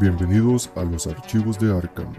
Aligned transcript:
Bienvenidos 0.00 0.72
a 0.74 0.82
los 0.82 1.06
archivos 1.06 1.56
de 1.60 1.72
Arkham, 1.72 2.12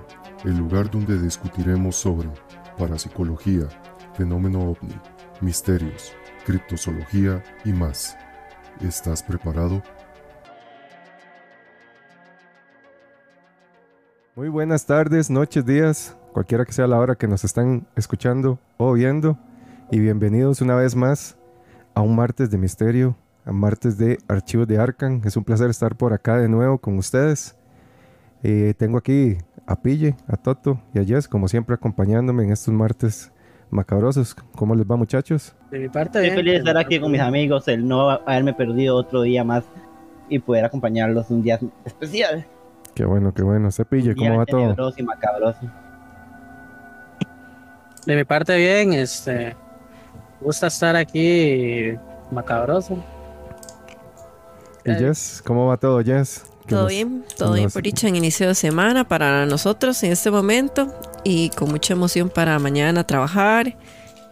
el 0.46 0.58
lugar 0.58 0.90
donde 0.90 1.22
discutiremos 1.22 1.98
sobre 1.98 2.30
parapsicología, 2.78 3.68
fenómeno 4.14 4.62
ovni, 4.62 4.96
misterios, 5.42 6.14
criptozoología 6.46 7.44
y 7.66 7.74
más. 7.74 8.16
¿Estás 8.80 9.22
preparado? 9.22 9.84
Muy 14.38 14.48
buenas 14.48 14.86
tardes, 14.86 15.30
noches, 15.30 15.66
días, 15.66 16.16
cualquiera 16.32 16.64
que 16.64 16.72
sea 16.72 16.88
la 16.88 16.98
hora 16.98 17.16
que 17.16 17.28
nos 17.28 17.44
están 17.44 17.86
escuchando 17.98 18.58
o 18.78 18.94
viendo. 18.94 19.38
Y 19.92 20.00
bienvenidos 20.00 20.62
una 20.62 20.76
vez 20.76 20.96
más 20.96 21.38
a 21.94 22.00
un 22.00 22.16
martes 22.16 22.50
de 22.50 22.58
misterio, 22.58 23.18
a 23.44 23.52
martes 23.52 23.98
de 23.98 24.18
archivos 24.30 24.66
de 24.66 24.78
Arkham. 24.78 25.22
Es 25.26 25.36
un 25.36 25.44
placer 25.44 25.70
estar 25.70 25.98
por 25.98 26.14
acá 26.14 26.38
de 26.38 26.48
nuevo 26.48 26.78
con 26.78 26.98
ustedes. 26.98 27.58
Eh, 28.48 28.76
tengo 28.78 29.00
aquí 29.00 29.40
a 29.66 29.76
Pille, 29.82 30.16
a 30.28 30.38
Toto 30.38 30.80
y 30.94 31.00
a 31.00 31.04
Jess, 31.04 31.28
como 31.28 31.48
siempre, 31.48 31.74
acompañándome 31.74 32.44
en 32.44 32.52
estos 32.52 32.72
martes 32.72 33.32
macabrosos. 33.72 34.36
¿Cómo 34.36 34.76
les 34.76 34.86
va, 34.86 34.96
muchachos? 34.96 35.56
De 35.72 35.80
mi 35.80 35.90
parte, 35.90 36.20
Estoy 36.20 36.22
bien, 36.22 36.36
feliz 36.36 36.54
de 36.54 36.58
estar 36.60 36.78
aquí 36.78 37.00
con 37.00 37.12
mis 37.12 37.22
amigos, 37.22 37.68
el 37.68 37.88
no 37.88 38.08
haberme 38.12 38.54
perdido 38.54 38.98
otro 38.98 39.24
día 39.24 39.44
más 39.44 39.64
y 40.30 40.38
poder 40.38 40.64
acompañarlos 40.64 41.32
un 41.32 41.42
día 41.42 41.60
especial. 41.86 42.46
Qué 42.94 43.04
bueno, 43.04 43.34
qué 43.34 43.42
bueno. 43.42 43.72
Se 43.72 43.84
Pille, 43.84 44.12
Un 44.12 44.16
día 44.16 44.28
¿cómo 44.30 44.40
va 44.42 44.46
todo? 44.46 44.94
y 44.96 45.02
macabroso. 45.02 45.62
De 48.06 48.16
mi 48.16 48.26
parte, 48.26 48.56
bien, 48.58 48.94
este. 48.94 49.56
Gusta 50.40 50.68
estar 50.68 50.96
aquí 50.96 51.96
macabroso. 52.30 53.04
¿Y 54.86 54.94
Jess? 54.94 55.42
¿Cómo 55.44 55.66
va 55.66 55.78
todo, 55.78 56.04
Jess? 56.04 56.46
Todo 56.68 56.82
nos- 56.84 56.90
bien, 56.90 57.26
todo 57.38 57.54
bien 57.54 57.70
por 57.70 57.84
dicho 57.84 58.08
en 58.08 58.16
inicio 58.16 58.48
de 58.48 58.56
semana 58.56 59.08
para 59.08 59.46
nosotros 59.46 60.02
en 60.04 60.12
este 60.12 60.32
momento 60.32 60.94
y 61.24 61.50
con 61.52 61.70
mucha 61.70 61.94
emoción 61.94 62.30
para 62.30 62.58
mañana 62.60 63.06
trabajar 63.06 63.78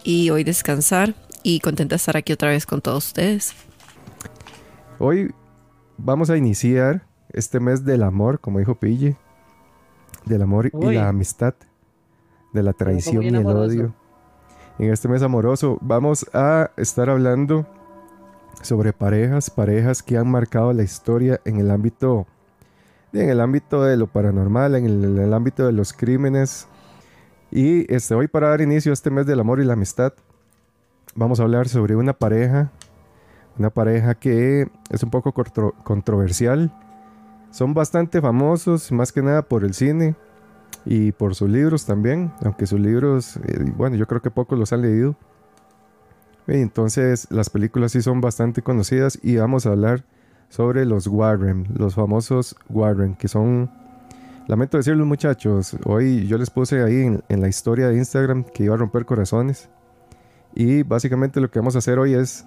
y 0.04 0.30
hoy 0.32 0.44
descansar 0.44 1.14
y 1.44 1.60
contenta 1.60 1.94
de 1.94 1.98
estar 1.98 2.18
aquí 2.18 2.34
otra 2.34 2.50
vez 2.50 2.66
con 2.66 2.82
todos 2.82 3.08
ustedes. 3.08 3.54
Hoy 5.00 5.34
vamos 5.98 6.30
a 6.30 6.38
iniciar 6.38 7.06
este 7.32 7.60
mes 7.60 7.84
del 7.86 8.04
amor, 8.04 8.40
como 8.40 8.60
dijo 8.60 8.76
Pille. 8.76 9.16
Del 10.26 10.42
amor 10.42 10.68
y 10.68 10.70
Uy. 10.74 10.96
la 10.96 11.10
amistad. 11.10 11.54
De 12.54 12.64
la 12.64 12.74
traición 12.74 13.24
y 13.24 13.28
el 13.28 13.36
amoroso. 13.36 13.66
odio. 13.66 13.96
En 14.80 14.92
este 14.92 15.08
mes 15.08 15.22
amoroso 15.22 15.78
vamos 15.82 16.26
a 16.34 16.72
estar 16.78 17.10
hablando 17.10 17.68
sobre 18.64 18.94
parejas, 18.94 19.50
parejas 19.50 20.02
que 20.02 20.18
han 20.18 20.30
marcado 20.30 20.74
la 20.74 20.84
historia 20.84 21.40
en 21.46 21.60
el 21.60 21.70
ámbito, 21.70 22.26
en 23.12 23.30
el 23.30 23.42
ámbito 23.42 23.84
de 23.84 23.98
lo 23.98 24.08
paranormal, 24.08 24.76
en 24.76 24.86
el, 25.20 25.34
ámbito 25.34 25.66
de 25.66 25.74
los 25.74 25.94
crímenes. 25.94 26.68
Y 27.52 27.92
este, 27.94 28.16
hoy 28.16 28.28
para 28.28 28.50
dar 28.50 28.62
inicio 28.62 28.92
a 28.92 28.94
este 28.94 29.12
mes 29.12 29.26
del 29.26 29.40
amor 29.40 29.60
y 29.60 29.66
la 29.66 29.74
amistad, 29.74 30.14
vamos 31.16 31.40
a 31.40 31.44
hablar 31.44 31.68
sobre 31.68 31.96
una 31.96 32.14
pareja, 32.14 32.72
una 33.58 33.70
pareja 33.70 34.16
que 34.16 34.68
es 34.90 35.04
un 35.04 35.10
poco 35.10 35.34
contro- 35.34 35.74
controversial. 35.84 36.74
Son 37.52 37.74
bastante 37.74 38.20
famosos, 38.22 38.92
más 38.92 39.12
que 39.12 39.22
nada 39.22 39.44
por 39.44 39.64
el 39.64 39.74
cine 39.74 40.16
y 40.86 41.12
por 41.12 41.36
sus 41.36 41.50
libros 41.50 41.86
también, 41.86 42.32
aunque 42.44 42.66
sus 42.66 42.80
libros, 42.80 43.38
eh, 43.38 43.72
bueno, 43.78 43.96
yo 43.96 44.08
creo 44.08 44.22
que 44.22 44.32
pocos 44.32 44.58
los 44.58 44.74
han 44.74 44.82
leído. 44.82 45.16
Y 46.48 46.58
entonces 46.58 47.28
las 47.30 47.50
películas 47.50 47.94
sí 47.94 48.02
son 48.02 48.22
bastante 48.22 48.62
conocidas 48.62 49.18
y 49.22 49.38
vamos 49.38 49.66
a 49.66 49.72
hablar 49.72 50.04
sobre 50.50 50.86
los 50.86 51.08
Warren, 51.08 51.68
los 51.76 51.96
famosos 51.96 52.56
Warren, 52.70 53.16
que 53.16 53.28
son, 53.28 53.72
lamento 54.48 54.78
decirlo 54.78 55.06
muchachos, 55.06 55.78
hoy 55.86 56.28
yo 56.28 56.38
les 56.38 56.50
puse 56.50 56.84
ahí 56.84 57.02
en, 57.02 57.24
en 57.30 57.42
la 57.42 57.48
historia 57.48 57.88
de 57.88 57.98
Instagram 57.98 58.44
que 58.44 58.66
iba 58.66 58.76
a 58.76 58.78
romper 58.78 59.06
corazones. 59.06 59.70
Y 60.54 60.84
básicamente 60.84 61.40
lo 61.42 61.50
que 61.50 61.60
vamos 61.60 61.76
a 61.76 61.80
hacer 61.80 61.98
hoy 61.98 62.14
es, 62.14 62.46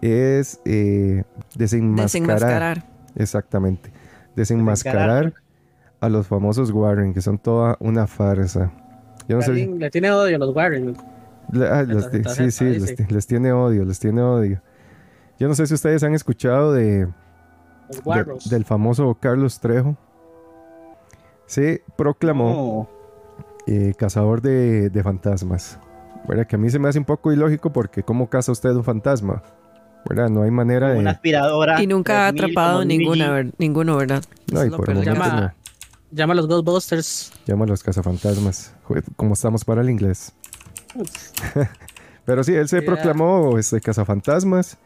es 0.00 0.60
eh, 0.64 1.22
desenmascarar, 1.54 2.08
Desenmascarar. 2.08 2.84
exactamente, 3.14 3.92
desenmascarar 4.34 5.34
a 6.00 6.08
los 6.08 6.26
famosos 6.26 6.70
Warren, 6.70 7.12
que 7.12 7.20
son 7.20 7.38
toda 7.38 7.76
una 7.80 8.06
farsa. 8.06 8.72
Yo 9.28 9.36
no 9.36 9.42
sé. 9.42 9.52
Le 9.52 9.90
tiene 9.90 10.10
odio 10.10 10.36
a 10.36 10.38
los 10.38 10.54
Warren. 10.54 10.96
Ah, 11.54 11.82
los 11.86 12.04
sí, 12.34 12.50
sí, 12.50 12.64
les, 12.64 13.10
les 13.10 13.26
tiene 13.26 13.52
odio, 13.52 13.84
les 13.84 13.98
tiene 13.98 14.20
odio. 14.22 14.60
Yo 15.38 15.48
no 15.48 15.54
sé 15.54 15.66
si 15.66 15.74
ustedes 15.74 16.02
han 16.02 16.14
escuchado 16.14 16.72
de, 16.72 17.06
de- 17.06 18.48
del 18.50 18.64
famoso 18.64 19.14
Carlos 19.20 19.60
Trejo. 19.60 19.96
Se 21.46 21.82
proclamó 21.96 22.88
No, 23.66 23.72
eh, 23.74 23.94
cazador 23.96 24.42
de, 24.42 24.90
de 24.90 25.02
fantasmas. 25.02 25.78
¿Verdad? 26.28 26.46
Que 26.46 26.56
a 26.56 26.58
mí 26.58 26.68
se 26.68 26.78
me 26.78 26.88
hace 26.88 26.98
un 26.98 27.04
poco 27.06 27.32
ilógico 27.32 27.72
porque 27.72 28.02
¿cómo 28.02 28.28
caza 28.28 28.52
usted 28.52 28.70
un 28.74 28.84
fantasma? 28.84 29.42
¿Verdad? 30.08 30.28
No 30.28 30.42
hay 30.42 30.50
manera 30.50 30.88
una 30.92 31.02
de... 31.02 31.08
aspirada. 31.08 31.80
Y 31.82 31.86
nunca 31.86 32.26
ha 32.26 32.32
3000 32.32 32.44
atrapado 32.44 32.72
como 32.78 32.84
ninguna, 32.84 33.30
ver- 33.30 33.52
ninguno, 33.58 33.96
¿verdad? 33.96 34.22
No, 34.52 34.64
y 34.64 34.70
por 34.70 34.90
el 34.90 35.02
Llama- 35.02 35.40
no. 35.40 35.52
Llama 36.10 36.32
a 36.32 36.36
los 36.36 36.48
Ghostbusters. 36.48 37.32
Llama 37.46 37.64
a 37.64 37.68
los 37.68 37.82
cazafantasmas. 37.82 38.74
¿Cómo 39.16 39.34
estamos 39.34 39.64
para 39.64 39.82
el 39.82 39.90
inglés? 39.90 40.34
Pero 42.24 42.44
sí, 42.44 42.54
él 42.54 42.68
se 42.68 42.82
proclamó 42.82 43.58
este, 43.58 43.80
cazafantasmas. 43.80 44.76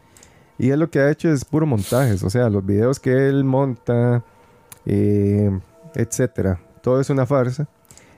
Y 0.59 0.71
él 0.71 0.81
lo 0.81 0.91
que 0.91 1.01
ha 1.01 1.11
hecho 1.11 1.29
es 1.31 1.45
puro 1.45 1.67
montajes. 1.67 2.23
O 2.23 2.31
sea, 2.31 2.49
los 2.49 2.65
videos 2.65 3.01
que 3.01 3.29
él 3.29 3.43
monta, 3.43 4.23
eh, 4.87 5.51
etcétera. 5.95 6.61
Todo 6.83 7.01
es 7.01 7.11
una 7.11 7.27
farsa. 7.27 7.67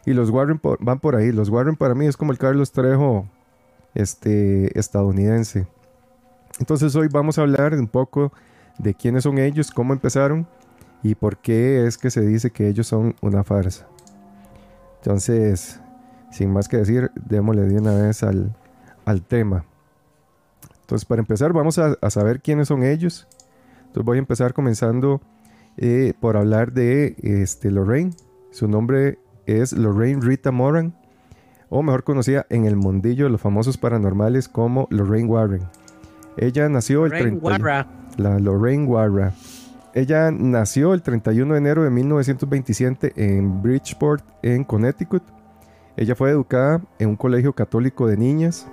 Y 0.05 0.13
los 0.13 0.29
Warren 0.31 0.59
por- 0.59 0.83
van 0.85 1.01
por 1.01 1.17
ahí. 1.17 1.33
Los 1.33 1.49
Warren 1.49 1.77
para 1.77 1.95
mí 1.95 2.07
es 2.07 2.17
como 2.17 2.33
el 2.33 2.39
Carlos 2.39 2.73
Trejo 2.73 3.27
este, 3.95 4.79
estadounidense. 4.79 5.67
Entonces 6.59 6.95
hoy 6.95 7.09
vamos 7.11 7.39
a 7.39 7.43
hablar 7.43 7.75
un 7.75 7.89
poco 7.89 8.33
de 8.79 8.95
quiénes 8.95 9.23
son 9.23 9.39
ellos, 9.39 9.71
cómo 9.71 9.93
empezaron 9.93 10.47
y 11.03 11.15
por 11.15 11.39
qué 11.39 11.87
es 11.87 11.97
que 11.97 12.11
se 12.11 12.21
dice 12.21 12.51
que 12.51 12.69
ellos 12.69 12.87
son 12.87 13.15
una 13.23 13.45
farsa. 13.45 13.87
Entonces, 14.99 15.81
sin 16.35 16.53
más 16.53 16.67
que 16.67 16.79
decir, 16.79 17.13
démosle 17.15 17.63
de 17.63 17.79
una 17.79 17.95
vez 17.95 18.25
al, 18.25 18.57
al 19.05 19.23
tema. 19.23 19.65
Entonces, 20.81 21.05
para 21.05 21.21
empezar, 21.21 21.53
vamos 21.53 21.79
a, 21.79 21.97
a 22.01 22.11
saber 22.11 22.41
quiénes 22.41 22.69
son 22.69 22.83
ellos. 22.83 23.29
Entonces, 23.79 24.05
voy 24.05 24.17
a 24.17 24.19
empezar 24.19 24.53
comenzando 24.53 25.21
eh, 25.77 26.13
por 26.19 26.37
hablar 26.37 26.73
de 26.73 27.15
este, 27.23 27.71
Lorraine. 27.71 28.11
Su 28.51 28.67
nombre 28.67 29.21
es 29.47 29.73
Lorraine 29.73 30.21
Rita 30.21 30.51
Moran, 30.51 30.97
o 31.69 31.85
mejor 31.85 32.03
conocida 32.03 32.47
en 32.51 32.65
el 32.65 32.75
mundillo 32.75 33.27
de 33.27 33.31
los 33.31 33.41
famosos 33.41 33.79
paranormales 33.79 34.49
como 34.49 34.89
Lorraine 34.91 35.29
Warren. 35.29 35.63
Ella 36.37 36.69
nació 36.69 37.05
el 37.05 37.13
Rain 37.13 37.41
30 37.41 37.45
Warra. 37.45 37.87
la 38.17 38.41
Lorraine 38.41 38.87
Warra. 38.87 39.33
Ella 39.95 40.33
nació 40.33 40.95
el 40.95 41.03
31 41.03 41.55
de 41.55 41.59
enero 41.59 41.85
de 41.85 41.91
1927 41.91 43.13
en 43.15 43.63
Bridgeport, 43.63 44.25
en 44.43 44.65
Connecticut. 44.65 45.23
Ella 45.97 46.15
fue 46.15 46.31
educada 46.31 46.83
en 46.99 47.11
un 47.11 47.17
colegio 47.17 47.53
católico 47.53 48.07
de 48.07 48.17
niñas, 48.17 48.67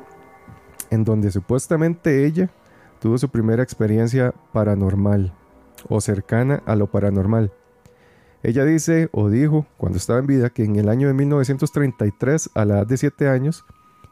en 0.90 1.04
donde 1.04 1.32
supuestamente 1.32 2.26
ella 2.26 2.50
tuvo 3.00 3.18
su 3.18 3.30
primera 3.30 3.64
experiencia 3.64 4.34
paranormal 4.54 5.34
o 5.90 6.02
cercana 6.02 6.62
a 6.66 6.76
lo 6.76 6.88
paranormal. 6.88 7.52
Ella 8.44 8.66
dice 8.66 9.10
o 9.12 9.30
dijo 9.30 9.68
cuando 9.78 9.98
estaba 9.98 10.20
en 10.20 10.28
vida 10.28 10.50
que 10.50 10.64
en 10.64 10.76
el 10.76 10.90
año 10.90 11.08
de 11.08 11.14
1933, 11.14 12.50
a 12.56 12.66
la 12.66 12.76
edad 12.76 12.88
de 12.88 12.98
7 12.98 13.28
años, 13.28 13.66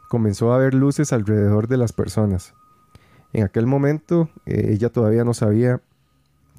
comenzó 0.08 0.52
a 0.52 0.58
ver 0.58 0.74
luces 0.74 1.12
alrededor 1.12 1.68
de 1.68 1.76
las 1.76 1.92
personas. 1.92 2.54
En 3.32 3.44
aquel 3.44 3.66
momento 3.66 4.28
eh, 4.46 4.70
ella 4.70 4.88
todavía 4.88 5.24
no 5.24 5.34
sabía 5.34 5.80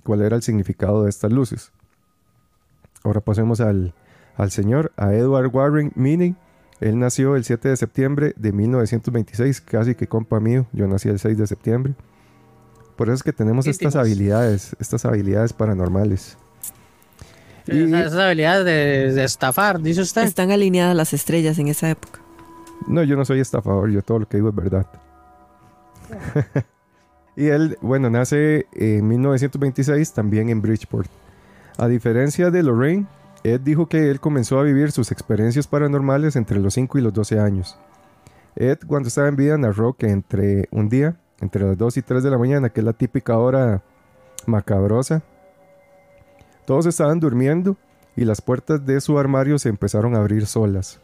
cuál 0.03 0.21
era 0.21 0.35
el 0.35 0.41
significado 0.41 1.03
de 1.03 1.09
estas 1.09 1.31
luces. 1.31 1.71
Ahora 3.03 3.21
pasemos 3.21 3.61
al, 3.61 3.93
al 4.35 4.51
señor, 4.51 4.91
a 4.97 5.13
Edward 5.13 5.53
Warren 5.53 5.91
Meany. 5.95 6.35
Él 6.81 6.99
nació 6.99 7.35
el 7.37 7.43
7 7.45 7.69
de 7.69 7.77
septiembre 7.77 8.33
de 8.35 8.51
1926, 8.51 9.61
casi 9.61 9.95
que 9.95 10.07
compa 10.07 10.39
mío. 10.39 10.65
Yo 10.73 10.87
nací 10.87 11.07
el 11.09 11.19
6 11.19 11.37
de 11.37 11.47
septiembre. 11.47 11.93
Por 12.97 13.07
eso 13.07 13.15
es 13.15 13.23
que 13.23 13.31
tenemos 13.33 13.65
estas 13.67 13.93
Íntimos. 13.95 14.05
habilidades, 14.07 14.75
estas 14.79 15.05
habilidades 15.05 15.53
paranormales. 15.53 16.37
Y- 17.67 17.83
Esa, 17.83 18.05
esa 18.05 18.25
habilidad 18.25 18.65
de, 18.65 19.13
de 19.13 19.23
estafar, 19.23 19.79
dice 19.79 20.01
usted. 20.01 20.23
Están 20.23 20.51
alineadas 20.51 20.95
las 20.95 21.13
estrellas 21.13 21.57
en 21.59 21.67
esa 21.67 21.89
época. 21.89 22.19
No, 22.87 23.03
yo 23.03 23.15
no 23.15 23.25
soy 23.25 23.39
estafador, 23.39 23.91
yo 23.91 24.01
todo 24.01 24.19
lo 24.19 24.27
que 24.27 24.37
digo 24.37 24.49
es 24.49 24.55
verdad. 24.55 24.87
y 27.35 27.47
él, 27.47 27.77
bueno, 27.81 28.09
nace 28.09 28.65
en 28.73 29.07
1926 29.07 30.13
también 30.13 30.49
en 30.49 30.61
Bridgeport. 30.61 31.09
A 31.77 31.87
diferencia 31.87 32.51
de 32.51 32.63
Lorraine, 32.63 33.05
Ed 33.43 33.61
dijo 33.61 33.87
que 33.87 34.11
él 34.11 34.19
comenzó 34.19 34.59
a 34.59 34.63
vivir 34.63 34.91
sus 34.91 35.11
experiencias 35.11 35.65
paranormales 35.65 36.35
entre 36.35 36.59
los 36.59 36.75
5 36.75 36.99
y 36.99 37.01
los 37.01 37.13
12 37.13 37.39
años. 37.39 37.77
Ed, 38.55 38.79
cuando 38.85 39.07
estaba 39.07 39.27
en 39.27 39.35
vida, 39.35 39.57
narró 39.57 39.93
que 39.93 40.09
entre 40.09 40.67
un 40.71 40.89
día, 40.89 41.17
entre 41.39 41.65
las 41.65 41.77
2 41.77 41.97
y 41.97 42.01
3 42.03 42.21
de 42.21 42.29
la 42.29 42.37
mañana, 42.37 42.69
que 42.69 42.81
es 42.81 42.85
la 42.85 42.93
típica 42.93 43.37
hora 43.37 43.81
macabrosa, 44.45 45.23
Todos 46.65 46.85
estaban 46.85 47.19
durmiendo 47.19 47.77
y 48.15 48.25
las 48.25 48.41
puertas 48.41 48.85
de 48.85 49.01
su 49.01 49.17
armario 49.17 49.57
se 49.57 49.69
empezaron 49.69 50.15
a 50.15 50.19
abrir 50.19 50.45
solas. 50.45 50.99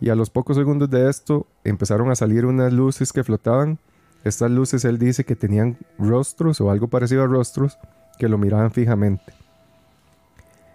Y 0.00 0.08
a 0.08 0.14
los 0.14 0.30
pocos 0.30 0.56
segundos 0.56 0.90
de 0.90 1.08
esto 1.08 1.46
empezaron 1.62 2.10
a 2.10 2.16
salir 2.16 2.44
unas 2.46 2.72
luces 2.72 3.12
que 3.12 3.22
flotaban. 3.22 3.78
Estas 4.24 4.50
luces 4.50 4.84
él 4.84 4.98
dice 4.98 5.24
que 5.24 5.36
tenían 5.36 5.78
rostros 5.98 6.60
o 6.60 6.70
algo 6.70 6.88
parecido 6.88 7.22
a 7.22 7.26
rostros 7.26 7.78
que 8.18 8.28
lo 8.28 8.38
miraban 8.38 8.72
fijamente. 8.72 9.39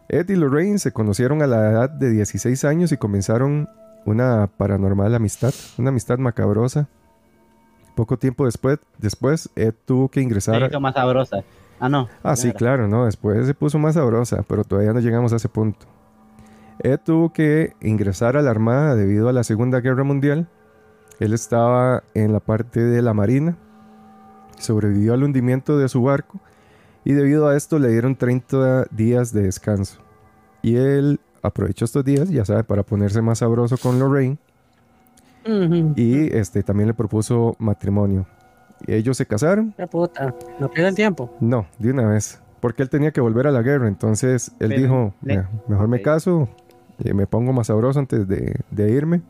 Ed 0.08 0.30
y 0.30 0.36
Lorraine 0.36 0.80
se 0.80 0.92
conocieron 0.92 1.42
a 1.42 1.48
la 1.48 1.72
edad 1.72 1.90
de 1.90 2.10
16 2.12 2.64
años 2.66 2.92
y 2.92 2.98
comenzaron 2.98 3.70
una 4.06 4.48
paranormal 4.58 5.16
amistad, 5.16 5.54
una 5.78 5.90
amistad 5.90 6.20
macabrosa. 6.20 6.88
Poco 7.96 8.18
tiempo 8.18 8.46
después, 8.46 8.80
después 8.98 9.50
Ed 9.56 9.74
tuvo 9.86 10.10
que 10.10 10.22
ingresar 10.22 10.62
Se 10.62 10.68
hizo 10.68 10.80
más 10.82 10.94
sabrosa. 10.94 11.44
Ah, 11.80 11.90
no. 11.90 12.08
Ah, 12.24 12.36
sí, 12.36 12.52
Claro. 12.52 12.58
claro, 12.58 12.88
no, 12.88 13.06
después 13.06 13.46
se 13.48 13.54
puso 13.54 13.80
más 13.80 13.96
sabrosa, 13.96 14.44
pero 14.48 14.64
todavía 14.64 14.94
no 14.94 15.00
llegamos 15.00 15.34
a 15.34 15.38
ese 15.38 15.50
punto. 15.50 15.86
Ed 16.80 17.00
tuvo 17.04 17.32
que 17.34 17.74
ingresar 17.82 18.38
a 18.38 18.42
la 18.42 18.52
Armada 18.52 18.96
debido 18.96 19.30
a 19.30 19.34
la 19.34 19.44
Segunda 19.44 19.80
Guerra 19.80 20.04
Mundial. 20.04 20.48
Él 21.20 21.34
estaba 21.34 22.04
en 22.14 22.34
la 22.34 22.42
parte 22.42 22.82
de 22.82 23.02
la 23.02 23.14
Marina, 23.14 23.58
sobrevivió 24.60 25.14
al 25.14 25.24
hundimiento 25.24 25.78
de 25.78 25.88
su 25.90 26.04
barco 26.04 26.40
y 27.06 27.14
debido 27.14 27.48
a 27.48 27.56
esto 27.56 27.80
le 27.80 27.88
dieron 27.90 28.16
30 28.18 28.88
días 28.92 29.32
de 29.32 29.44
descanso. 29.44 30.00
Y 30.62 30.76
él 30.76 31.20
aprovechó 31.42 31.86
estos 31.86 32.04
días, 32.04 32.30
ya 32.30 32.44
sabe, 32.44 32.64
para 32.66 32.84
ponerse 32.84 33.22
más 33.22 33.38
sabroso 33.40 33.78
con 33.78 34.00
Lorraine 34.00 34.38
y 35.96 36.36
este, 36.36 36.64
también 36.64 36.88
le 36.88 36.94
propuso 36.96 37.56
matrimonio. 37.60 38.26
Y 38.88 38.94
ellos 38.96 39.16
se 39.18 39.26
casaron 39.26 39.74
Qué 39.78 39.88
puta. 39.88 40.34
No 40.60 40.70
pierdan 40.70 40.96
tiempo. 40.96 41.34
no, 41.40 41.68
de 41.80 41.92
una 41.92 42.08
vez. 42.10 42.42
Porque 42.60 42.82
él 42.82 42.90
tenía 42.90 43.12
que 43.12 43.22
volver 43.22 43.46
a 43.48 43.52
la 43.52 43.62
guerra. 43.62 43.88
Entonces 43.88 44.52
él 44.60 44.70
Pero, 44.70 44.82
dijo, 44.82 45.14
le- 45.22 45.38
"Me- 45.38 45.48
mejor 45.68 45.88
me 45.88 46.02
caso, 46.02 46.50
y 46.98 47.14
me 47.14 47.28
pongo 47.28 47.54
más 47.54 47.68
sabroso 47.68 48.00
antes 48.00 48.28
de, 48.28 48.60
de 48.72 48.92
irme. 48.92 49.22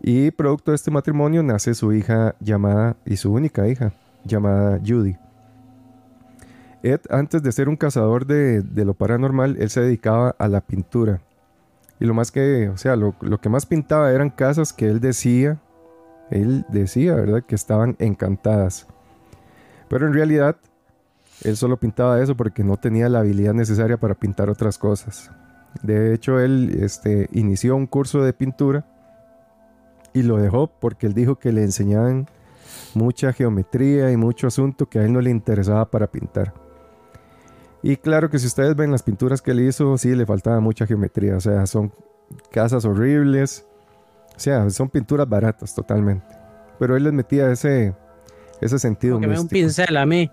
Y 0.00 0.30
producto 0.30 0.70
de 0.70 0.76
este 0.76 0.90
matrimonio 0.90 1.42
nace 1.42 1.74
su 1.74 1.92
hija 1.92 2.34
llamada, 2.40 2.96
y 3.04 3.16
su 3.18 3.32
única 3.32 3.68
hija, 3.68 3.92
llamada 4.24 4.80
Judy. 4.84 5.16
Ed, 6.82 7.00
antes 7.10 7.42
de 7.42 7.52
ser 7.52 7.68
un 7.68 7.76
cazador 7.76 8.26
de, 8.26 8.62
lo 8.84 8.94
paranormal, 8.94 9.56
él 9.58 9.70
se 9.70 9.80
dedicaba 9.80 10.34
a 10.38 10.48
la 10.48 10.60
pintura. 10.60 11.20
Y 12.00 12.04
lo 12.04 12.14
más 12.14 12.32
que, 12.32 12.68
o 12.68 12.76
sea, 12.76 12.96
lo 12.96 13.14
que 13.40 13.48
más 13.48 13.66
pintaba 13.66 14.10
eran 14.10 14.30
casas 14.30 14.72
que 14.72 14.88
él 14.88 15.00
decía, 15.00 15.60
él 16.32 16.64
decía, 16.68 17.14
¿verdad? 17.14 17.42
Que 17.42 17.54
estaban 17.54 17.94
encantadas. 17.98 18.86
Pero 19.88 20.06
en 20.06 20.14
realidad, 20.14 20.56
él 21.44 21.56
solo 21.56 21.76
pintaba 21.76 22.20
eso 22.20 22.36
porque 22.36 22.64
no 22.64 22.76
tenía 22.78 23.08
la 23.08 23.20
habilidad 23.20 23.52
necesaria 23.52 23.98
para 23.98 24.14
pintar 24.14 24.48
otras 24.48 24.78
cosas. 24.78 25.30
De 25.82 26.14
hecho, 26.14 26.40
él 26.40 26.78
este, 26.80 27.28
inició 27.32 27.76
un 27.76 27.86
curso 27.86 28.22
de 28.22 28.32
pintura 28.32 28.86
y 30.12 30.22
lo 30.22 30.38
dejó 30.38 30.68
porque 30.68 31.06
él 31.06 31.14
dijo 31.14 31.36
que 31.36 31.52
le 31.52 31.62
enseñaban 31.62 32.28
mucha 32.94 33.32
geometría 33.32 34.10
y 34.10 34.16
mucho 34.16 34.46
asunto 34.46 34.86
que 34.86 34.98
a 34.98 35.04
él 35.04 35.12
no 35.12 35.20
le 35.20 35.30
interesaba 35.30 35.90
para 35.90 36.06
pintar. 36.06 36.54
Y 37.82 37.96
claro 37.96 38.30
que 38.30 38.38
si 38.38 38.46
ustedes 38.46 38.76
ven 38.76 38.92
las 38.92 39.02
pinturas 39.02 39.42
que 39.42 39.50
él 39.50 39.60
hizo, 39.60 39.98
sí 39.98 40.14
le 40.14 40.24
faltaba 40.24 40.60
mucha 40.60 40.86
geometría. 40.86 41.36
O 41.36 41.40
sea, 41.40 41.66
son 41.66 41.92
casas 42.52 42.84
horribles. 42.84 43.66
O 44.36 44.40
sea, 44.40 44.70
son 44.70 44.88
pinturas 44.88 45.28
baratas 45.28 45.74
totalmente. 45.74 46.26
Pero 46.78 46.96
él 46.96 47.04
les 47.04 47.12
metía 47.12 47.50
ese, 47.50 47.94
ese 48.60 48.78
sentido 48.78 49.18
Que 49.18 49.26
me 49.26 49.34
dé 49.34 49.40
un 49.40 49.48
pincel 49.48 49.96
a 49.96 50.06
mí. 50.06 50.30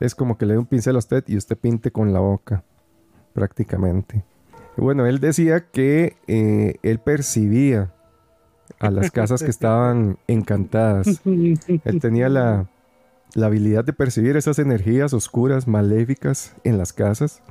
Es 0.00 0.14
como 0.14 0.38
que 0.38 0.46
le 0.46 0.54
dé 0.54 0.58
un 0.58 0.66
pincel 0.66 0.96
a 0.96 0.98
usted 0.98 1.24
y 1.26 1.36
usted 1.36 1.56
pinte 1.56 1.90
con 1.90 2.12
la 2.12 2.20
boca, 2.20 2.62
prácticamente. 3.32 4.24
Y 4.76 4.80
Bueno, 4.80 5.06
él 5.06 5.18
decía 5.18 5.66
que 5.70 6.16
eh, 6.26 6.76
él 6.82 7.00
percibía 7.00 7.92
a 8.78 8.90
las 8.90 9.10
casas 9.10 9.42
que 9.42 9.50
estaban 9.50 10.18
encantadas. 10.28 11.20
Él 11.24 12.00
tenía 12.00 12.28
la, 12.28 12.68
la 13.34 13.46
habilidad 13.46 13.84
de 13.84 13.92
percibir 13.92 14.36
esas 14.36 14.58
energías 14.58 15.12
oscuras, 15.12 15.68
maléficas 15.68 16.54
en 16.64 16.78
las 16.78 16.92
casas. 16.92 17.42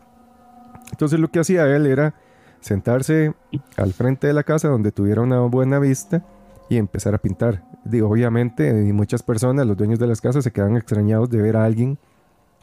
Entonces 0.91 1.19
lo 1.19 1.29
que 1.29 1.39
hacía 1.39 1.68
él 1.75 1.85
era 1.85 2.15
sentarse 2.59 3.33
al 3.75 3.94
frente 3.94 4.27
de 4.27 4.33
la 4.33 4.44
casa 4.44 4.68
donde 4.68 4.91
tuviera 4.91 5.21
una 5.21 5.41
buena 5.41 5.79
vista 5.79 6.25
y 6.69 6.77
empezar 6.77 7.13
a 7.13 7.19
pintar. 7.19 7.63
Digo, 7.85 8.09
obviamente, 8.09 8.74
muchas 8.91 9.24
personas, 9.24 9.65
los 9.65 9.77
dueños 9.77 10.00
de 10.00 10.07
las 10.07 10.19
casas, 10.19 10.44
se 10.44 10.51
quedan 10.51 10.75
extrañados 10.75 11.29
de 11.29 11.41
ver 11.41 11.56
a 11.56 11.63
alguien 11.63 11.97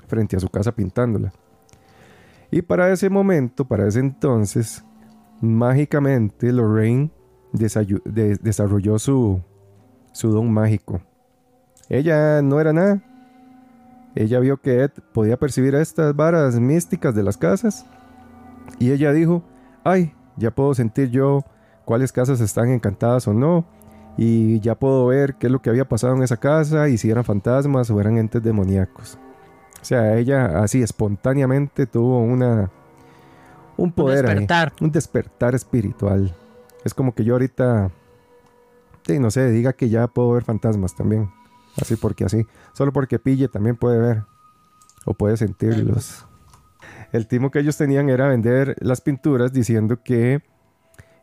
frente 0.06 0.36
a 0.36 0.40
su 0.40 0.48
casa 0.48 0.72
pintándola. 0.72 1.32
Y 2.50 2.62
para 2.62 2.92
ese 2.92 3.08
momento, 3.08 3.64
para 3.64 3.86
ese 3.86 4.00
entonces, 4.00 4.84
mágicamente 5.40 6.52
Lorraine 6.52 7.10
desarrolló 7.52 8.98
su 8.98 9.42
don 10.22 10.52
mágico. 10.52 11.00
Ella 11.88 12.42
no 12.42 12.60
era 12.60 12.72
nada. 12.72 13.00
Ella 14.14 14.38
vio 14.40 14.58
que 14.60 14.84
Ed 14.84 14.90
podía 15.12 15.36
percibir 15.36 15.74
estas 15.74 16.14
varas 16.14 16.58
místicas 16.58 17.14
de 17.14 17.22
las 17.22 17.36
casas. 17.36 17.84
Y 18.78 18.92
ella 18.92 19.12
dijo, 19.12 19.42
ay, 19.82 20.14
ya 20.36 20.50
puedo 20.52 20.74
sentir 20.74 21.10
yo 21.10 21.44
cuáles 21.84 22.12
casas 22.12 22.40
están 22.40 22.68
encantadas 22.70 23.26
o 23.28 23.34
no. 23.34 23.64
Y 24.16 24.60
ya 24.60 24.76
puedo 24.76 25.06
ver 25.06 25.34
qué 25.34 25.48
es 25.48 25.52
lo 25.52 25.60
que 25.60 25.70
había 25.70 25.88
pasado 25.88 26.14
en 26.14 26.22
esa 26.22 26.36
casa 26.36 26.88
y 26.88 26.98
si 26.98 27.10
eran 27.10 27.24
fantasmas 27.24 27.90
o 27.90 28.00
eran 28.00 28.16
entes 28.16 28.42
demoníacos. 28.42 29.18
O 29.82 29.84
sea, 29.84 30.16
ella 30.16 30.62
así 30.62 30.82
espontáneamente 30.82 31.86
tuvo 31.86 32.20
una 32.22 32.70
un 33.76 33.86
Un 33.86 33.92
poder 33.92 34.26
ahí, 34.26 34.36
despertar. 34.36 34.72
un 34.80 34.92
despertar 34.92 35.54
espiritual. 35.56 36.32
Es 36.84 36.94
como 36.94 37.12
que 37.14 37.24
yo 37.24 37.34
ahorita 37.34 37.90
sí, 39.06 39.18
no 39.18 39.30
sé, 39.32 39.50
diga 39.50 39.72
que 39.72 39.88
ya 39.88 40.06
puedo 40.06 40.30
ver 40.32 40.44
fantasmas 40.44 40.94
también. 40.94 41.28
Así 41.80 41.96
porque 41.96 42.24
así, 42.24 42.46
solo 42.72 42.92
porque 42.92 43.18
pille 43.18 43.48
también 43.48 43.76
puede 43.76 43.98
ver 43.98 44.24
o 45.04 45.14
puede 45.14 45.36
sentirlos. 45.36 46.26
El 47.12 47.26
timo 47.26 47.50
que 47.50 47.60
ellos 47.60 47.76
tenían 47.76 48.08
era 48.08 48.28
vender 48.28 48.76
las 48.80 49.00
pinturas 49.00 49.52
diciendo 49.52 50.02
que 50.02 50.42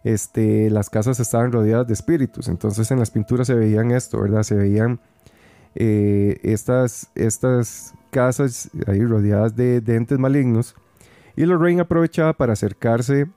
este, 0.03 0.69
las 0.69 0.89
casas 0.89 1.19
estaban 1.19 1.51
rodeadas 1.51 1.87
de 1.87 1.93
espíritus. 1.93 2.47
Entonces 2.47 2.89
en 2.91 2.99
las 2.99 3.11
pinturas 3.11 3.47
se 3.47 3.55
veían 3.55 3.91
esto, 3.91 4.21
¿verdad? 4.21 4.43
Se 4.43 4.55
veían 4.55 4.99
eh, 5.75 6.39
estas, 6.43 7.11
estas 7.15 7.93
casas 8.09 8.69
ahí 8.87 9.05
rodeadas 9.05 9.55
de, 9.55 9.81
de 9.81 9.95
entes 9.95 10.19
malignos. 10.19 10.75
Y 11.35 11.45
Lorraine 11.45 11.81
aprovechaba 11.81 12.33
para 12.33 12.53
acercarse 12.53 13.29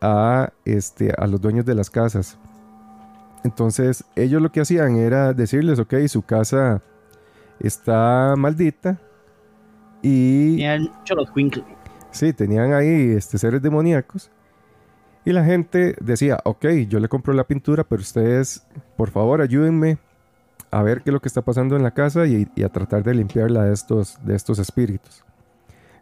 a, 0.00 0.52
este, 0.64 1.12
a 1.16 1.26
los 1.26 1.40
dueños 1.40 1.64
de 1.64 1.74
las 1.74 1.90
casas. 1.90 2.38
Entonces 3.44 4.04
ellos 4.16 4.42
lo 4.42 4.50
que 4.50 4.60
hacían 4.60 4.96
era 4.96 5.32
decirles, 5.32 5.78
ok, 5.78 5.94
su 6.08 6.22
casa 6.22 6.82
está 7.60 8.34
maldita. 8.36 8.98
Y 10.02 10.56
Tenían 10.56 10.90
los. 11.16 11.32
Sí, 12.10 12.32
tenían 12.32 12.72
ahí 12.72 13.12
este, 13.12 13.38
seres 13.38 13.62
demoníacos. 13.62 14.30
Y 15.24 15.32
la 15.32 15.44
gente 15.44 15.94
decía, 16.00 16.38
ok, 16.44 16.66
yo 16.88 17.00
le 17.00 17.08
compro 17.08 17.32
la 17.32 17.44
pintura, 17.44 17.84
pero 17.84 18.02
ustedes, 18.02 18.66
por 18.96 19.10
favor, 19.10 19.40
ayúdenme 19.40 19.98
a 20.70 20.82
ver 20.82 21.02
qué 21.02 21.10
es 21.10 21.14
lo 21.14 21.20
que 21.20 21.28
está 21.28 21.42
pasando 21.42 21.76
en 21.76 21.82
la 21.82 21.92
casa 21.92 22.26
y, 22.26 22.48
y 22.54 22.62
a 22.62 22.68
tratar 22.68 23.02
de 23.02 23.14
limpiarla 23.14 23.64
de 23.64 23.72
estos, 23.72 24.18
de 24.24 24.34
estos 24.34 24.58
espíritus. 24.58 25.24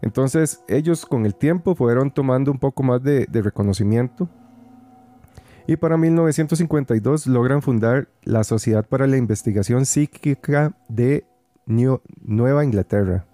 Entonces 0.00 0.64
ellos 0.68 1.06
con 1.06 1.24
el 1.26 1.34
tiempo 1.34 1.74
fueron 1.76 2.10
tomando 2.10 2.50
un 2.50 2.58
poco 2.58 2.82
más 2.82 3.02
de, 3.02 3.26
de 3.26 3.42
reconocimiento. 3.42 4.28
Y 5.66 5.76
para 5.76 5.96
1952 5.96 7.26
logran 7.26 7.62
fundar 7.62 8.08
la 8.24 8.44
Sociedad 8.44 8.84
para 8.86 9.06
la 9.06 9.16
Investigación 9.16 9.86
Psíquica 9.86 10.76
de 10.88 11.24
New- 11.66 12.00
Nueva 12.22 12.64
Inglaterra. 12.64 13.24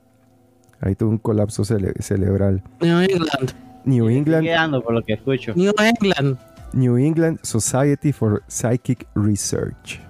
Ahí 0.80 0.94
tuvo 0.94 1.10
un 1.10 1.18
colapso 1.18 1.64
cele- 1.64 1.94
cerebral. 2.00 2.62
New 2.80 2.98
England. 3.00 3.52
New 3.84 4.08
England, 4.10 4.44
quedando 4.44 4.82
por 4.82 4.92
lo 4.94 5.02
que 5.02 5.14
escucho. 5.14 5.52
New 5.56 5.72
England. 5.78 6.38
New 6.74 6.98
England 6.98 7.38
Society 7.42 8.12
for 8.12 8.42
Psychic 8.46 9.06
Research. 9.14 10.00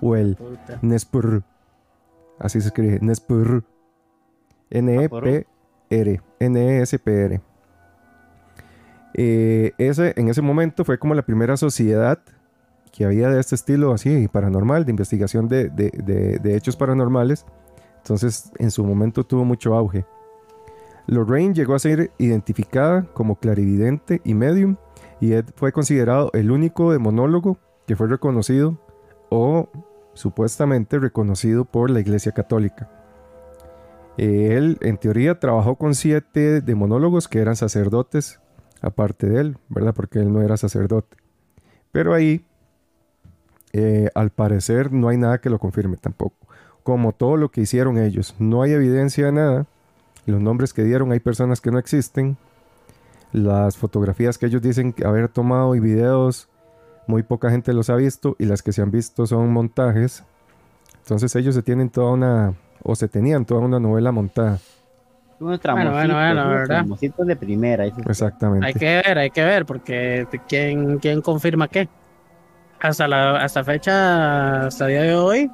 O 0.00 0.16
el 0.16 0.34
Puta. 0.34 0.78
NESPR. 0.82 1.42
Así 2.40 2.60
se 2.60 2.66
escribe, 2.68 2.98
NESPR. 3.00 3.62
N-E-P-R. 4.70 6.20
N-E-S-P-R. 6.40 7.40
Eh, 9.14 9.72
ese, 9.78 10.14
en 10.16 10.28
ese 10.28 10.42
momento 10.42 10.84
fue 10.84 10.98
como 10.98 11.14
la 11.14 11.22
primera 11.22 11.56
sociedad 11.56 12.18
que 12.92 13.04
había 13.06 13.28
de 13.30 13.40
este 13.40 13.54
estilo 13.54 13.92
así, 13.92 14.28
paranormal, 14.28 14.84
de 14.84 14.90
investigación 14.90 15.48
de, 15.48 15.70
de- 15.70 16.38
de- 16.42 16.56
hechos 16.56 16.76
paranormales. 16.76 17.46
Entonces, 17.98 18.52
en 18.58 18.70
su 18.70 18.84
momento 18.84 19.24
tuvo 19.24 19.44
mucho 19.44 19.74
auge. 19.74 20.04
Lorraine 21.06 21.54
llegó 21.54 21.74
a 21.74 21.78
ser 21.78 22.10
identificada 22.18 23.06
como 23.14 23.36
clarividente 23.36 24.20
y 24.24 24.34
medium, 24.34 24.76
y 25.20 25.32
Ed 25.32 25.46
fue 25.56 25.72
considerado 25.72 26.30
el 26.34 26.50
único 26.50 26.92
demonólogo 26.92 27.56
que 27.86 27.96
fue 27.96 28.08
reconocido 28.08 28.78
o 29.30 29.70
supuestamente 30.12 30.98
reconocido 30.98 31.64
por 31.64 31.88
la 31.88 32.00
Iglesia 32.00 32.32
Católica. 32.32 32.90
Eh, 34.18 34.54
él, 34.56 34.76
en 34.82 34.98
teoría, 34.98 35.40
trabajó 35.40 35.76
con 35.76 35.94
siete 35.94 36.60
demonólogos 36.60 37.26
que 37.26 37.38
eran 37.38 37.56
sacerdotes, 37.56 38.41
aparte 38.82 39.28
de 39.28 39.40
él, 39.40 39.58
¿verdad? 39.68 39.94
Porque 39.94 40.18
él 40.18 40.32
no 40.32 40.42
era 40.42 40.56
sacerdote. 40.56 41.16
Pero 41.92 42.12
ahí, 42.12 42.44
eh, 43.72 44.10
al 44.14 44.30
parecer, 44.30 44.92
no 44.92 45.08
hay 45.08 45.16
nada 45.16 45.40
que 45.40 45.50
lo 45.50 45.58
confirme 45.58 45.96
tampoco. 45.96 46.36
Como 46.82 47.12
todo 47.12 47.36
lo 47.36 47.50
que 47.50 47.62
hicieron 47.62 47.96
ellos, 47.96 48.34
no 48.38 48.62
hay 48.62 48.72
evidencia 48.72 49.26
de 49.26 49.32
nada. 49.32 49.66
Los 50.26 50.40
nombres 50.40 50.72
que 50.72 50.84
dieron, 50.84 51.12
hay 51.12 51.20
personas 51.20 51.60
que 51.60 51.70
no 51.70 51.78
existen. 51.78 52.36
Las 53.32 53.78
fotografías 53.78 54.36
que 54.36 54.46
ellos 54.46 54.60
dicen 54.60 54.94
haber 55.04 55.28
tomado 55.28 55.74
y 55.74 55.80
videos, 55.80 56.48
muy 57.06 57.22
poca 57.22 57.50
gente 57.50 57.72
los 57.72 57.88
ha 57.88 57.96
visto 57.96 58.36
y 58.38 58.44
las 58.44 58.62
que 58.62 58.72
se 58.72 58.82
han 58.82 58.90
visto 58.90 59.26
son 59.26 59.52
montajes. 59.52 60.24
Entonces 60.98 61.34
ellos 61.36 61.54
se 61.54 61.62
tienen 61.62 61.88
toda 61.88 62.12
una, 62.12 62.54
o 62.82 62.94
se 62.94 63.08
tenían 63.08 63.44
toda 63.44 63.60
una 63.60 63.80
novela 63.80 64.12
montada. 64.12 64.58
Unos 65.42 65.60
Bueno, 65.62 65.90
bueno, 65.92 66.14
bueno, 66.14 66.42
unos 66.42 66.52
¿verdad? 66.54 66.66
tramositos 66.66 67.26
de 67.26 67.36
primera. 67.36 67.84
Exactamente. 67.86 68.66
Hay 68.66 68.74
que 68.74 69.02
ver, 69.04 69.18
hay 69.18 69.30
que 69.30 69.44
ver, 69.44 69.66
porque 69.66 70.26
¿quién, 70.48 70.98
quién 70.98 71.20
confirma 71.20 71.68
qué? 71.68 71.88
Hasta 72.80 73.06
la 73.08 73.36
hasta 73.42 73.62
fecha, 73.64 74.66
hasta 74.66 74.86
el 74.86 74.90
día 74.92 75.02
de 75.02 75.14
hoy, 75.14 75.50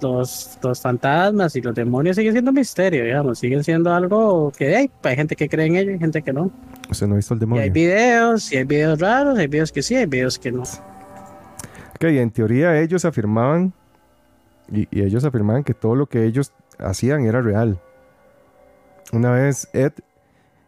los, 0.00 0.58
los 0.62 0.80
fantasmas 0.80 1.56
y 1.56 1.60
los 1.62 1.74
demonios 1.74 2.16
siguen 2.16 2.32
siendo 2.32 2.50
un 2.50 2.56
misterio, 2.56 3.04
digamos, 3.04 3.38
siguen 3.38 3.64
siendo 3.64 3.92
algo 3.92 4.52
que 4.56 4.76
hay, 4.76 4.90
hay 5.02 5.16
gente 5.16 5.34
que 5.36 5.48
cree 5.48 5.66
en 5.66 5.76
ello 5.76 5.90
y 5.92 5.98
gente 5.98 6.22
que 6.22 6.32
no. 6.32 6.50
Usted 6.90 7.06
no 7.06 7.14
ha 7.14 7.16
visto 7.16 7.34
el 7.34 7.40
Y 7.40 7.58
hay 7.58 7.70
demonio. 7.70 7.72
videos, 7.72 8.52
y 8.52 8.56
hay 8.58 8.64
videos 8.64 9.00
raros, 9.00 9.38
hay 9.38 9.46
videos 9.48 9.72
que 9.72 9.82
sí, 9.82 9.96
hay 9.96 10.06
videos 10.06 10.38
que 10.38 10.52
no. 10.52 10.62
Ok, 10.62 12.04
en 12.04 12.30
teoría 12.30 12.78
ellos 12.78 13.04
afirmaban, 13.04 13.72
y, 14.70 14.86
y 14.90 15.02
ellos 15.02 15.24
afirmaban 15.24 15.64
que 15.64 15.74
todo 15.74 15.94
lo 15.96 16.06
que 16.06 16.24
ellos 16.24 16.52
hacían 16.78 17.24
era 17.24 17.40
real. 17.40 17.80
Una 19.16 19.30
vez 19.30 19.70
Ed 19.72 19.92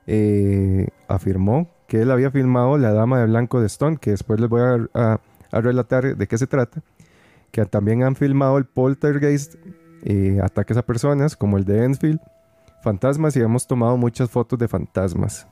eh, 0.07 0.89
afirmó 1.07 1.69
que 1.87 2.01
él 2.01 2.11
había 2.11 2.31
filmado 2.31 2.79
La 2.79 2.95
Dama 2.95 3.21
de 3.21 3.27
Blanco 3.27 3.61
de 3.61 3.67
Stone, 3.67 3.99
que 3.99 4.13
después 4.13 4.41
les 4.41 4.49
voy 4.49 4.63
a, 4.63 5.21
a- 5.53 5.61
relatar 5.61 6.17
de 6.17 6.27
qué 6.27 6.39
se 6.39 6.47
trata, 6.47 6.83
que 7.51 7.65
también 7.67 8.03
han 8.05 8.17
filmado 8.17 8.57
el 8.57 8.65
poltergeist, 8.65 9.57
eh, 10.03 10.41
ataques 10.43 10.79
a 10.79 10.83
personas, 10.87 11.37
como 11.37 11.59
el 11.59 11.67
de 11.67 11.85
Enfield, 11.85 12.21
fantasmas, 12.83 13.37
y 13.37 13.41
hemos 13.41 13.67
tomado 13.67 13.99
muchas 13.99 14.31
fotos 14.31 14.59
de 14.59 14.67
fantasmas, 14.67 15.47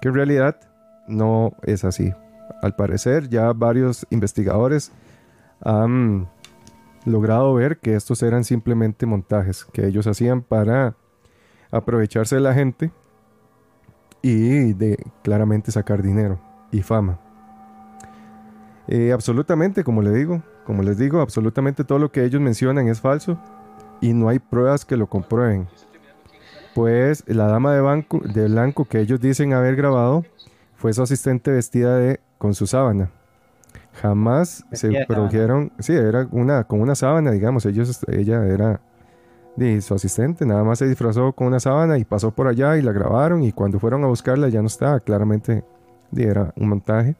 que 0.00 0.08
en 0.08 0.14
realidad 0.14 0.56
no 1.08 1.52
es 1.62 1.84
así. 1.84 2.14
Al 2.62 2.74
parecer 2.76 3.28
ya 3.28 3.52
varios 3.52 4.06
investigadores 4.08 4.90
han 5.60 6.28
logrado 7.04 7.52
ver 7.52 7.78
que 7.78 7.94
estos 7.94 8.22
eran 8.22 8.44
simplemente 8.44 9.04
montajes 9.04 9.66
que 9.66 9.86
ellos 9.86 10.06
hacían 10.06 10.40
para 10.42 10.96
aprovecharse 11.72 12.36
de 12.36 12.42
la 12.42 12.54
gente 12.54 12.92
y 14.20 14.72
de 14.74 15.04
claramente 15.22 15.72
sacar 15.72 16.02
dinero 16.02 16.38
y 16.70 16.82
fama. 16.82 17.18
Eh, 18.86 19.12
absolutamente, 19.12 19.82
como 19.82 20.02
le 20.02 20.10
digo, 20.10 20.42
como 20.64 20.82
les 20.82 20.98
digo, 20.98 21.20
absolutamente 21.20 21.82
todo 21.82 21.98
lo 21.98 22.12
que 22.12 22.24
ellos 22.24 22.40
mencionan 22.40 22.88
es 22.88 23.00
falso 23.00 23.38
y 24.00 24.12
no 24.12 24.28
hay 24.28 24.38
pruebas 24.38 24.84
que 24.84 24.96
lo 24.96 25.08
comprueben. 25.08 25.68
Pues 26.74 27.24
la 27.26 27.46
dama 27.46 27.74
de, 27.74 27.80
banco, 27.80 28.20
de 28.20 28.46
blanco 28.48 28.84
que 28.84 29.00
ellos 29.00 29.20
dicen 29.20 29.52
haber 29.52 29.76
grabado 29.76 30.24
fue 30.74 30.92
su 30.92 31.02
asistente 31.02 31.50
vestida 31.50 31.96
de 31.96 32.20
con 32.38 32.54
su 32.54 32.66
sábana. 32.66 33.10
Jamás 33.94 34.64
se 34.72 35.04
produjeron, 35.06 35.72
sí, 35.78 35.92
era 35.92 36.26
una 36.30 36.64
con 36.64 36.80
una 36.80 36.94
sábana, 36.94 37.30
digamos, 37.30 37.66
ellos 37.66 38.00
ella 38.08 38.46
era 38.46 38.80
de 39.56 39.80
su 39.82 39.94
asistente, 39.94 40.46
nada 40.46 40.64
más 40.64 40.78
se 40.78 40.86
disfrazó 40.88 41.32
con 41.32 41.48
una 41.48 41.60
sábana 41.60 41.98
y 41.98 42.04
pasó 42.04 42.30
por 42.30 42.46
allá 42.46 42.78
y 42.78 42.82
la 42.82 42.92
grabaron 42.92 43.42
y 43.42 43.52
cuando 43.52 43.78
fueron 43.78 44.02
a 44.04 44.06
buscarla 44.06 44.48
ya 44.48 44.60
no 44.62 44.66
estaba, 44.66 45.00
claramente 45.00 45.62
era 46.16 46.52
un 46.56 46.68
montaje. 46.68 47.16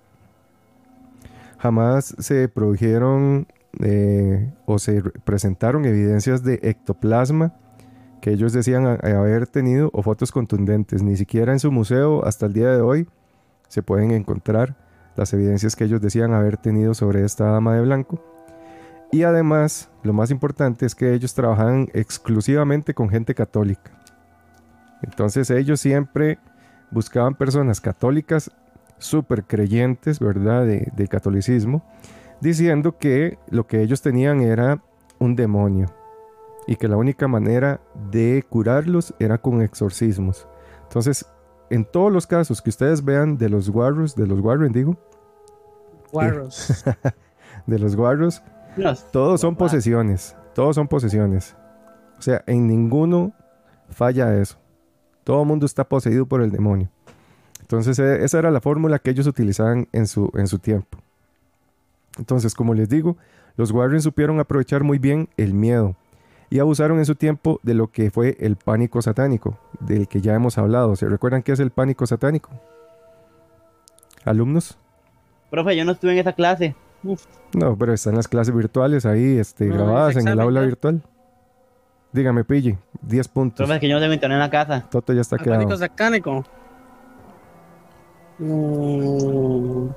Jamás 1.59 2.15
se 2.19 2.49
produjeron 2.49 3.47
eh, 3.81 4.51
o 4.67 4.79
se 4.79 5.01
re- 5.01 5.13
presentaron 5.25 5.85
evidencias 5.85 6.43
de 6.43 6.59
ectoplasma 6.63 7.55
que 8.21 8.31
ellos 8.31 8.53
decían 8.53 8.87
haber 8.87 9.47
tenido 9.47 9.91
o 9.93 10.03
fotos 10.03 10.33
contundentes. 10.33 11.03
Ni 11.03 11.17
siquiera 11.17 11.53
en 11.53 11.59
su 11.59 11.71
museo 11.71 12.25
hasta 12.25 12.47
el 12.47 12.53
día 12.53 12.71
de 12.71 12.81
hoy 12.81 13.09
se 13.69 13.83
pueden 13.83 14.11
encontrar 14.11 14.77
las 15.17 15.33
evidencias 15.35 15.77
que 15.77 15.85
ellos 15.85 16.01
decían 16.01 16.33
haber 16.33 16.57
tenido 16.57 16.95
sobre 16.95 17.25
esta 17.25 17.45
dama 17.47 17.75
de 17.75 17.83
blanco. 17.83 18.23
Y 19.13 19.25
además, 19.25 19.91
lo 20.03 20.15
más 20.15 20.31
importante 20.31 20.87
es 20.87 20.95
que 20.95 21.13
ellos 21.13 21.35
trabajaban 21.35 21.89
exclusivamente 21.93 22.95
con 22.95 23.11
gente 23.11 23.35
católica. 23.35 23.93
Entonces 25.03 25.51
ellos 25.51 25.81
siempre 25.81 26.39
buscaban 26.91 27.35
personas 27.35 27.79
católicas 27.81 28.51
súper 28.97 29.45
creyentes, 29.45 30.19
¿verdad? 30.19 30.65
De, 30.65 30.91
de 30.97 31.09
catolicismo, 31.09 31.85
diciendo 32.41 32.97
que 32.97 33.39
lo 33.51 33.67
que 33.67 33.83
ellos 33.83 34.01
tenían 34.01 34.41
era 34.41 34.83
un 35.19 35.37
demonio 35.37 35.93
y 36.67 36.77
que 36.77 36.89
la 36.89 36.97
única 36.97 37.29
manera 37.29 37.83
de 38.11 38.43
curarlos 38.49 39.15
era 39.19 39.37
con 39.37 39.61
exorcismos. 39.61 40.49
Entonces, 40.85 41.27
en 41.69 41.85
todos 41.85 42.11
los 42.11 42.27
casos 42.27 42.63
que 42.63 42.71
ustedes 42.71 43.05
vean 43.05 43.37
de 43.37 43.51
los 43.51 43.69
Warriors, 43.69 44.15
de 44.15 44.27
los 44.27 44.41
Warren, 44.41 44.73
digo, 44.73 44.97
Guarros. 46.13 46.85
de 47.67 47.79
los 47.79 47.95
Warriors, 47.95 48.43
Todos 49.13 49.41
son 49.41 49.57
posesiones. 49.57 50.37
Todos 50.55 50.77
son 50.77 50.89
posesiones. 50.89 51.57
O 52.19 52.23
sea, 52.23 52.43
en 52.47 52.67
ninguno 52.67 53.33
falla 53.91 54.35
eso. 54.37 54.59
Todo 55.25 55.43
el 55.43 55.49
mundo 55.49 55.67
está 55.67 55.85
poseído 55.85 56.27
por 56.27 56.43
el 56.43 56.51
demonio. 56.51 56.89
Entonces, 57.61 57.99
eh, 57.99 58.25
esa 58.25 58.39
era 58.39 58.51
la 58.51 58.61
fórmula 58.61 58.99
que 58.99 59.11
ellos 59.11 59.27
utilizaban 59.27 59.89
en 59.93 60.07
su, 60.07 60.31
en 60.35 60.47
su 60.47 60.59
tiempo. 60.59 60.99
Entonces, 62.19 62.55
como 62.55 62.75
les 62.75 62.89
digo, 62.89 63.17
los 63.57 63.71
Warren 63.71 64.03
supieron 64.03 64.41
aprovechar 64.41 64.85
muy 64.85 64.99
bien 64.99 65.29
el 65.37 65.55
miedo 65.55 65.97
y 66.51 66.59
abusaron 66.59 66.99
en 66.99 67.07
su 67.07 67.15
tiempo 67.15 67.61
de 67.63 67.75
lo 67.75 67.91
que 67.91 68.11
fue 68.11 68.37
el 68.41 68.57
pánico 68.57 69.01
satánico, 69.01 69.59
del 69.81 70.07
que 70.07 70.21
ya 70.21 70.35
hemos 70.35 70.59
hablado. 70.59 70.97
¿Se 70.97 71.09
recuerdan 71.09 71.43
qué 71.43 71.53
es 71.53 71.61
el 71.61 71.71
pánico 71.71 72.07
satánico? 72.07 72.51
¿Alumnos? 74.25 74.79
Profe, 75.51 75.75
yo 75.77 75.85
no 75.85 75.93
estuve 75.93 76.13
en 76.13 76.19
esa 76.19 76.35
clase. 76.35 76.77
No, 77.55 77.77
pero 77.77 77.93
están 77.93 78.15
las 78.15 78.29
clases 78.29 78.55
virtuales 78.55 79.05
ahí, 79.07 79.39
este, 79.39 79.67
No, 79.67 79.75
grabadas 79.75 80.17
en 80.17 80.29
el 80.29 80.41
aula 80.41 80.61
virtual. 80.63 81.03
Dígame, 82.13 82.45
Pille, 82.45 82.79
10 83.03 83.29
puntos. 83.29 83.57
Profe, 83.57 83.75
es 83.75 83.81
que 83.81 83.89
yo 83.89 83.95
no 83.97 84.01
tengo 84.01 84.13
internet 84.15 84.37
en 84.37 84.41
la 84.41 84.51
casa. 84.51 84.87
Toto 84.91 85.13
ya 85.13 85.23
está 85.23 85.37
pánico 85.39 85.61
quedado. 85.61 85.79
satánico. 85.79 86.45
Mm. 88.39 89.89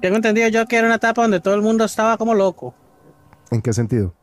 Tengo 0.00 0.16
entendido 0.16 0.48
yo 0.48 0.66
que 0.66 0.76
era 0.76 0.86
una 0.86 0.96
etapa 0.96 1.22
donde 1.22 1.40
todo 1.40 1.54
el 1.54 1.62
mundo 1.62 1.84
estaba 1.84 2.16
como 2.16 2.34
loco. 2.34 2.74
¿En 3.50 3.60
qué 3.60 3.72
sentido? 3.72 4.14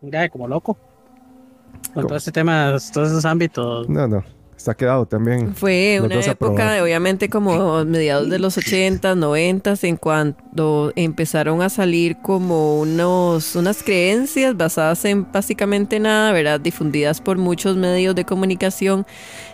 Ya, 0.00 0.28
como 0.28 0.48
loco. 0.48 0.74
Con 0.74 1.94
¿Cómo? 1.94 2.06
todo 2.08 2.16
este 2.18 2.32
tema, 2.32 2.74
todos 2.92 3.08
esos 3.10 3.24
ámbitos. 3.24 3.88
No, 3.88 4.08
no, 4.08 4.24
está 4.56 4.74
quedado 4.74 5.06
también. 5.06 5.54
Fue 5.54 5.98
Los 6.00 6.06
una 6.06 6.32
época, 6.32 6.82
obviamente, 6.82 7.28
como 7.28 7.84
mediados 7.84 8.28
de 8.30 8.38
los 8.38 8.56
80s, 8.56 9.16
90s, 9.16 9.84
en 9.84 9.96
cuando 9.96 10.92
empezaron 10.96 11.62
a 11.62 11.68
salir 11.68 12.16
como 12.22 12.80
unos, 12.80 13.54
unas 13.56 13.82
creencias 13.82 14.56
basadas 14.56 15.04
en 15.04 15.30
básicamente 15.30 16.00
nada, 16.00 16.32
¿verdad? 16.32 16.60
Difundidas 16.60 17.20
por 17.20 17.36
muchos 17.38 17.76
medios 17.76 18.14
de 18.14 18.24
comunicación 18.24 19.06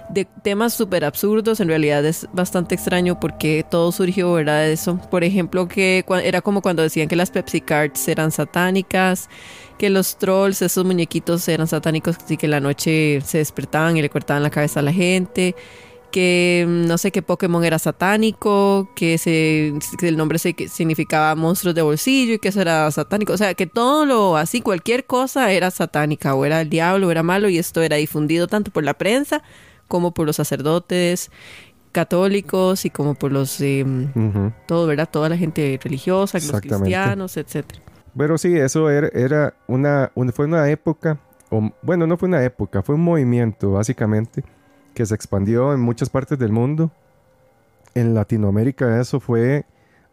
de 0.08 0.24
temas 0.24 0.74
súper 0.74 1.04
absurdos. 1.04 1.60
En 1.60 1.68
realidad 1.68 2.04
es 2.04 2.28
bastante 2.32 2.74
extraño 2.74 3.18
porque 3.18 3.64
todo 3.68 3.92
surgió, 3.92 4.32
¿verdad? 4.32 4.60
De 4.60 4.72
eso. 4.72 4.98
Por 5.10 5.24
ejemplo, 5.24 5.68
que 5.68 6.04
era 6.22 6.40
como 6.40 6.62
cuando 6.62 6.82
decían 6.82 7.08
que 7.08 7.16
las 7.16 7.30
Pepsi 7.30 7.60
Cards 7.60 8.06
eran 8.08 8.30
satánicas, 8.30 9.28
que 9.82 9.90
los 9.90 10.16
trolls, 10.16 10.62
esos 10.62 10.84
muñequitos 10.84 11.48
eran 11.48 11.66
satánicos, 11.66 12.16
así 12.16 12.36
que 12.36 12.46
la 12.46 12.60
noche 12.60 13.20
se 13.26 13.38
despertaban 13.38 13.96
y 13.96 14.02
le 14.02 14.08
cortaban 14.10 14.40
la 14.40 14.50
cabeza 14.50 14.78
a 14.78 14.82
la 14.84 14.92
gente. 14.92 15.56
Que 16.12 16.64
mm, 16.68 16.86
no 16.86 16.98
sé 16.98 17.10
qué 17.10 17.20
Pokémon 17.20 17.64
era 17.64 17.80
satánico, 17.80 18.88
que, 18.94 19.18
se, 19.18 19.74
que 19.98 20.06
el 20.06 20.16
nombre 20.16 20.38
se, 20.38 20.54
que 20.54 20.68
significaba 20.68 21.34
monstruos 21.34 21.74
de 21.74 21.82
bolsillo 21.82 22.34
y 22.34 22.38
que 22.38 22.50
eso 22.50 22.60
era 22.60 22.88
satánico. 22.92 23.32
O 23.32 23.36
sea, 23.36 23.54
que 23.54 23.66
todo 23.66 24.06
lo 24.06 24.36
así, 24.36 24.60
cualquier 24.60 25.04
cosa 25.04 25.50
era 25.50 25.72
satánica, 25.72 26.36
o 26.36 26.44
era 26.44 26.60
el 26.60 26.70
diablo, 26.70 27.08
o 27.08 27.10
era 27.10 27.24
malo, 27.24 27.48
y 27.48 27.58
esto 27.58 27.82
era 27.82 27.96
difundido 27.96 28.46
tanto 28.46 28.70
por 28.70 28.84
la 28.84 28.94
prensa 28.94 29.42
como 29.88 30.14
por 30.14 30.28
los 30.28 30.36
sacerdotes 30.36 31.32
católicos 31.90 32.84
y 32.84 32.90
como 32.90 33.16
por 33.16 33.32
los 33.32 33.60
eh, 33.60 33.84
todo, 34.68 34.86
¿verdad? 34.86 35.08
Toda 35.10 35.28
la 35.28 35.36
gente 35.36 35.76
religiosa, 35.82 36.38
los 36.38 36.60
cristianos, 36.60 37.36
etcétera. 37.36 37.82
Pero 38.16 38.36
sí, 38.38 38.56
eso 38.56 38.90
era, 38.90 39.08
era 39.08 39.54
una, 39.66 40.12
un- 40.14 40.32
fue 40.32 40.46
una 40.46 40.68
época, 40.70 41.18
bueno, 41.82 42.06
no 42.06 42.16
fue 42.16 42.28
una 42.28 42.42
época, 42.44 42.82
fue 42.82 42.94
un 42.94 43.02
movimiento 43.02 43.72
básicamente 43.72 44.44
que 44.94 45.06
se 45.06 45.14
expandió 45.14 45.72
en 45.72 45.80
muchas 45.80 46.10
partes 46.10 46.38
del 46.38 46.52
mundo. 46.52 46.90
En 47.94 48.14
Latinoamérica 48.14 49.00
eso 49.00 49.20
fue 49.20 49.64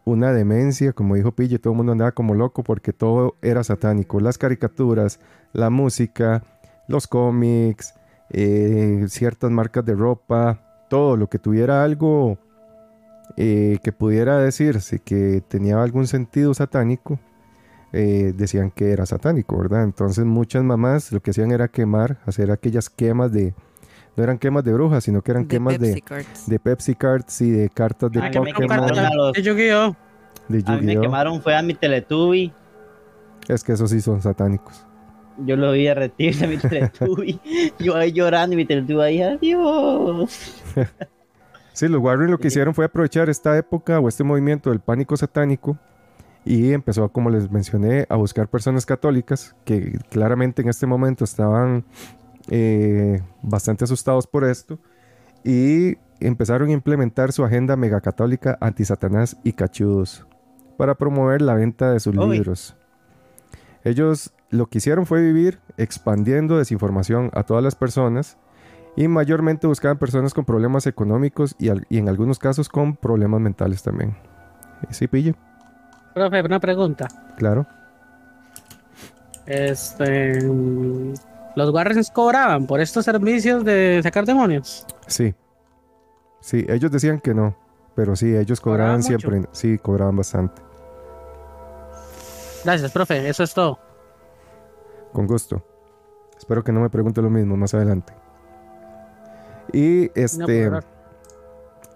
una 0.04 0.32
demencia, 0.32 0.92
como 0.92 1.14
dijo 1.14 1.32
Pille, 1.32 1.58
todo 1.58 1.72
el 1.72 1.76
mundo 1.78 1.92
andaba 1.92 2.12
como 2.12 2.34
loco 2.34 2.62
porque 2.62 2.92
todo 2.92 3.36
era 3.42 3.64
satánico. 3.64 4.20
Las 4.20 4.38
caricaturas, 4.38 5.20
la 5.52 5.70
música, 5.70 6.42
los 6.88 7.06
cómics, 7.06 7.94
eh, 8.30 9.04
ciertas 9.08 9.50
marcas 9.50 9.84
de 9.84 9.94
ropa, 9.94 10.60
todo 10.88 11.16
lo 11.16 11.28
que 11.28 11.38
tuviera 11.38 11.84
algo 11.84 12.38
eh, 13.36 13.78
que 13.82 13.92
pudiera 13.92 14.38
decirse 14.38 14.98
que 14.98 15.42
tenía 15.46 15.82
algún 15.82 16.06
sentido 16.06 16.52
satánico, 16.54 17.18
eh, 17.92 18.32
decían 18.36 18.70
que 18.70 18.92
era 18.92 19.06
satánico, 19.06 19.58
¿verdad? 19.58 19.82
Entonces 19.84 20.24
muchas 20.24 20.62
mamás 20.62 21.10
lo 21.12 21.20
que 21.20 21.30
hacían 21.30 21.50
era 21.50 21.68
quemar, 21.68 22.18
hacer 22.26 22.50
aquellas 22.50 22.88
quemas 22.88 23.32
de, 23.32 23.54
no 24.16 24.22
eran 24.24 24.38
quemas 24.38 24.64
de 24.64 24.72
brujas, 24.72 25.04
sino 25.04 25.22
que 25.22 25.30
eran 25.32 25.46
quemas 25.46 25.78
Pepsi 25.78 26.02
de, 26.02 26.24
de 26.46 26.58
Pepsi 26.58 26.94
Cards 26.94 27.40
y 27.40 27.50
de 27.50 27.68
cartas 27.70 28.10
de 28.12 28.20
Ah, 28.20 28.30
que 28.30 28.40
me 28.40 28.52
Pokémon, 28.52 28.98
a 28.98 29.32
De 29.34 29.42
Yu-Gi-Oh! 29.42 29.96
de 30.48 30.62
A 30.66 30.76
mí 30.76 30.86
me 30.86 30.94
Yu-Gi-Oh. 30.94 31.00
quemaron 31.02 31.42
fue 31.42 31.56
a 31.56 31.62
mi 31.62 31.74
Teletubby. 31.74 32.52
Es 33.48 33.64
que 33.64 33.72
esos 33.72 33.90
sí 33.90 34.00
son 34.00 34.20
satánicos. 34.22 34.86
Yo 35.38 35.56
lo 35.56 35.72
vi 35.72 35.84
derretirse 35.84 36.44
a 36.44 36.48
mi 36.48 36.56
Teletubby. 36.58 37.40
Yo 37.78 37.96
ahí 37.96 38.12
llorando 38.12 38.54
y 38.54 38.56
mi 38.56 38.64
Teletubby 38.66 39.00
ahí, 39.02 39.22
adiós. 39.22 40.62
Sí, 41.72 41.88
los 41.88 42.02
Warren 42.02 42.30
lo 42.30 42.36
que 42.36 42.48
hicieron 42.48 42.74
fue 42.74 42.84
aprovechar 42.84 43.30
esta 43.30 43.56
época 43.56 44.00
o 44.00 44.08
este 44.08 44.22
movimiento 44.22 44.68
del 44.70 44.80
pánico 44.80 45.16
satánico 45.16 45.78
y 46.44 46.72
empezó, 46.72 47.08
como 47.10 47.30
les 47.30 47.50
mencioné, 47.50 48.06
a 48.08 48.16
buscar 48.16 48.48
personas 48.48 48.86
católicas 48.86 49.54
que 49.64 49.98
claramente 50.10 50.62
en 50.62 50.68
este 50.68 50.86
momento 50.86 51.24
estaban 51.24 51.84
eh, 52.48 53.20
bastante 53.42 53.84
asustados 53.84 54.26
por 54.26 54.44
esto 54.44 54.78
y 55.44 55.96
empezaron 56.20 56.68
a 56.68 56.72
implementar 56.72 57.32
su 57.32 57.44
agenda 57.44 57.76
megacatólica 57.76 58.56
anti-Satanás 58.60 59.36
y 59.44 59.52
cachudos 59.52 60.26
para 60.76 60.94
promover 60.94 61.42
la 61.42 61.54
venta 61.54 61.92
de 61.92 62.00
sus 62.00 62.14
libros. 62.14 62.76
Ellos 63.84 64.32
lo 64.50 64.66
que 64.66 64.78
hicieron 64.78 65.06
fue 65.06 65.22
vivir 65.22 65.60
expandiendo 65.76 66.58
desinformación 66.58 67.30
a 67.34 67.44
todas 67.44 67.62
las 67.62 67.74
personas 67.74 68.38
y 68.96 69.08
mayormente 69.08 69.66
buscaban 69.66 69.98
personas 69.98 70.34
con 70.34 70.44
problemas 70.44 70.86
económicos 70.86 71.54
y 71.58 71.68
en 71.96 72.08
algunos 72.08 72.38
casos 72.38 72.68
con 72.68 72.96
problemas 72.96 73.40
mentales 73.40 73.82
también. 73.82 74.16
Sí, 74.90 75.06
pillo, 75.06 75.34
Profe, 76.14 76.40
una 76.42 76.60
pregunta. 76.60 77.08
claro. 77.36 77.66
Este. 79.46 80.40
mm, 80.44 81.14
¿Los 81.56 81.70
Warrens 81.70 82.10
cobraban 82.10 82.66
por 82.66 82.80
estos 82.80 83.04
servicios 83.04 83.64
de 83.64 84.00
sacar 84.02 84.24
demonios? 84.24 84.86
Sí. 85.06 85.34
Sí, 86.40 86.64
ellos 86.68 86.90
decían 86.92 87.18
que 87.20 87.34
no, 87.34 87.56
pero 87.96 88.14
sí, 88.14 88.34
ellos 88.36 88.60
cobraban 88.60 89.02
¿Cobraban 89.02 89.20
siempre. 89.20 89.48
Sí, 89.52 89.78
cobraban 89.78 90.16
bastante. 90.16 90.62
Gracias, 92.64 92.92
profe. 92.92 93.28
Eso 93.28 93.42
es 93.42 93.52
todo. 93.52 93.78
Con 95.12 95.26
gusto. 95.26 95.64
Espero 96.38 96.62
que 96.62 96.72
no 96.72 96.80
me 96.80 96.88
pregunte 96.90 97.20
lo 97.20 97.30
mismo 97.30 97.56
más 97.56 97.74
adelante. 97.74 98.12
Y 99.72 100.10
este, 100.18 100.70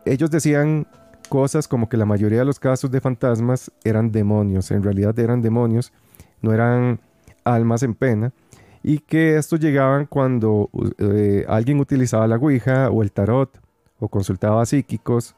ellos 0.04 0.30
decían 0.30 0.86
cosas 1.28 1.68
como 1.68 1.88
que 1.88 1.96
la 1.96 2.06
mayoría 2.06 2.40
de 2.40 2.44
los 2.44 2.58
casos 2.58 2.90
de 2.90 3.00
fantasmas 3.00 3.70
eran 3.84 4.12
demonios, 4.12 4.70
en 4.70 4.82
realidad 4.82 5.18
eran 5.18 5.42
demonios, 5.42 5.92
no 6.42 6.52
eran 6.52 7.00
almas 7.44 7.82
en 7.82 7.94
pena, 7.94 8.32
y 8.82 8.98
que 8.98 9.36
estos 9.36 9.60
llegaban 9.60 10.06
cuando 10.06 10.68
eh, 10.98 11.44
alguien 11.48 11.80
utilizaba 11.80 12.26
la 12.26 12.36
Ouija 12.36 12.90
o 12.90 13.02
el 13.02 13.12
tarot 13.12 13.58
o 13.98 14.08
consultaba 14.08 14.62
a 14.62 14.66
psíquicos, 14.66 15.34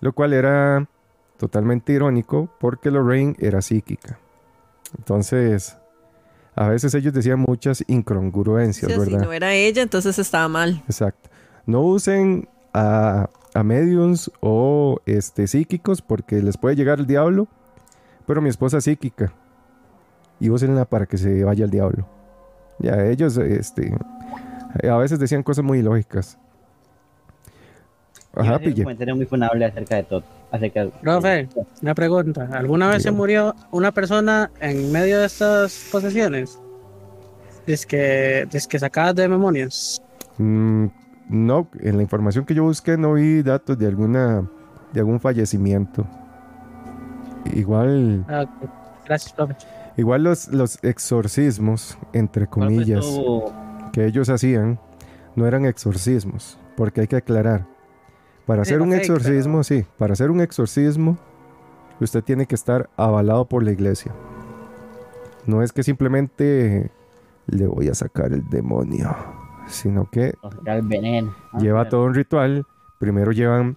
lo 0.00 0.12
cual 0.12 0.32
era 0.32 0.88
totalmente 1.38 1.92
irónico 1.92 2.48
porque 2.58 2.90
Lorraine 2.90 3.36
era 3.38 3.62
psíquica. 3.62 4.18
Entonces, 4.98 5.76
a 6.54 6.68
veces 6.68 6.94
ellos 6.94 7.12
decían 7.12 7.40
muchas 7.40 7.84
incongruencias, 7.86 8.90
sea, 8.92 9.04
si 9.04 9.10
¿verdad? 9.12 9.26
no 9.26 9.32
era 9.32 9.54
ella, 9.54 9.82
entonces 9.82 10.18
estaba 10.18 10.48
mal. 10.48 10.82
Exacto. 10.86 11.30
No 11.66 11.80
usen 11.82 12.48
a, 12.72 13.28
a 13.54 13.62
mediums 13.62 14.30
o 14.40 15.00
este, 15.06 15.46
psíquicos 15.46 16.02
porque 16.02 16.42
les 16.42 16.58
puede 16.58 16.76
llegar 16.76 16.98
el 16.98 17.06
diablo. 17.06 17.48
Pero 18.26 18.42
mi 18.42 18.48
esposa 18.48 18.78
es 18.78 18.84
psíquica. 18.84 19.32
Y 20.40 20.50
úsenla 20.50 20.84
para 20.84 21.06
que 21.06 21.16
se 21.16 21.44
vaya 21.44 21.64
el 21.64 21.70
diablo. 21.70 22.06
Ya, 22.80 23.06
ellos 23.06 23.36
este, 23.38 23.96
a 24.82 24.96
veces 24.96 25.18
decían 25.18 25.42
cosas 25.42 25.64
muy 25.64 25.78
ilógicas. 25.78 26.38
Ajá, 28.34 28.56
hacer 28.56 28.68
un 28.68 28.72
pille. 28.72 28.82
comentario 28.82 29.16
muy 29.16 29.26
funable 29.26 29.64
acerca 29.64 29.96
de 29.96 30.02
todo. 30.02 30.22
Acerca 30.50 30.86
Profe, 31.00 31.48
una 31.82 31.94
pregunta. 31.94 32.48
¿Alguna 32.52 32.88
vez 32.88 33.02
se 33.04 33.12
murió 33.12 33.54
una 33.70 33.92
persona 33.92 34.50
en 34.60 34.90
medio 34.90 35.20
de 35.20 35.26
estas 35.26 35.88
posesiones? 35.92 36.58
Dice 37.66 37.86
que, 37.86 38.48
dice 38.50 38.68
que 38.68 38.78
sacadas 38.78 39.14
de 39.14 39.22
demonios. 39.28 40.02
Mm, 40.38 40.86
no, 41.28 41.68
en 41.80 41.96
la 41.96 42.02
información 42.02 42.44
que 42.44 42.54
yo 42.54 42.64
busqué 42.64 42.96
no 42.96 43.14
vi 43.14 43.42
datos 43.42 43.78
de 43.78 43.86
alguna 43.86 44.48
de 44.92 45.00
algún 45.00 45.18
fallecimiento. 45.20 46.06
Igual, 47.54 48.24
Ah. 48.28 48.46
Gracias, 49.06 49.32
profe. 49.34 49.54
igual 49.96 50.24
los, 50.24 50.48
los 50.48 50.82
exorcismos, 50.82 51.98
entre 52.12 52.46
¿Cuál 52.46 52.68
fue 52.68 52.76
comillas. 52.76 53.06
que 53.92 54.06
ellos 54.06 54.28
hacían 54.30 54.78
no 55.36 55.46
eran 55.46 55.66
exorcismos, 55.66 56.58
porque 56.76 57.02
hay 57.02 57.06
que 57.06 57.16
aclarar. 57.16 57.66
Para 58.46 58.62
hacer 58.62 58.80
un 58.82 58.92
exorcismo, 58.92 59.62
sí, 59.64 59.84
para 59.98 60.12
hacer 60.12 60.30
un 60.30 60.40
exorcismo, 60.40 61.18
usted 62.00 62.22
tiene 62.22 62.46
que 62.46 62.54
estar 62.54 62.88
avalado 62.96 63.46
por 63.46 63.62
la 63.62 63.72
iglesia. 63.72 64.12
No 65.46 65.62
es 65.62 65.72
que 65.72 65.82
simplemente 65.82 66.90
le 67.46 67.66
voy 67.66 67.88
a 67.88 67.94
sacar 67.94 68.32
el 68.32 68.48
demonio, 68.48 69.14
sino 69.66 70.10
que 70.10 70.34
veneno? 70.82 71.34
Lleva 71.58 71.88
todo 71.88 72.04
un 72.04 72.14
ritual. 72.14 72.66
Primero 72.98 73.32
llevan 73.32 73.76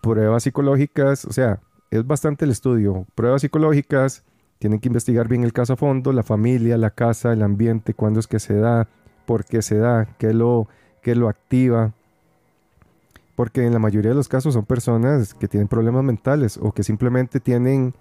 pruebas 0.00 0.42
psicológicas, 0.42 1.24
o 1.24 1.32
sea, 1.32 1.60
es 1.90 2.06
bastante 2.06 2.44
el 2.44 2.50
estudio. 2.50 3.06
Pruebas 3.14 3.42
psicológicas, 3.42 4.24
tienen 4.58 4.80
que 4.80 4.88
investigar 4.88 5.28
bien 5.28 5.44
el 5.44 5.52
caso 5.52 5.74
a 5.74 5.76
fondo, 5.76 6.12
la 6.12 6.22
familia, 6.22 6.78
la 6.78 6.90
casa, 6.90 7.32
el 7.32 7.42
ambiente, 7.42 7.94
cuándo 7.94 8.20
es 8.20 8.26
que 8.26 8.38
se 8.38 8.54
da, 8.54 8.88
por 9.26 9.44
qué 9.44 9.62
se 9.62 9.78
da, 9.78 10.06
qué 10.18 10.32
lo, 10.32 10.68
qué 11.02 11.14
lo 11.14 11.28
activa. 11.28 11.92
Porque 13.36 13.66
en 13.66 13.72
la 13.72 13.78
mayoría 13.78 14.10
de 14.10 14.16
los 14.16 14.28
casos 14.28 14.54
son 14.54 14.64
personas 14.64 15.34
que 15.34 15.48
tienen 15.48 15.68
problemas 15.68 16.04
mentales 16.04 16.58
o 16.62 16.72
que 16.72 16.84
simplemente 16.84 17.40
tienen 17.40 17.94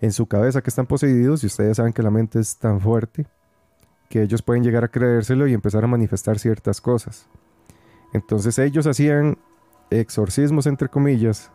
en 0.00 0.12
su 0.12 0.26
cabeza 0.26 0.62
que 0.62 0.70
están 0.70 0.86
poseídos 0.86 1.42
y 1.42 1.46
ustedes 1.46 1.76
saben 1.76 1.92
que 1.92 2.02
la 2.02 2.10
mente 2.10 2.38
es 2.40 2.56
tan 2.56 2.80
fuerte 2.80 3.26
que 4.08 4.22
ellos 4.22 4.42
pueden 4.42 4.62
llegar 4.62 4.84
a 4.84 4.88
creérselo 4.88 5.46
y 5.46 5.54
empezar 5.54 5.84
a 5.84 5.88
manifestar 5.88 6.38
ciertas 6.38 6.80
cosas. 6.80 7.28
Entonces 8.12 8.58
ellos 8.58 8.86
hacían 8.86 9.38
exorcismos 9.90 10.66
entre 10.66 10.88
comillas, 10.88 11.50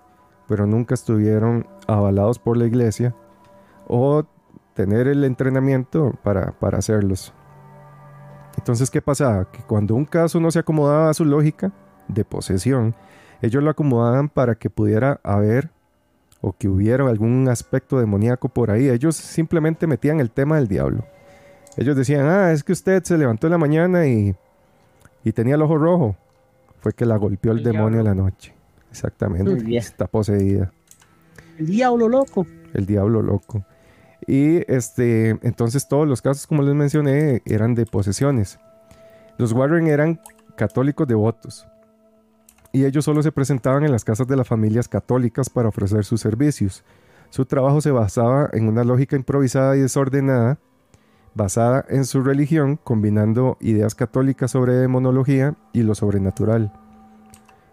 pero 0.48 0.66
nunca 0.66 0.94
estuvieron 0.94 1.68
avalados 1.88 2.39
por 2.39 2.58
la 2.58 2.66
iglesia 2.66 3.16
o 3.88 4.24
tener 4.74 5.08
el 5.08 5.24
entrenamiento 5.24 6.13
para, 6.24 6.52
para 6.60 6.78
hacerlos. 6.78 7.34
Entonces, 8.58 8.92
¿qué 8.92 9.02
pasaba? 9.02 9.52
Que 9.52 9.63
cuando 9.63 9.96
un 9.96 10.06
caso 10.06 10.39
no 10.39 10.52
se 10.52 10.60
acomodaba 10.60 11.10
a 11.10 11.13
su 11.13 11.26
lógica 11.26 11.72
de 12.08 12.24
posesión, 12.24 12.96
ellos 13.42 13.63
lo 13.63 13.72
acomodaban 13.72 14.30
para 14.30 14.56
que 14.56 14.70
pudiera 14.70 15.20
haber 15.24 15.72
o 16.42 16.54
que 16.54 16.68
hubiera 16.68 17.08
algún 17.08 17.48
aspecto 17.50 18.00
demoníaco 18.00 18.50
por 18.50 18.70
ahí. 18.70 18.89
Ellos 18.89 19.16
simplemente 19.16 19.88
metían 19.88 20.20
el 20.20 20.30
tema 20.30 20.58
del 20.58 20.68
diablo. 20.68 21.06
Ellos 21.77 21.95
decían, 21.95 22.25
ah, 22.27 22.51
es 22.51 22.63
que 22.63 22.73
usted 22.73 23.03
se 23.03 23.17
levantó 23.17 23.47
en 23.47 23.51
la 23.51 23.57
mañana 23.57 24.07
y, 24.07 24.36
y 25.23 25.31
tenía 25.31 25.55
el 25.55 25.62
ojo 25.62 25.77
rojo. 25.77 26.15
Fue 26.79 26.93
que 26.93 27.05
la 27.05 27.17
golpeó 27.17 27.51
el, 27.51 27.59
El 27.59 27.63
demonio 27.63 27.99
en 27.99 28.05
la 28.05 28.15
noche. 28.15 28.53
Exactamente. 28.91 29.75
Está 29.75 30.05
poseída. 30.05 30.71
El 31.57 31.67
diablo 31.67 32.09
loco. 32.09 32.45
El 32.73 32.86
diablo 32.86 33.21
loco. 33.21 33.65
Y 34.27 34.69
este, 34.71 35.29
entonces 35.41 35.88
todos 35.88 36.07
los 36.07 36.21
casos, 36.21 36.47
como 36.47 36.62
les 36.62 36.75
mencioné, 36.75 37.41
eran 37.45 37.75
de 37.75 37.86
posesiones. 37.86 38.59
Los 39.38 39.51
Warren 39.53 39.88
eran 39.88 40.19
católicos 40.55 41.07
devotos. 41.07 41.67
Y 42.71 42.86
ellos 42.86 43.05
solo 43.05 43.21
se 43.21 43.31
presentaban 43.31 43.83
en 43.83 43.91
las 43.91 44.03
casas 44.03 44.27
de 44.27 44.36
las 44.36 44.47
familias 44.47 44.88
católicas 44.88 45.49
para 45.49 45.69
ofrecer 45.69 46.05
sus 46.05 46.21
servicios. 46.21 46.83
Su 47.29 47.45
trabajo 47.45 47.81
se 47.81 47.91
basaba 47.91 48.49
en 48.53 48.67
una 48.67 48.83
lógica 48.83 49.15
improvisada 49.15 49.75
y 49.75 49.81
desordenada, 49.81 50.57
basada 51.36 51.86
en 51.89 52.06
su 52.06 52.24
religión, 52.24 52.80
combinando 52.84 53.58
ideas 53.60 53.96
católicas 53.96 54.52
sobre 54.52 54.74
demonología 54.74 55.56
y 55.74 55.84
lo 55.84 55.96
sobrenatural. 55.96 56.72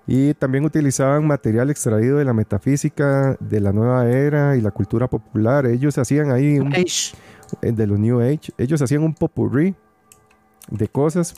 Y 0.07 0.35
también 0.35 0.65
utilizaban 0.65 1.27
material 1.27 1.71
extraído 1.71 2.19
de 2.19 2.25
la 2.25 2.33
metafísica 2.33 3.37
de 3.39 3.61
la 3.61 3.73
nueva 3.73 4.09
era 4.09 4.57
y 4.57 4.61
la 4.61 4.71
cultura 4.71 5.09
popular. 5.09 5.67
Ellos 5.67 5.99
hacían 5.99 6.33
ahí 6.33 6.59
un, 6.59 6.75
eh, 6.75 7.73
de 7.73 7.87
los 7.87 7.99
New 7.99 8.21
Age, 8.21 8.53
ellos 8.59 8.83
hacían 8.83 9.03
un 9.03 9.15
popurrí 9.15 9.75
de 10.71 10.89
cosas 10.89 11.35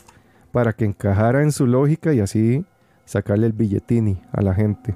para 0.51 0.73
que 0.73 0.85
encajara 0.85 1.43
en 1.43 1.51
su 1.51 1.67
lógica 1.67 2.13
y 2.13 2.19
así 2.19 2.65
sacarle 3.05 3.47
el 3.47 3.53
billetini 3.53 4.21
a 4.31 4.41
la 4.41 4.53
gente. 4.53 4.95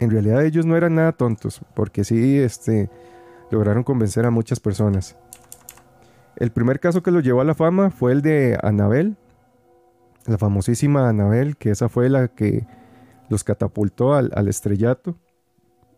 en 0.00 0.10
realidad 0.10 0.44
ellos 0.44 0.66
no 0.66 0.76
eran 0.76 0.96
nada 0.96 1.12
tontos, 1.12 1.60
porque 1.74 2.02
sí 2.02 2.36
este, 2.36 2.90
lograron 3.52 3.84
convencer 3.84 4.26
a 4.26 4.30
muchas 4.30 4.58
personas. 4.58 5.16
El 6.36 6.50
primer 6.50 6.80
caso 6.80 7.02
que 7.02 7.10
lo 7.10 7.20
llevó 7.20 7.40
a 7.40 7.44
la 7.44 7.54
fama 7.54 7.90
fue 7.90 8.12
el 8.12 8.22
de 8.22 8.58
Anabel, 8.62 9.16
la 10.26 10.38
famosísima 10.38 11.08
Anabel, 11.08 11.56
que 11.56 11.70
esa 11.70 11.88
fue 11.88 12.08
la 12.08 12.28
que 12.28 12.66
los 13.28 13.44
catapultó 13.44 14.14
al, 14.14 14.30
al 14.34 14.48
estrellato. 14.48 15.16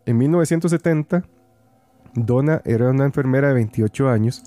En 0.05 0.17
1970, 0.17 1.23
Donna 2.15 2.61
era 2.65 2.89
una 2.89 3.05
enfermera 3.05 3.49
de 3.49 3.55
28 3.55 4.09
años 4.09 4.43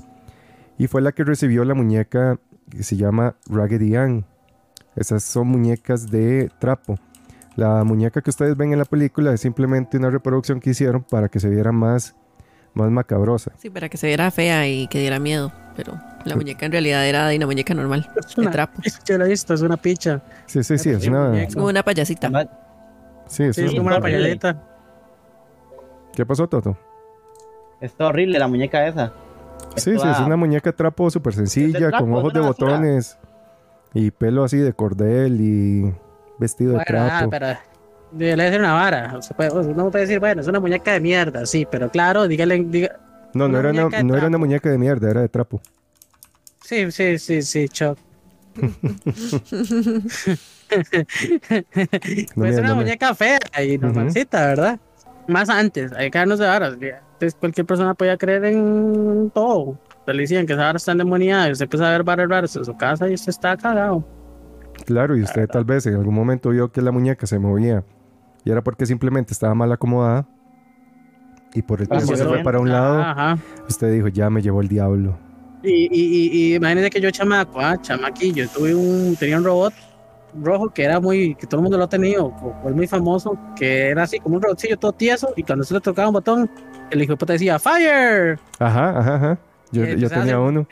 y 0.79 0.87
fue 0.87 1.03
la 1.03 1.13
que 1.13 1.25
recibió 1.25 1.65
la 1.65 1.75
muñeca 1.75 2.39
que 2.71 2.83
se 2.83 2.97
llama 2.97 3.37
Raggedy 3.49 3.97
Ann. 3.97 4.25
Esas 4.97 5.23
son 5.23 5.49
muñecas 5.49 6.11
de 6.11 6.51
trapo. 6.59 6.99
La 7.57 7.83
muñeca 7.85 8.23
que 8.23 8.31
ustedes 8.31 8.57
ven 8.57 8.73
en 8.73 8.79
la 8.79 8.85
película 8.85 9.33
es 9.33 9.41
simplemente 9.41 9.97
una 9.97 10.11
reproducción 10.11 10.61
que 10.61 10.71
hicieron 10.71 11.03
para 11.03 11.29
que 11.29 11.41
se 11.41 11.49
viera 11.49 11.73
más, 11.73 12.15
más 12.79 12.91
macabrosa. 12.91 13.53
Sí, 13.59 13.71
para 13.71 13.89
que 13.89 13.97
se 13.97 14.07
viera 14.07 14.31
fea 14.31 14.67
y 14.69 14.87
que 14.89 14.99
diera 15.01 15.19
miedo. 15.19 15.53
Pero 15.77 16.01
la 16.25 16.35
muñeca 16.35 16.67
en 16.67 16.73
realidad 16.73 17.07
era 17.07 17.29
de 17.29 17.37
una 17.37 17.47
muñeca 17.47 17.75
normal, 17.75 18.11
Es 18.17 18.35
de 18.35 18.47
trapo. 18.49 18.81
Yo 19.05 19.19
lo 19.19 19.27
he 19.27 19.29
visto, 19.29 19.55
es 19.55 19.63
una 19.63 19.77
picha. 19.77 20.21
Sí, 20.47 20.65
sí, 20.65 20.77
sí, 20.79 20.91
es 20.91 21.07
una... 21.07 21.43
Es 21.43 21.55
como 21.55 21.67
una 21.67 21.83
payasita. 21.83 22.31
Sí, 23.27 23.45
es 23.45 23.57
Sí, 23.57 23.65
es 23.65 23.75
como 23.75 23.87
una 23.87 24.01
payasita. 24.01 24.61
¿Qué 26.15 26.27
pasó, 26.27 26.49
Toto? 26.49 26.77
Está 27.81 28.07
horrible 28.07 28.39
la 28.39 28.49
muñeca 28.49 28.87
esa. 28.89 29.13
Sí, 29.77 29.97
sí, 29.97 30.09
es 30.09 30.19
una 30.21 30.37
muñeca 30.37 30.73
trapo 30.73 31.11
súper 31.11 31.35
sencilla, 31.35 31.91
trapo, 31.91 32.05
con 32.05 32.15
ojos 32.15 32.33
de 32.33 32.41
basura. 32.41 32.73
botones 32.73 33.19
y 33.95 34.11
pelo 34.11 34.45
así 34.45 34.57
de 34.57 34.73
cordel 34.73 35.41
y 35.41 35.95
vestido 36.39 36.73
de 36.73 36.81
ah, 36.81 36.85
trapo. 36.85 37.31
pero 37.31 37.47
yo 38.13 38.37
le 38.37 38.45
decir 38.45 38.61
una 38.61 38.75
vara. 38.75 39.15
O 39.17 39.23
sea, 39.23 39.37
puede- 39.37 39.51
uno 39.51 39.91
puede 39.91 40.05
decir, 40.07 40.21
bueno, 40.21 40.41
es 40.41 40.49
una 40.49 40.61
muñeca 40.61 40.93
de 40.93 41.01
mierda, 41.01 41.47
sí, 41.47 41.67
pero 41.71 41.91
claro, 41.91 42.27
dígale, 42.29 42.65
diga, 42.65 42.99
No, 43.35 43.49
no 43.49 43.59
era, 43.59 43.71
una, 43.71 43.83
muñeca 43.83 43.97
de 43.99 44.05
no 44.05 44.17
era 44.17 44.27
una 44.27 44.39
muñeca 44.39 44.71
de 44.71 44.79
mierda, 44.79 45.11
era 45.11 45.21
de 45.21 45.29
trapo. 45.29 45.61
sí, 46.63 46.91
sí, 46.91 47.19
sí, 47.19 47.43
sí, 47.43 47.69
Chuck. 47.69 47.99
pues 52.35 52.59
una 52.59 52.69
no 52.69 52.77
muñeca 52.77 53.15
fea 53.15 53.39
y 53.65 53.79
normalcita, 53.79 54.47
¿verdad? 54.47 54.81
Más 55.27 55.49
antes, 55.49 55.93
hay 55.93 56.11
que 56.11 56.19
darnos 56.19 56.39
de 56.39 56.47
varas. 56.47 56.75
Antes 57.13 57.35
cualquier 57.35 57.67
persona 57.67 57.95
podía 57.95 58.17
creer 58.17 58.45
en 58.47 59.31
todo. 59.35 59.79
Le 60.07 60.23
decían 60.23 60.47
que 60.47 60.55
esa 60.55 60.63
vara 60.63 60.77
está 60.77 60.93
endemoniada 60.93 61.49
y 61.49 61.53
usted 61.53 61.65
empieza 61.65 61.87
a 61.89 61.91
ver 61.93 62.03
varas 62.03 62.29
raras 62.29 62.57
en 62.57 62.65
su 62.65 62.77
casa 62.77 63.09
y 63.09 63.15
usted 63.15 63.31
está 63.31 63.57
cagado. 63.57 64.05
Claro, 64.87 65.17
y 65.17 65.23
usted 65.23 65.47
tal 65.49 65.65
vez 65.65 65.85
en 65.87 65.97
algún 65.97 66.15
momento 66.15 66.51
vio 66.51 66.71
que 66.73 66.81
la 66.81 66.93
muñeca 66.93 67.27
se 67.27 67.39
movía 67.39 67.85
y 68.45 68.51
era 68.51 68.63
porque 68.63 68.87
simplemente 68.87 69.33
estaba 69.33 69.55
mal 69.55 69.71
acomodada 69.73 70.27
y 71.55 71.63
por 71.63 71.81
el 71.81 71.89
Ah, 71.91 71.97
tiempo 71.97 72.17
se 72.17 72.25
fue 72.25 72.43
para 72.43 72.61
un 72.61 72.71
lado, 72.71 73.01
Ajá. 73.01 73.39
usted 73.69 73.93
dijo, 73.93 74.09
ya 74.09 74.31
me 74.31 74.43
llevó 74.43 74.61
el 74.61 74.69
diablo. 74.69 75.19
Y, 75.63 75.71
y, 75.71 75.89
y, 75.91 76.31
y 76.53 76.55
imagínense 76.55 76.91
que 76.91 77.01
yo 77.01 77.11
chamaco, 77.11 77.61
ah, 77.61 77.77
chamaquillo, 77.81 78.49
tuve 78.49 78.75
un, 78.75 79.17
tenía 79.17 79.39
un 79.39 79.45
robot 79.45 79.75
rojo 80.43 80.69
que 80.69 80.85
era 80.85 81.01
muy, 81.01 81.35
que 81.35 81.47
todo 81.47 81.61
el 81.61 81.63
mundo 81.63 81.79
lo 81.79 81.85
ha 81.85 81.89
tenido, 81.89 82.33
fue 82.63 82.73
muy 82.73 82.87
famoso, 82.87 83.37
que 83.57 83.89
era 83.89 84.03
así 84.05 84.19
como 84.19 84.37
un 84.37 84.43
robotcillo 84.43 84.77
todo 84.79 84.93
tieso, 84.93 85.33
y 85.37 85.43
cuando 85.43 85.65
se 85.65 85.75
le 85.75 85.81
tocaba 85.81 86.09
un 86.09 86.15
botón, 86.15 86.51
el 86.91 87.03
hijo 87.03 87.13
de 87.15 87.17
puta 87.17 87.33
decía 87.33 87.59
¡Fire! 87.59 88.39
Ajá, 88.59 88.99
ajá, 88.99 89.15
ajá. 89.17 89.39
Yo, 89.73 89.85
yo 89.85 90.09
tenía 90.09 90.23
hacer- 90.23 90.39
uno. 90.39 90.67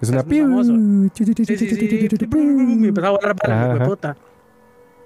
Es 0.00 0.08
una 0.10 0.20
es 0.20 0.26
muy 0.26 0.40
famoso. 0.40 0.72
Sí, 1.14 1.24
sí, 1.24 1.34
sí, 1.56 1.88
y 1.90 2.86
empezaba 2.88 3.08
a 3.08 3.18
volar 3.18 3.36
para 3.36 3.54
el 3.54 3.70
hijo 3.70 3.78
de 3.78 3.84
puta. 3.90 4.16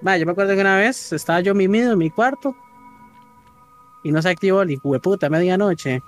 Yo 0.03 0.25
me 0.25 0.31
acuerdo 0.31 0.55
que 0.55 0.61
una 0.61 0.77
vez 0.77 1.13
estaba 1.13 1.41
yo 1.41 1.53
mimido 1.55 1.93
en 1.93 1.97
mi 1.99 2.09
cuarto 2.09 2.55
y 4.03 4.11
no 4.11 4.21
se 4.21 4.29
activó 4.29 4.61
el 4.63 4.71
hijo 4.71 4.91
de 4.93 4.99
puta 4.99 5.27
a 5.27 5.29
medianoche. 5.29 6.01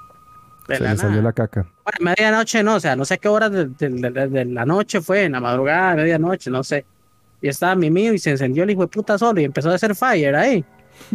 De 0.67 0.77
Se 0.77 0.84
la 0.84 0.91
le 0.91 0.97
salió 0.97 1.21
la 1.21 1.34
caca. 1.34 1.65
Bueno, 1.84 2.12
medianoche 2.15 2.63
no, 2.63 2.75
o 2.75 2.79
sea, 2.79 2.95
no 2.95 3.06
sé 3.06 3.17
qué 3.17 3.27
hora 3.27 3.49
de, 3.49 3.67
de- 3.67 3.89
de- 4.12 4.27
de 4.29 4.45
la 4.45 4.65
noche 4.65 5.01
fue, 5.01 5.25
en 5.25 5.34
la 5.34 5.41
madrugada, 5.41 5.95
medianoche, 5.95 6.49
no 6.49 6.63
sé. 6.63 6.86
Y 7.41 7.49
estaba 7.49 7.75
mi 7.75 7.91
mío 7.91 8.13
y 8.13 8.19
se 8.19 8.32
encendió 8.32 8.63
el 8.63 8.69
hijo 8.71 8.82
de 8.82 8.88
puta 8.88 9.17
solo 9.17 9.41
y 9.41 9.43
empezó 9.43 9.69
a 9.69 9.75
hacer 9.75 9.93
fire 9.95 10.36
ahí. 10.36 10.63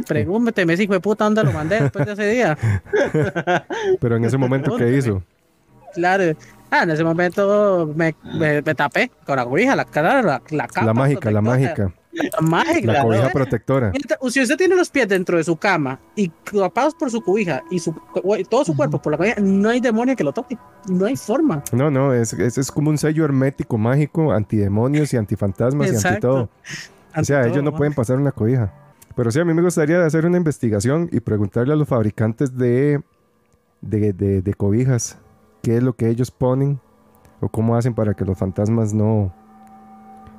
Pregúnteme 0.06 0.74
ese 0.74 0.82
hijo 0.84 0.92
de 0.92 1.00
puta 1.00 1.24
dónde 1.24 1.42
lo 1.44 1.52
mandé 1.52 1.80
después 1.80 2.04
de 2.04 2.12
ese 2.12 2.30
día. 2.30 2.58
Pero 4.00 4.16
en 4.16 4.24
ese 4.24 4.36
momento, 4.36 4.76
¿qué 4.76 4.94
hizo? 4.96 5.22
Claro. 5.94 6.34
Ah, 6.70 6.82
en 6.82 6.90
ese 6.90 7.02
momento 7.02 7.90
me, 7.96 8.14
me, 8.34 8.60
me 8.60 8.74
tapé 8.74 9.10
con 9.24 9.36
la 9.36 9.44
cobija, 9.46 9.74
la 9.74 9.86
cara, 9.86 10.20
la, 10.20 10.42
la 10.50 10.66
capa. 10.68 10.84
La 10.86 10.92
mágica, 10.92 11.30
la 11.30 11.40
mágica. 11.40 11.90
La 12.12 12.40
mágica. 12.40 12.92
La 12.92 13.02
cobija 13.02 13.30
protectora. 13.30 13.92
Si 14.30 14.40
usted 14.40 14.56
tiene 14.56 14.74
los 14.74 14.88
pies 14.90 15.06
dentro 15.08 15.36
de 15.36 15.44
su 15.44 15.56
cama 15.56 16.00
y 16.16 16.28
tapados 16.28 16.94
por 16.94 17.10
su 17.10 17.20
cobija 17.20 17.62
y 17.70 17.78
su, 17.78 17.94
todo 18.48 18.64
su 18.64 18.74
cuerpo 18.76 19.00
por 19.00 19.12
la 19.12 19.18
cobija, 19.18 19.34
no 19.40 19.68
hay 19.68 19.80
demonio 19.80 20.16
que 20.16 20.24
lo 20.24 20.32
toque. 20.32 20.56
No 20.88 21.04
hay 21.06 21.16
forma. 21.16 21.62
No, 21.72 21.90
no, 21.90 22.14
es, 22.14 22.32
es, 22.32 22.56
es 22.58 22.72
como 22.72 22.90
un 22.90 22.98
sello 22.98 23.24
hermético 23.24 23.76
mágico, 23.78 24.32
antidemonios 24.32 25.12
y 25.12 25.16
antifantasmas 25.18 25.92
y 25.92 26.06
anti 26.08 26.20
todo. 26.20 26.48
O 27.16 27.24
sea, 27.24 27.46
ellos 27.46 27.62
no 27.62 27.74
pueden 27.74 27.92
pasar 27.94 28.16
una 28.16 28.32
cobija. 28.32 28.72
Pero 29.14 29.30
sí, 29.30 29.40
a 29.40 29.44
mí 29.44 29.52
me 29.52 29.62
gustaría 29.62 30.04
hacer 30.04 30.24
una 30.26 30.36
investigación 30.38 31.08
y 31.12 31.20
preguntarle 31.20 31.72
a 31.72 31.76
los 31.76 31.88
fabricantes 31.88 32.56
de, 32.56 33.02
de, 33.80 34.12
de- 34.12 34.42
de 34.42 34.54
cobijas 34.54 35.18
qué 35.62 35.76
es 35.76 35.82
lo 35.82 35.92
que 35.94 36.08
ellos 36.08 36.30
ponen 36.30 36.80
o 37.40 37.48
cómo 37.48 37.76
hacen 37.76 37.94
para 37.94 38.14
que 38.14 38.24
los 38.24 38.38
fantasmas 38.38 38.94
no, 38.94 39.34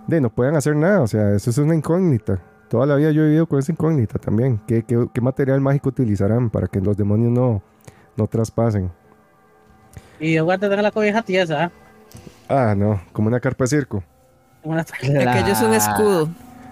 de, 0.09 0.21
no 0.21 0.29
puedan 0.29 0.55
hacer 0.55 0.75
nada. 0.75 1.01
O 1.01 1.07
sea, 1.07 1.33
eso 1.35 1.49
es 1.49 1.57
una 1.57 1.75
incógnita. 1.75 2.39
Toda 2.69 2.85
la 2.85 2.95
vida 2.95 3.11
yo 3.11 3.23
he 3.23 3.27
vivido 3.27 3.47
con 3.47 3.59
esa 3.59 3.71
incógnita 3.71 4.19
también. 4.19 4.59
¿Qué, 4.67 4.83
qué, 4.83 5.07
qué 5.13 5.21
material 5.21 5.59
mágico 5.61 5.89
utilizarán 5.89 6.49
para 6.49 6.67
que 6.67 6.79
los 6.79 6.95
demonios 6.97 7.31
no, 7.31 7.63
no 8.15 8.27
traspasen? 8.27 8.91
Y 10.19 10.33
yo 10.33 10.43
guardo 10.45 10.69
tengo 10.69 10.81
la 10.81 10.91
cobija 10.91 11.21
tiesa. 11.21 11.65
¿ah? 11.65 11.71
Ah, 12.47 12.75
no, 12.75 13.01
como 13.13 13.27
una 13.27 13.39
carpa 13.39 13.63
de 13.63 13.69
circo. 13.69 14.03
Una- 14.63 14.81
Aquello 14.81 15.53
es 15.53 15.61
un 15.61 15.73
escudo. 15.73 16.29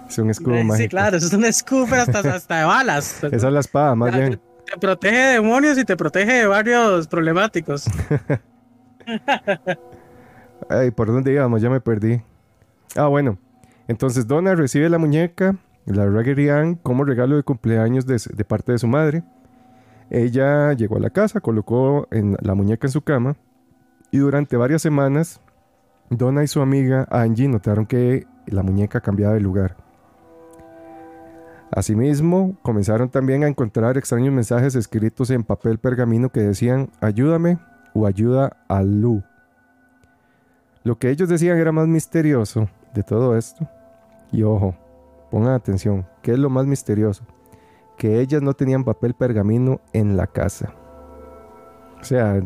Es 0.08 0.18
un 0.18 0.30
escudo 0.30 0.56
sí, 0.56 0.64
mágico. 0.64 0.90
claro, 0.90 1.16
eso 1.16 1.26
es 1.26 1.32
un 1.32 1.44
escudo, 1.44 1.86
pero 1.88 2.02
hasta, 2.02 2.18
hasta 2.34 2.58
de 2.60 2.64
balas. 2.64 3.24
Esa 3.24 3.46
es 3.48 3.52
la 3.52 3.60
espada, 3.60 3.94
más 3.94 4.14
bien. 4.14 4.40
Te 4.70 4.78
protege 4.78 5.16
de 5.16 5.32
demonios 5.34 5.78
y 5.78 5.84
te 5.84 5.96
protege 5.96 6.32
de 6.32 6.46
varios 6.46 7.08
problemáticos. 7.08 7.86
Ay, 10.68 10.90
¿por 10.90 11.06
dónde 11.08 11.32
íbamos? 11.32 11.62
Ya 11.62 11.70
me 11.70 11.80
perdí. 11.80 12.20
Ah, 12.96 13.06
bueno. 13.06 13.38
Entonces 13.88 14.26
Donna 14.26 14.54
recibe 14.54 14.88
la 14.90 14.98
muñeca, 14.98 15.56
la 15.86 16.06
Raggedy 16.06 16.50
Ann, 16.50 16.76
como 16.76 17.04
regalo 17.04 17.36
de 17.36 17.42
cumpleaños 17.42 18.06
de, 18.06 18.44
parte 18.44 18.72
de 18.72 18.78
su 18.78 18.86
madre. 18.86 19.24
Ella 20.10 20.74
llegó 20.74 20.96
a 20.96 21.00
la 21.00 21.10
casa, 21.10 21.40
colocó 21.40 22.06
la 22.10 22.54
muñeca 22.54 22.86
en 22.86 22.92
su 22.92 23.02
cama 23.02 23.36
y 24.10 24.18
durante 24.18 24.56
varias 24.56 24.82
semanas 24.82 25.40
Donna 26.10 26.42
y 26.42 26.48
su 26.48 26.60
amiga 26.60 27.06
Angie 27.10 27.48
notaron 27.48 27.86
que 27.86 28.26
la 28.46 28.62
muñeca 28.62 29.00
cambiaba 29.00 29.34
de 29.34 29.40
lugar. 29.40 29.76
Asimismo, 31.70 32.56
comenzaron 32.62 33.10
también 33.10 33.44
a 33.44 33.48
encontrar 33.48 33.98
extraños 33.98 34.32
mensajes 34.32 34.74
escritos 34.74 35.30
en 35.30 35.44
papel 35.44 35.78
pergamino 35.78 36.30
que 36.30 36.40
decían 36.40 36.90
ayúdame 37.00 37.58
o 37.92 38.06
ayuda 38.06 38.56
a 38.68 38.82
Lu. 38.82 39.22
Lo 40.84 40.98
que 40.98 41.10
ellos 41.10 41.28
decían 41.28 41.58
era 41.58 41.72
más 41.72 41.86
misterioso 41.86 42.68
de 42.98 43.04
todo 43.04 43.36
esto. 43.36 43.66
Y 44.32 44.42
ojo, 44.42 44.74
pongan 45.30 45.54
atención, 45.54 46.06
¿qué 46.22 46.32
es 46.32 46.38
lo 46.38 46.50
más 46.50 46.66
misterioso? 46.66 47.24
Que 47.96 48.20
ellas 48.20 48.42
no 48.42 48.54
tenían 48.54 48.84
papel 48.84 49.14
pergamino 49.14 49.80
en 49.92 50.16
la 50.16 50.26
casa. 50.26 50.74
O 52.00 52.04
sea, 52.04 52.40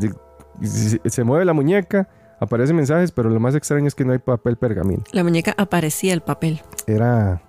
se 0.62 1.24
mueve 1.24 1.44
la 1.44 1.52
muñeca, 1.52 2.08
aparecen 2.38 2.76
mensajes, 2.76 3.12
pero 3.12 3.30
lo 3.30 3.40
más 3.40 3.54
extraño 3.54 3.86
es 3.86 3.94
que 3.94 4.04
no 4.04 4.12
hay 4.12 4.18
papel 4.18 4.56
pergamino. 4.56 5.02
La 5.12 5.24
muñeca 5.24 5.54
aparecía 5.56 6.12
el 6.12 6.20
papel. 6.20 6.60
Era, 6.86 7.42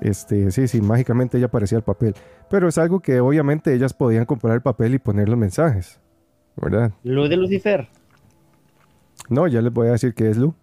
este, 0.00 0.50
sí, 0.50 0.68
sí, 0.68 0.80
mágicamente 0.80 1.38
ella 1.38 1.46
aparecía 1.46 1.78
el 1.78 1.84
papel. 1.84 2.14
Pero 2.48 2.68
es 2.68 2.78
algo 2.78 3.00
que 3.00 3.20
obviamente 3.20 3.72
ellas 3.72 3.94
podían 3.94 4.24
comprar 4.24 4.54
el 4.54 4.62
papel 4.62 4.94
y 4.94 4.98
poner 4.98 5.28
los 5.28 5.38
mensajes, 5.38 6.00
¿verdad? 6.56 6.92
Luz 7.04 7.30
de 7.30 7.36
Lucifer. 7.36 7.88
No, 9.28 9.46
ya 9.46 9.62
les 9.62 9.72
voy 9.72 9.88
a 9.88 9.92
decir 9.92 10.12
que 10.12 10.28
es 10.28 10.36
Lu. 10.36 10.54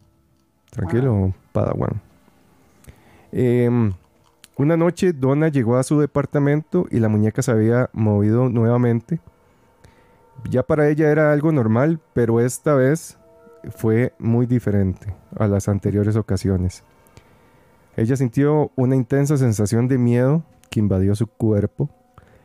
Tranquilo, 0.72 1.34
Padawan. 1.52 2.02
Em, 3.32 3.94
una 4.56 4.78
noche, 4.78 5.14
Donna 5.14 5.50
llegó 5.50 5.78
a 5.78 5.84
su 5.84 6.00
departamento 6.00 6.88
y 6.90 7.00
la 7.00 7.10
muñeca 7.10 7.42
se 7.42 7.52
había 7.52 7.90
movido 7.94 8.50
nuevamente. 8.50 9.20
Ya 10.50 10.64
para 10.64 10.90
ella 10.90 11.12
era 11.12 11.32
algo 11.32 11.52
normal, 11.52 12.00
pero 12.14 12.40
esta 12.40 12.76
vez 12.76 13.18
fue 13.76 14.14
muy 14.20 14.46
diferente 14.46 15.14
a 15.38 15.48
las 15.48 15.68
anteriores 15.68 16.16
ocasiones. 16.16 16.84
Ella 17.96 18.16
sintió 18.16 18.72
una 18.76 18.96
intensa 18.96 19.38
sensación 19.38 19.88
de 19.88 19.98
miedo 19.98 20.44
que 20.70 20.80
invadió 20.80 21.16
su 21.16 21.28
cuerpo. 21.28 21.90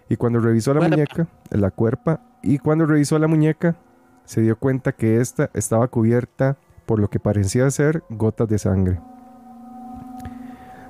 Y 0.09 0.17
cuando 0.17 0.41
revisó 0.41 0.75
la 0.75 0.89
muñeca, 0.89 1.29
la 1.51 1.71
cuerpa, 1.71 2.21
y 2.43 2.59
cuando 2.59 2.87
revisó 2.87 3.19
la 3.19 3.29
muñeca, 3.29 3.77
se 4.25 4.41
dio 4.41 4.57
cuenta 4.57 4.93
que 4.93 5.21
ésta 5.21 5.51
estaba 5.55 5.89
cubierta 5.89 6.57
por 6.87 6.99
lo 6.99 7.09
que 7.09 7.19
parecía 7.21 7.71
ser 7.71 8.03
gotas 8.11 8.49
de 8.49 8.59
sangre. 8.59 8.99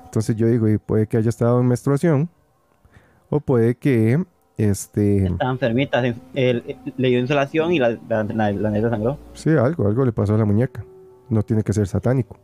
Entonces 0.05 0.37
yo 0.37 0.47
digo, 0.47 0.69
y 0.69 0.79
puede 0.79 1.07
que 1.07 1.17
haya 1.17 1.29
estado 1.29 1.61
en 1.61 1.67
menstruación, 1.67 2.29
O 3.35 3.41
puede 3.41 3.77
que 3.77 4.23
este 4.59 5.25
Estaba 5.25 5.53
enfermita, 5.53 6.03
se- 6.03 6.15
el- 6.35 6.77
le 6.99 7.09
dio 7.09 7.19
insolación 7.19 7.73
y 7.73 7.79
la, 7.79 7.97
la, 8.09 8.25
la, 8.25 8.53
la 8.53 8.71
neta 8.71 8.91
sangró. 8.91 9.17
sí, 9.33 9.49
algo, 9.51 9.87
algo 9.87 10.05
le 10.05 10.13
pasó 10.13 10.35
a 10.35 10.39
la 10.39 10.45
muñeca. 10.45 10.85
No 11.31 11.43
tiene 11.43 11.63
que 11.63 11.73
ser 11.73 11.87
satánico. 11.87 12.37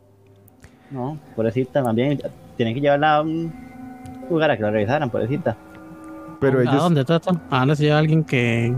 No, 0.89 1.19
pobrecita, 1.35 1.83
también 1.83 2.19
tienen 2.57 2.73
que 2.73 2.81
llevarla 2.81 3.17
a 3.17 3.21
un 3.21 3.53
lugar 4.31 4.49
a 4.49 4.57
que 4.57 4.63
la 4.63 4.71
revisaran, 4.71 5.11
pobrecita. 5.11 5.55
Pero 6.41 6.57
¿A 6.57 6.63
ellos 6.63 6.75
dónde, 6.81 7.05
Toto? 7.05 7.39
¿A 7.51 7.59
dónde 7.59 7.75
se 7.75 7.83
lleva 7.83 7.99
alguien 7.99 8.23
que, 8.23 8.73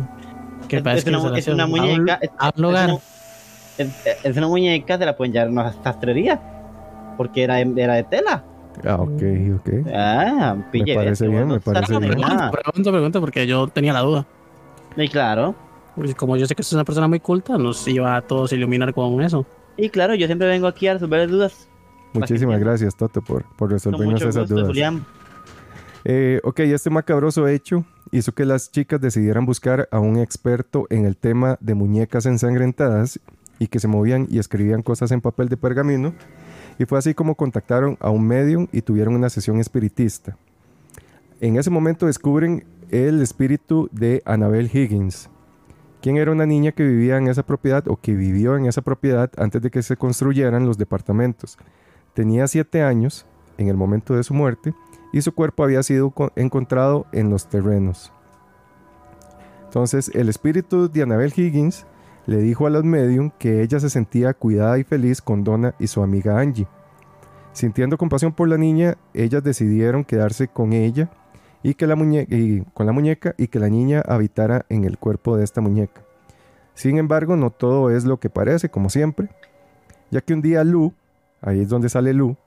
que 0.67 0.77
Es- 0.77 0.85
es, 0.85 1.07
una, 1.07 1.37
es 1.37 1.47
una 1.47 1.63
¿A 1.63 1.65
un- 1.67 1.71
muñeca. 1.71 2.19
A 2.37 2.47
un 2.47 2.51
es 2.55 2.61
lugar. 2.61 2.89
una, 2.89 2.99
es- 4.23 4.37
una 4.37 4.47
muñeca, 4.47 4.97
se 4.97 5.05
la 5.05 5.15
pueden 5.15 5.33
llevar 5.33 5.47
a 5.47 5.51
una 5.51 5.73
sastrería. 5.83 6.39
Porque 7.17 7.43
era, 7.43 7.55
de- 7.55 7.73
era 7.81 7.95
de 7.95 8.03
tela. 8.03 8.43
Ah, 8.85 8.95
ok, 8.95 9.21
ok. 9.57 9.69
Ah, 9.93 10.55
pille. 10.71 10.95
parece 10.95 11.25
vete, 11.27 11.35
bien, 11.35 11.47
me 11.49 11.59
parece 11.59 11.97
bien. 11.99 12.19
nada. 12.19 12.49
Pregunto, 12.51 12.91
pregunto, 12.91 13.19
porque 13.19 13.45
yo 13.45 13.67
tenía 13.67 13.93
la 13.93 13.99
duda. 13.99 14.25
Y 14.95 15.07
claro. 15.09 15.53
Y 15.97 16.13
como 16.13 16.37
yo 16.37 16.45
sé 16.47 16.55
que 16.55 16.61
es 16.61 16.71
una 16.73 16.85
persona 16.85 17.07
muy 17.07 17.19
culta, 17.19 17.57
nos 17.57 17.85
iba 17.87 18.15
a 18.15 18.21
todos 18.21 18.51
a 18.51 18.55
iluminar 18.55 18.93
con 18.93 19.21
eso. 19.21 19.45
Y 19.77 19.89
claro, 19.89 20.15
yo 20.15 20.25
siempre 20.25 20.47
vengo 20.47 20.67
aquí 20.67 20.87
a 20.87 20.93
resolver 20.93 21.29
dudas. 21.29 21.67
Muchísimas 22.13 22.59
gracias, 22.59 22.95
Toto, 22.95 23.21
por, 23.21 23.43
por 23.57 23.71
resolvernos 23.71 24.13
mucho 24.13 24.29
esas 24.29 24.43
gusto, 24.43 24.55
dudas. 24.55 24.67
Julián. 24.67 25.05
Eh, 26.03 26.39
ok, 26.43 26.59
este 26.61 26.89
macabroso 26.89 27.47
hecho 27.47 27.83
hizo 28.11 28.31
que 28.33 28.45
las 28.45 28.71
chicas 28.71 28.99
decidieran 28.99 29.45
buscar 29.45 29.87
a 29.91 29.99
un 29.99 30.17
experto 30.17 30.87
en 30.89 31.05
el 31.05 31.15
tema 31.15 31.57
de 31.61 31.75
muñecas 31.75 32.25
ensangrentadas 32.25 33.19
y 33.61 33.67
que 33.67 33.79
se 33.79 33.87
movían 33.87 34.25
y 34.27 34.39
escribían 34.39 34.81
cosas 34.81 35.11
en 35.11 35.21
papel 35.21 35.47
de 35.47 35.55
pergamino. 35.55 36.15
Y 36.79 36.85
fue 36.85 36.97
así 36.97 37.13
como 37.13 37.35
contactaron 37.35 37.95
a 37.99 38.09
un 38.09 38.25
medium 38.25 38.67
y 38.71 38.81
tuvieron 38.81 39.13
una 39.13 39.29
sesión 39.29 39.59
espiritista. 39.59 40.35
En 41.41 41.57
ese 41.57 41.69
momento 41.69 42.07
descubren 42.07 42.65
el 42.89 43.21
espíritu 43.21 43.87
de 43.91 44.23
Annabel 44.25 44.67
Higgins, 44.73 45.29
quien 46.01 46.17
era 46.17 46.31
una 46.31 46.47
niña 46.47 46.71
que 46.71 46.83
vivía 46.83 47.17
en 47.17 47.27
esa 47.27 47.43
propiedad 47.45 47.87
o 47.87 47.97
que 47.97 48.15
vivió 48.15 48.57
en 48.57 48.65
esa 48.65 48.81
propiedad 48.81 49.29
antes 49.37 49.61
de 49.61 49.69
que 49.69 49.83
se 49.83 49.95
construyeran 49.95 50.65
los 50.65 50.79
departamentos. 50.79 51.59
Tenía 52.15 52.47
siete 52.47 52.81
años 52.81 53.27
en 53.59 53.67
el 53.67 53.77
momento 53.77 54.15
de 54.15 54.23
su 54.23 54.33
muerte 54.33 54.73
y 55.13 55.21
su 55.21 55.35
cuerpo 55.35 55.63
había 55.63 55.83
sido 55.83 56.09
co- 56.09 56.31
encontrado 56.35 57.05
en 57.11 57.29
los 57.29 57.47
terrenos. 57.47 58.11
Entonces, 59.65 60.09
el 60.15 60.29
espíritu 60.29 60.91
de 60.91 61.03
Annabel 61.03 61.31
Higgins 61.35 61.85
le 62.25 62.37
dijo 62.37 62.67
a 62.67 62.69
los 62.69 62.83
medium 62.83 63.31
que 63.37 63.61
ella 63.61 63.79
se 63.79 63.89
sentía 63.89 64.33
cuidada 64.33 64.77
y 64.77 64.83
feliz 64.83 65.21
con 65.21 65.43
Donna 65.43 65.73
y 65.79 65.87
su 65.87 66.03
amiga 66.03 66.39
Angie. 66.39 66.67
Sintiendo 67.53 67.97
compasión 67.97 68.33
por 68.33 68.47
la 68.47 68.57
niña, 68.57 68.97
ellas 69.13 69.43
decidieron 69.43 70.05
quedarse 70.05 70.47
con 70.47 70.73
ella 70.73 71.09
y, 71.63 71.73
que 71.73 71.87
la 71.87 71.95
con 72.73 72.85
la 72.85 72.91
muñeca 72.91 73.35
y 73.37 73.47
que 73.47 73.59
la 73.59 73.69
niña 73.69 74.01
habitara 74.07 74.65
en 74.69 74.85
el 74.85 74.97
cuerpo 74.97 75.37
de 75.37 75.43
esta 75.43 75.61
muñeca. 75.61 76.01
Sin 76.73 76.97
embargo, 76.97 77.35
no 77.35 77.49
todo 77.49 77.89
es 77.89 78.05
lo 78.05 78.19
que 78.19 78.29
parece, 78.29 78.69
como 78.69 78.89
siempre, 78.89 79.29
ya 80.09 80.21
que 80.21 80.33
un 80.33 80.41
día 80.41 80.63
Lou, 80.63 80.93
ahí 81.41 81.61
es 81.61 81.69
donde 81.69 81.89
sale 81.89 82.13
Lou, 82.13 82.37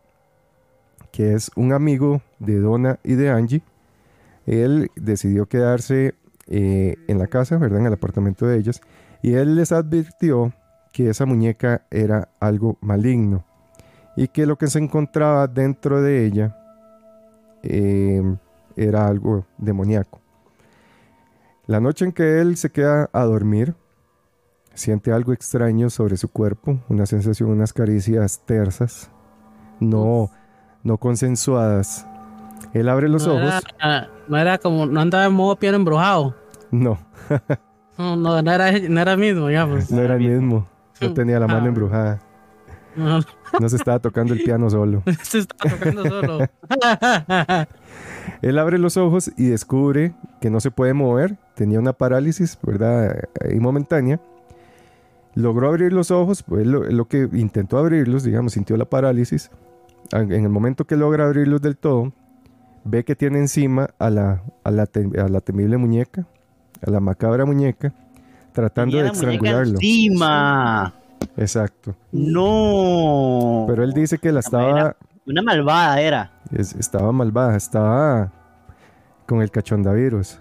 que 1.12 1.34
es 1.34 1.50
un 1.54 1.72
amigo 1.72 2.22
de 2.38 2.58
Donna 2.58 2.98
y 3.04 3.14
de 3.14 3.30
Angie, 3.30 3.62
él 4.46 4.90
decidió 4.96 5.46
quedarse 5.46 6.14
eh, 6.46 6.96
en 7.06 7.18
la 7.18 7.26
casa, 7.26 7.56
¿verdad? 7.58 7.80
En 7.80 7.86
el 7.86 7.92
apartamento 7.92 8.46
de 8.46 8.58
ellas, 8.58 8.80
y 9.24 9.36
él 9.36 9.54
les 9.54 9.72
advirtió 9.72 10.52
que 10.92 11.08
esa 11.08 11.24
muñeca 11.24 11.86
era 11.90 12.28
algo 12.40 12.76
maligno 12.82 13.42
y 14.16 14.28
que 14.28 14.44
lo 14.44 14.58
que 14.58 14.66
se 14.66 14.78
encontraba 14.78 15.46
dentro 15.46 16.02
de 16.02 16.26
ella 16.26 16.54
eh, 17.62 18.22
era 18.76 19.06
algo 19.06 19.46
demoníaco. 19.56 20.20
La 21.66 21.80
noche 21.80 22.04
en 22.04 22.12
que 22.12 22.42
él 22.42 22.58
se 22.58 22.68
queda 22.70 23.08
a 23.14 23.24
dormir, 23.24 23.74
siente 24.74 25.10
algo 25.10 25.32
extraño 25.32 25.88
sobre 25.88 26.18
su 26.18 26.28
cuerpo, 26.28 26.80
una 26.90 27.06
sensación, 27.06 27.48
unas 27.48 27.72
caricias 27.72 28.42
tersas, 28.44 29.10
no, 29.80 30.30
no 30.82 30.98
consensuadas. 30.98 32.06
Él 32.74 32.90
abre 32.90 33.08
los 33.08 33.26
no 33.26 33.36
ojos. 33.36 33.62
Era, 33.80 34.10
no 34.28 34.36
era 34.36 34.58
como, 34.58 34.84
no 34.84 35.00
andaba 35.00 35.24
en 35.24 35.32
modo 35.32 35.56
piano 35.56 35.78
embrujado. 35.78 36.36
No, 36.70 36.98
No, 37.98 38.16
no, 38.16 38.42
no 38.42 38.52
era, 38.52 38.72
no 38.88 39.00
era 39.00 39.16
mismo, 39.16 39.48
digamos. 39.48 39.90
no 39.90 40.00
era 40.02 40.14
el 40.16 40.20
mismo. 40.20 40.66
No 41.00 41.12
tenía 41.14 41.38
la 41.40 41.46
mano 41.46 41.64
Ah. 41.64 41.68
embrujada. 41.68 42.20
No, 42.96 43.20
No 43.60 43.68
se 43.68 43.76
estaba 43.76 43.98
tocando 43.98 44.34
el 44.34 44.42
piano 44.42 44.70
solo. 44.70 45.02
se 45.22 45.38
está 45.40 45.68
tocando 45.68 46.04
solo. 46.08 46.38
Él 48.42 48.58
abre 48.58 48.78
los 48.78 48.96
ojos 48.96 49.30
y 49.36 49.48
descubre 49.48 50.14
que 50.40 50.50
no 50.50 50.60
se 50.60 50.70
puede 50.70 50.94
mover. 50.94 51.36
Tenía 51.54 51.78
una 51.78 51.92
parálisis, 51.92 52.58
¿verdad? 52.62 53.24
Ahí 53.44 53.58
momentánea. 53.60 54.20
Logró 55.34 55.68
abrir 55.68 55.92
los 55.92 56.10
ojos, 56.10 56.42
pues 56.44 56.66
lo, 56.66 56.84
lo 56.84 57.06
que 57.08 57.28
intentó 57.32 57.78
abrirlos, 57.78 58.22
digamos, 58.22 58.52
sintió 58.52 58.76
la 58.76 58.84
parálisis. 58.84 59.50
En 60.12 60.30
el 60.32 60.48
momento 60.48 60.84
que 60.84 60.96
logra 60.96 61.24
abrirlos 61.26 61.60
del 61.60 61.76
todo, 61.76 62.12
ve 62.84 63.04
que 63.04 63.16
tiene 63.16 63.38
encima 63.38 63.90
a 63.98 64.10
la, 64.10 64.42
a 64.62 64.70
la, 64.70 64.86
te- 64.86 65.20
a 65.20 65.28
la 65.28 65.40
temible 65.40 65.76
muñeca, 65.76 66.26
a 66.86 66.90
la 66.90 67.00
macabra 67.00 67.44
muñeca, 67.44 67.92
tratando 68.52 68.96
de 68.96 69.04
la 69.04 69.12
muñeca 69.12 69.26
estrangularlo. 69.32 69.74
Encima. 69.74 70.92
Exacto. 71.36 71.94
No. 72.12 73.64
Pero 73.68 73.82
él 73.84 73.92
dice 73.92 74.18
que 74.18 74.30
la 74.32 74.40
estaba, 74.40 74.96
Una 75.26 75.42
malvada 75.42 76.00
era. 76.00 76.30
es- 76.52 76.74
estaba 76.74 77.10
malvada, 77.12 77.56
estaba 77.56 78.30
con 79.26 79.40
el 79.42 79.50
cachondavirus. 79.50 80.40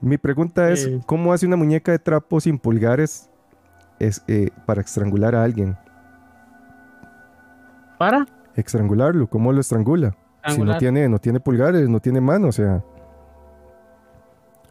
Mi 0.00 0.16
pregunta 0.16 0.70
es. 0.70 0.88
¿cómo 1.06 1.32
hace 1.32 1.46
una 1.46 1.56
muñeca 1.56 1.90
de 1.92 1.98
trapo 1.98 2.40
sin 2.40 2.58
pulgares 2.58 3.28
es, 3.98 4.22
eh, 4.28 4.50
para 4.64 4.80
estrangular 4.80 5.34
a 5.34 5.42
alguien? 5.42 5.76
¿Para? 7.98 8.26
Estrangularlo, 8.54 9.26
¿cómo 9.26 9.52
lo 9.52 9.60
estrangula? 9.60 10.14
Si 10.46 10.62
no 10.62 10.78
tiene, 10.78 11.08
no 11.08 11.18
tiene 11.18 11.40
pulgares, 11.40 11.88
no 11.88 12.00
tiene 12.00 12.20
mano, 12.20 12.48
o 12.48 12.52
sea... 12.52 12.82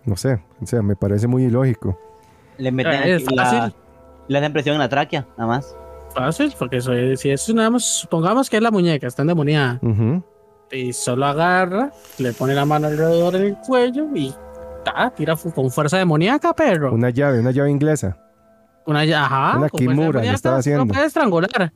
No 0.07 0.15
sé, 0.15 0.41
o 0.61 0.65
sea, 0.65 0.81
me 0.81 0.95
parece 0.95 1.27
muy 1.27 1.43
ilógico. 1.43 1.99
Le 2.57 2.71
meten 2.71 2.93
es 3.03 3.23
aquí 3.27 3.35
la, 3.35 3.45
fácil. 3.45 3.75
le 4.29 4.37
hacen 4.39 4.53
presión 4.53 4.73
en 4.75 4.79
la 4.79 4.89
tráquea, 4.89 5.27
nada 5.37 5.47
más. 5.47 5.75
Fácil, 6.15 6.51
porque 6.57 6.77
eso 6.77 6.91
si 7.17 7.29
es 7.29 7.53
nada 7.53 7.69
más, 7.69 7.83
supongamos 7.83 8.49
que 8.49 8.57
es 8.57 8.63
la 8.63 8.71
muñeca, 8.71 9.05
está 9.05 9.21
endemoniada. 9.21 9.79
Y 10.71 10.93
solo 10.93 11.25
agarra, 11.27 11.91
le 12.17 12.33
pone 12.33 12.55
la 12.55 12.65
mano 12.65 12.87
alrededor 12.87 13.33
del 13.33 13.55
cuello 13.57 14.07
y 14.15 14.33
ta, 14.83 15.11
tira 15.15 15.35
con 15.35 15.69
fuerza 15.69 15.97
demoníaca, 15.97 16.53
perro. 16.53 16.93
Una 16.93 17.09
llave, 17.09 17.39
una 17.41 17.51
llave 17.51 17.69
inglesa. 17.69 18.17
Una, 18.85 19.03
ya- 19.05 19.25
ajá, 19.25 19.57
Una 19.57 19.69
kimura 19.69 20.21
le 20.21 20.31
estaba 20.31 20.57
haciendo. 20.57 20.85
No 20.85 20.93
puede 20.93 21.05
estrangular. 21.05 21.73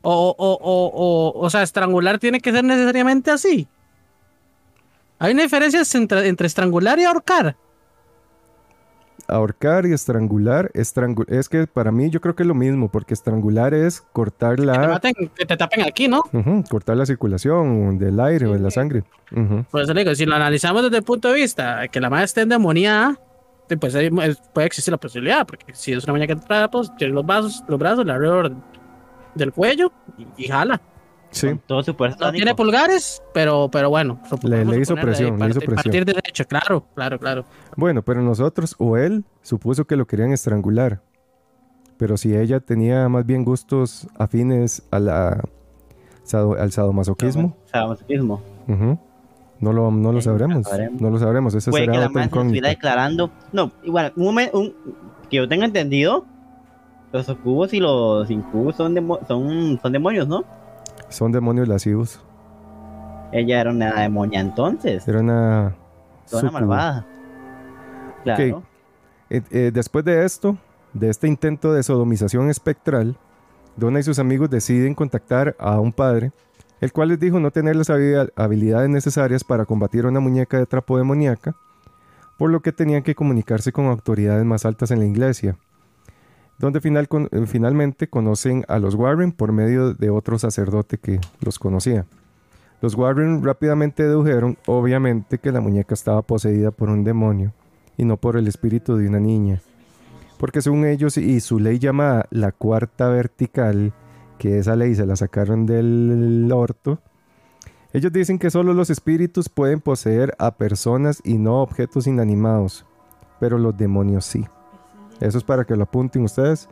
O, 0.00 0.12
o, 0.12 0.34
o, 0.36 0.52
o, 0.54 0.86
o, 0.94 1.40
o 1.44 1.50
sea, 1.50 1.62
estrangular 1.62 2.18
tiene 2.18 2.40
que 2.40 2.50
ser 2.52 2.64
necesariamente 2.64 3.30
así. 3.30 3.68
Hay 5.18 5.32
una 5.32 5.42
diferencia 5.42 5.82
entre, 5.94 6.28
entre 6.28 6.46
estrangular 6.46 6.98
y 6.98 7.04
ahorcar. 7.04 7.56
Ahorcar 9.28 9.86
y 9.86 9.92
estrangular, 9.92 10.70
estrangu- 10.72 11.28
es 11.28 11.48
que 11.48 11.66
para 11.66 11.90
mí 11.90 12.10
yo 12.10 12.20
creo 12.20 12.36
que 12.36 12.44
es 12.44 12.46
lo 12.46 12.54
mismo, 12.54 12.88
porque 12.88 13.12
estrangular 13.14 13.74
es 13.74 14.00
cortar 14.12 14.56
Que 14.56 14.62
te, 14.62 14.66
la, 14.66 14.88
maten, 14.88 15.14
que 15.34 15.44
te 15.46 15.56
tapen 15.56 15.82
aquí, 15.82 16.06
¿no? 16.08 16.22
Cortar 16.70 16.96
la 16.96 17.06
circulación 17.06 17.98
del 17.98 18.20
aire 18.20 18.46
o 18.46 18.52
de 18.52 18.60
la 18.60 18.70
sangre. 18.70 19.02
Ujú. 19.32 19.64
Por 19.70 19.82
eso 19.82 19.92
le 19.94 20.02
digo, 20.04 20.14
si 20.14 20.26
lo 20.26 20.36
analizamos 20.36 20.82
desde 20.84 20.98
el 20.98 21.02
punto 21.02 21.28
de 21.28 21.34
vista 21.34 21.80
de 21.80 21.88
que 21.88 22.00
la 22.00 22.08
madre 22.08 22.26
esté 22.26 22.42
endemoniada, 22.42 23.18
pues 23.80 23.96
ahí 23.96 24.10
puede 24.10 24.66
existir 24.66 24.92
la 24.92 24.98
posibilidad, 24.98 25.44
porque 25.44 25.74
si 25.74 25.92
es 25.92 26.04
una 26.04 26.12
muñeca 26.12 26.34
de 26.36 26.40
trapos, 26.42 26.94
tiene 26.96 27.12
los 27.12 27.26
brazos, 27.26 27.64
los 27.66 27.78
brazos 27.80 28.00
alrededor 28.08 28.52
del 29.34 29.52
cuello 29.52 29.90
y, 30.16 30.44
y 30.44 30.48
jala. 30.48 30.80
Sí, 31.36 31.48
todo 31.66 31.82
su 31.82 31.94
poder 31.94 32.14
No 32.18 32.32
tiene 32.32 32.54
pulgares, 32.54 33.22
pero, 33.34 33.68
pero 33.70 33.90
bueno. 33.90 34.18
Le- 34.42 34.64
le 34.64 34.80
hizo 34.80 34.94
de 34.94 35.02
presión, 35.02 35.38
le 35.38 35.46
hizo 35.50 35.60
partir- 35.60 35.66
presión. 35.66 35.74
Partir 35.76 36.04
derecho, 36.04 36.44
claro, 36.46 36.86
claro, 36.94 37.18
claro. 37.18 37.44
bueno, 37.76 38.02
pero 38.02 38.22
nosotros 38.22 38.74
o 38.78 38.96
él 38.96 39.24
supuso 39.42 39.84
que 39.84 39.96
lo 39.96 40.06
querían 40.06 40.32
estrangular. 40.32 41.02
Pero 41.98 42.16
si 42.16 42.34
ella 42.36 42.60
tenía 42.60 43.08
más 43.08 43.24
bien 43.26 43.44
gustos 43.44 44.06
afines 44.18 44.82
a 44.90 44.98
la, 44.98 45.42
sado- 46.24 46.54
al 46.58 46.70
sadomasoquismo, 46.72 47.56
Sadomasoquismo. 47.72 48.42
ujú, 48.68 48.98
no 49.60 49.72
lo, 49.72 49.90
no 49.90 50.12
lo 50.12 50.20
sabremos. 50.20 50.56
no 50.58 50.62
sabremos. 50.64 51.00
No 51.00 51.10
lo 51.10 51.18
sabremos. 51.18 51.54
Esa 51.54 51.70
Puede 51.70 51.84
que 51.86 51.92
será 51.92 52.00
la 52.00 52.06
otra 52.08 52.20
madre 52.22 52.30
se 52.32 52.38
estuviera 52.40 52.68
declarando. 52.68 53.30
No, 53.52 53.72
igual, 53.82 54.12
un 54.16 54.24
momento, 54.24 54.58
un- 54.58 54.74
que 55.30 55.36
yo 55.38 55.48
tenga 55.48 55.64
entendido, 55.64 56.24
los 57.12 57.28
ocubos 57.30 57.72
y 57.72 57.80
los 57.80 58.30
incubos 58.30 58.76
son, 58.76 58.94
demo- 58.94 59.20
son, 59.26 59.78
son 59.80 59.92
demonios, 59.92 60.28
¿no? 60.28 60.44
Son 61.08 61.32
demonios 61.32 61.68
lascivos. 61.68 62.20
Ella 63.32 63.60
era 63.60 63.70
una 63.70 64.00
demonia 64.00 64.40
entonces, 64.40 65.06
Era 65.08 65.20
una. 65.20 65.74
sucubo. 66.26 66.52
malvada. 66.52 67.06
Claro. 68.24 68.62
Eh, 69.30 69.42
eh, 69.50 69.70
después 69.72 70.04
de 70.04 70.24
esto, 70.24 70.56
de 70.92 71.08
este 71.10 71.26
intento 71.28 71.72
de 71.72 71.82
sodomización 71.82 72.48
espectral, 72.50 73.16
Donna 73.76 74.00
y 74.00 74.02
sus 74.02 74.18
amigos 74.18 74.48
deciden 74.50 74.94
contactar 74.94 75.54
a 75.58 75.78
un 75.80 75.92
padre 75.92 76.32
el 76.80 76.92
cual 76.92 77.08
les 77.08 77.18
dijo 77.20 77.40
no 77.40 77.50
tener 77.50 77.74
las 77.76 77.88
habi- 77.88 78.30
habilidades 78.36 78.88
necesarias 78.90 79.42
para 79.44 79.64
combatir 79.64 80.04
a 80.04 80.08
una 80.08 80.20
muñeca 80.20 80.58
de 80.58 80.66
trapo 80.66 80.98
demoníaca, 80.98 81.54
por 82.38 82.50
lo 82.50 82.60
que 82.60 82.70
tenían 82.72 83.02
que 83.02 83.14
comunicarse 83.14 83.72
con 83.72 83.86
autoridades 83.86 84.44
más 84.44 84.66
altas 84.66 84.90
en 84.90 84.98
la 85.00 85.06
iglesia, 85.06 85.56
donde 86.58 86.80
eh, 86.82 87.46
finalmente 87.46 88.08
conocen 88.08 88.64
a 88.68 88.78
los 88.78 88.94
Warren 88.94 89.32
por 89.32 89.52
medio 89.52 89.94
de 89.94 90.10
otro 90.10 90.38
sacerdote 90.38 90.98
que 90.98 91.20
los 91.40 91.58
conocía. 91.58 92.06
Los 92.80 92.94
Warren 92.94 93.42
rápidamente 93.42 94.02
dedujeron, 94.02 94.58
obviamente, 94.66 95.38
que 95.38 95.52
la 95.52 95.60
muñeca 95.60 95.94
estaba 95.94 96.22
poseída 96.22 96.70
por 96.70 96.90
un 96.90 97.04
demonio 97.04 97.52
y 97.96 98.04
no 98.04 98.16
por 98.16 98.36
el 98.36 98.48
espíritu 98.48 98.96
de 98.96 99.08
una 99.08 99.20
niña. 99.20 99.60
Porque 100.38 100.60
según 100.60 100.84
ellos 100.84 101.16
y 101.16 101.40
su 101.40 101.58
ley 101.58 101.78
llamada 101.78 102.26
la 102.30 102.52
cuarta 102.52 103.08
vertical, 103.08 103.94
que 104.38 104.58
esa 104.58 104.76
ley 104.76 104.94
se 104.94 105.06
la 105.06 105.16
sacaron 105.16 105.64
del 105.64 106.50
orto, 106.52 107.00
ellos 107.92 108.12
dicen 108.12 108.38
que 108.38 108.50
solo 108.50 108.74
los 108.74 108.90
espíritus 108.90 109.48
pueden 109.48 109.80
poseer 109.80 110.34
a 110.38 110.56
personas 110.56 111.22
y 111.24 111.38
no 111.38 111.62
objetos 111.62 112.06
inanimados, 112.06 112.84
pero 113.40 113.56
los 113.56 113.74
demonios 113.74 114.26
sí. 114.26 114.44
Eso 115.20 115.38
es 115.38 115.44
para 115.44 115.64
que 115.64 115.74
lo 115.76 115.84
apunten 115.84 116.24
ustedes. 116.24 116.68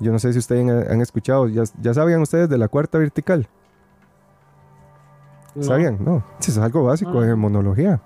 Yo 0.00 0.10
no 0.12 0.18
sé 0.18 0.32
si 0.32 0.38
ustedes 0.38 0.90
han, 0.90 1.00
escuchado, 1.00 1.46
ya, 1.48 1.62
ya 1.80 1.94
sabían 1.94 2.20
ustedes 2.22 2.48
de 2.48 2.58
la 2.58 2.68
cuarta 2.68 2.98
vertical. 2.98 3.48
No. 5.54 5.62
¿Sabían? 5.62 5.98
No, 6.04 6.24
es 6.40 6.58
algo 6.58 6.84
básico 6.84 7.12
No. 7.12 7.20
de 7.20 7.28
demonología. 7.28 8.00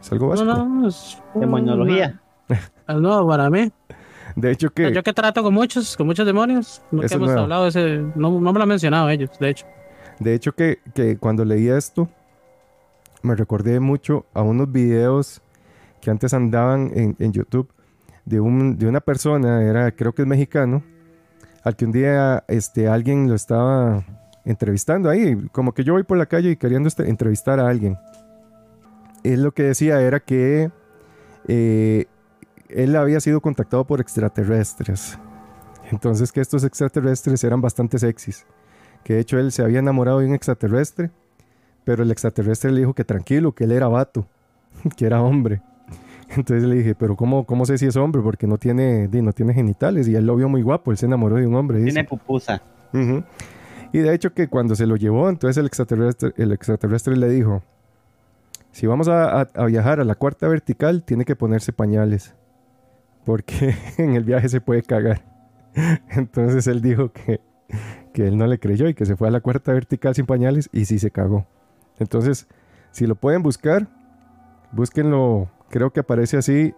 Es 0.00 0.10
algo 0.10 0.26
No, 0.26 0.30
básico. 0.30 0.64
no, 0.64 0.88
es 0.88 1.22
Demonología. 1.34 2.20
Es 2.88 2.96
nuevo 2.96 3.28
para 3.28 3.48
mí. 3.48 3.70
De 4.34 4.50
hecho 4.50 4.70
que... 4.70 4.92
Yo 4.92 5.02
que 5.02 5.12
trato 5.12 5.42
con 5.42 5.54
muchos, 5.54 5.96
con 5.96 6.06
muchos 6.06 6.26
demonios, 6.26 6.82
es 7.02 7.12
hemos 7.12 7.28
nuevo. 7.28 7.42
hablado 7.42 7.62
de 7.64 7.68
ese, 7.68 7.98
no, 8.16 8.30
no 8.40 8.52
me 8.52 8.58
lo 8.58 8.62
han 8.62 8.68
mencionado 8.68 9.08
ellos, 9.08 9.30
de 9.38 9.50
hecho. 9.50 9.66
De 10.18 10.34
hecho 10.34 10.52
que, 10.52 10.80
que 10.94 11.16
cuando 11.18 11.44
leí 11.44 11.68
esto, 11.68 12.08
me 13.22 13.34
recordé 13.36 13.78
mucho 13.78 14.26
a 14.34 14.42
unos 14.42 14.70
videos 14.72 15.40
que 16.00 16.10
antes 16.10 16.34
andaban 16.34 16.90
en, 16.94 17.14
en 17.20 17.32
YouTube 17.32 17.72
de, 18.24 18.40
un, 18.40 18.76
de 18.78 18.86
una 18.86 19.00
persona, 19.00 19.62
era, 19.62 19.90
creo 19.92 20.14
que 20.14 20.22
es 20.22 20.28
mexicano, 20.28 20.82
al 21.64 21.76
que 21.76 21.84
un 21.84 21.92
día 21.92 22.44
este, 22.48 22.88
alguien 22.88 23.28
lo 23.28 23.34
estaba 23.34 24.04
entrevistando 24.44 25.08
ahí, 25.08 25.48
como 25.52 25.72
que 25.72 25.84
yo 25.84 25.92
voy 25.92 26.02
por 26.02 26.18
la 26.18 26.26
calle 26.26 26.50
y 26.50 26.56
queriendo 26.56 26.88
este- 26.88 27.08
entrevistar 27.08 27.60
a 27.60 27.68
alguien. 27.68 27.96
Él 29.22 29.42
lo 29.42 29.52
que 29.52 29.62
decía 29.62 30.00
era 30.00 30.18
que 30.18 30.70
eh, 31.46 32.06
él 32.68 32.96
había 32.96 33.20
sido 33.20 33.40
contactado 33.40 33.86
por 33.86 34.00
extraterrestres. 34.00 35.18
Entonces 35.92 36.32
que 36.32 36.40
estos 36.40 36.64
extraterrestres 36.64 37.44
eran 37.44 37.60
bastante 37.60 37.98
sexys 37.98 38.46
que 39.02 39.14
de 39.14 39.20
hecho 39.20 39.38
él 39.38 39.52
se 39.52 39.62
había 39.62 39.80
enamorado 39.80 40.20
de 40.20 40.26
un 40.26 40.34
extraterrestre, 40.34 41.10
pero 41.84 42.02
el 42.02 42.10
extraterrestre 42.10 42.70
le 42.70 42.80
dijo 42.80 42.94
que 42.94 43.04
tranquilo, 43.04 43.52
que 43.52 43.64
él 43.64 43.72
era 43.72 43.88
vato, 43.88 44.26
que 44.96 45.06
era 45.06 45.20
hombre. 45.22 45.62
Entonces 46.36 46.64
le 46.68 46.76
dije, 46.76 46.94
pero 46.94 47.16
¿cómo, 47.16 47.44
cómo 47.44 47.66
sé 47.66 47.78
si 47.78 47.86
es 47.86 47.96
hombre? 47.96 48.22
Porque 48.22 48.46
no 48.46 48.58
tiene, 48.58 49.08
no 49.08 49.32
tiene 49.32 49.54
genitales 49.54 50.08
y 50.08 50.14
él 50.14 50.26
lo 50.26 50.36
vio 50.36 50.48
muy 50.48 50.62
guapo, 50.62 50.90
él 50.90 50.96
se 50.96 51.06
enamoró 51.06 51.36
de 51.36 51.46
un 51.46 51.54
hombre. 51.54 51.78
dice. 51.78 51.92
Tiene 51.92 52.08
pupusa. 52.08 52.62
Ujú. 52.92 53.22
Y 53.92 53.98
de 53.98 54.14
hecho 54.14 54.32
que 54.32 54.48
cuando 54.48 54.74
se 54.74 54.86
lo 54.86 54.96
llevó, 54.96 55.28
entonces 55.28 55.58
el 55.58 55.66
extraterrestre, 55.66 56.32
el 56.36 56.52
extraterrestre 56.52 57.16
le 57.16 57.28
dijo, 57.28 57.62
si 58.70 58.86
vamos 58.86 59.08
a, 59.08 59.40
a- 59.42 59.48
a 59.54 59.64
viajar 59.66 60.00
a 60.00 60.04
la 60.04 60.14
cuarta 60.14 60.48
vertical, 60.48 61.02
tiene 61.02 61.24
que 61.26 61.36
ponerse 61.36 61.72
pañales, 61.74 62.34
porque 63.26 63.74
en 63.98 64.14
el 64.16 64.24
viaje 64.24 64.48
se 64.48 64.60
puede 64.62 64.82
cagar. 64.82 65.22
Entonces 66.10 66.66
él 66.66 66.80
dijo 66.80 67.12
que, 67.12 67.40
que 68.14 68.26
él 68.28 68.38
no 68.38 68.46
le 68.46 68.58
creyó 68.58 68.88
y 68.88 68.94
que 68.94 69.04
se 69.06 69.16
fue 69.16 69.28
a 69.28 69.30
la 69.30 69.40
cuarta 69.40 69.72
vertical 69.72 70.14
sin 70.14 70.24
pañales 70.26 70.70
y 70.72 70.86
sí 70.86 70.98
se 70.98 71.10
cagó. 71.10 71.46
Entonces, 71.98 72.46
si 72.90 73.06
lo 73.06 73.14
pueden 73.14 73.42
buscar, 73.42 73.88
búsquenlo, 74.72 75.48
creo 75.72 75.90
que 75.90 76.00
aparece 76.00 76.36
así, 76.36 76.74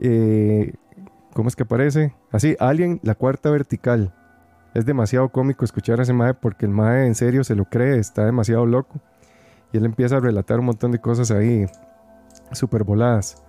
eh, 0.00 0.74
¿cómo 1.32 1.48
es 1.48 1.56
que 1.56 1.62
aparece? 1.62 2.14
Así, 2.32 2.56
Alien, 2.58 2.98
la 3.04 3.14
cuarta 3.14 3.48
vertical. 3.48 4.12
Es 4.74 4.84
demasiado 4.84 5.28
cómico 5.28 5.64
escuchar 5.64 6.00
a 6.00 6.02
ese 6.02 6.12
mae 6.12 6.34
porque 6.34 6.66
el 6.66 6.72
mae 6.72 7.06
en 7.06 7.14
serio 7.14 7.44
se 7.44 7.54
lo 7.54 7.64
cree, 7.66 7.98
está 7.98 8.26
demasiado 8.26 8.66
loco. 8.66 9.00
Y 9.72 9.76
él 9.76 9.84
empieza 9.84 10.16
a 10.16 10.20
relatar 10.20 10.58
un 10.58 10.66
montón 10.66 10.90
de 10.90 10.98
cosas 10.98 11.30
ahí 11.30 11.66
súper 12.50 12.82
voladas. 12.82 13.42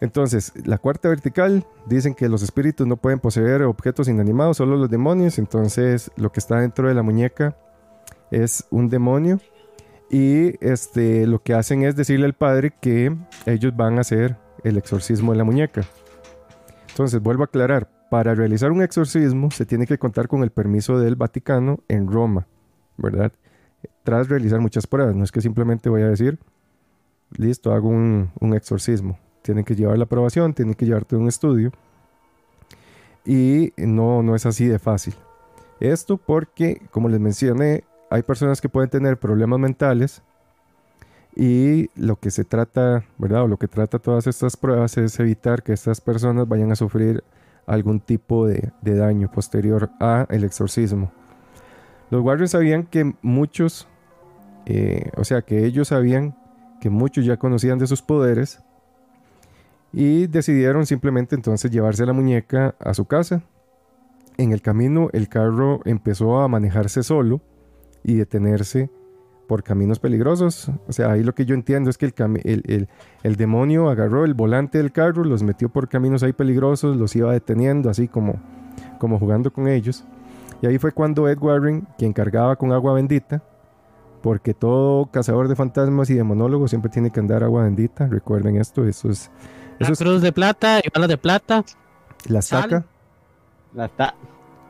Entonces, 0.00 0.52
la 0.66 0.76
cuarta 0.76 1.08
vertical, 1.08 1.66
dicen 1.86 2.14
que 2.14 2.28
los 2.28 2.42
espíritus 2.42 2.86
no 2.86 2.98
pueden 2.98 3.20
poseer 3.20 3.62
objetos 3.62 4.06
inanimados, 4.06 4.58
solo 4.58 4.76
los 4.76 4.90
demonios. 4.90 5.38
Entonces, 5.38 6.10
lo 6.16 6.30
que 6.30 6.40
está 6.40 6.60
dentro 6.60 6.88
de 6.88 6.94
la 6.94 7.02
muñeca 7.02 7.56
es 8.30 8.66
un 8.70 8.90
demonio. 8.90 9.38
Y 10.14 10.54
este, 10.64 11.26
lo 11.26 11.42
que 11.42 11.54
hacen 11.54 11.82
es 11.82 11.96
decirle 11.96 12.26
al 12.26 12.34
padre 12.34 12.72
que 12.80 13.16
ellos 13.46 13.76
van 13.76 13.98
a 13.98 14.02
hacer 14.02 14.36
el 14.62 14.76
exorcismo 14.76 15.32
de 15.32 15.38
la 15.38 15.42
muñeca. 15.42 15.82
Entonces, 16.90 17.20
vuelvo 17.20 17.42
a 17.42 17.46
aclarar, 17.46 17.90
para 18.10 18.32
realizar 18.32 18.70
un 18.70 18.80
exorcismo 18.80 19.50
se 19.50 19.66
tiene 19.66 19.88
que 19.88 19.98
contar 19.98 20.28
con 20.28 20.44
el 20.44 20.52
permiso 20.52 21.00
del 21.00 21.16
Vaticano 21.16 21.80
en 21.88 22.06
Roma, 22.06 22.46
¿verdad? 22.96 23.32
Tras 24.04 24.28
realizar 24.28 24.60
muchas 24.60 24.86
pruebas, 24.86 25.16
no 25.16 25.24
es 25.24 25.32
que 25.32 25.40
simplemente 25.40 25.88
voy 25.88 26.02
a 26.02 26.10
decir, 26.10 26.38
listo, 27.36 27.72
hago 27.72 27.88
un, 27.88 28.30
exorcismo. 28.54 29.18
Tienen 29.42 29.64
que 29.64 29.74
llevar 29.74 29.98
la 29.98 30.04
aprobación, 30.04 30.54
tienen 30.54 30.74
que 30.74 30.86
llevarte 30.86 31.16
un 31.16 31.26
estudio. 31.26 31.72
Y 33.24 33.72
no, 33.78 34.22
no 34.22 34.36
es 34.36 34.46
así 34.46 34.68
de 34.68 34.78
fácil. 34.78 35.16
Esto 35.80 36.18
porque, 36.18 36.82
como 36.92 37.08
les 37.08 37.18
mencioné, 37.18 37.82
hay 38.14 38.22
personas 38.22 38.60
que 38.60 38.68
pueden 38.68 38.88
tener 38.88 39.18
problemas 39.18 39.58
mentales 39.58 40.22
y 41.34 41.90
lo 41.96 42.14
que 42.14 42.30
se 42.30 42.44
trata, 42.44 43.04
¿verdad? 43.18 43.42
O 43.42 43.48
lo 43.48 43.56
que 43.56 43.66
trata 43.66 43.98
todas 43.98 44.28
estas 44.28 44.56
pruebas 44.56 44.96
es 44.98 45.18
evitar 45.18 45.64
que 45.64 45.72
estas 45.72 46.00
personas 46.00 46.46
vayan 46.46 46.70
a 46.70 46.76
sufrir 46.76 47.24
algún 47.66 47.98
tipo 47.98 48.46
de, 48.46 48.70
daño 48.82 49.28
posterior 49.32 49.90
a 49.98 50.28
el 50.30 50.44
exorcismo. 50.44 51.10
Los 52.10 52.22
Warriors 52.22 52.52
sabían 52.52 52.84
que 52.84 53.16
muchos, 53.20 53.88
eh, 54.66 55.10
o 55.16 55.24
sea, 55.24 55.42
que 55.42 55.64
ellos 55.64 55.88
sabían 55.88 56.36
que 56.80 56.90
muchos 56.90 57.24
ya 57.24 57.36
conocían 57.36 57.80
de 57.80 57.88
sus 57.88 58.00
poderes 58.00 58.60
y 59.92 60.28
decidieron 60.28 60.86
simplemente 60.86 61.34
entonces 61.34 61.68
llevarse 61.68 62.06
la 62.06 62.12
muñeca 62.12 62.76
a 62.78 62.94
su 62.94 63.06
casa. 63.06 63.42
En 64.36 64.52
el 64.52 64.62
camino 64.62 65.08
el 65.12 65.28
carro 65.28 65.80
empezó 65.84 66.38
a 66.40 66.46
manejarse 66.46 67.02
solo 67.02 67.40
y 68.04 68.14
detenerse 68.14 68.90
por 69.48 69.62
caminos 69.62 69.98
peligrosos. 69.98 70.70
O 70.88 70.92
sea, 70.92 71.10
ahí 71.12 71.22
lo 71.22 71.34
que 71.34 71.44
yo 71.44 71.54
entiendo 71.54 71.90
es 71.90 71.98
que 71.98 72.06
el, 72.06 72.14
el- 72.44 72.62
el- 72.66 72.88
el 73.22 73.36
demonio 73.36 73.90
agarró 73.90 74.24
el 74.24 74.34
volante 74.34 74.78
del 74.78 74.92
carro, 74.92 75.24
los 75.24 75.42
metió 75.42 75.68
por 75.68 75.88
caminos 75.88 76.22
ahí 76.22 76.32
peligrosos, 76.32 76.96
los 76.96 77.14
iba 77.16 77.32
deteniendo, 77.32 77.90
así 77.90 78.06
como, 78.08 78.36
como 78.98 79.18
jugando 79.18 79.52
con 79.52 79.66
ellos. 79.68 80.04
Y 80.62 80.66
ahí 80.66 80.78
fue 80.78 80.92
cuando 80.92 81.28
Ed 81.28 81.38
Warren, 81.38 81.86
quien 81.98 82.12
cargaba 82.12 82.56
con 82.56 82.72
agua 82.72 82.94
bendita, 82.94 83.42
porque 84.22 84.54
todo 84.54 85.06
cazador 85.10 85.48
de 85.48 85.56
fantasmas 85.56 86.08
y 86.08 86.14
demonólogo 86.14 86.66
siempre 86.68 86.90
tiene 86.90 87.10
que 87.10 87.20
andar 87.20 87.44
agua 87.44 87.64
bendita. 87.64 88.06
Recuerden 88.06 88.56
esto, 88.56 88.86
eso 88.86 89.10
es, 89.10 89.24
eso 89.24 89.30
La 89.80 89.88
es 89.88 89.98
cruz 89.98 90.22
de 90.22 90.32
plata 90.32 90.78
y 90.82 90.88
balas 90.94 91.08
de 91.10 91.18
plata, 91.18 91.64
la 92.28 92.38
estaca, 92.38 92.86
La, 93.74 93.88
ta- 93.88 94.14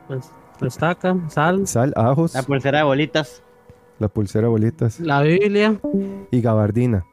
pues, 0.09 0.29
estaca, 0.61 1.15
sal, 1.29 1.67
sal, 1.67 1.93
ajos, 1.95 2.33
la 2.33 2.43
pulsera 2.43 2.79
de 2.79 2.83
bolitas. 2.85 3.43
la 3.99 4.07
pulsera 4.07 4.47
bolitas 4.47 4.99
la 4.99 5.21
Biblia. 5.21 5.79
y 6.31 6.41
gabardina. 6.41 7.05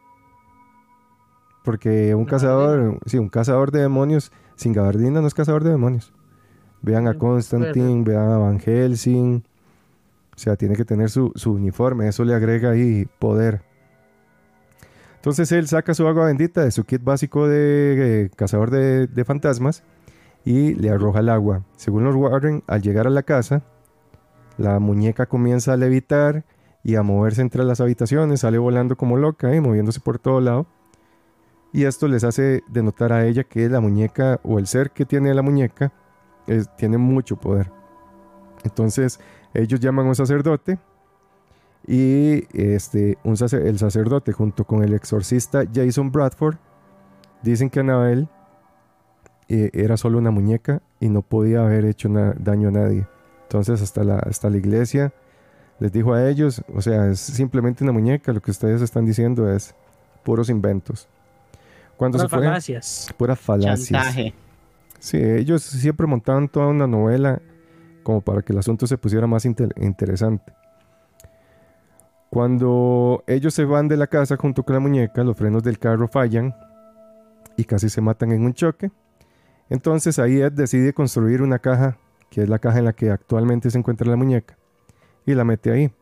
Porque 1.65 2.15
un 2.15 2.25
cazador, 2.25 2.99
sí, 3.07 3.19
un 3.19 3.29
cazador 3.29 3.71
de 3.71 3.83
demonios 3.83 4.33
sin 4.57 4.73
gabardina 4.73 5.21
no 5.21 5.27
es 5.27 5.35
cazador 5.35 5.63
de 5.63 5.71
demonios. 5.71 6.13
Vean 6.83 7.07
a 7.07 7.15
Constantine, 7.15 8.03
vean 8.05 8.31
a 8.31 8.39
Van 8.39 8.59
Helsing. 8.59 9.45
O 10.35 10.39
sea, 10.39 10.57
tiene 10.57 10.75
que 10.75 10.85
tener 10.85 11.11
su, 11.11 11.31
su 11.37 11.53
uniforme, 11.53 12.09
eso 12.09 12.25
le 12.25 12.35
agrega 12.35 12.71
ahí 12.71 13.07
poder. 13.19 13.63
Entonces 15.17 15.53
él 15.53 15.69
saca 15.69 15.95
su 15.95 16.07
agua 16.09 16.27
bendita 16.27 16.65
de 16.65 16.73
su 16.73 16.83
kit 16.83 17.05
básico 17.05 17.47
de 17.47 18.25
eh, 18.25 18.31
cazador 18.35 18.71
de, 18.71 19.07
de 19.07 19.25
fantasmas 19.25 19.85
y 20.45 20.75
le 20.75 20.91
arroja 20.91 21.21
el 21.21 21.29
agua. 21.29 21.63
Según 21.77 22.05
los 22.05 22.15
Warren, 22.17 22.63
al 22.67 22.83
llegar 22.83 23.07
a 23.07 23.11
la 23.11 23.23
casa, 23.23 23.63
la 24.59 24.79
muñeca 24.79 25.27
comienza 25.27 25.73
a 25.73 25.77
levitar 25.77 26.45
y 26.85 26.97
a 26.97 27.03
moverse 27.03 27.43
entre 27.43 27.65
las 27.65 27.81
habitaciones, 27.81 28.41
sale 28.41 28.59
volando 28.59 28.97
como 28.97 29.17
loca 29.17 29.55
y 29.55 29.61
moviéndose 29.61 30.01
por 30.01 30.19
todo 30.19 30.41
lado. 30.41 30.67
Y 31.73 31.85
esto 31.85 32.09
les 32.09 32.25
hace 32.25 32.63
denotar 32.69 33.13
a 33.13 33.25
ella 33.25 33.45
que 33.45 33.69
la 33.69 33.81
muñeca 33.81 34.41
o 34.43 34.59
el 34.59 34.67
ser 34.67 34.91
que 34.91 35.07
tiene 35.07 35.33
la 35.33 35.43
muñeca 35.43 35.93
es- 36.47 36.69
tiene 36.77 36.99
mucho 36.99 37.37
poder. 37.37 37.71
Entonces 38.65 39.21
ellos 39.55 39.81
llaman 39.81 40.07
a 40.07 40.09
un 40.11 40.15
sacerdote 40.15 40.79
y 41.87 42.45
este, 42.53 43.19
un 43.25 43.35
el 43.53 43.79
sacerdote 43.79 44.33
junto 44.33 44.65
con 44.65 44.85
el 44.85 44.95
exorcista 44.95 45.65
Jason 45.73 46.13
Bradford 46.13 46.57
dicen 47.43 47.71
que 47.71 47.81
Anabel 47.81 48.23
eh, 48.23 48.42
era 49.73 49.97
solo 49.97 50.19
una 50.19 50.31
muñeca 50.31 50.81
y 51.01 51.09
no 51.09 51.23
podía 51.23 51.61
haber 51.65 51.85
hecho 51.85 52.09
daño 52.39 52.69
a 52.69 52.73
nadie. 52.73 53.07
Entonces 53.45 53.83
hasta 53.83 54.03
la, 54.05 54.19
hasta 54.19 54.49
la 54.51 54.57
iglesia 54.57 55.13
les 55.79 55.93
dijo 55.93 56.15
a 56.15 56.29
ellos, 56.29 56.63
o 56.75 56.81
sea, 56.81 57.09
es 57.11 57.19
simplemente 57.21 57.85
una 57.85 57.93
muñeca, 57.93 58.33
lo 58.33 58.41
que 58.41 58.51
ustedes 58.51 58.81
están 58.83 59.05
diciendo 59.05 59.51
es 59.53 59.75
puros 60.23 60.49
inventos. 60.49 61.09
Cuando 61.97 62.19
Puras 62.19 62.31
se 62.31 62.37
fue, 62.37 62.47
falacias. 62.47 63.15
puras 63.17 63.39
falacias. 63.41 63.89
Chantaje. 63.89 64.35
Sí, 64.99 65.17
ellos 65.19 65.63
siempre 65.63 66.07
montaban 66.07 66.49
toda 66.49 66.69
una 66.69 66.87
novela 66.87 67.41
como 68.03 68.21
para 68.21 68.43
que 68.43 68.53
el 68.53 68.59
asunto 68.59 68.87
se 68.87 68.97
pusiera 68.97 69.27
más 69.27 69.45
inter- 69.45 69.75
interesante. 69.77 70.53
Cuando 72.31 73.23
ellos 73.27 73.53
se 73.53 73.65
van 73.65 73.89
de 73.89 73.97
la 73.97 74.07
casa 74.07 74.37
junto 74.37 74.63
con 74.63 74.75
la 74.75 74.81
muñeca, 74.81 75.23
los 75.23 75.37
frenos 75.37 75.63
del 75.63 75.79
carro 75.79 76.09
fallan 76.09 76.55
y 77.57 77.65
casi 77.65 77.91
se 77.91 78.01
matan 78.01 78.33
en 78.33 78.45
un 78.45 78.55
choque. 78.55 78.91
Entonces 79.71 80.19
ahí 80.19 80.41
Ed 80.41 80.53
decide 80.53 80.93
construir 80.93 81.43
una 81.43 81.59
caja, 81.59 81.97
que 82.31 82.43
es 82.43 82.49
la 82.49 82.59
caja 82.59 82.79
en 82.79 82.85
la 82.87 82.93
que 82.93 83.11
actualmente 83.11 83.71
se 83.71 83.79
encuentra 83.79 84.09
la 84.09 84.17
muñeca, 84.17 84.57
y 85.27 85.35
la 85.35 85.45
mete 85.45 85.71
ahí. 85.71 85.93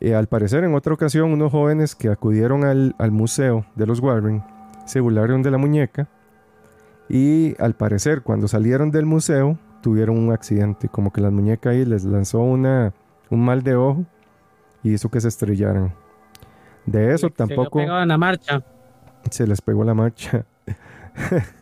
Eh, 0.00 0.14
al 0.14 0.28
parecer, 0.28 0.64
en 0.64 0.74
otra 0.74 0.94
ocasión, 0.94 1.32
unos 1.32 1.52
jóvenes 1.52 1.94
que 1.94 2.08
acudieron 2.08 2.64
al, 2.64 2.94
al 2.98 3.10
museo 3.10 3.66
de 3.76 3.86
los 3.86 4.00
Warren 4.00 4.42
se 4.86 5.00
burlaron 5.00 5.42
de 5.42 5.50
la 5.50 5.58
muñeca 5.58 6.08
y 7.08 7.54
al 7.60 7.74
parecer, 7.74 8.22
cuando 8.22 8.48
salieron 8.48 8.90
del 8.90 9.04
museo, 9.04 9.58
tuvieron 9.82 10.16
un 10.18 10.32
accidente, 10.32 10.88
como 10.88 11.12
que 11.12 11.20
la 11.20 11.30
muñeca 11.30 11.70
ahí 11.70 11.84
les 11.84 12.04
lanzó 12.04 12.40
una, 12.40 12.92
un 13.30 13.44
mal 13.44 13.62
de 13.62 13.76
ojo 13.76 14.04
y 14.82 14.94
hizo 14.94 15.10
que 15.10 15.20
se 15.20 15.28
estrellaran. 15.28 15.92
De 16.86 17.12
eso 17.12 17.28
Se 17.28 17.34
tampoco 17.34 17.78
lo 17.78 17.84
pegaba 17.84 18.02
en 18.02 18.08
la 18.08 18.18
marcha. 18.18 18.62
se 19.30 19.46
les 19.46 19.60
pegó 19.60 19.84
la 19.84 19.94
marcha. 19.94 20.44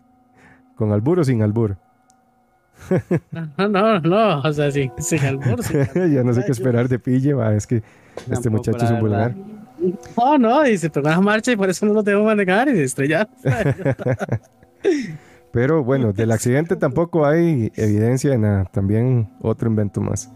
Con 0.78 0.92
albur 0.92 1.18
o 1.18 1.24
sin 1.24 1.42
albur. 1.42 1.76
No, 3.56 3.68
no, 3.68 4.00
no, 4.00 4.40
o 4.40 4.52
sea, 4.52 4.70
sin 4.70 4.90
albur, 5.24 5.62
sin 5.64 5.80
albur. 5.80 6.08
ya 6.08 6.22
no 6.22 6.32
sé 6.32 6.44
qué 6.44 6.52
esperar 6.52 6.88
de 6.88 7.00
Pille, 7.00 7.34
va, 7.34 7.54
es 7.54 7.66
que 7.66 7.82
este 8.30 8.48
muchacho 8.48 8.84
es 8.84 8.90
un 8.92 9.00
vulgar. 9.00 9.34
No, 10.16 10.38
no, 10.38 10.66
y 10.66 10.78
se 10.78 10.88
pegó 10.88 11.08
en 11.08 11.14
la 11.14 11.20
marcha 11.20 11.52
y 11.52 11.56
por 11.56 11.68
eso 11.68 11.84
no 11.84 11.92
lo 11.92 12.02
debo 12.02 12.24
manejar 12.24 12.68
y 12.68 12.76
se 12.76 12.84
estrellaron. 12.84 13.28
Pero 15.52 15.82
bueno, 15.82 16.12
del 16.12 16.30
accidente 16.30 16.76
tampoco 16.76 17.26
hay 17.26 17.72
evidencia 17.74 18.30
de 18.30 18.38
nada. 18.38 18.64
También 18.66 19.28
otro 19.40 19.68
invento 19.68 20.00
más. 20.00 20.30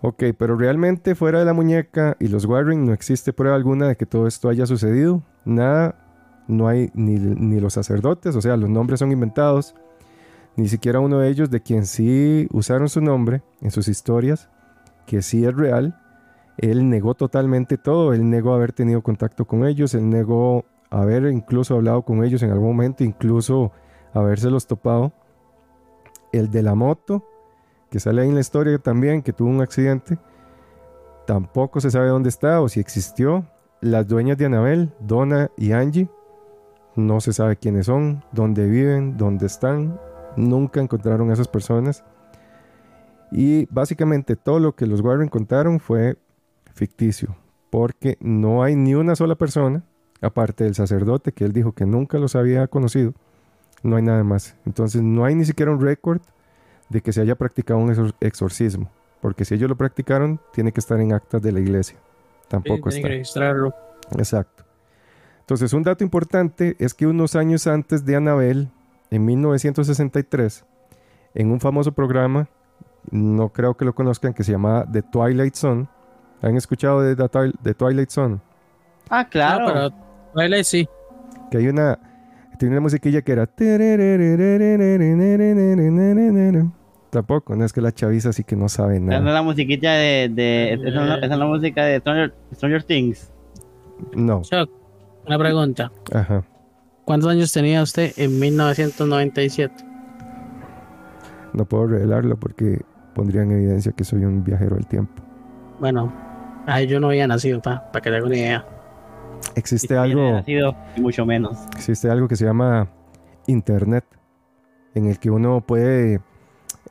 Ok, 0.00 0.22
pero 0.38 0.56
realmente 0.56 1.14
fuera 1.14 1.38
de 1.38 1.46
la 1.46 1.54
muñeca 1.54 2.16
y 2.20 2.28
los 2.28 2.44
Warren 2.44 2.84
no 2.84 2.92
existe 2.92 3.32
prueba 3.32 3.56
alguna 3.56 3.88
de 3.88 3.96
que 3.96 4.06
todo 4.06 4.26
esto 4.26 4.48
haya 4.48 4.66
sucedido. 4.66 5.22
Nada, 5.44 5.96
no 6.46 6.68
hay 6.68 6.90
ni, 6.94 7.16
ni 7.18 7.60
los 7.60 7.74
sacerdotes, 7.74 8.36
o 8.36 8.40
sea, 8.40 8.56
los 8.56 8.68
nombres 8.68 9.00
son 9.00 9.12
inventados. 9.12 9.74
Ni 10.56 10.68
siquiera 10.68 11.00
uno 11.00 11.18
de 11.18 11.28
ellos 11.30 11.50
de 11.50 11.60
quien 11.60 11.84
sí 11.84 12.46
usaron 12.52 12.88
su 12.88 13.00
nombre 13.00 13.42
en 13.60 13.70
sus 13.70 13.88
historias, 13.88 14.48
que 15.06 15.20
sí 15.20 15.44
es 15.44 15.54
real. 15.54 16.00
Él 16.58 16.88
negó 16.88 17.14
totalmente 17.14 17.76
todo, 17.78 18.12
él 18.12 18.28
negó 18.30 18.54
haber 18.54 18.72
tenido 18.72 19.02
contacto 19.02 19.44
con 19.46 19.66
ellos, 19.66 19.94
él 19.94 20.08
negó 20.08 20.64
haber 20.90 21.26
incluso 21.26 21.74
hablado 21.74 22.02
con 22.02 22.22
ellos 22.24 22.42
en 22.42 22.52
algún 22.52 22.68
momento, 22.68 23.02
incluso 23.02 23.72
habérselos 24.12 24.66
topado. 24.66 25.12
El 26.32 26.50
de 26.50 26.62
la 26.62 26.74
moto, 26.74 27.24
que 27.90 27.98
sale 27.98 28.22
ahí 28.22 28.28
en 28.28 28.34
la 28.34 28.40
historia 28.40 28.78
también, 28.78 29.22
que 29.22 29.32
tuvo 29.32 29.50
un 29.50 29.60
accidente, 29.60 30.18
tampoco 31.26 31.80
se 31.80 31.90
sabe 31.90 32.08
dónde 32.08 32.28
está 32.28 32.60
o 32.60 32.68
si 32.68 32.80
existió. 32.80 33.44
Las 33.80 34.06
dueñas 34.06 34.38
de 34.38 34.46
Anabel, 34.46 34.92
Donna 35.00 35.50
y 35.56 35.72
Angie, 35.72 36.08
no 36.96 37.20
se 37.20 37.32
sabe 37.32 37.56
quiénes 37.56 37.86
son, 37.86 38.22
dónde 38.32 38.66
viven, 38.66 39.16
dónde 39.16 39.46
están. 39.46 39.98
Nunca 40.36 40.80
encontraron 40.80 41.30
a 41.30 41.34
esas 41.34 41.48
personas. 41.48 42.04
Y 43.30 43.66
básicamente 43.66 44.36
todo 44.36 44.60
lo 44.60 44.74
que 44.74 44.86
los 44.86 45.00
Warren 45.00 45.28
contaron 45.28 45.80
fue 45.80 46.16
ficticio, 46.72 47.36
porque 47.70 48.16
no 48.20 48.62
hay 48.62 48.76
ni 48.76 48.94
una 48.94 49.16
sola 49.16 49.34
persona, 49.34 49.82
aparte 50.20 50.64
del 50.64 50.74
sacerdote 50.74 51.32
que 51.32 51.44
él 51.44 51.52
dijo 51.52 51.72
que 51.72 51.86
nunca 51.86 52.18
los 52.18 52.36
había 52.36 52.66
conocido, 52.68 53.12
no 53.82 53.96
hay 53.96 54.02
nada 54.02 54.22
más. 54.24 54.56
Entonces 54.66 55.02
no 55.02 55.24
hay 55.24 55.34
ni 55.34 55.44
siquiera 55.44 55.72
un 55.72 55.80
récord 55.80 56.20
de 56.88 57.00
que 57.00 57.12
se 57.12 57.20
haya 57.20 57.34
practicado 57.34 57.80
un 57.80 57.90
exor- 57.92 58.14
exorcismo, 58.20 58.90
porque 59.20 59.44
si 59.44 59.54
ellos 59.54 59.68
lo 59.68 59.76
practicaron, 59.76 60.38
tiene 60.52 60.72
que 60.72 60.80
estar 60.80 61.00
en 61.00 61.12
actas 61.12 61.42
de 61.42 61.52
la 61.52 61.60
iglesia. 61.60 61.96
Tampoco 62.48 62.88
está. 62.88 63.02
que 63.02 63.08
registrarlo. 63.08 63.74
Exacto. 64.16 64.63
Entonces, 65.44 65.72
un 65.74 65.82
dato 65.82 66.02
importante 66.02 66.74
es 66.78 66.94
que 66.94 67.06
unos 67.06 67.36
años 67.36 67.66
antes 67.66 68.04
de 68.06 68.16
Annabelle, 68.16 68.68
en 69.10 69.24
1963, 69.26 70.64
en 71.34 71.50
un 71.50 71.60
famoso 71.60 71.92
programa, 71.92 72.48
no 73.10 73.50
creo 73.50 73.76
que 73.76 73.84
lo 73.84 73.94
conozcan, 73.94 74.32
que 74.32 74.42
se 74.42 74.52
llamaba 74.52 74.86
The 74.90 75.02
Twilight 75.02 75.54
Zone. 75.54 75.86
¿Han 76.40 76.56
escuchado 76.56 77.02
de 77.02 77.14
The, 77.14 77.24
Twi- 77.24 77.54
The 77.62 77.74
Twilight 77.74 78.10
Zone? 78.10 78.38
Ah, 79.10 79.28
claro. 79.28 79.66
No, 79.66 79.72
pero 79.72 79.90
Twilight 80.34 80.64
sí. 80.64 80.88
Que 81.50 81.58
hay 81.58 81.68
una. 81.68 81.98
Tiene 82.58 82.74
una 82.74 82.80
musiquilla 82.82 83.20
que 83.22 83.32
era. 83.32 83.46
Tampoco, 87.10 87.54
no 87.54 87.64
es 87.64 87.72
que 87.72 87.80
la 87.80 87.92
chaviza 87.92 88.32
sí 88.32 88.42
que 88.42 88.56
no 88.56 88.68
sabe 88.68 88.96
Esa 88.96 89.04
no 89.04 89.12
es 89.14 89.20
nada. 89.22 89.32
la 89.34 89.42
musiquita 89.42 89.92
de. 89.92 90.28
de 90.32 90.72
esa, 90.72 91.16
esa 91.18 91.26
es 91.34 91.38
la 91.38 91.46
música 91.46 91.84
de 91.84 91.98
Stranger, 92.00 92.34
Stranger 92.54 92.82
Things. 92.82 93.30
No, 94.16 94.42
Chuck, 94.42 94.68
una 95.26 95.38
pregunta. 95.38 95.90
ajá. 96.12 96.44
¿Cuántos 97.04 97.28
años 97.30 97.52
tenía 97.52 97.82
usted 97.82 98.12
en 98.16 98.38
1997? 98.40 99.74
No 101.52 101.66
puedo 101.66 101.86
revelarlo 101.86 102.36
porque 102.38 102.80
pondría 103.14 103.42
en 103.42 103.52
evidencia 103.52 103.92
que 103.92 104.04
soy 104.04 104.24
un 104.24 104.42
viajero 104.42 104.76
del 104.76 104.86
tiempo. 104.86 105.22
Bueno, 105.80 106.12
ay, 106.66 106.86
yo 106.86 107.00
no 107.00 107.08
había 107.08 107.26
nacido, 107.26 107.60
para 107.60 107.90
que 107.92 108.10
te 108.10 108.16
haga 108.16 108.24
una 108.26 108.36
idea. 108.36 108.66
Existe 109.54 109.94
Y 109.94 109.96
algo. 109.98 110.32
nacido, 110.32 110.74
y 110.96 111.00
mucho 111.02 111.26
menos. 111.26 111.58
existe 111.76 112.08
algo 112.10 112.26
que 112.26 112.36
se 112.36 112.46
llama 112.46 112.88
Internet, 113.46 114.04
en 114.94 115.06
el 115.06 115.18
que 115.18 115.30
uno 115.30 115.60
puede 115.60 116.14
eh, 116.14 116.20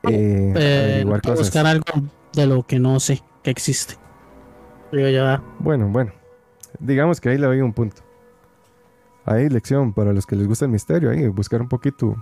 Eh, 0.04 0.82
averiguar 0.92 1.22
puedo 1.22 1.34
cosas. 1.36 1.48
buscar 1.48 1.66
algo 1.66 1.84
de 2.34 2.46
lo 2.46 2.62
que 2.62 2.78
no 2.78 3.00
sé 3.00 3.20
que 3.42 3.50
existe. 3.50 3.94
Digo 4.92 5.08
ya, 5.08 5.42
Bueno, 5.58 5.88
bueno, 5.88 6.12
digamos 6.78 7.20
que 7.20 7.30
ahí 7.30 7.38
le 7.38 7.46
doy 7.48 7.60
un 7.62 7.72
punto. 7.72 8.02
Hay 9.24 9.48
lección 9.48 9.92
para 9.92 10.12
los 10.12 10.26
que 10.26 10.36
les 10.36 10.46
gusta 10.46 10.64
el 10.64 10.70
misterio, 10.70 11.10
ahí 11.10 11.26
buscar 11.28 11.62
un 11.62 11.68
poquito 11.68 12.16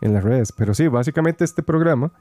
en 0.00 0.12
las 0.12 0.22
redes. 0.22 0.52
Pero 0.52 0.74
sí, 0.74 0.88
básicamente 0.88 1.44
este 1.44 1.62
programa 1.62 2.12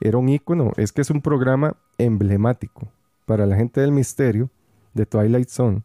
era 0.00 0.18
un 0.18 0.28
icono, 0.28 0.72
es 0.76 0.92
que 0.92 1.00
es 1.00 1.10
un 1.10 1.20
programa 1.20 1.76
emblemático 1.96 2.88
para 3.26 3.46
la 3.46 3.56
gente 3.56 3.80
del 3.80 3.92
misterio 3.92 4.50
de 4.94 5.06
Twilight 5.06 5.48
Zone, 5.48 5.82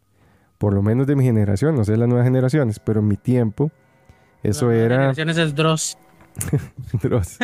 por 0.57 0.73
lo 0.73 0.81
menos 0.81 1.07
de 1.07 1.15
mi 1.15 1.23
generación, 1.23 1.75
no 1.75 1.83
sé 1.83 1.97
las 1.97 2.07
nuevas 2.07 2.25
generaciones, 2.25 2.79
pero 2.79 3.01
en 3.01 3.07
mi 3.07 3.17
tiempo 3.17 3.71
eso 4.43 4.67
Las 4.67 4.75
era 4.77 4.95
generaciones 4.95 5.37
es 5.37 5.55
Dross. 5.55 5.97
Dross. 7.01 7.37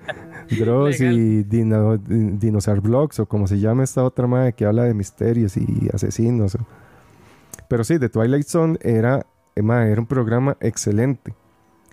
Dross 0.58 1.00
y 1.00 1.42
Dino, 1.42 1.98
Dinosaur 1.98 2.80
Vlogs 2.80 3.20
o 3.20 3.26
como 3.26 3.46
se 3.46 3.58
llama 3.58 3.84
esta 3.84 4.04
otra 4.04 4.26
madre 4.26 4.52
que 4.52 4.64
habla 4.64 4.84
de 4.84 4.94
misterios 4.94 5.56
y 5.56 5.88
asesinos. 5.92 6.56
Pero 7.68 7.84
sí, 7.84 7.98
The 7.98 8.08
Twilight 8.08 8.46
Zone 8.46 8.78
era, 8.80 9.26
eh, 9.58 9.62
mae, 9.62 9.90
era 9.90 10.00
un 10.00 10.06
programa 10.06 10.56
excelente. 10.60 11.34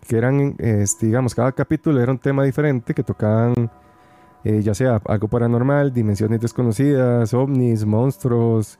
Que 0.07 0.17
eran, 0.17 0.55
este, 0.59 1.07
digamos, 1.07 1.33
cada 1.33 1.51
capítulo 1.51 1.99
era 2.01 2.11
un 2.11 2.19
tema 2.19 2.43
diferente 2.43 2.93
que 2.93 3.03
tocaban 3.03 3.71
eh, 4.43 4.61
ya 4.61 4.75
sea 4.75 5.01
algo 5.05 5.27
paranormal, 5.27 5.91
dimensiones 5.91 6.39
desconocidas, 6.39 7.33
ovnis, 7.33 7.83
monstruos, 7.85 8.77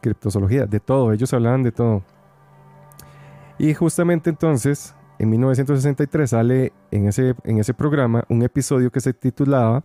criptozoología, 0.00 0.64
de 0.64 0.80
todo. 0.80 1.12
Ellos 1.12 1.32
hablaban 1.34 1.62
de 1.62 1.72
todo. 1.72 2.02
Y 3.58 3.74
justamente 3.74 4.30
entonces, 4.30 4.94
en 5.18 5.28
1963 5.30 6.30
sale 6.30 6.72
en 6.90 7.06
ese, 7.06 7.34
en 7.44 7.58
ese 7.58 7.74
programa 7.74 8.24
un 8.30 8.42
episodio 8.42 8.90
que 8.90 9.00
se 9.00 9.12
titulaba 9.12 9.84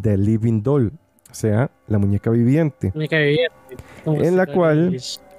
The 0.00 0.16
Living 0.16 0.62
Doll, 0.62 0.92
o 1.30 1.34
sea, 1.34 1.70
la 1.86 1.98
muñeca 1.98 2.30
viviente. 2.30 2.90
Única 2.94 3.18
viviente. 3.18 3.52
¿Cómo 4.04 4.22
En 4.22 4.36
la 4.36 4.46
cual- 4.46 4.96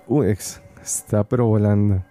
Uy, 0.08 0.28
ex- 0.30 0.62
está 0.84 1.24
pero 1.24 1.48
volando. 1.48 2.04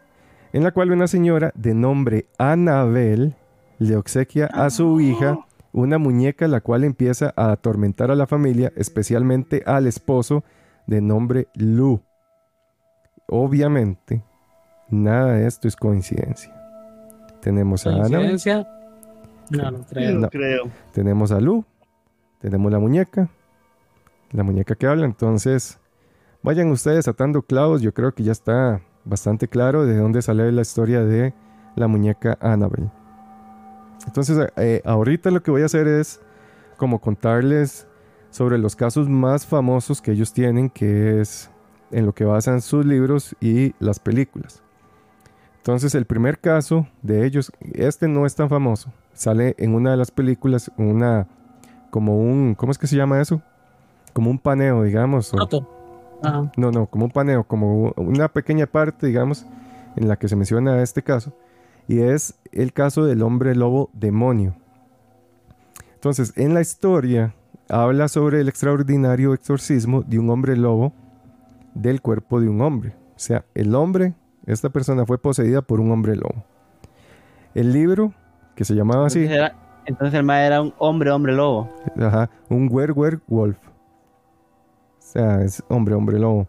En 0.54 0.62
la 0.62 0.70
cual 0.70 0.92
una 0.92 1.08
señora 1.08 1.50
de 1.56 1.74
nombre 1.74 2.28
Annabel 2.38 3.34
le 3.80 3.96
obsequia 3.96 4.46
a 4.46 4.70
su 4.70 5.00
hija 5.00 5.40
una 5.72 5.98
muñeca 5.98 6.46
la 6.46 6.60
cual 6.60 6.84
empieza 6.84 7.34
a 7.34 7.50
atormentar 7.50 8.12
a 8.12 8.14
la 8.14 8.28
familia, 8.28 8.72
especialmente 8.76 9.64
al 9.66 9.88
esposo 9.88 10.44
de 10.86 11.00
nombre 11.00 11.48
Lou. 11.54 12.02
Obviamente, 13.26 14.22
nada 14.90 15.32
de 15.32 15.48
esto 15.48 15.66
es 15.66 15.74
coincidencia. 15.74 16.54
Tenemos 17.40 17.84
a 17.84 17.90
Annabel, 17.90 18.12
¿Coincidencia? 18.12 18.68
No, 19.50 19.72
no 19.72 19.84
creo. 19.84 20.18
No. 20.20 20.30
creo. 20.30 20.70
tenemos 20.92 21.32
a 21.32 21.40
Lu, 21.40 21.64
tenemos 22.40 22.70
la 22.70 22.78
muñeca, 22.78 23.28
la 24.30 24.44
muñeca 24.44 24.76
que 24.76 24.86
habla. 24.86 25.04
Entonces, 25.04 25.80
vayan 26.44 26.70
ustedes 26.70 27.08
atando 27.08 27.42
clavos. 27.42 27.82
Yo 27.82 27.92
creo 27.92 28.14
que 28.14 28.22
ya 28.22 28.30
está 28.30 28.82
bastante 29.04 29.48
claro 29.48 29.86
de 29.86 29.96
dónde 29.96 30.22
sale 30.22 30.50
la 30.52 30.62
historia 30.62 31.04
de 31.04 31.34
la 31.76 31.88
muñeca 31.88 32.38
Annabelle. 32.40 32.90
Entonces, 34.06 34.48
eh, 34.56 34.82
ahorita 34.84 35.30
lo 35.30 35.42
que 35.42 35.50
voy 35.50 35.62
a 35.62 35.66
hacer 35.66 35.86
es 35.86 36.20
como 36.76 37.00
contarles 37.00 37.86
sobre 38.30 38.58
los 38.58 38.76
casos 38.76 39.08
más 39.08 39.46
famosos 39.46 40.02
que 40.02 40.12
ellos 40.12 40.32
tienen, 40.32 40.68
que 40.68 41.20
es 41.20 41.50
en 41.90 42.06
lo 42.06 42.14
que 42.14 42.24
basan 42.24 42.60
sus 42.60 42.84
libros 42.84 43.36
y 43.40 43.74
las 43.78 44.00
películas. 44.00 44.62
Entonces 45.58 45.94
el 45.94 46.04
primer 46.04 46.40
caso 46.40 46.86
de 47.00 47.24
ellos, 47.24 47.50
este 47.72 48.08
no 48.08 48.26
es 48.26 48.34
tan 48.34 48.50
famoso, 48.50 48.92
sale 49.14 49.54
en 49.56 49.74
una 49.74 49.92
de 49.92 49.96
las 49.96 50.10
películas, 50.10 50.70
una 50.76 51.26
como 51.90 52.18
un, 52.18 52.54
¿cómo 52.54 52.72
es 52.72 52.78
que 52.78 52.86
se 52.86 52.96
llama 52.96 53.20
eso? 53.20 53.40
Como 54.12 54.30
un 54.30 54.38
paneo, 54.38 54.82
digamos. 54.82 55.32
Ajá. 56.26 56.52
no, 56.56 56.70
no, 56.70 56.86
como 56.86 57.04
un 57.06 57.10
paneo, 57.10 57.44
como 57.44 57.92
una 57.96 58.28
pequeña 58.28 58.66
parte, 58.66 59.06
digamos, 59.06 59.46
en 59.96 60.08
la 60.08 60.16
que 60.16 60.28
se 60.28 60.36
menciona 60.36 60.82
este 60.82 61.02
caso. 61.02 61.32
Y 61.88 62.00
es 62.00 62.38
el 62.52 62.72
caso 62.72 63.04
del 63.04 63.22
hombre 63.22 63.54
lobo 63.54 63.90
demonio. 63.92 64.54
Entonces, 65.94 66.32
en 66.36 66.54
la 66.54 66.60
historia 66.60 67.34
habla 67.68 68.08
sobre 68.08 68.40
el 68.40 68.48
extraordinario 68.48 69.32
exorcismo 69.34 70.02
de 70.02 70.18
un 70.18 70.30
hombre 70.30 70.56
lobo 70.56 70.92
del 71.74 72.00
cuerpo 72.00 72.40
de 72.40 72.48
un 72.48 72.60
hombre. 72.60 72.94
O 73.10 73.18
sea, 73.18 73.44
el 73.54 73.74
hombre, 73.74 74.14
esta 74.46 74.68
persona 74.70 75.06
fue 75.06 75.18
poseída 75.18 75.62
por 75.62 75.80
un 75.80 75.90
hombre 75.90 76.16
lobo. 76.16 76.44
El 77.54 77.72
libro, 77.72 78.12
que 78.54 78.64
se 78.64 78.74
llamaba 78.74 79.06
así, 79.06 79.20
Entonces, 79.20 79.38
era- 79.38 79.56
entonces 79.86 80.14
el 80.18 80.24
mae 80.24 80.46
era 80.46 80.60
un 80.62 80.74
hombre, 80.78 81.10
hombre 81.10 81.32
lobo. 81.34 81.68
Ajá, 82.00 82.28
un 82.48 82.68
werewolf. 82.70 83.20
O 83.28 83.73
sea, 85.18 85.42
es 85.42 85.62
hombre, 85.68 85.94
hombre 85.94 86.18
lobo. 86.18 86.46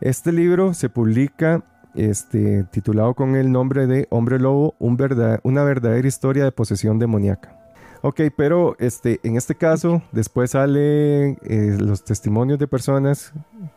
Este 0.00 0.32
libro 0.32 0.74
se 0.74 0.88
publica 0.88 1.64
este, 1.94 2.64
titulado 2.64 3.14
con 3.14 3.34
el 3.34 3.50
nombre 3.50 3.86
de 3.86 4.06
Hombre 4.10 4.38
Lobo, 4.38 4.74
un 4.78 4.96
verdad- 4.96 5.40
una 5.42 5.64
verdadera 5.64 6.06
historia 6.06 6.44
de 6.44 6.52
posesión 6.52 6.98
demoníaca. 6.98 7.54
Ok, 8.02 8.20
pero 8.36 8.76
este, 8.78 9.18
en 9.24 9.36
este 9.36 9.56
caso, 9.56 10.02
después 10.12 10.52
salen 10.52 11.36
eh, 11.42 11.76
los 11.80 12.04
testimonios 12.04 12.58
de 12.60 12.68
personas 12.68 13.32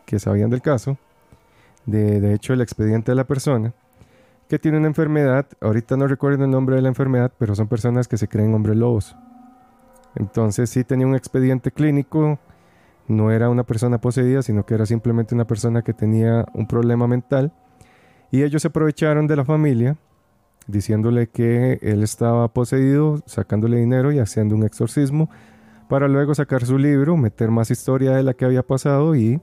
que 0.06 0.20
sabían 0.20 0.52
del 0.52 0.62
caso, 0.62 0.98
de, 1.88 2.22
de 2.22 2.34
hecho 2.36 2.54
el 2.54 2.62
expediente 2.62 3.12
de 3.12 3.16
la 3.16 3.24
persona, 3.26 3.74
que 4.48 4.60
tiene 4.60 4.78
una 4.78 4.88
enfermedad, 4.88 5.48
ahorita 5.60 5.98
no 5.98 6.06
recuerdo 6.08 6.44
el 6.44 6.52
nombre 6.52 6.76
de 6.76 6.84
la 6.84 6.89
enfermedad, 6.89 7.32
pero 7.39 7.56
son 7.56 7.68
personas 7.68 8.08
que 8.08 8.18
se 8.18 8.28
creen 8.28 8.54
hombres 8.54 8.78
lobos. 8.78 9.16
Entonces 10.14 10.70
sí 10.70 10.84
tenía 10.84 11.08
un 11.08 11.16
expediente 11.16 11.72
clínico, 11.72 12.38
no 13.12 13.32
era 13.32 13.49
una 13.49 13.64
persona 13.64 13.99
poseída, 13.99 14.41
sino 14.41 14.66
que 14.66 14.74
era 14.74 14.86
simplemente 14.86 15.36
una 15.36 15.45
persona 15.45 15.82
que 15.82 15.93
tenía 15.93 16.45
un 16.53 16.68
problema 16.68 17.07
mental. 17.07 17.53
Y 18.32 18.43
ellos 18.43 18.62
se 18.62 18.70
aprovecharon 18.70 19.28
de 19.28 19.36
la 19.36 19.45
familia, 19.45 19.97
diciéndole 20.68 21.28
que 21.28 21.80
él 21.82 22.03
estaba 22.03 22.47
poseído, 22.53 23.22
sacándole 23.26 23.78
dinero 23.78 24.12
y 24.12 24.20
haciendo 24.20 24.55
un 24.55 24.64
exorcismo, 24.64 25.30
para 25.89 26.07
luego 26.07 26.34
sacar 26.34 26.66
su 26.66 26.78
libro, 26.78 27.18
meter 27.18 27.51
más 27.51 27.70
historia 27.70 28.12
de 28.12 28.24
la 28.24 28.34
que 28.34 28.45
había 28.45 28.64
pasado 28.64 29.16
y 29.16 29.41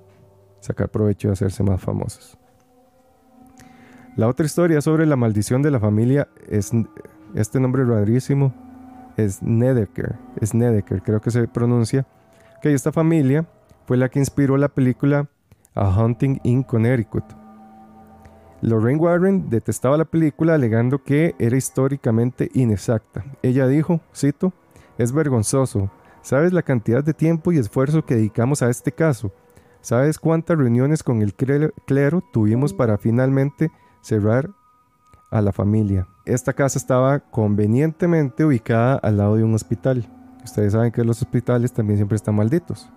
sacar 0.61 0.89
provecho 0.89 1.29
de 1.29 1.33
hacerse 1.33 1.63
más 1.63 1.81
famosos. 1.81 2.39
La 4.17 4.29
otra 4.29 4.47
historia 4.47 4.81
sobre 4.81 5.07
la 5.07 5.17
maldición 5.17 5.63
de 5.63 5.71
la 5.71 5.79
familia 5.79 6.27
es 6.49 6.73
este 7.35 7.61
nombre 7.61 7.85
rarísimo, 7.85 8.55
es 9.19 9.43
Nedeker, 9.43 10.17
es 10.41 10.55
Nedeker, 10.55 11.03
creo 11.03 11.21
que 11.21 11.31
se 11.31 11.47
pronuncia, 11.47 12.07
que 12.63 12.73
esta 12.73 12.93
familia 12.93 13.47
fue 13.89 13.97
la 13.97 14.11
que 14.11 14.19
inspiró 14.19 14.59
la 14.59 14.69
película 14.69 15.31
A 15.75 15.89
Hunting 15.89 16.41
in 16.43 16.63
Connecticut. 16.63 17.25
Lorraine 18.61 19.01
Warren 19.01 19.49
detestaba 19.49 19.97
la 19.97 20.05
película 20.05 20.53
alegando 20.53 21.03
que 21.03 21.35
era 21.39 21.57
históricamente 21.57 22.51
inexacta. 22.53 23.25
Ella 23.41 23.67
dijo, 23.67 24.03
cito, 24.15 24.53
es 24.99 25.11
vergonzoso. 25.13 25.91
¿Sabes 26.21 26.53
la 26.53 26.61
cantidad 26.61 27.03
de 27.03 27.15
tiempo 27.15 27.51
y 27.51 27.57
esfuerzo 27.57 28.05
que 28.05 28.17
dedicamos 28.17 28.61
a 28.61 28.69
este 28.69 28.93
caso? 28.93 29.33
¿Sabes 29.81 30.19
cuántas 30.19 30.59
reuniones 30.59 31.03
con 31.03 31.23
el 31.23 31.33
clero, 31.33 32.23
tuvimos 32.31 32.75
para 32.75 32.99
finalmente 32.99 33.71
cerrar 34.03 34.51
a 35.31 35.41
la 35.41 35.53
familia? 35.53 36.07
Esta 36.27 36.53
casa 36.53 36.79
estaba 36.79 37.21
convenientemente 37.21 38.45
ubicada 38.45 38.97
al 38.97 39.17
lado 39.17 39.37
de 39.37 39.45
un 39.45 39.55
hospital. 39.55 40.07
Ustedes 40.45 40.75
saben 40.75 40.93
que 40.93 41.05
los 41.05 41.23
hospitales 41.23 41.73
también 41.73 41.97
siempre 41.97 42.17
están 42.17 42.35
malditos. 42.35 42.91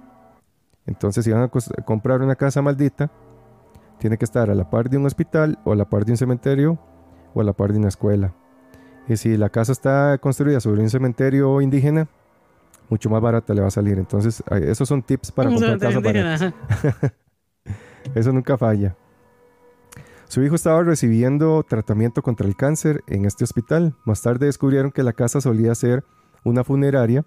Entonces, 0.86 1.26
si 1.26 1.32
van 1.32 1.44
a 1.44 1.50
comprar 1.84 2.22
una 2.22 2.36
casa 2.36 2.62
maldita, 2.62 3.12
tiene 4.00 4.18
que 4.18 4.26
estar 4.26 4.50
a 4.50 4.56
la 4.56 4.70
par 4.70 4.90
de 4.90 4.98
un 4.98 5.06
hospital 5.06 5.60
o 5.64 5.72
a 5.72 5.76
la 5.76 5.90
par 5.90 6.06
de 6.06 6.12
un 6.12 6.18
cementerio 6.18 6.80
o 7.34 7.42
a 7.42 7.44
la 7.44 7.54
par 7.54 7.72
de 7.72 7.80
una 7.80 7.88
escuela. 7.88 8.34
Y 9.08 9.18
si 9.18 9.38
la 9.38 9.50
casa 9.50 9.72
está 9.72 10.18
construida 10.20 10.60
sobre 10.60 10.82
un 10.82 10.90
cementerio 10.90 11.62
indígena, 11.62 12.08
mucho 12.90 13.10
más 13.10 13.22
barata 13.22 13.54
le 13.54 13.62
va 13.62 13.68
a 13.68 13.72
salir. 13.72 13.98
Entonces, 13.98 14.44
esos 14.50 14.88
son 14.88 15.02
tips 15.02 15.32
para 15.32 15.50
comprar 15.50 15.80
casas 15.80 16.04
baratas. 16.04 16.54
Eso 18.16 18.32
nunca 18.34 18.58
falla. 18.58 18.96
Su 20.28 20.42
hijo 20.44 20.56
estaba 20.56 20.82
recibiendo 20.82 21.64
tratamiento 21.64 22.22
contra 22.22 22.48
el 22.48 22.56
cáncer 22.56 23.04
en 23.08 23.26
este 23.26 23.44
hospital. 23.44 23.96
Más 24.06 24.22
tarde 24.22 24.46
descubrieron 24.46 24.92
que 24.92 25.04
la 25.04 25.14
casa 25.14 25.42
solía 25.42 25.76
ser 25.76 26.04
una 26.44 26.64
funeraria 26.64 27.26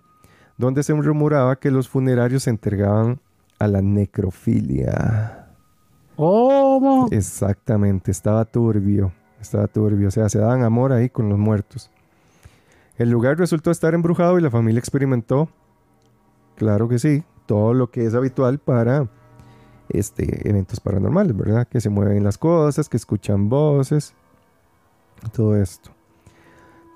donde 0.57 0.83
se 0.83 0.95
rumoraba 0.95 1.57
que 1.57 1.71
los 1.71 1.89
funerarios 1.89 2.45
se 2.45 2.51
entregaban 2.51 3.21
a 3.59 3.69
la 3.69 3.83
necrofilia. 3.83 5.49
¿Cómo? 6.17 7.09
Exactamente, 7.11 8.11
estaba 8.11 8.45
turbio, 8.45 9.13
estaba 9.41 9.67
turbio, 9.67 10.09
o 10.09 10.11
sea, 10.11 10.29
se 10.29 10.39
daban 10.39 10.63
amor 10.63 10.93
ahí 10.93 11.09
con 11.09 11.29
los 11.29 11.39
muertos. 11.39 11.91
El 12.97 13.11
lugar 13.11 13.39
resultó 13.39 13.71
estar 13.71 13.95
embrujado 13.95 14.39
y 14.39 14.43
la 14.43 14.51
familia 14.51 14.79
experimentó, 14.79 15.49
claro 16.57 16.89
que 16.89 16.99
sí, 16.99 17.25
todo 17.47 17.75
lo 17.75 17.91
que 17.91 18.07
es 18.07 18.15
habitual 18.15 18.59
para 18.59 19.09
este, 19.89 20.49
eventos 20.49 20.81
paranormales, 20.81 21.37
¿verdad? 21.37 21.67
Que 21.67 21.81
se 21.81 21.91
mueven 21.91 22.23
las 22.23 22.39
cosas, 22.39 22.89
que 22.89 22.97
escuchan 22.97 23.49
voces, 23.49 24.15
todo 25.33 25.57
esto. 25.57 25.91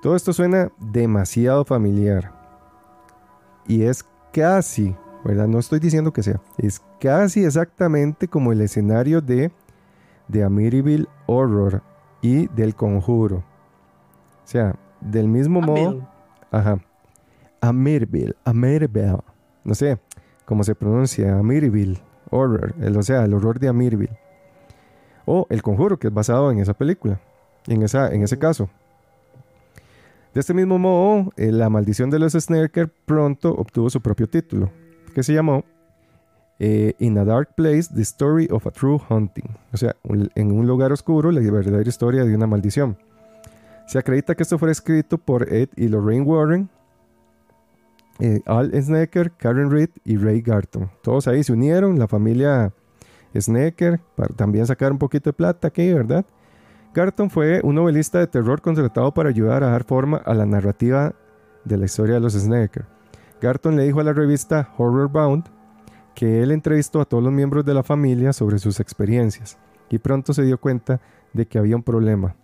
Todo 0.03 0.15
esto 0.15 0.33
suena 0.33 0.71
demasiado 0.79 1.65
familiar 1.65 2.33
y 3.67 3.83
es 3.83 4.05
casi, 4.33 4.97
¿verdad? 5.25 5.49
No 5.49 5.59
estoy 5.59 5.81
diciendo 5.81 6.12
que 6.12 6.23
sea, 6.23 6.41
es 6.59 6.81
casi 7.01 7.45
exactamente 7.45 8.29
como 8.29 8.53
el 8.53 8.61
escenario 8.61 9.21
de 9.21 9.51
de 10.29 10.45
Amityville 10.45 11.09
Horror 11.27 11.83
y 12.23 12.47
del 12.49 12.75
Conjuro. 12.75 13.37
O 13.37 14.51
sea, 14.51 14.77
del 15.01 15.29
mismo 15.29 15.61
modo, 15.61 16.07
ajá. 16.51 16.79
Amityville, 17.61 18.35
Amityville. 18.45 19.19
No 19.64 19.75
sé 19.75 19.99
cómo 20.45 20.64
se 20.64 20.75
pronuncia, 20.75 21.39
Amityville 21.39 22.01
Horror, 22.31 22.75
el, 22.81 22.97
o 22.97 23.03
sea, 23.03 23.25
el 23.25 23.35
horror 23.35 23.59
de 23.59 23.69
Amityville. 23.69 24.19
O 25.25 25.47
El 25.51 25.62
Conjuro, 25.62 25.99
que 25.99 26.09
es 26.09 26.14
basado 26.14 26.51
en 26.51 26.59
esa 26.59 26.73
película, 26.73 27.21
en, 27.66 27.83
esa, 27.83 28.12
en 28.14 28.23
ese 28.23 28.39
caso. 28.39 28.71
De 30.33 30.41
este 30.41 30.55
mismo 30.55 30.79
modo, 30.79 31.33
eh, 31.37 31.53
La 31.53 31.69
Maldición 31.69 32.09
de 32.09 32.19
los 32.19 32.33
Snarker 32.33 32.91
pronto 33.05 33.55
obtuvo 33.55 33.91
su 33.91 34.01
propio 34.01 34.27
título, 34.27 34.71
que 35.15 35.23
se 35.23 35.35
llamó 35.35 35.65
eh, 36.59 36.95
In 36.99 37.19
a 37.19 37.25
Dark 37.25 37.55
Place, 37.55 37.89
The 37.95 38.03
Story 38.03 38.49
of 38.51 38.67
a 38.67 38.71
True 38.71 39.01
Hunting. 39.09 39.49
O 39.73 39.77
sea, 39.77 39.95
en 40.35 40.53
un 40.53 40.67
lugar 40.67 40.93
oscuro, 40.93 41.31
la 41.31 41.41
verdadera 41.41 41.89
historia 41.89 42.25
de 42.25 42.35
una 42.35 42.47
maldición. 42.47 42.97
Se 43.87 43.99
acredita 43.99 44.35
que 44.35 44.43
esto 44.43 44.59
fue 44.59 44.71
escrito 44.71 45.19
por 45.19 45.53
Ed 45.53 45.71
y 45.77 45.89
Lorraine 45.89 46.25
Warren, 46.25 46.69
eh, 48.19 48.41
Al 48.47 48.73
Snecker, 48.83 49.31
Karen 49.33 49.71
Reed 49.71 49.91
y 50.05 50.17
Ray 50.17 50.43
Garton. 50.43 50.91
Todos 51.03 51.29
ahí 51.29 51.43
se 51.45 51.53
unieron, 51.53 51.99
la 51.99 52.09
familia 52.09 52.73
Snecker, 53.35 54.01
para 54.17 54.35
también 54.35 54.67
sacar 54.67 54.93
un 54.93 54.99
poquito 54.99 55.31
de 55.31 55.35
plata 55.35 55.69
aquí, 55.69 55.93
¿verdad? 55.93 56.27
Garton 56.93 57.31
fue 57.31 57.61
un 57.63 57.77
novelista 57.77 58.19
de 58.19 58.27
terror 58.27 58.61
contratado 58.61 59.15
para 59.15 59.29
ayudar 59.29 59.63
a 59.63 59.71
dar 59.71 59.85
forma 59.85 60.19
a 60.19 60.35
la 60.35 60.47
narrativa 60.47 61.15
de 61.65 61.77
la 61.77 61.85
historia 61.85 62.15
de 62.15 62.21
los 62.21 62.33
Snecker. 62.33 62.87
Garton 63.41 63.76
le 63.76 63.84
dijo 63.84 64.01
a 64.01 64.05
la 64.05 64.12
revista 64.12 64.72
Horror 64.76 65.09
Bound 65.09 65.45
que 66.14 66.43
él 66.43 66.51
entrevistó 66.51 67.01
a 67.01 67.05
todos 67.05 67.22
los 67.22 67.32
miembros 67.32 67.64
de 67.64 67.74
la 67.74 67.82
familia 67.82 68.32
sobre 68.32 68.59
sus 68.59 68.80
experiencias 68.80 69.57
y 69.89 69.99
pronto 69.99 70.34
se 70.34 70.43
dio 70.43 70.59
cuenta 70.59 71.01
de 71.32 71.47
que 71.47 71.59
había 71.59 71.76
un 71.76 71.82
problema. 71.82 72.34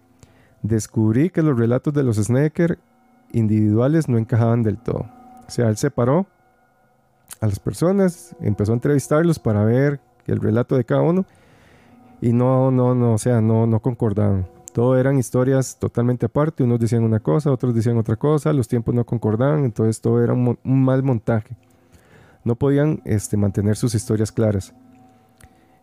Descubrí 0.63 1.31
que 1.31 1.43
los 1.43 1.59
relatos 1.59 1.93
de 1.93 2.05
los 2.05 2.17
Snecker 2.17 2.79
individuales 3.33 4.09
no 4.09 4.17
encajaban 4.17 4.63
del 4.63 4.79
todo. 4.79 5.07
O 5.47 5.51
sea, 5.51 5.69
él 5.69 5.77
separó 5.77 6.27
a 7.41 7.47
las 7.47 7.59
personas, 7.59 8.37
empezó 8.41 8.73
a 8.73 8.77
entrevistarlos 8.77 9.39
para 9.39 9.65
ver 9.65 10.01
el 10.27 10.41
relato 10.41 10.77
de 10.77 10.85
cada 10.85 11.03
uno 11.03 11.27
y 12.21 12.33
no, 12.33 12.71
no, 12.71 12.95
no, 12.95 13.15
o 13.15 13.19
sea, 13.19 13.41
no, 13.41 13.67
no 13.67 13.81
concordaban. 13.81 14.47
Todo 14.75 14.99
eran 14.99 15.19
historias 15.19 15.79
totalmente 15.79 16.27
aparte, 16.27 16.65
unos 16.65 16.81
decían 16.81 17.05
una 17.05 17.21
cosa, 17.21 17.53
otros 17.53 17.77
decían 17.77 17.97
otra 17.97 18.17
cosa, 18.17 18.53
los 18.53 18.67
tiempos 18.67 18.93
no 18.93 19.07
concordaban, 19.07 19.65
entonces 19.65 20.01
todo 20.01 20.21
era 20.21 20.33
un, 20.33 20.59
mal 20.65 21.05
montaje. 21.05 21.57
No 22.43 22.57
podían 22.57 23.01
este, 23.05 23.37
mantener 23.37 23.77
sus 23.77 23.95
historias 23.95 24.33
claras. 24.33 24.75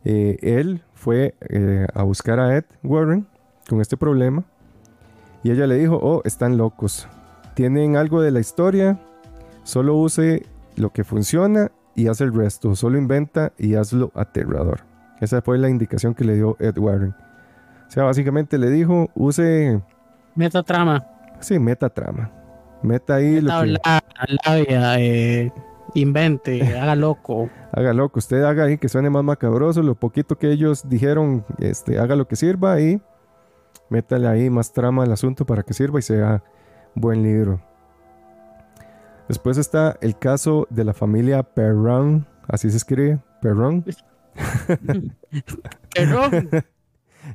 Eh, 0.03 0.37
él 0.41 0.83
fue 0.93 1.35
eh, 1.47 1.87
a 1.93 2.03
buscar 2.03 2.41
a 2.41 2.57
Ed 2.57 2.65
Warren 2.83 3.27
con 3.69 3.79
este 3.79 3.95
problema 3.95 4.43
y 5.41 5.51
ella 5.51 5.67
le 5.67 5.75
dijo, 5.75 5.95
oh, 5.95 6.21
están 6.25 6.57
locos, 6.57 7.07
tienen 7.53 7.95
algo 7.95 8.21
de 8.21 8.31
la 8.31 8.41
historia, 8.41 8.99
solo 9.63 9.95
use 9.95 10.45
lo 10.75 10.91
que 10.91 11.05
funciona 11.05 11.71
y 11.95 12.07
haz 12.07 12.19
el 12.19 12.33
resto. 12.33 12.75
Solo 12.75 12.97
inventa 12.97 13.53
y 13.57 13.75
hazlo 13.75 14.11
aterrador. 14.15 14.81
Esa 15.21 15.41
fue 15.41 15.57
la 15.57 15.69
indicación 15.69 16.13
que 16.13 16.25
le 16.25 16.35
dio 16.35 16.57
Ed 16.59 16.77
Warren. 16.77 17.15
O 17.91 17.93
sea, 17.93 18.05
básicamente 18.05 18.57
le 18.57 18.69
dijo, 18.69 19.09
use, 19.15 19.81
Meta 20.33 20.63
trama. 20.63 21.05
sí, 21.41 21.59
meta 21.59 21.89
trama. 21.89 22.31
Meta 22.81 23.15
ahí 23.15 23.41
lo 23.41 23.51
que 23.61 23.67
Meta 23.67 24.01
labia, 24.45 24.97
eh, 24.97 25.51
invente, 25.93 26.61
haga 26.79 26.95
loco. 26.95 27.49
haga 27.73 27.91
loco. 27.91 28.19
Usted 28.19 28.43
haga 28.43 28.63
ahí 28.63 28.77
que 28.77 28.87
suene 28.87 29.09
más 29.09 29.25
macabroso. 29.25 29.83
Lo 29.83 29.95
poquito 29.95 30.37
que 30.37 30.51
ellos 30.51 30.87
dijeron, 30.87 31.43
este, 31.59 31.99
haga 31.99 32.15
lo 32.15 32.29
que 32.29 32.37
sirva 32.37 32.79
y 32.79 33.01
métale 33.89 34.29
ahí 34.29 34.49
más 34.49 34.71
trama 34.71 35.03
al 35.03 35.11
asunto 35.11 35.45
para 35.45 35.63
que 35.63 35.73
sirva 35.73 35.99
y 35.99 36.01
sea 36.01 36.41
buen 36.95 37.23
libro. 37.23 37.61
Después 39.27 39.57
está 39.57 39.97
el 39.99 40.17
caso 40.17 40.65
de 40.69 40.85
la 40.85 40.93
familia 40.93 41.43
Perron, 41.43 42.25
así 42.47 42.71
se 42.71 42.77
escribe, 42.77 43.19
Perron. 43.41 43.83
Perrón, 45.93 46.49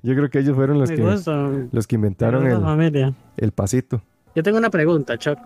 Yo 0.02 0.14
creo 0.14 0.30
que 0.30 0.38
ellos 0.38 0.54
fueron 0.56 0.78
los 0.78 0.90
me 0.90 0.96
que, 0.96 1.02
gusta. 1.02 1.50
los 1.70 1.86
que 1.86 1.94
inventaron 1.94 2.46
el, 2.46 2.60
familia. 2.60 3.14
el 3.36 3.52
pasito. 3.52 4.02
Yo 4.34 4.42
tengo 4.42 4.58
una 4.58 4.70
pregunta, 4.70 5.16
Chuck. 5.16 5.38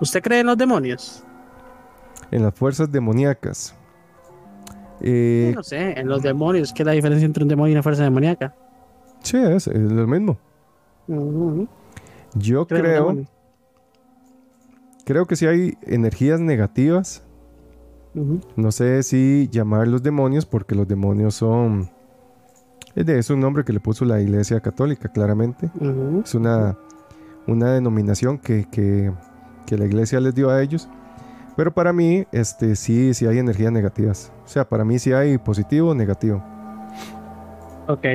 ¿Usted 0.00 0.22
cree 0.22 0.40
en 0.40 0.46
los 0.46 0.56
demonios? 0.58 1.24
En 2.30 2.42
las 2.42 2.54
fuerzas 2.54 2.90
demoníacas. 2.90 3.74
Eh, 5.00 5.52
no 5.54 5.62
sé, 5.62 5.98
en 5.98 6.08
los 6.08 6.22
demonios. 6.22 6.72
¿Qué 6.72 6.82
es 6.82 6.86
la 6.86 6.92
diferencia 6.92 7.24
entre 7.24 7.42
un 7.44 7.48
demonio 7.48 7.70
y 7.70 7.74
una 7.74 7.82
fuerza 7.82 8.02
demoníaca? 8.02 8.54
sí, 9.22 9.36
es, 9.36 9.66
es 9.66 9.92
lo 9.92 10.06
mismo. 10.06 10.38
Yo 12.34 12.66
Creo 12.66 13.12
los 13.12 13.26
creo, 15.04 15.26
que 15.26 15.36
si 15.36 15.46
hay 15.46 15.78
energías 15.82 16.38
negativas, 16.38 17.24
no 18.56 18.72
sé 18.72 19.02
si 19.02 19.48
llamarlos 19.50 20.02
demonios 20.02 20.44
porque 20.44 20.74
los 20.74 20.86
demonios 20.86 21.34
son... 21.34 21.90
Es 23.06 23.30
un 23.30 23.40
nombre 23.40 23.64
que 23.64 23.72
le 23.72 23.80
puso 23.80 24.04
la 24.04 24.20
Iglesia 24.20 24.60
Católica, 24.60 25.08
claramente. 25.08 25.70
Es 26.24 26.34
una, 26.34 26.76
una 27.46 27.72
denominación 27.72 28.38
que, 28.38 28.66
que- 28.70 29.12
que 29.66 29.76
la 29.76 29.84
iglesia 29.84 30.18
les 30.18 30.34
dio 30.34 30.48
a 30.50 30.62
ellos. 30.62 30.88
Pero 31.56 31.72
para 31.74 31.92
mí, 31.92 32.26
este, 32.32 32.74
sí, 32.74 33.12
sí 33.12 33.26
hay 33.26 33.38
energías 33.38 33.70
negativas. 33.70 34.32
O 34.44 34.48
sea, 34.48 34.66
para 34.68 34.82
mí 34.84 34.98
sí 34.98 35.12
hay 35.12 35.36
positivo 35.38 35.90
o 35.90 35.94
negativo. 35.94 36.42
Ok. 37.86 38.06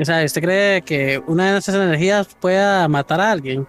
O 0.00 0.04
sea, 0.04 0.24
¿usted 0.24 0.42
cree 0.42 0.82
que 0.82 1.22
una 1.26 1.52
de 1.52 1.58
esas 1.58 1.74
energías 1.76 2.34
pueda 2.40 2.88
matar 2.88 3.20
a 3.20 3.30
alguien? 3.30 3.66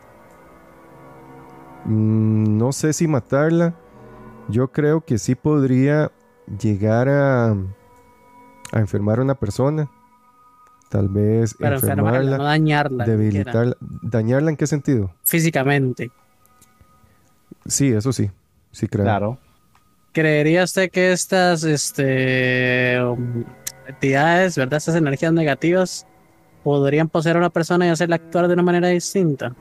Mm, 1.86 2.58
no 2.58 2.72
sé 2.72 2.94
si 2.94 3.08
matarla. 3.08 3.74
Yo 4.50 4.72
creo 4.72 5.02
que 5.02 5.18
sí 5.18 5.36
podría 5.36 6.12
llegar 6.60 7.08
a, 7.10 7.56
a 8.74 8.80
enfermar 8.80 9.20
a 9.20 9.22
una 9.24 9.36
persona. 9.36 9.90
Tal 10.90 11.08
vez 11.10 11.54
Para 11.56 11.76
enfermarla, 11.76 12.38
no 12.38 12.44
dañarla. 12.44 13.06
debilitarla. 13.06 13.76
¿Dañarla 13.80 14.52
en 14.52 14.58
qué 14.58 14.68
sentido? 14.68 15.14
Físicamente. 15.24 16.12
Sí, 17.66 17.88
eso 17.90 18.12
sí. 18.14 18.30
Sí 18.72 18.88
creo. 18.88 19.06
Claro. 19.06 19.40
¿Creería 20.12 20.64
usted 20.64 20.92
que 20.92 21.12
estas 21.12 21.64
este, 21.64 22.98
entidades, 23.88 24.58
verdad, 24.58 24.78
estas 24.78 24.96
energías 24.96 25.34
negativas, 25.34 26.06
podrían 26.64 27.10
poseer 27.10 27.36
a 27.38 27.40
una 27.40 27.50
persona 27.50 27.88
y 27.88 27.90
hacerla 27.90 28.16
actuar 28.18 28.48
de 28.48 28.54
una 28.54 28.64
manera 28.64 28.90
distinta? 28.90 29.56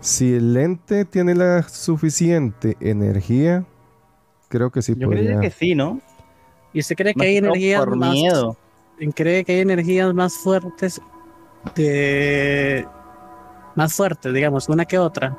Si 0.00 0.32
el 0.34 0.56
ente 0.56 1.04
tiene 1.04 1.34
la 1.34 1.62
suficiente 1.64 2.76
energía, 2.80 3.66
creo 4.48 4.70
que 4.70 4.80
sí 4.80 4.94
Yo 4.96 5.08
podría. 5.08 5.26
creo 5.26 5.40
que 5.40 5.50
sí, 5.50 5.74
¿no? 5.74 6.00
¿Y 6.78 6.80
usted 6.80 6.94
cree 6.94 7.12
que 7.12 7.26
hay 7.26 7.36
energías 7.38 7.80
por 7.80 7.96
más 7.96 8.12
miedo. 8.12 8.56
cree 9.16 9.44
que 9.44 9.50
hay 9.54 9.60
energías 9.62 10.14
más 10.14 10.32
fuertes 10.34 11.00
de 11.74 12.86
más 13.74 13.92
fuertes, 13.94 14.32
digamos, 14.32 14.68
una 14.68 14.84
que 14.84 14.96
otra? 14.96 15.36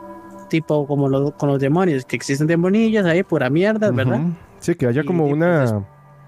Tipo 0.49 0.85
como 0.85 1.07
lo- 1.07 1.31
con 1.37 1.47
los 1.47 1.57
demonios, 1.61 2.03
que 2.03 2.17
existen 2.17 2.45
demonillas 2.45 3.05
ahí, 3.05 3.23
pura 3.23 3.49
mierda, 3.49 3.89
¿verdad? 3.89 4.19
Ujú. 4.19 4.33
Sí, 4.59 4.75
que 4.75 4.85
haya 4.87 5.01
como 5.05 5.27
y 5.27 5.29
pues 5.29 5.37
una, 5.37 5.85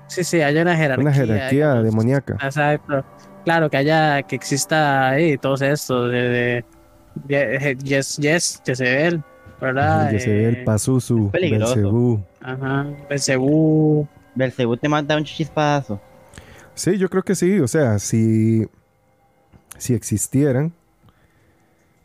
Sí, 0.07 0.23
sí, 0.23 0.39
hay 0.39 0.55
una 0.57 0.77
jerarquía. 0.77 1.01
una 1.03 1.13
jerarquía 1.13 1.49
digamos. 1.49 1.83
demoníaca. 1.83 2.33
Exacto. 2.41 3.03
Claro, 3.43 3.69
que 3.69 3.75
haya, 3.75 4.21
que 4.23 4.37
exista 4.37 5.09
ahí 5.09 5.37
todo 5.37 5.55
esto 5.55 6.07
de, 6.07 6.63
de, 7.25 7.35
de- 7.35 7.77
Yes, 7.83 8.15
Yes, 8.15 8.61
Jezebel, 8.65 9.21
¿verdad? 9.59 10.09
Jezebel, 10.11 10.55
Eh, 10.55 10.63
Pazuzu. 10.63 11.31
Belcebú. 11.33 12.23
Ajá, 12.41 12.85
Belcebú. 13.09 14.07
Belcebú 14.35 14.77
te 14.77 14.87
manda 14.89 15.15
un 15.17 15.23
chispazo. 15.23 15.99
Sí, 16.73 16.97
yo 16.97 17.09
creo 17.09 17.23
que 17.23 17.35
sí. 17.35 17.59
O 17.59 17.67
sea, 17.67 17.99
si, 17.99 18.67
si 19.77 19.93
existieran, 19.93 20.73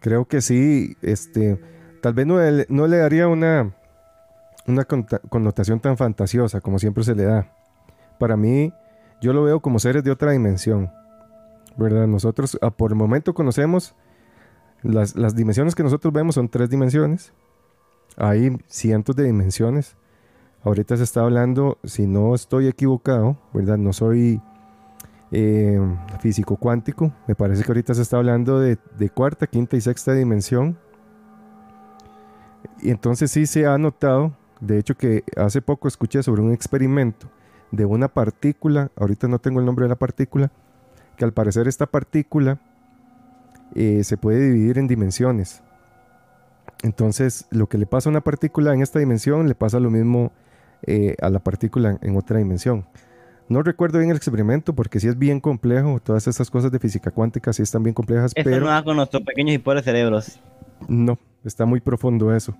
creo 0.01 0.24
que 0.27 0.41
sí. 0.41 0.97
Este, 1.03 1.61
tal 2.03 2.14
vez 2.14 2.27
no, 2.27 2.39
le- 2.39 2.66
no 2.68 2.87
le 2.87 2.99
daría 2.99 3.29
una, 3.29 3.72
una 4.66 4.85
connotación 4.85 5.81
tan 5.81 5.97
fantasiosa 5.97 6.61
como 6.61 6.79
siempre 6.79 7.05
se 7.05 7.14
le 7.14 7.24
da. 7.24 7.53
Para 8.18 8.37
mí, 8.37 8.72
yo 9.20 9.33
lo 9.33 9.45
veo 9.45 9.61
como 9.61 9.79
seres 9.79 10.03
de 10.05 10.11
otra 10.11 10.33
dimensión. 10.33 10.91
¿Verdad? 11.79 12.07
Nosotros 12.07 12.59
ah, 12.62 12.70
por 12.70 12.91
el 12.91 12.97
momento 12.97 13.35
conocemos 13.35 13.95
las, 14.83 15.14
las 15.14 15.35
dimensiones 15.37 15.74
que 15.74 15.83
nosotros 15.83 16.11
vemos 16.12 16.35
son 16.35 16.49
tres 16.49 16.70
dimensiones. 16.70 17.33
Hay 18.16 18.57
cientos 18.66 19.14
de 19.14 19.24
dimensiones. 19.24 19.95
Ahorita 20.66 20.96
se 20.96 21.04
está 21.04 21.20
hablando, 21.20 21.78
si 21.84 22.08
no 22.08 22.34
estoy 22.34 22.66
equivocado, 22.66 23.36
¿verdad? 23.54 23.78
No 23.78 23.92
soy 23.92 24.42
eh, 25.30 25.80
físico 26.18 26.56
cuántico. 26.56 27.12
Me 27.28 27.36
parece 27.36 27.62
que 27.62 27.70
ahorita 27.70 27.94
se 27.94 28.02
está 28.02 28.16
hablando 28.16 28.58
de, 28.58 28.76
cuarta, 29.14 29.46
quinta 29.46 29.76
y 29.76 29.80
sexta 29.80 30.12
dimensión. 30.12 30.76
Y 32.80 32.90
entonces 32.90 33.30
sí 33.30 33.46
se 33.46 33.64
ha 33.64 33.78
notado, 33.78 34.36
de 34.58 34.80
hecho 34.80 34.96
que 34.96 35.22
hace 35.36 35.62
poco 35.62 35.86
escuché 35.86 36.24
sobre 36.24 36.42
un 36.42 36.52
experimento 36.52 37.28
de 37.70 37.84
una 37.84 38.08
partícula, 38.08 38.90
ahorita 38.96 39.28
no 39.28 39.38
tengo 39.38 39.60
el 39.60 39.66
nombre 39.66 39.84
de 39.84 39.90
la 39.90 39.96
partícula, 39.96 40.50
que 41.16 41.24
al 41.24 41.32
parecer 41.32 41.68
esta 41.68 41.86
partícula 41.86 42.58
eh, 43.76 44.02
se 44.02 44.16
puede 44.16 44.40
dividir 44.40 44.78
en 44.78 44.88
dimensiones. 44.88 45.62
Entonces 46.82 47.46
lo 47.50 47.68
que 47.68 47.78
le 47.78 47.86
pasa 47.86 48.08
a 48.08 48.10
una 48.10 48.22
partícula 48.22 48.74
en 48.74 48.82
esta 48.82 48.98
dimensión 48.98 49.46
le 49.46 49.54
pasa 49.54 49.78
lo 49.78 49.92
mismo 49.92 50.32
eh, 50.83 51.14
a 51.20 51.31
la 51.31 51.39
partícula 51.39 51.99
en 52.03 52.16
otra 52.16 52.39
dimensión. 52.39 52.87
No 53.49 53.62
recuerdo 53.62 53.99
bien 53.99 54.11
el 54.11 54.16
experimento 54.16 54.74
porque 54.74 54.99
sí 54.99 55.07
es 55.07 55.16
bien 55.16 55.39
complejo. 55.41 56.01
Todas 56.03 56.27
estas 56.27 56.51
cosas 56.51 56.72
de 56.72 56.79
física 56.81 57.11
cuántica 57.12 57.53
sí 57.53 57.62
están 57.62 57.83
bien 57.85 57.95
complejas, 57.95 58.33
Esto 58.35 58.49
pero 58.51 58.64
no 58.64 58.70
va 58.72 58.83
con 58.83 58.97
nuestros 58.97 59.22
pequeños 59.22 59.55
y 59.55 59.59
pobres 59.59 59.85
cerebros. 59.85 60.41
no, 60.89 61.18
está 61.45 61.64
muy 61.64 61.81
profundo 61.81 62.35
eso. 62.35 62.57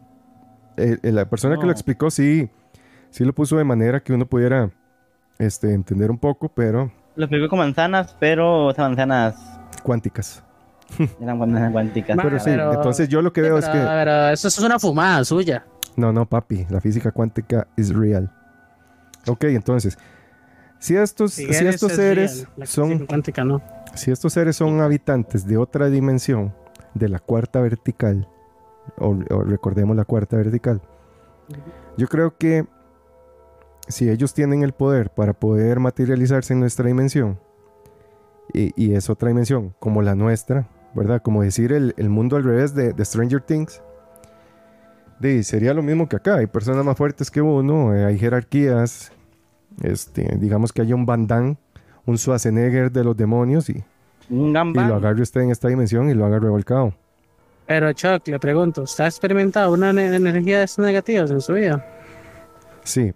Eh, 0.77 0.99
eh, 1.03 1.11
la 1.13 1.29
persona 1.29 1.55
que 1.57 1.63
lo 1.63 1.67
No. 1.67 1.73
explicó 1.73 2.11
sí, 2.11 2.49
sí 3.11 3.25
lo 3.25 3.33
puso 3.35 3.57
de 3.57 3.65
manera 3.65 4.01
que 4.01 4.13
uno 4.13 4.27
pudiera 4.27 4.71
este, 5.39 5.73
entender 5.75 6.11
un 6.11 6.19
poco, 6.19 6.49
pero 6.49 6.93
Lo 7.17 7.25
explico 7.25 7.49
con 7.49 7.59
manzanas, 7.59 8.15
pero 8.21 8.71
esas 8.71 8.87
manzanas 8.89 9.35
cuánticas. 9.83 10.45
eran 11.21 11.37
manzanas 11.39 11.73
cuánticas. 11.73 12.17
Pero 12.23 12.39
sí, 12.39 12.45
pero- 12.51 12.75
entonces 12.75 13.09
yo 13.09 13.23
lo 13.23 13.33
que 13.33 13.41
Sí, 13.41 13.47
veo 13.47 13.59
es 13.59 13.67
pero, 13.69 13.81
que... 13.81 13.87
pero 13.89 14.29
eso 14.29 14.47
es 14.49 14.59
una 14.61 14.79
fumada 14.79 15.25
suya. 15.25 15.65
No, 15.97 16.13
no, 16.13 16.27
papi, 16.29 16.67
la 16.71 16.81
física 16.81 17.11
cuántica 17.11 17.67
es 17.77 17.95
real. 17.95 18.33
Ok, 19.27 19.45
entonces, 19.45 19.99
si 20.79 20.97
estos, 20.97 21.33
si 21.33 21.45
estos 21.45 21.91
es 21.91 21.97
seres 21.97 22.49
real, 22.57 22.69
son 22.69 22.89
física 22.91 23.07
cuántica 23.07 23.45
no. 23.45 23.63
Si 23.95 24.11
estos 24.11 24.33
seres 24.35 24.57
son 24.57 24.81
habitantes 24.81 25.47
de 25.47 25.57
otra 25.57 25.89
dimensión, 25.89 26.55
de 26.95 27.09
la 27.09 27.19
cuarta 27.19 27.61
vertical, 27.61 28.29
o, 28.99 29.19
o 29.31 29.43
recordemos 29.43 29.97
la 29.97 30.05
cuarta 30.05 30.37
vertical, 30.37 30.81
yo 31.97 32.09
creo 32.09 32.37
que 32.37 32.67
si 33.89 34.11
ellos 34.11 34.35
tienen 34.35 34.63
el 34.63 34.73
poder 34.73 35.11
para 35.11 35.33
poder 35.33 35.81
materializarse 35.81 36.53
en 36.53 36.61
nuestra 36.61 36.87
dimensión, 36.87 37.39
y, 38.53 38.73
y 38.77 38.95
es 38.95 39.11
otra 39.11 39.29
dimensión 39.29 39.75
como 39.79 40.03
la 40.03 40.15
nuestra, 40.15 40.69
¿verdad? 40.95 41.21
Como 41.23 41.43
decir 41.43 41.73
el, 41.73 41.95
el 41.97 42.09
mundo 42.09 42.37
al 42.37 42.45
revés 42.45 42.75
de, 42.75 42.93
de 42.93 43.05
Stranger 43.05 43.41
Things, 43.41 43.83
de, 45.21 45.43
sería 45.43 45.73
lo 45.75 45.83
mismo 45.83 46.09
que 46.09 46.17
acá, 46.17 46.37
hay 46.37 46.47
personas 46.47 46.85
más 46.85 46.97
fuertes 46.97 47.31
que 47.31 47.41
uno, 47.41 47.95
eh, 47.95 48.05
hay 48.05 48.19
jerarquías, 48.19 49.13
este, 49.83 50.37
digamos 50.39 50.73
que 50.73 50.83
haya 50.83 50.95
un 50.95 51.07
Van 51.07 51.59
un 52.05 52.19
Schwarzenegger 52.19 52.91
de 52.93 53.03
los 53.05 53.17
demonios 53.17 53.69
y, 53.69 53.83
Un 54.31 54.51
y 54.51 54.53
gambán. 54.53 54.89
lo 54.89 54.95
agarre 54.97 55.23
usted 55.23 55.41
en 55.41 55.51
esta 55.51 55.69
dimensión 55.69 56.09
y 56.11 56.15
lo 56.15 56.25
haga 56.25 56.39
revolcado. 56.39 56.95
Pero 57.67 57.93
Chuck, 57.93 58.29
le 58.29 58.39
pregunto, 58.39 58.83
¿usted 58.83 59.05
ha 59.05 59.09
experimentado 59.09 59.73
una 59.73 59.93
ne- 59.93 60.15
energía 60.15 60.59
de 60.59 60.65
estas 60.65 60.85
negativas 60.87 61.31
en 61.33 61.41
su 61.41 61.55
vida? 61.55 61.85
Sí. 62.85 63.13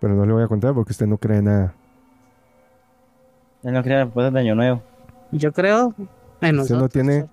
Pero 0.00 0.14
no 0.14 0.24
le 0.24 0.32
voy 0.32 0.42
a 0.42 0.48
contar 0.48 0.72
porque 0.72 0.92
usted 0.92 1.06
no 1.06 1.18
cree 1.18 1.42
nada. 1.42 1.74
Él 3.62 3.72
no 3.74 3.82
crea 3.82 4.04
después 4.04 4.32
de 4.32 4.40
Año 4.40 4.54
Nuevo. 4.54 4.82
Yo 5.32 5.52
creo 5.52 5.92
en 5.98 6.58
Usted 6.60 6.76
no 6.76 6.80
nosotros. 6.80 6.90
tiene 6.90 7.26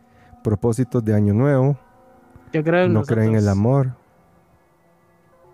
propósitos 0.43 1.05
de 1.05 1.13
año 1.13 1.33
nuevo, 1.33 1.77
Yo 2.55 2.63
creo 2.63 2.85
en 2.85 2.93
no 2.93 3.03
cree 3.03 3.25
en 3.25 3.35
el 3.35 3.47
amor. 3.49 3.91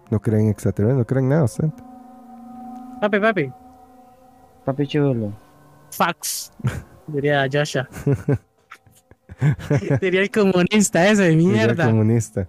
No 0.09 0.19
creen 0.19 0.43
en 0.45 0.49
extraterrestres, 0.51 0.97
no 0.99 1.05
creen 1.05 1.25
en 1.25 1.29
nada. 1.29 1.43
usted. 1.45 1.67
Papi, 3.01 3.19
papi. 3.19 3.51
Papi 4.65 4.87
chulo. 4.87 5.33
Fax. 5.91 6.51
Diría 7.07 7.47
Joshua. 7.51 7.87
Diría 10.01 10.21
el 10.21 10.29
comunista 10.29 11.07
ese 11.07 11.23
de 11.23 11.35
mierda. 11.35 11.85
comunista. 11.85 12.47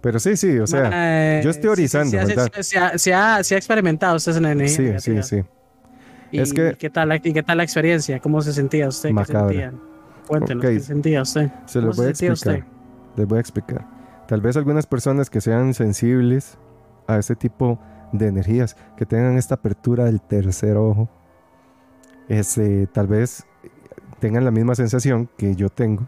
Pero 0.00 0.18
sí, 0.18 0.36
sí, 0.36 0.58
o 0.58 0.66
sea, 0.66 1.40
yo 1.42 1.50
estoy 1.50 1.62
teorizando, 1.62 2.10
sí, 2.10 2.16
sí, 2.18 2.22
sí, 2.22 2.28
¿verdad? 2.28 2.50
Se, 2.54 2.62
se 2.64 2.78
ha, 2.78 2.98
se 2.98 3.14
ha- 3.14 3.44
se 3.44 3.54
ha 3.54 3.58
experimentado 3.58 4.16
usted 4.16 4.36
en 4.36 4.42
la 4.44 4.52
energía. 4.52 4.98
sí, 4.98 5.00
sí, 5.00 5.10
negativa. 5.12 5.22
sí. 5.22 5.44
¿Y 6.32 6.40
Es 6.40 6.52
que- 6.52 6.74
¿qué 6.78 6.90
tal, 6.90 7.10
la- 7.10 7.16
¿Y 7.16 7.32
qué 7.32 7.42
tal 7.42 7.58
la 7.58 7.62
experiencia? 7.62 8.18
¿Cómo 8.18 8.40
se 8.40 8.52
sentía 8.52 8.88
usted? 8.88 9.10
¿Qué 9.10 9.12
Macabra. 9.12 9.48
sentía? 9.48 9.72
Cuéntenos, 10.26 10.64
Ok. 10.64 10.70
¿qué 10.70 10.80
sentía 10.80 11.22
usted? 11.22 11.50
Se 11.66 11.78
¿Cómo 11.78 11.88
los 11.88 11.96
voy 11.98 12.06
a 12.06 12.08
sentía 12.14 12.30
explicar. 12.30 12.66
Les 13.16 13.26
voy 13.26 13.38
a 13.38 13.40
explicar. 13.40 13.86
Tal 14.26 14.40
vez 14.40 14.56
algunas 14.56 14.86
personas 14.86 15.28
que 15.30 15.40
sean 15.40 15.74
sensibles 15.74 16.58
a 17.06 17.18
ese 17.18 17.36
tipo 17.36 17.78
de 18.12 18.28
energías, 18.28 18.76
que 18.96 19.06
tengan 19.06 19.36
esta 19.36 19.56
apertura 19.56 20.04
del 20.04 20.20
tercer 20.20 20.76
ojo, 20.76 21.08
este, 22.28 22.86
tal 22.86 23.06
vez 23.06 23.44
tengan 24.20 24.44
la 24.44 24.50
misma 24.50 24.74
sensación 24.74 25.28
que 25.36 25.54
yo 25.54 25.68
tengo. 25.68 26.06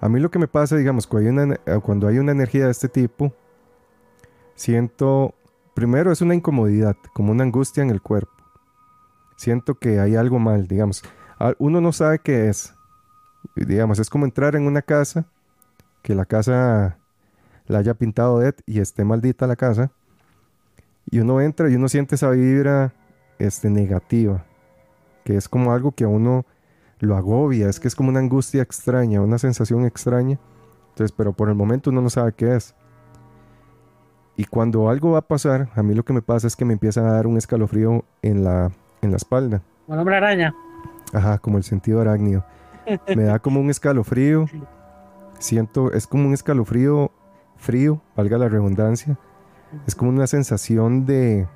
A 0.00 0.08
mí 0.08 0.20
lo 0.20 0.30
que 0.30 0.38
me 0.38 0.48
pasa, 0.48 0.76
digamos, 0.76 1.06
cuando 1.06 1.28
hay 1.28 1.46
una, 1.46 1.56
cuando 1.80 2.08
hay 2.08 2.18
una 2.18 2.32
energía 2.32 2.66
de 2.66 2.70
este 2.70 2.88
tipo, 2.88 3.32
siento, 4.54 5.34
primero 5.74 6.12
es 6.12 6.20
una 6.20 6.34
incomodidad, 6.34 6.96
como 7.14 7.32
una 7.32 7.44
angustia 7.44 7.82
en 7.82 7.90
el 7.90 8.02
cuerpo. 8.02 8.32
Siento 9.36 9.76
que 9.76 10.00
hay 10.00 10.16
algo 10.16 10.38
mal, 10.38 10.66
digamos. 10.66 11.02
Ah, 11.38 11.54
Uno 11.58 11.80
no 11.80 11.92
sabe 11.92 12.18
qué 12.18 12.48
es, 12.48 12.74
digamos, 13.54 13.98
es 13.98 14.10
como 14.10 14.24
entrar 14.24 14.56
en 14.56 14.66
una 14.66 14.82
casa, 14.82 15.26
que 16.02 16.14
la 16.14 16.24
casa 16.24 16.98
la 17.66 17.78
haya 17.78 17.94
pintado 17.94 18.42
Ed 18.42 18.54
y 18.66 18.80
esté 18.80 19.04
maldita 19.04 19.46
la 19.46 19.56
casa, 19.56 19.90
y 21.10 21.20
uno 21.20 21.40
entra 21.40 21.70
y 21.70 21.74
uno 21.74 21.88
siente 21.88 22.14
esa 22.14 22.30
vibra 22.30 22.92
este, 23.38 23.70
negativa, 23.70 24.44
que 25.24 25.36
es 25.36 25.48
como 25.48 25.72
algo 25.72 25.92
que 25.92 26.04
a 26.04 26.08
uno 26.08 26.44
lo 26.98 27.16
agobia, 27.16 27.68
es 27.68 27.80
que 27.80 27.88
es 27.88 27.94
como 27.94 28.08
una 28.08 28.20
angustia 28.20 28.62
extraña, 28.62 29.20
una 29.20 29.38
sensación 29.38 29.84
extraña. 29.84 30.38
Entonces, 30.90 31.12
pero 31.16 31.32
por 31.32 31.48
el 31.48 31.54
momento 31.54 31.90
uno 31.90 32.02
no 32.02 32.10
sabe 32.10 32.32
qué 32.32 32.56
es. 32.56 32.74
Y 34.36 34.44
cuando 34.44 34.88
algo 34.88 35.12
va 35.12 35.18
a 35.18 35.22
pasar, 35.22 35.68
a 35.74 35.82
mí 35.82 35.94
lo 35.94 36.04
que 36.04 36.12
me 36.12 36.22
pasa 36.22 36.46
es 36.46 36.56
que 36.56 36.64
me 36.64 36.72
empieza 36.72 37.00
a 37.00 37.12
dar 37.12 37.26
un 37.26 37.36
escalofrío 37.36 38.04
en 38.22 38.44
la, 38.44 38.70
en 39.00 39.10
la 39.10 39.16
espalda. 39.16 39.62
Bueno, 39.86 40.02
hombre 40.02 40.16
araña. 40.16 40.54
Ajá, 41.12 41.38
como 41.38 41.58
el 41.58 41.64
sentido 41.64 42.00
arácnido. 42.00 42.44
Me 43.14 43.24
da 43.24 43.38
como 43.38 43.60
un 43.60 43.70
escalofrío. 43.70 44.46
Siento, 45.38 45.92
es 45.92 46.06
como 46.06 46.26
un 46.26 46.34
escalofrío 46.34 47.10
frío, 47.56 48.00
valga 48.16 48.38
la 48.38 48.48
redundancia. 48.48 49.18
Es 49.86 49.94
como 49.94 50.10
una 50.10 50.26
sensación 50.26 51.06
de... 51.06 51.46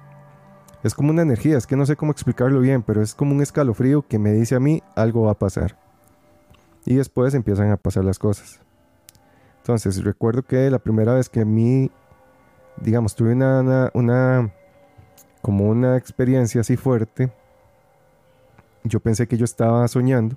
Es 0.82 0.94
como 0.94 1.10
una 1.10 1.22
energía, 1.22 1.56
es 1.56 1.66
que 1.66 1.76
no 1.76 1.86
sé 1.86 1.94
cómo 1.96 2.10
explicarlo 2.10 2.60
bien, 2.60 2.82
pero 2.82 3.02
es 3.02 3.14
como 3.14 3.32
un 3.32 3.40
escalofrío 3.40 4.02
que 4.02 4.18
me 4.18 4.32
dice 4.32 4.56
a 4.56 4.60
mí 4.60 4.82
algo 4.96 5.22
va 5.22 5.32
a 5.32 5.38
pasar. 5.38 5.78
Y 6.84 6.96
después 6.96 7.34
empiezan 7.34 7.70
a 7.70 7.76
pasar 7.76 8.04
las 8.04 8.18
cosas. 8.18 8.60
Entonces, 9.58 10.02
recuerdo 10.02 10.42
que 10.42 10.68
la 10.70 10.80
primera 10.80 11.14
vez 11.14 11.28
que 11.28 11.40
a 11.42 11.44
mí, 11.44 11.90
digamos, 12.80 13.14
tuve 13.14 13.32
una, 13.32 13.60
una, 13.60 13.90
una- 13.94 14.52
como 15.40 15.68
una 15.68 15.96
experiencia 15.96 16.60
así 16.62 16.76
fuerte, 16.76 17.32
yo 18.82 18.98
pensé 18.98 19.28
que 19.28 19.36
yo 19.36 19.44
estaba 19.44 19.86
soñando. 19.86 20.36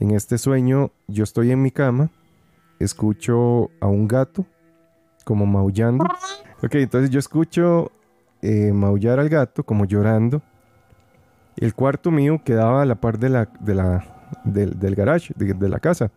En 0.00 0.12
este 0.12 0.38
sueño, 0.38 0.92
yo 1.08 1.24
estoy 1.24 1.50
en 1.50 1.60
mi 1.60 1.70
cama, 1.70 2.08
escucho 2.78 3.70
a 3.80 3.86
un 3.86 4.08
gato 4.08 4.46
como 5.24 5.44
maullando. 5.44 6.06
Ok, 6.62 6.76
entonces 6.76 7.10
yo 7.10 7.18
escucho 7.18 7.92
eh, 8.40 8.72
maullar 8.72 9.20
al 9.20 9.28
gato 9.28 9.62
como 9.62 9.84
llorando. 9.84 10.40
El 11.58 11.74
cuarto 11.74 12.10
mío 12.10 12.40
quedaba 12.42 12.80
a 12.80 12.86
la 12.86 12.94
par 12.94 13.18
de 13.18 13.28
la, 13.28 13.48
de 13.60 13.74
la, 13.74 14.04
del, 14.44 14.78
del 14.78 14.94
garage, 14.94 15.34
de, 15.36 15.52
de 15.52 15.68
la 15.68 15.78
casa. 15.78 16.10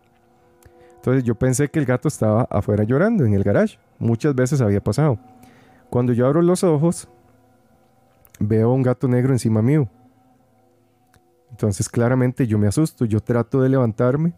Entonces 0.96 1.22
yo 1.22 1.34
pensé 1.34 1.68
que 1.68 1.78
el 1.78 1.84
gato 1.84 2.08
estaba 2.08 2.48
afuera 2.50 2.84
llorando 2.84 3.26
en 3.26 3.34
el 3.34 3.44
garage. 3.44 3.78
Muchas 3.98 4.34
veces 4.34 4.62
había 4.62 4.82
pasado. 4.82 5.18
Cuando 5.90 6.14
yo 6.14 6.26
abro 6.26 6.40
los 6.40 6.64
ojos, 6.64 7.06
veo 8.40 8.72
un 8.72 8.82
gato 8.82 9.08
negro 9.08 9.34
encima 9.34 9.60
mío. 9.60 9.90
Entonces 11.54 11.88
claramente 11.88 12.48
yo 12.48 12.58
me 12.58 12.66
asusto, 12.66 13.04
yo 13.04 13.20
trato 13.20 13.62
de 13.62 13.68
levantarme, 13.68 14.32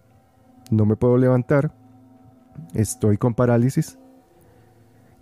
no 0.70 0.84
me 0.84 0.96
puedo 0.96 1.16
levantar, 1.16 1.72
estoy 2.74 3.16
con 3.16 3.32
parálisis. 3.32 3.98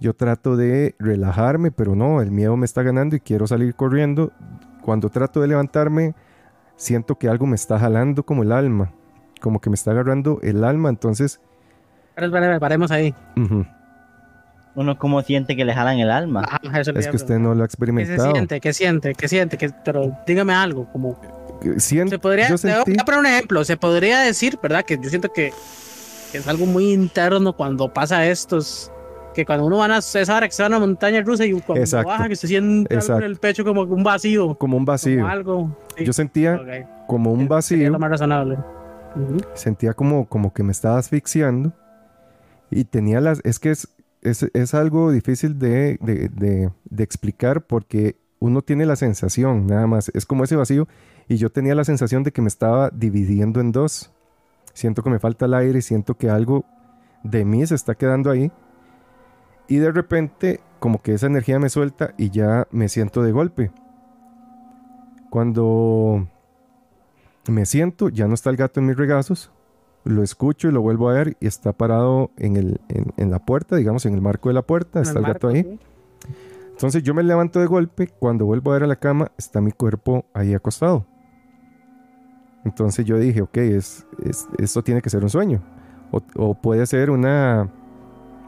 Yo 0.00 0.12
trato 0.12 0.56
de 0.56 0.96
relajarme, 0.98 1.70
pero 1.70 1.94
no, 1.94 2.20
el 2.20 2.32
miedo 2.32 2.56
me 2.56 2.64
está 2.66 2.82
ganando 2.82 3.14
y 3.14 3.20
quiero 3.20 3.46
salir 3.46 3.76
corriendo. 3.76 4.32
Cuando 4.82 5.08
trato 5.08 5.40
de 5.40 5.46
levantarme, 5.46 6.16
siento 6.74 7.14
que 7.16 7.28
algo 7.28 7.46
me 7.46 7.54
está 7.54 7.78
jalando 7.78 8.24
como 8.26 8.42
el 8.42 8.50
alma, 8.50 8.90
como 9.40 9.60
que 9.60 9.70
me 9.70 9.74
está 9.74 9.92
agarrando 9.92 10.40
el 10.42 10.64
alma, 10.64 10.88
entonces... 10.88 11.40
Pero, 12.16 12.58
paremos 12.58 12.90
ahí. 12.90 13.14
Uno 14.74 14.98
como 14.98 15.22
siente 15.22 15.54
que 15.54 15.64
le 15.64 15.72
jalan 15.74 16.00
el 16.00 16.10
alma. 16.10 16.42
Es 16.98 17.08
que 17.08 17.16
usted 17.16 17.38
no 17.38 17.54
lo 17.54 17.62
ha 17.62 17.66
¿Qué 17.68 17.70
se 17.70 17.74
experimentado. 17.76 18.32
siente? 18.32 18.60
¿Qué 18.60 18.72
siente? 18.72 19.14
¿Qué 19.14 19.28
siente? 19.28 19.56
¿Qué- 19.58 19.70
Pero 19.84 20.18
dígame 20.26 20.52
algo, 20.54 20.86
como... 20.90 21.43
Siento- 21.78 22.10
Se 22.10 22.18
podría... 22.18 22.48
yo 22.48 22.58
te 22.58 22.66
voy 22.68 22.76
sentí- 22.84 23.00
a 23.00 23.04
poner 23.04 23.20
un 23.20 23.26
ejemplo. 23.26 23.64
Se 23.64 23.76
podría 23.76 24.20
decir, 24.20 24.58
¿verdad? 24.62 24.84
Que 24.84 24.98
yo 25.00 25.08
siento 25.08 25.32
que, 25.32 25.52
que 26.32 26.38
es 26.38 26.48
algo 26.48 26.66
muy 26.66 26.92
interno 26.92 27.54
cuando 27.54 27.92
pasa 27.92 28.26
estos... 28.26 28.90
Que 29.34 29.44
cuando 29.44 29.66
uno 29.66 29.78
va 29.78 29.86
a 29.86 29.98
esa 29.98 30.36
hora 30.36 30.46
que 30.46 30.52
se 30.54 30.62
va 30.62 30.66
a 30.66 30.68
una 30.68 30.78
montaña 30.78 31.20
rusa 31.22 31.44
y 31.44 31.52
cuando 31.60 31.82
Exacto. 31.82 32.08
baja 32.08 32.28
que 32.28 32.36
se 32.36 32.46
siente 32.46 32.94
en 32.94 33.22
el 33.24 33.36
pecho 33.36 33.64
como 33.64 33.82
un 33.82 34.04
vacío. 34.04 34.54
como 34.56 34.76
un 34.76 34.84
vacío. 34.84 35.16
Como 35.22 35.28
algo. 35.28 35.76
Sí, 35.96 36.04
Yo 36.04 36.12
sentía 36.12 36.54
ok. 36.54 37.06
como 37.08 37.32
un 37.32 37.38
Sería 37.40 37.48
vacío. 37.48 37.90
lo 37.90 37.98
más 37.98 38.10
razonable. 38.10 38.58
Ujú. 39.16 39.38
sentía 39.54 39.92
como, 39.94 40.26
como 40.28 40.52
que 40.52 40.62
me 40.64 40.70
estaba 40.72 40.98
asfixiando 40.98 41.72
y 42.70 42.84
tenía 42.84 43.20
las... 43.20 43.40
Es 43.44 43.58
que 43.58 43.70
es, 43.70 43.88
es, 44.22 44.44
es 44.54 44.74
algo 44.74 45.10
difícil 45.10 45.58
de, 45.58 45.98
de- 46.00 46.28
de- 46.28 46.70
de 46.84 47.02
explicar 47.04 47.62
porque 47.66 48.16
uno 48.38 48.62
tiene 48.62 48.86
la 48.86 48.94
sensación, 48.96 49.66
nada 49.66 49.86
más, 49.88 50.10
es 50.14 50.26
como 50.26 50.44
ese 50.44 50.54
vacío 50.56 50.86
y 51.28 51.36
yo 51.36 51.50
tenía 51.50 51.74
la 51.74 51.84
sensación 51.84 52.22
de 52.22 52.32
que 52.32 52.42
me 52.42 52.48
estaba 52.48 52.90
dividiendo 52.90 53.60
en 53.60 53.72
dos. 53.72 54.12
Siento 54.72 55.02
que 55.02 55.10
me 55.10 55.18
falta 55.18 55.46
el 55.46 55.54
aire, 55.54 55.82
siento 55.82 56.16
que 56.16 56.30
algo 56.30 56.64
de 57.22 57.44
mí 57.44 57.66
se 57.66 57.74
está 57.74 57.94
quedando 57.94 58.30
ahí 58.30 58.50
y 59.68 59.76
de 59.76 59.92
repente 59.92 60.60
como 60.78 61.00
que 61.00 61.14
esa 61.14 61.26
energía 61.26 61.58
me 61.58 61.70
suelta 61.70 62.14
y 62.18 62.30
ya 62.30 62.68
me 62.70 62.88
siento 62.88 63.22
de 63.22 63.32
golpe. 63.32 63.70
Cuando 65.30 66.28
me 67.48 67.66
siento, 67.66 68.08
ya 68.08 68.28
no 68.28 68.34
está 68.34 68.50
el 68.50 68.56
gato 68.56 68.80
en 68.80 68.86
mis 68.86 68.96
regazos, 68.96 69.50
lo 70.04 70.22
escucho 70.22 70.68
y 70.68 70.72
lo 70.72 70.82
vuelvo 70.82 71.08
a 71.08 71.14
ver 71.14 71.36
y 71.40 71.46
está 71.46 71.72
parado 71.72 72.30
en, 72.36 72.56
el, 72.56 72.80
en, 72.88 73.12
en 73.16 73.30
la 73.30 73.38
puerta, 73.38 73.76
digamos, 73.76 74.04
en 74.06 74.14
el 74.14 74.20
marco 74.20 74.50
de 74.50 74.54
la 74.54 74.62
puerta, 74.62 75.00
está 75.00 75.18
el 75.18 75.24
gato 75.24 75.48
marco, 75.48 75.68
ahí. 75.68 75.80
Entonces 76.70 77.02
yo 77.02 77.14
me 77.14 77.22
levanto 77.22 77.60
de 77.60 77.66
golpe, 77.66 78.08
cuando 78.08 78.44
vuelvo 78.44 78.70
a 78.70 78.74
ver 78.74 78.84
a 78.84 78.86
la 78.86 78.96
cama, 78.96 79.32
está 79.38 79.60
mi 79.60 79.72
cuerpo 79.72 80.26
ahí 80.34 80.54
acostado. 80.54 81.06
Entonces 82.64 83.04
yo 83.04 83.18
dije, 83.18 83.42
ok, 83.42 83.56
es, 83.58 84.06
es- 84.24 84.46
esto 84.58 84.82
tiene 84.82 85.02
que 85.02 85.10
ser 85.10 85.22
un 85.22 85.30
sueño. 85.30 85.60
O, 86.10 86.20
o 86.36 86.54
puede 86.54 86.86
ser 86.86 87.10
una, 87.10 87.68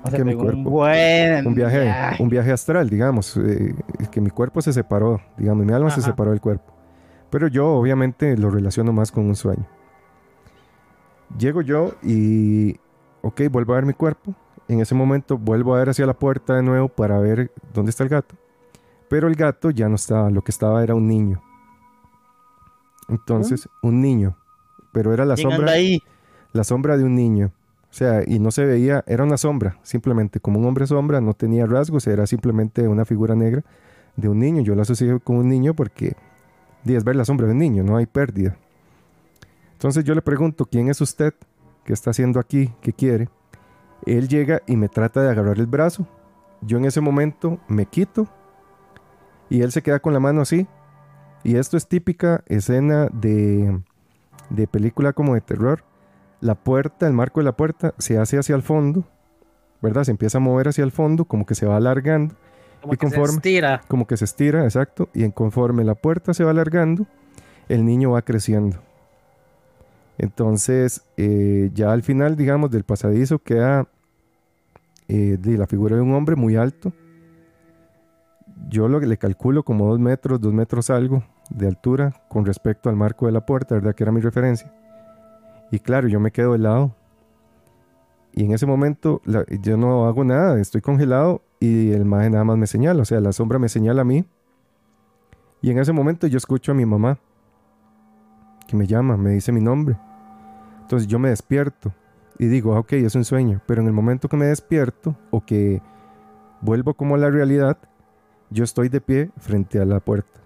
O 0.04 0.08
sea, 0.10 0.18
que 0.18 0.24
mi 0.24 0.34
un 0.34 0.40
cuerpo- 0.40 0.70
buen 0.70 1.46
un, 1.46 1.54
viaje, 1.54 1.82
viaje. 1.82 2.22
un 2.22 2.28
viaje 2.28 2.52
astral, 2.52 2.88
digamos, 2.88 3.36
eh, 3.36 3.74
que 4.10 4.20
mi 4.20 4.30
cuerpo 4.30 4.62
se 4.62 4.72
separó, 4.72 5.20
digamos, 5.36 5.66
mi 5.66 5.72
alma 5.72 5.90
se 5.90 6.00
separó 6.02 6.30
del 6.30 6.40
cuerpo. 6.40 6.72
Pero 7.30 7.48
yo 7.48 7.68
obviamente 7.74 8.36
lo 8.36 8.50
relaciono 8.50 8.92
más 8.92 9.10
con 9.12 9.26
un 9.26 9.34
sueño. 9.36 9.66
Llego 11.38 11.60
yo 11.60 11.92
y, 12.02 12.76
ok, 13.22 13.42
vuelvo 13.50 13.72
a 13.72 13.76
ver 13.76 13.86
mi 13.86 13.92
cuerpo. 13.94 14.32
En 14.68 14.80
ese 14.80 14.94
momento 14.94 15.36
vuelvo 15.38 15.74
a 15.74 15.78
ver 15.78 15.90
hacia 15.90 16.06
la 16.06 16.14
puerta 16.14 16.54
de 16.54 16.62
nuevo 16.62 16.88
para 16.88 17.18
ver 17.18 17.50
dónde 17.74 17.90
está 17.90 18.02
el 18.04 18.08
gato. 18.08 18.34
Pero 19.08 19.28
el 19.28 19.34
gato 19.34 19.70
ya 19.70 19.88
no 19.88 19.96
estaba, 19.96 20.30
lo 20.30 20.42
que 20.42 20.50
estaba 20.52 20.82
era 20.82 20.94
un 20.94 21.06
niño. 21.06 21.42
Entonces, 23.08 23.68
un 23.82 24.00
niño. 24.00 24.36
Pero 24.92 25.12
era 25.12 25.24
la 25.24 25.34
¿Quién 25.34 25.50
sombra, 25.50 25.72
ahí? 25.72 26.02
la 26.52 26.64
sombra 26.64 26.96
de 26.96 27.04
un 27.04 27.14
niño. 27.14 27.52
O 27.90 27.94
sea, 27.96 28.22
y 28.26 28.38
no 28.38 28.50
se 28.50 28.64
veía, 28.64 29.04
era 29.06 29.24
una 29.24 29.36
sombra, 29.36 29.78
simplemente 29.82 30.40
como 30.40 30.58
un 30.58 30.66
hombre 30.66 30.86
sombra, 30.86 31.20
no 31.20 31.34
tenía 31.34 31.66
rasgos, 31.66 32.06
era 32.06 32.26
simplemente 32.26 32.86
una 32.88 33.04
figura 33.04 33.34
negra 33.34 33.62
de 34.16 34.28
un 34.28 34.38
niño. 34.38 34.62
Yo 34.62 34.74
lo 34.74 34.82
asocié 34.82 35.18
con 35.20 35.36
un 35.36 35.48
niño 35.48 35.74
porque 35.74 36.14
es 36.84 37.04
ver 37.04 37.16
la 37.16 37.24
sombra 37.24 37.46
de 37.46 37.52
un 37.52 37.58
niño, 37.58 37.82
no 37.82 37.96
hay 37.96 38.06
pérdida. 38.06 38.56
Entonces 39.72 40.04
yo 40.04 40.14
le 40.14 40.22
pregunto, 40.22 40.66
¿quién 40.66 40.88
es 40.88 41.00
usted? 41.00 41.34
¿Qué 41.84 41.92
está 41.92 42.10
haciendo 42.10 42.40
aquí? 42.40 42.72
¿Qué 42.80 42.92
quiere? 42.92 43.28
Él 44.04 44.28
llega 44.28 44.62
y 44.66 44.76
me 44.76 44.88
trata 44.88 45.22
de 45.22 45.30
agarrar 45.30 45.58
el 45.58 45.66
brazo. 45.66 46.06
Yo 46.62 46.78
en 46.78 46.84
ese 46.84 47.00
momento 47.00 47.58
me 47.68 47.86
quito 47.86 48.26
y 49.48 49.62
él 49.62 49.72
se 49.72 49.82
queda 49.82 50.00
con 50.00 50.12
la 50.12 50.20
mano 50.20 50.40
así. 50.40 50.66
Y 51.46 51.56
esto 51.56 51.76
es 51.76 51.86
típica 51.86 52.42
escena 52.46 53.06
de, 53.12 53.80
de 54.50 54.66
película 54.66 55.12
como 55.12 55.34
de 55.34 55.40
terror. 55.40 55.84
La 56.40 56.56
puerta, 56.56 57.06
el 57.06 57.12
marco 57.12 57.38
de 57.38 57.44
la 57.44 57.56
puerta 57.56 57.94
se 57.98 58.18
hace 58.18 58.36
hacia 58.36 58.56
el 58.56 58.62
fondo, 58.62 59.04
¿verdad? 59.80 60.02
Se 60.02 60.10
empieza 60.10 60.38
a 60.38 60.40
mover 60.40 60.66
hacia 60.66 60.82
el 60.82 60.90
fondo, 60.90 61.24
como 61.24 61.46
que 61.46 61.54
se 61.54 61.64
va 61.66 61.76
alargando, 61.76 62.34
Como 62.80 62.94
Y 62.94 62.96
que 62.96 63.08
se 63.08 63.16
conforme- 63.16 63.36
estira. 63.36 63.82
como 63.86 64.06
que 64.08 64.16
se 64.16 64.24
estira, 64.24 64.64
exacto, 64.64 65.08
y 65.14 65.22
en 65.24 65.30
conforme 65.30 65.84
la 65.84 65.94
puerta 65.94 66.34
se 66.34 66.42
va 66.42 66.50
alargando, 66.50 67.06
el 67.68 67.84
niño 67.84 68.10
va 68.10 68.22
creciendo. 68.22 68.78
Entonces, 70.18 71.02
eh, 71.16 71.70
ya 71.74 71.92
al 71.92 72.02
final, 72.02 72.34
digamos, 72.36 72.70
del 72.72 72.82
pasadizo 72.84 73.38
queda 73.38 73.86
eh, 75.08 75.36
de 75.40 75.56
la 75.58 75.66
figura 75.68 75.94
de 75.94 76.02
un 76.02 76.12
hombre 76.12 76.34
muy 76.36 76.56
alto. 76.56 76.92
Yo 78.68 78.88
lo 78.88 78.98
le 78.98 79.16
calculo 79.16 79.62
como 79.62 79.86
dos 79.88 80.00
metros, 80.00 80.40
dos 80.40 80.52
metros 80.52 80.90
algo 80.90 81.22
de 81.50 81.66
altura 81.66 82.12
con 82.28 82.44
respecto 82.44 82.88
al 82.88 82.96
marco 82.96 83.26
de 83.26 83.32
la 83.32 83.44
puerta, 83.44 83.74
¿verdad? 83.74 83.94
Que 83.94 84.04
era 84.04 84.12
mi 84.12 84.20
referencia. 84.20 84.72
Y 85.70 85.78
claro, 85.78 86.08
yo 86.08 86.20
me 86.20 86.30
quedo 86.30 86.54
helado. 86.54 86.94
Y 88.32 88.44
en 88.44 88.52
ese 88.52 88.66
momento 88.66 89.22
yo 89.24 89.76
no 89.76 90.06
hago 90.06 90.22
nada, 90.24 90.60
estoy 90.60 90.82
congelado 90.82 91.42
y 91.58 91.92
el 91.92 92.04
maje 92.04 92.28
nada 92.28 92.44
más 92.44 92.58
me 92.58 92.66
señala, 92.66 93.02
o 93.02 93.04
sea, 93.04 93.20
la 93.20 93.32
sombra 93.32 93.58
me 93.58 93.68
señala 93.68 94.02
a 94.02 94.04
mí. 94.04 94.26
Y 95.62 95.70
en 95.70 95.78
ese 95.78 95.92
momento 95.92 96.26
yo 96.26 96.36
escucho 96.36 96.72
a 96.72 96.74
mi 96.74 96.84
mamá 96.84 97.18
que 98.68 98.76
me 98.76 98.86
llama, 98.86 99.16
me 99.16 99.30
dice 99.30 99.52
mi 99.52 99.60
nombre. 99.60 99.96
Entonces 100.82 101.08
yo 101.08 101.18
me 101.18 101.30
despierto 101.30 101.92
y 102.38 102.46
digo, 102.46 102.74
ah, 102.74 102.80
ok, 102.80 102.92
es 102.92 103.14
un 103.14 103.24
sueño. 103.24 103.62
Pero 103.66 103.80
en 103.80 103.86
el 103.86 103.94
momento 103.94 104.28
que 104.28 104.36
me 104.36 104.46
despierto 104.46 105.16
o 105.30 105.44
que 105.44 105.80
vuelvo 106.60 106.94
como 106.94 107.14
a 107.14 107.18
la 107.18 107.30
realidad, 107.30 107.78
yo 108.50 108.64
estoy 108.64 108.88
de 108.88 109.00
pie 109.00 109.30
frente 109.38 109.80
a 109.80 109.84
la 109.84 110.00
puerta. 110.00 110.40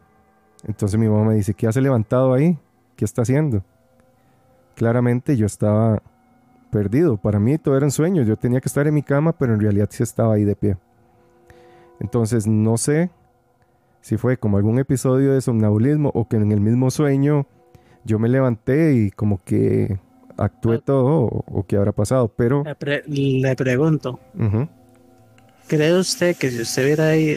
Entonces 0.67 0.99
mi 0.99 1.09
mamá 1.09 1.25
me 1.31 1.35
dice, 1.35 1.55
¿qué 1.55 1.67
hace 1.67 1.81
levantado 1.81 2.33
ahí? 2.35 2.59
¿Qué 2.97 3.05
está 3.05 3.23
haciendo? 3.23 3.63
Claramente 4.75 5.37
yo 5.37 5.47
estaba 5.47 6.03
perdido. 6.71 7.17
Para 7.17 7.39
mí 7.41 7.59
todo 7.59 7.77
era 7.77 7.87
un 7.87 7.91
sueño. 7.93 8.23
Yo 8.23 8.37
tenía 8.37 8.61
que 8.61 8.69
estar 8.69 8.87
en 8.87 8.95
mi 8.95 9.03
cama, 9.03 9.33
pero 9.33 9.55
en 9.55 9.61
realidad 9.61 9.89
sí 9.91 10.03
estaba 10.03 10.35
ahí 10.35 10.45
de 10.45 10.57
pie. 10.57 10.77
Entonces 12.01 12.47
no 12.47 12.77
sé 12.79 13.11
si 14.01 14.17
fue 14.17 14.37
como 14.39 14.57
algún 14.57 14.79
episodio 14.79 15.35
de 15.35 15.41
somnambulismo 15.41 16.11
o 16.15 16.27
que 16.29 16.37
en 16.37 16.53
el 16.53 16.61
mismo 16.61 16.91
sueño 16.91 17.47
yo 18.05 18.19
me 18.19 18.29
levanté 18.29 18.95
y 18.95 19.11
como 19.11 19.39
que 19.45 19.99
actué 20.39 20.79
todo 20.79 21.25
o, 21.25 21.45
o 21.47 21.67
qué 21.67 21.77
habrá 21.77 21.93
pasado. 21.93 22.29
Pero 22.29 22.65
Le, 22.65 22.75
pre- 22.75 23.03
le 23.07 23.55
pregunto, 23.57 24.19
¿cree 25.67 25.99
usted 25.99 26.37
que 26.37 26.51
si 26.51 26.63
usted 26.63 26.87
viera 26.87 27.09
ahí 27.09 27.37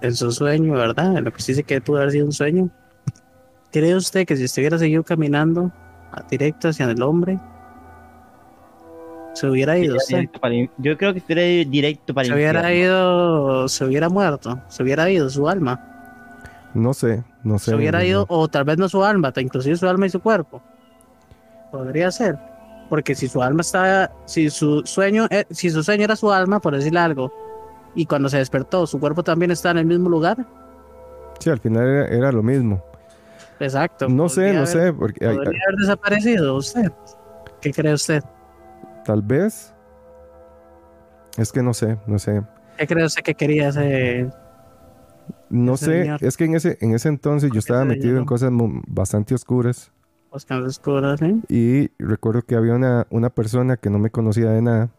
en 0.00 0.14
su 0.14 0.30
sueño, 0.32 0.72
verdad? 0.74 1.16
En 1.18 1.24
lo 1.24 1.30
que 1.30 1.38
usted 1.38 1.52
dice 1.54 1.62
que 1.64 1.80
pudo 1.80 1.98
haber 1.98 2.12
sido 2.12 2.26
un 2.26 2.32
sueño, 2.32 2.68
¿cree 3.72 3.94
usted 3.96 4.26
que 4.26 4.36
si 4.36 4.44
usted 4.44 4.62
hubiera 4.62 4.78
seguido 4.78 5.02
caminando 5.02 5.70
a- 6.12 6.22
directo 6.22 6.68
hacia 6.68 6.86
el 6.86 7.02
hombre, 7.02 7.38
se 9.34 9.46
hubiera 9.46 9.78
ido 9.78 9.96
usted? 9.96 10.16
Directo 10.16 10.40
para 10.40 10.54
el- 10.54 10.70
Yo 10.78 10.96
creo 10.96 11.12
que 11.12 11.18
estuviera 11.20 11.42
directo 11.70 12.14
para 12.14 12.22
el 12.26 12.28
Se 12.32 12.34
hubiera 12.34 12.60
infierno. 12.70 12.80
ido, 12.80 13.68
se 13.68 13.84
hubiera 13.84 14.08
muerto, 14.08 14.60
se 14.68 14.82
hubiera 14.82 15.08
ido 15.10 15.28
su 15.30 15.48
alma, 15.48 15.80
no 16.74 16.92
sé, 16.94 17.22
no 17.44 17.58
sé. 17.58 17.70
se 17.70 17.76
hubiera 17.76 18.04
ido, 18.04 18.26
o 18.28 18.48
tal 18.48 18.64
vez 18.64 18.78
no 18.78 18.88
su 18.88 19.04
alma, 19.04 19.32
inclusive 19.36 19.76
su 19.76 19.88
alma 19.88 20.06
y 20.06 20.10
su 20.10 20.20
cuerpo. 20.20 20.62
Podría 21.70 22.10
ser. 22.10 22.38
Porque 22.88 23.14
si 23.14 23.28
su 23.28 23.42
alma 23.42 23.60
estaba, 23.60 24.10
si 24.24 24.48
su 24.48 24.80
sueño, 24.86 25.26
eh, 25.30 25.44
si 25.50 25.68
su 25.68 25.82
sueño 25.82 26.04
era 26.04 26.16
su 26.16 26.32
alma, 26.32 26.58
por 26.58 26.74
decirle 26.74 26.98
algo, 27.00 27.30
y 28.00 28.06
cuando 28.06 28.28
se 28.28 28.38
despertó, 28.38 28.86
su 28.86 28.98
cuerpo 29.00 29.22
también 29.22 29.50
está 29.50 29.70
en 29.72 29.78
el 29.78 29.86
mismo 29.86 30.08
lugar. 30.08 30.46
Sí, 31.40 31.50
al 31.50 31.58
final 31.60 31.86
era, 31.86 32.06
era 32.08 32.32
lo 32.32 32.42
mismo. 32.42 32.82
Exacto. 33.60 34.08
No 34.08 34.28
sé, 34.28 34.52
no 34.52 34.58
haber- 34.60 34.66
sé, 34.68 34.92
porque 34.92 35.24
Podría 35.26 35.60
haber 35.66 35.76
desaparecido 35.80 36.56
usted. 36.56 36.92
¿Qué 37.60 37.72
cree 37.72 37.92
usted? 37.94 38.22
tal 39.04 39.22
vez. 39.22 39.72
Es 41.38 41.50
que 41.52 41.62
no 41.62 41.72
sé, 41.72 41.96
no 42.06 42.18
sé. 42.18 42.42
¿Qué 42.76 42.86
cree 42.86 43.04
usted 43.06 43.22
que 43.22 43.34
quería 43.34 43.68
ese? 43.68 44.30
No 45.50 45.74
Ese 45.74 45.84
sé, 45.86 46.02
señor. 46.02 46.18
es 46.24 46.36
que 46.36 46.44
en 46.44 46.54
ese, 46.56 46.78
en 46.80 46.94
ese 46.94 47.08
entonces 47.08 47.50
yo 47.52 47.58
estaba 47.58 47.84
metido 47.84 48.18
en 48.18 48.24
cosas 48.26 48.50
bastante 48.86 49.34
oscuras 49.34 49.90
Oscuras, 50.30 51.22
¿eh? 51.22 51.36
y 51.48 51.90
recuerdo 51.98 52.42
que 52.42 52.54
había 52.54 52.74
una, 52.74 53.06
una 53.08 53.30
persona 53.30 53.78
que 53.78 53.88
no 53.88 53.98
me 53.98 54.10
conocía 54.10 54.50
de 54.50 54.60
nada 54.60 54.90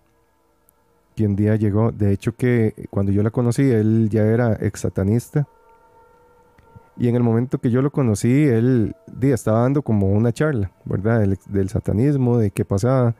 que 1.19 1.25
un 1.25 1.35
día 1.35 1.57
llegó, 1.57 1.91
de 1.91 2.13
hecho 2.13 2.33
que 2.33 2.87
cuando 2.89 3.11
yo 3.11 3.23
la 3.23 3.29
conocí 3.29 3.63
él 3.63 4.07
ya 4.09 4.23
era 4.23 4.53
ex 4.61 4.79
satanista 4.79 5.49
y 6.95 7.09
en 7.09 7.15
el 7.17 7.23
momento 7.23 7.57
que 7.57 7.71
yo 7.71 7.81
lo 7.81 7.91
conocí 7.91 8.45
él 8.45 8.95
di, 9.05 9.33
estaba 9.33 9.63
dando 9.63 9.81
como 9.81 10.13
una 10.13 10.31
charla, 10.31 10.71
¿verdad? 10.85 11.19
Del, 11.19 11.37
del 11.49 11.67
satanismo, 11.67 12.37
de 12.37 12.51
qué 12.51 12.63
pasaba, 12.63 13.15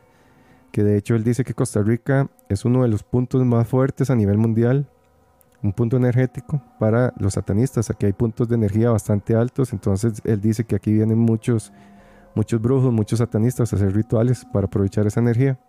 que 0.72 0.86
de 0.86 0.96
hecho 0.96 1.14
él 1.14 1.26
dice 1.26 1.44
que 1.44 1.54
Costa 1.54 1.82
Rica 1.82 2.30
es 2.48 2.64
uno 2.64 2.84
de 2.84 2.88
los 2.88 3.04
puntos 3.04 3.44
más 3.44 3.68
fuertes 3.68 4.10
a 4.10 4.16
nivel 4.16 4.38
mundial 4.38 4.88
un 5.62 5.74
punto 5.74 5.98
energético 5.98 6.62
para 6.80 7.14
los 7.18 7.34
satanistas. 7.34 7.90
Aquí 7.90 8.06
hay 8.06 8.14
puntos 8.14 8.48
de 8.48 8.56
energía 8.56 8.92
bastante 8.92 9.36
altos, 9.36 9.74
entonces 9.74 10.22
él 10.24 10.40
dice 10.40 10.64
que 10.64 10.78
aquí 10.78 10.94
vienen 10.94 11.18
muchos, 11.18 11.74
muchos 12.34 12.62
brujos, 12.62 12.94
muchos 12.94 13.20
satanistas 13.20 13.74
a 13.74 13.76
hacer 13.76 13.94
rituales 13.94 14.46
para 14.54 14.68
aprovechar 14.68 15.06
esa 15.06 15.20
energía. 15.20 15.60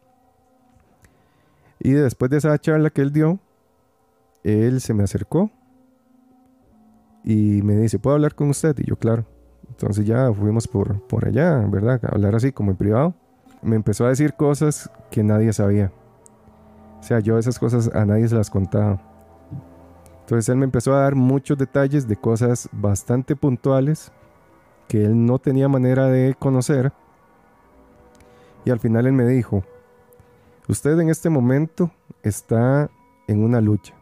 Y 1.81 1.93
después 1.93 2.31
de 2.31 2.37
esa 2.39 2.57
charla 2.59 2.91
que 2.91 3.01
él 3.01 3.13
dio, 3.13 3.41
él 4.45 4.81
se 4.81 4.95
me 4.95 5.03
acercó 5.03 5.51
y 7.25 7.63
me 7.63 7.77
dice, 7.77 7.99
¿puedo 7.99 8.17
hablar 8.17 8.35
con 8.35 8.51
usted? 8.51 8.77
Y 8.79 8.85
yo, 8.85 8.97
claro. 8.97 9.25
Entonces 9.69 10.07
ya 10.07 10.33
fuimos 10.33 10.69
por, 10.69 11.01
por 11.07 11.27
allá, 11.27 11.59
¿verdad? 11.69 12.01
A 12.05 12.09
hablar 12.15 12.35
así 12.35 12.53
como 12.53 12.71
en 12.71 12.77
privado. 12.77 13.15
Me 13.63 13.77
empezó 13.77 14.05
a 14.05 14.11
decir 14.11 14.35
cosas 14.35 14.91
que 15.11 15.23
nadie 15.23 15.53
sabía. 15.53 15.93
O 17.01 17.03
sea, 17.03 17.21
yo 17.21 17.39
esas 17.39 17.59
cosas 17.59 17.91
a 17.95 18.05
nadie 18.05 18.29
se 18.29 18.35
las 18.35 18.51
contaba. 18.51 19.01
Entonces 20.21 20.49
él 20.51 20.57
me 20.57 20.65
empezó 20.65 20.95
a 20.95 21.01
dar 21.01 21.15
muchos 21.15 21.57
detalles 21.57 22.07
de 22.07 22.17
cosas 22.17 22.69
bastante 22.73 23.37
puntuales 23.37 24.13
que 24.87 25.05
él 25.05 25.25
no 25.25 25.39
tenía 25.39 25.69
manera 25.69 26.07
de 26.07 26.35
conocer. 26.39 26.93
Y 28.65 28.71
al 28.71 28.81
final 28.81 29.07
él 29.07 29.13
me 29.13 29.27
dijo, 29.27 29.65
usted 30.71 30.99
en 30.99 31.11
este 31.11 31.31
momento 31.31 31.91
está 32.23 32.91
en 33.27 33.43
una 33.43 33.61
lucha. 33.61 33.95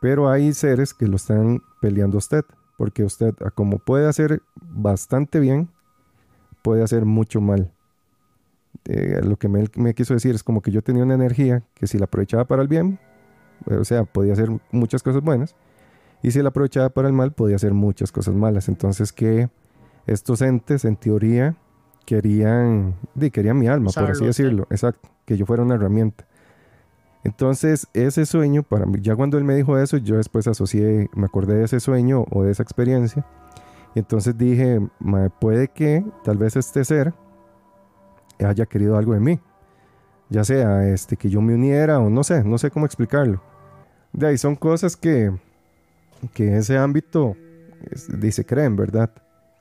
Pero 0.00 0.28
hay 0.28 0.52
seres 0.52 0.94
que 0.94 1.06
lo 1.06 1.16
están 1.16 1.62
peleando 1.80 2.16
a 2.16 2.18
usted. 2.18 2.44
Porque 2.76 3.02
usted, 3.02 3.34
a 3.44 3.50
como 3.50 3.78
puede 3.78 4.06
hacer 4.08 4.40
bastante 4.54 5.40
bien, 5.40 5.68
puede 6.62 6.84
hacer 6.84 7.04
mucho 7.04 7.40
mal. 7.40 7.72
Eh, 8.84 9.20
lo 9.24 9.36
que 9.36 9.48
me, 9.48 9.64
me 9.74 9.94
quiso 9.94 10.14
decir 10.14 10.36
es 10.36 10.44
como 10.44 10.62
que 10.62 10.70
yo 10.70 10.82
tenía 10.82 11.02
una 11.02 11.14
energía 11.14 11.64
que 11.74 11.88
si 11.88 11.98
la 11.98 12.04
aprovechaba 12.04 12.44
para 12.44 12.62
el 12.62 12.68
bien, 12.68 13.00
o 13.66 13.84
sea, 13.84 14.04
podía 14.04 14.34
hacer 14.34 14.50
muchas 14.70 15.02
cosas 15.02 15.22
buenas. 15.22 15.56
Y 16.22 16.30
si 16.30 16.40
la 16.40 16.50
aprovechaba 16.50 16.88
para 16.90 17.08
el 17.08 17.14
mal, 17.14 17.32
podía 17.32 17.56
hacer 17.56 17.74
muchas 17.74 18.12
cosas 18.12 18.34
malas. 18.34 18.68
Entonces 18.68 19.12
que 19.12 19.50
estos 20.06 20.40
entes, 20.40 20.84
en 20.84 20.96
teoría, 20.96 21.56
querían, 22.08 22.94
querían 23.30 23.58
mi 23.58 23.68
alma, 23.68 23.90
por 23.92 24.04
así 24.04 24.12
Usarlo, 24.12 24.32
sí. 24.32 24.42
decirlo. 24.42 24.66
Exacto, 24.70 25.10
que 25.26 25.36
yo 25.36 25.44
fuera 25.44 25.62
una 25.62 25.74
herramienta. 25.74 26.24
Entonces, 27.22 27.86
ese 27.92 28.24
sueño, 28.24 28.62
para 28.62 28.86
mí, 28.86 28.98
ya 29.02 29.14
cuando 29.14 29.36
él 29.36 29.44
me 29.44 29.54
dijo 29.54 29.76
eso, 29.76 29.98
yo 29.98 30.16
después 30.16 30.46
asocié, 30.46 31.10
me 31.14 31.26
acordé 31.26 31.56
de 31.56 31.64
ese 31.64 31.80
sueño 31.80 32.24
o 32.30 32.44
de 32.44 32.52
esa 32.52 32.62
experiencia. 32.62 33.26
Y 33.94 33.98
entonces 33.98 34.38
dije, 34.38 34.80
"Mae, 35.00 35.28
puede 35.28 35.68
que 35.68 36.02
tal 36.24 36.38
vez 36.38 36.56
este 36.56 36.82
ser 36.86 37.12
haya 38.42 38.64
querido 38.64 38.96
algo 38.96 39.12
de 39.12 39.20
mí. 39.20 39.38
Ya 40.30 40.44
sea 40.44 40.88
este, 40.88 41.16
que 41.16 41.28
yo 41.28 41.42
me 41.42 41.54
uniera 41.54 41.98
o 41.98 42.08
no 42.08 42.24
sé, 42.24 42.42
no 42.42 42.56
sé 42.56 42.70
cómo 42.70 42.86
explicarlo. 42.86 43.42
De 44.14 44.28
ahí 44.28 44.38
son 44.38 44.56
cosas 44.56 44.96
que, 44.96 45.30
que 46.32 46.48
en 46.48 46.54
ese 46.54 46.78
ámbito 46.78 47.36
dice 48.08 48.46
creen, 48.46 48.76
¿verdad? 48.76 49.10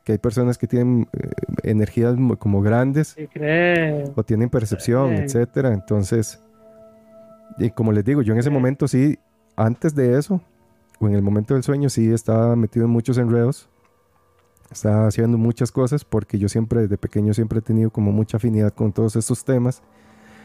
Que 0.06 0.14
hay 0.14 0.18
personas 0.20 0.58
que 0.58 0.68
tienen 0.68 1.08
eh, 1.12 1.30
energías 1.70 2.16
como 2.40 2.62
grandes 2.62 3.16
o 4.16 4.24
tienen 4.24 4.50
percepción, 4.50 5.12
Bien. 5.12 5.24
etcétera. 5.24 5.74
Entonces, 5.74 6.42
y 7.58 7.70
como 7.72 7.92
les 7.92 8.04
digo, 8.06 8.22
yo 8.22 8.34
en 8.34 8.40
ese 8.40 8.50
momento 8.50 8.88
sí, 8.88 9.20
antes 9.56 9.96
de 9.96 10.18
eso, 10.18 10.42
o 11.00 11.08
en 11.08 11.16
el 11.16 11.22
momento 11.22 11.54
del 11.54 11.64
sueño, 11.64 11.90
sí 11.90 12.12
estaba 12.12 12.56
metido 12.56 12.86
en 12.86 12.92
muchos 12.92 13.18
enredos. 13.18 13.70
Estaba 14.72 15.08
haciendo 15.08 15.38
muchas 15.38 15.72
cosas 15.72 16.04
porque 16.04 16.38
yo 16.38 16.50
siempre, 16.50 16.82
desde 16.82 16.98
pequeño, 16.98 17.34
siempre 17.34 17.60
he 17.60 17.62
tenido 17.62 17.90
como 17.90 18.12
mucha 18.12 18.38
afinidad 18.38 18.74
con 18.74 18.92
todos 18.92 19.16
estos 19.16 19.46
temas. 19.46 19.82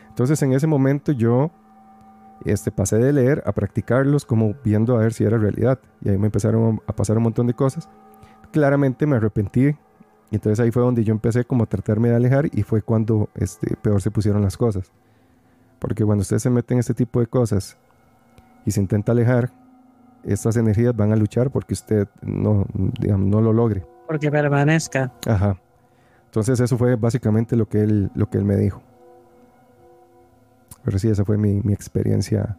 Entonces, 0.09 0.41
en 0.43 0.53
ese 0.53 0.66
momento 0.66 1.12
yo 1.12 1.51
este, 2.45 2.70
pasé 2.70 2.99
de 2.99 3.12
leer 3.12 3.43
a 3.47 3.53
practicarlos, 3.53 4.25
como 4.25 4.55
viendo 4.64 4.95
a 4.95 4.99
ver 4.99 5.12
si 5.12 5.25
era 5.25 5.39
realidad. 5.39 5.81
Y 6.03 6.11
ahí 6.11 6.18
me 6.18 6.27
empezaron 6.27 6.81
a 6.87 6.95
pasar 6.95 7.16
un 7.16 7.25
montón 7.25 7.47
de 7.47 7.55
cosas. 7.55 7.89
Claramente 8.53 9.07
me 9.07 9.16
arrepentí. 9.16 9.75
Y 10.33 10.37
entonces 10.37 10.61
ahí 10.61 10.70
fue 10.70 10.83
donde 10.83 11.05
yo 11.05 11.12
empecé 11.12 11.45
como 11.45 11.64
a 11.64 11.66
tratarme 11.66 12.09
de 12.09 12.16
alejar 12.16 12.47
y 12.53 12.62
fue 12.62 12.80
cuando 12.80 13.28
este, 13.35 13.76
peor 13.76 14.01
se 14.01 14.11
pusieron 14.11 14.41
las 14.41 14.57
cosas. 14.57 14.91
Porque 15.78 16.07
cuando 16.07 16.22
usted 16.22 16.39
se 16.39 16.49
mete 16.49 16.72
en 16.72 16.80
este 16.80 16.95
tipo 16.95 17.20
de 17.20 17.26
cosas 17.26 17.76
y 18.64 18.70
se 18.70 18.80
intenta 18.80 19.12
alejar, 19.12 19.53
estas 20.24 20.57
energías 20.57 20.97
van 20.97 21.12
a 21.12 21.16
luchar 21.16 21.51
porque 21.51 21.74
usted 21.74 22.09
no, 22.22 22.64
digamos, 22.99 23.28
no 23.28 23.43
lo 23.43 23.53
logre. 23.53 23.85
Porque 24.07 24.30
permanezca. 24.30 25.12
Ajá. 25.26 25.61
Entonces 26.24 26.59
eso 26.61 26.78
fue 26.78 26.97
básicamente 26.97 27.55
lo 27.55 27.68
que 27.68 27.83
él, 27.83 28.11
lo 28.14 28.30
que 28.30 28.39
él 28.39 28.47
me 28.47 28.57
dijo. 28.57 28.80
Pero 30.83 30.99
sí, 30.99 31.11
esa 31.11 31.26
fue 31.26 31.37
mi, 31.37 31.61
mi 31.61 31.74
experiencia. 31.74 32.57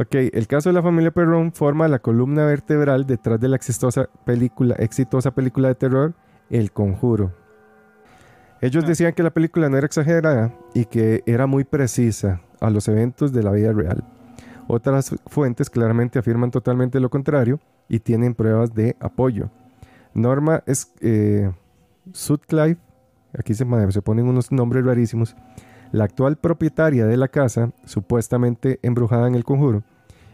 Ok, 0.00 0.12
el 0.14 0.48
caso 0.48 0.70
de 0.70 0.72
la 0.72 0.82
familia 0.82 1.12
Perron 1.12 1.52
forma 1.52 1.86
la 1.86 2.00
columna 2.00 2.44
vertebral 2.46 3.06
detrás 3.06 3.38
de 3.38 3.46
la 3.46 3.54
exitosa 3.54 4.08
película, 4.24 4.74
exitosa 4.74 5.30
película 5.30 5.68
de 5.68 5.76
terror 5.76 6.14
El 6.50 6.72
Conjuro. 6.72 7.32
Ellos 8.60 8.84
Ah. 8.84 8.88
decían 8.88 9.12
que 9.12 9.22
la 9.22 9.30
película 9.30 9.68
no 9.68 9.76
era 9.76 9.86
exagerada 9.86 10.52
y 10.74 10.84
que 10.86 11.22
era 11.26 11.46
muy 11.46 11.64
precisa 11.64 12.40
a 12.60 12.70
los 12.70 12.88
eventos 12.88 13.32
de 13.32 13.42
la 13.42 13.52
vida 13.52 13.72
real. 13.72 14.04
Otras 14.66 15.14
fuentes 15.26 15.70
claramente 15.70 16.18
afirman 16.18 16.50
totalmente 16.50 17.00
lo 17.00 17.08
contrario 17.08 17.60
y 17.88 18.00
tienen 18.00 18.34
pruebas 18.34 18.74
de 18.74 18.96
apoyo. 19.00 19.50
Norma 20.12 20.62
es, 20.66 20.92
eh, 21.00 21.50
Sutcliffe, 22.12 22.80
aquí 23.38 23.54
se, 23.54 23.64
se 23.90 24.02
ponen 24.02 24.26
unos 24.26 24.50
nombres 24.52 24.84
rarísimos, 24.84 25.36
la 25.92 26.04
actual 26.04 26.36
propietaria 26.36 27.06
de 27.06 27.16
la 27.16 27.28
casa, 27.28 27.70
supuestamente 27.84 28.78
embrujada 28.82 29.26
en 29.26 29.34
el 29.34 29.44
conjuro, 29.44 29.84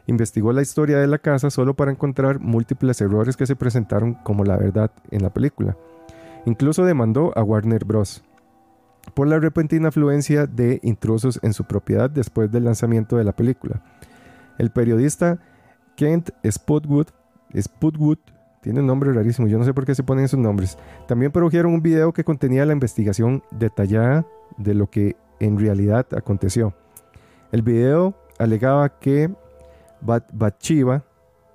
investigó 0.06 0.52
la 0.52 0.62
historia 0.62 0.98
de 0.98 1.06
la 1.06 1.18
casa 1.18 1.50
solo 1.50 1.74
para 1.74 1.92
encontrar 1.92 2.40
múltiples 2.40 3.00
errores 3.00 3.36
que 3.36 3.46
se 3.46 3.54
presentaron 3.54 4.14
como 4.14 4.44
la 4.44 4.56
verdad 4.56 4.90
en 5.10 5.22
la 5.22 5.30
película. 5.30 5.76
Incluso 6.46 6.84
demandó 6.84 7.32
a 7.36 7.42
Warner 7.42 7.84
Bros. 7.84 8.22
por 9.14 9.26
la 9.26 9.38
repentina 9.38 9.88
afluencia 9.88 10.46
de 10.46 10.80
intrusos 10.82 11.38
en 11.42 11.52
su 11.52 11.64
propiedad 11.64 12.10
después 12.10 12.50
del 12.50 12.64
lanzamiento 12.64 13.16
de 13.16 13.24
la 13.24 13.32
película. 13.32 13.82
El 14.58 14.70
periodista 14.70 15.38
Kent 15.96 16.30
Spotwood, 16.44 17.08
Spotwood 17.54 18.18
tiene 18.62 18.80
un 18.80 18.86
nombre 18.86 19.12
rarísimo, 19.12 19.46
yo 19.46 19.58
no 19.58 19.64
sé 19.64 19.74
por 19.74 19.84
qué 19.84 19.94
se 19.94 20.02
ponen 20.02 20.24
esos 20.24 20.40
nombres. 20.40 20.78
También 21.06 21.32
produjeron 21.32 21.74
un 21.74 21.82
video 21.82 22.12
que 22.12 22.24
contenía 22.24 22.64
la 22.64 22.72
investigación 22.72 23.42
detallada 23.50 24.26
de 24.56 24.74
lo 24.74 24.88
que 24.88 25.16
en 25.40 25.58
realidad 25.58 26.06
aconteció. 26.16 26.74
El 27.52 27.62
video 27.62 28.14
alegaba 28.38 28.98
que 28.98 29.30
Bat 30.00 30.30
Bathsheba, 30.32 31.04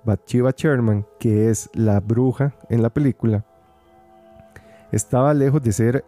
Bathsheba 0.04 0.52
Sherman, 0.56 1.04
que 1.18 1.50
es 1.50 1.68
la 1.74 2.00
bruja 2.00 2.54
en 2.68 2.82
la 2.82 2.90
película, 2.90 3.44
estaba 4.92 5.34
lejos 5.34 5.62
de 5.62 5.72
ser 5.72 6.04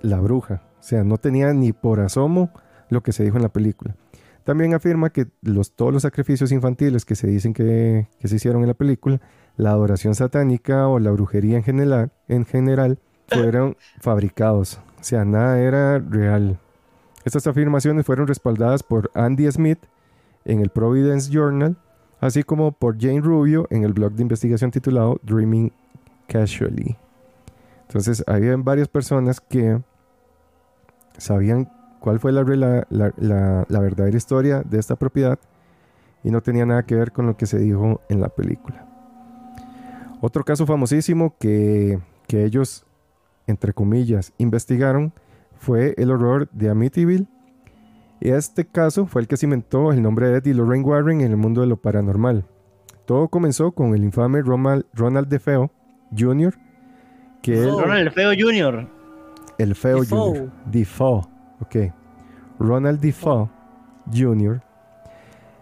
la 0.00 0.20
bruja. 0.20 0.62
O 0.78 0.82
sea, 0.82 1.04
no 1.04 1.18
tenía 1.18 1.52
ni 1.52 1.72
por 1.72 2.00
asomo 2.00 2.50
lo 2.90 3.02
que 3.02 3.12
se 3.12 3.24
dijo 3.24 3.36
en 3.36 3.42
la 3.42 3.48
película. 3.52 3.96
También 4.44 4.74
afirma 4.74 5.10
que 5.10 5.26
los, 5.40 5.72
todos 5.72 5.92
los 5.92 6.02
sacrificios 6.02 6.52
infantiles 6.52 7.06
que 7.06 7.16
se 7.16 7.26
dicen 7.26 7.54
que, 7.54 8.08
que 8.20 8.28
se 8.28 8.36
hicieron 8.36 8.60
en 8.60 8.68
la 8.68 8.74
película, 8.74 9.20
la 9.56 9.70
adoración 9.70 10.14
satánica 10.14 10.86
o 10.88 10.98
la 10.98 11.10
brujería 11.10 11.56
en 11.56 11.62
general, 11.62 12.12
en 12.28 12.44
general 12.44 12.98
fueron 13.28 13.76
fabricados. 14.00 14.80
O 15.00 15.04
sea, 15.04 15.24
nada 15.24 15.58
era 15.60 15.98
real. 15.98 16.58
Estas 17.24 17.46
afirmaciones 17.46 18.04
fueron 18.04 18.26
respaldadas 18.26 18.82
por 18.82 19.10
Andy 19.14 19.50
Smith 19.50 19.78
en 20.44 20.60
el 20.60 20.68
Providence 20.68 21.30
Journal, 21.32 21.76
así 22.20 22.42
como 22.42 22.72
por 22.72 23.00
Jane 23.00 23.22
Rubio 23.22 23.66
en 23.70 23.84
el 23.84 23.94
blog 23.94 24.12
de 24.12 24.22
investigación 24.22 24.70
titulado 24.70 25.18
Dreaming 25.22 25.72
Casually. 26.28 26.98
Entonces, 27.94 28.24
había 28.26 28.56
varias 28.56 28.88
personas 28.88 29.40
que 29.40 29.80
sabían 31.16 31.70
cuál 32.00 32.18
fue 32.18 32.32
la, 32.32 32.42
la, 32.90 33.80
verdadera 33.80 34.16
historia 34.16 34.64
de 34.64 34.80
esta 34.80 34.96
propiedad 34.96 35.38
y 36.24 36.32
no 36.32 36.42
tenía 36.42 36.66
nada 36.66 36.82
que 36.82 36.96
ver 36.96 37.12
con 37.12 37.26
lo 37.26 37.36
que 37.36 37.46
se 37.46 37.56
dijo 37.60 38.00
en 38.08 38.20
la 38.20 38.30
película. 38.30 38.84
Otro 40.20 40.42
caso 40.42 40.66
famosísimo 40.66 41.36
que, 41.38 42.00
que 42.26 42.44
ellos, 42.44 42.84
entre 43.46 43.72
comillas, 43.72 44.32
investigaron 44.38 45.12
fue 45.56 45.94
el 45.96 46.10
horror 46.10 46.50
de 46.50 46.70
Amityville. 46.70 47.28
Este 48.20 48.64
caso 48.64 49.06
fue 49.06 49.22
el 49.22 49.28
que 49.28 49.36
cimentó 49.36 49.92
el 49.92 50.02
nombre 50.02 50.30
de 50.30 50.38
Ed 50.38 50.46
y 50.46 50.52
Lorraine 50.52 50.84
Warren 50.84 51.20
en 51.20 51.30
el 51.30 51.36
mundo 51.36 51.60
de 51.60 51.68
lo 51.68 51.76
paranormal. 51.76 52.44
Todo 53.04 53.28
comenzó 53.28 53.70
con 53.70 53.94
el 53.94 54.02
infame 54.02 54.42
Ronald 54.42 55.28
DeFeo 55.28 55.70
Jr., 56.18 56.63
que 57.44 57.62
él, 57.62 57.70
Ronald 57.70 58.04
DeFeo 58.08 58.30
Jr. 58.36 58.88
El 59.58 59.74
Feo 59.74 60.00
Defoe. 60.00 60.38
Jr. 60.38 60.50
Defoe. 60.64 61.22
Ok. 61.60 61.76
Ronald 62.58 63.00
Defoe 63.00 63.50
Jr. 64.12 64.62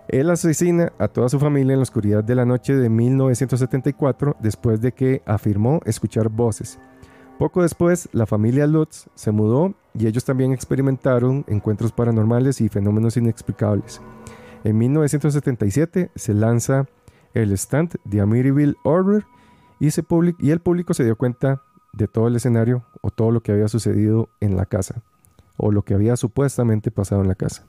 Él 0.08 0.30
asesina 0.30 0.92
a 0.98 1.08
toda 1.08 1.28
su 1.28 1.40
familia 1.40 1.72
en 1.72 1.80
la 1.80 1.82
oscuridad 1.82 2.22
de 2.22 2.34
la 2.36 2.44
noche 2.44 2.74
de 2.74 2.88
1974 2.88 4.36
después 4.40 4.80
de 4.80 4.92
que 4.92 5.22
afirmó 5.26 5.80
escuchar 5.84 6.28
voces. 6.28 6.78
Poco 7.38 7.62
después, 7.62 8.08
la 8.12 8.26
familia 8.26 8.66
Lutz 8.66 9.08
se 9.14 9.32
mudó 9.32 9.74
y 9.94 10.06
ellos 10.06 10.24
también 10.24 10.52
experimentaron 10.52 11.44
encuentros 11.48 11.90
paranormales 11.90 12.60
y 12.60 12.68
fenómenos 12.68 13.16
inexplicables. 13.16 14.00
En 14.62 14.78
1977 14.78 16.12
se 16.14 16.34
lanza 16.34 16.86
el 17.34 17.52
stand 17.52 17.96
de 18.04 18.20
Amityville 18.20 18.76
Horror 18.84 19.24
y, 19.80 19.90
se 19.90 20.04
y 20.38 20.50
el 20.50 20.60
público 20.60 20.94
se 20.94 21.04
dio 21.04 21.16
cuenta 21.16 21.62
de 21.92 22.08
todo 22.08 22.28
el 22.28 22.36
escenario 22.36 22.84
o 23.00 23.10
todo 23.10 23.30
lo 23.30 23.42
que 23.42 23.52
había 23.52 23.68
sucedido 23.68 24.28
en 24.40 24.56
la 24.56 24.66
casa 24.66 25.02
o 25.56 25.70
lo 25.70 25.82
que 25.82 25.94
había 25.94 26.16
supuestamente 26.16 26.90
pasado 26.90 27.22
en 27.22 27.28
la 27.28 27.34
casa. 27.34 27.66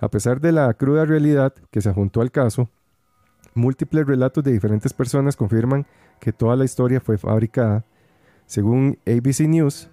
A 0.00 0.08
pesar 0.08 0.40
de 0.40 0.52
la 0.52 0.72
cruda 0.74 1.04
realidad 1.04 1.54
que 1.70 1.80
se 1.80 1.92
juntó 1.92 2.20
al 2.20 2.32
caso, 2.32 2.68
múltiples 3.54 4.06
relatos 4.06 4.42
de 4.42 4.52
diferentes 4.52 4.92
personas 4.92 5.36
confirman 5.36 5.86
que 6.20 6.32
toda 6.32 6.56
la 6.56 6.64
historia 6.64 7.00
fue 7.00 7.18
fabricada. 7.18 7.84
Según 8.46 8.98
ABC 9.06 9.48
News, 9.48 9.90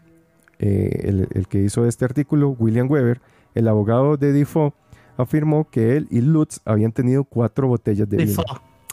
eh, 0.58 1.02
el, 1.04 1.28
el, 1.32 1.48
que 1.48 1.62
hizo 1.62 1.86
este 1.86 2.06
artículo, 2.06 2.50
William 2.50 2.90
Weber, 2.90 3.22
el 3.54 3.68
abogado 3.68 4.18
de 4.18 4.34
Defoe, 4.34 4.74
afirmó 5.18 5.70
que 5.70 5.96
él 5.96 6.08
y 6.10 6.22
Lutz 6.22 6.60
habían 6.66 6.92
tenido 6.92 7.24
cuatro 7.24 7.68
botellas 7.68 8.10
de 8.10 8.18
vino. 8.18 8.44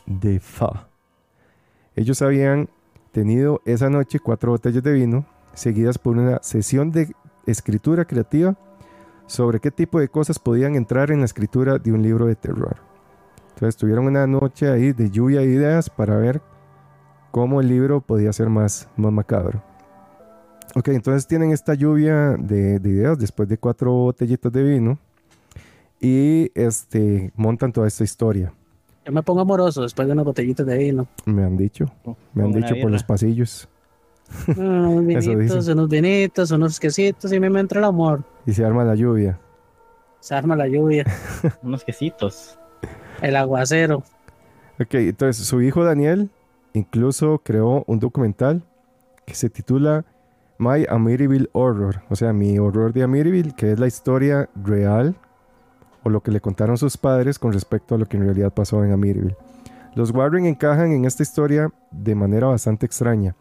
Defoe. 0.06 0.86
Ellos 1.94 2.20
habían 2.20 2.68
tenido 3.16 3.62
esa 3.64 3.88
noche 3.88 4.20
cuatro 4.20 4.52
botellas 4.52 4.82
de 4.82 4.92
vino, 4.92 5.24
seguidas 5.54 5.96
por 5.96 6.18
una 6.18 6.38
sesión 6.42 6.92
de 6.92 7.14
escritura 7.46 8.04
creativa 8.04 8.58
sobre 9.26 9.58
qué 9.58 9.70
tipo 9.70 9.98
de 9.98 10.08
cosas 10.08 10.38
podían 10.38 10.74
entrar 10.74 11.10
en 11.10 11.20
la 11.20 11.24
escritura 11.24 11.78
de 11.78 11.92
un 11.92 12.02
libro 12.02 12.26
de 12.26 12.36
terror. 12.36 12.76
Entonces 13.54 13.74
tuvieron 13.74 14.06
una 14.06 14.26
noche 14.26 14.68
ahí 14.68 14.92
de 14.92 15.08
lluvia 15.08 15.40
de 15.40 15.46
ideas 15.46 15.88
para 15.88 16.18
ver 16.18 16.42
cómo 17.30 17.62
el 17.62 17.68
libro 17.68 18.02
podía 18.02 18.34
ser 18.34 18.50
más, 18.50 18.86
más 18.98 19.12
macabro. 19.12 19.62
Ok, 20.74 20.88
entonces 20.88 21.26
tienen 21.26 21.52
esta 21.52 21.72
lluvia 21.72 22.36
de, 22.38 22.78
de, 22.78 22.90
ideas 22.90 23.18
después 23.18 23.48
de 23.48 23.56
cuatro 23.56 23.92
botellitas 23.92 24.52
de 24.52 24.62
vino 24.62 24.98
y 26.02 26.52
este, 26.54 27.32
montan 27.34 27.72
toda 27.72 27.88
esta 27.88 28.04
historia. 28.04 28.52
Yo 29.06 29.12
me 29.12 29.22
pongo 29.22 29.40
amoroso 29.40 29.82
después 29.82 30.08
de 30.08 30.14
unas 30.14 30.24
botellitas 30.24 30.66
de 30.66 30.76
vino. 30.76 31.06
Me 31.26 31.44
han 31.44 31.56
dicho, 31.56 31.86
me 32.34 32.42
han 32.42 32.50
dicho 32.50 32.74
por 32.82 32.90
los 32.90 33.04
pasillos. 33.04 33.68
unos 34.56 35.06
vinitos, 35.24 35.68
unos 35.68 35.88
vinitos, 35.88 36.50
unos 36.50 36.80
quesitos 36.80 37.32
y 37.32 37.38
me 37.38 37.60
entra 37.60 37.78
el 37.78 37.84
amor. 37.84 38.24
Y 38.46 38.52
se 38.52 38.64
arma 38.64 38.82
la 38.82 38.96
lluvia. 38.96 39.38
Se 40.18 40.34
arma 40.34 40.56
la 40.56 40.66
lluvia. 40.66 41.04
unos 41.62 41.84
quesitos. 41.84 42.58
El 43.22 43.36
aguacero. 43.36 44.02
Ok, 44.80 44.94
entonces 44.94 45.46
su 45.46 45.62
hijo 45.62 45.84
Daniel 45.84 46.28
incluso 46.72 47.40
creó 47.44 47.84
un 47.86 48.00
documental 48.00 48.64
que 49.24 49.36
se 49.36 49.50
titula 49.50 50.04
My 50.58 50.84
Amityville 50.88 51.48
Horror, 51.52 52.02
o 52.10 52.16
sea, 52.16 52.32
mi 52.32 52.58
horror 52.58 52.92
de 52.92 53.04
Amityville, 53.04 53.54
que 53.54 53.70
es 53.70 53.78
la 53.78 53.86
historia 53.86 54.50
real 54.56 55.14
o 56.06 56.08
lo 56.08 56.22
que 56.22 56.30
le 56.30 56.40
contaron 56.40 56.78
sus 56.78 56.96
padres 56.96 57.36
con 57.36 57.52
respecto 57.52 57.96
a 57.96 57.98
lo 57.98 58.06
que 58.06 58.16
en 58.16 58.22
realidad 58.22 58.54
pasó 58.54 58.84
en 58.84 58.92
Amityville. 58.92 59.36
Los 59.96 60.12
Warren 60.12 60.46
encajan 60.46 60.92
en 60.92 61.04
esta 61.04 61.24
historia 61.24 61.72
de 61.90 62.14
manera 62.14 62.46
bastante 62.46 62.86
extraña. 62.86 63.34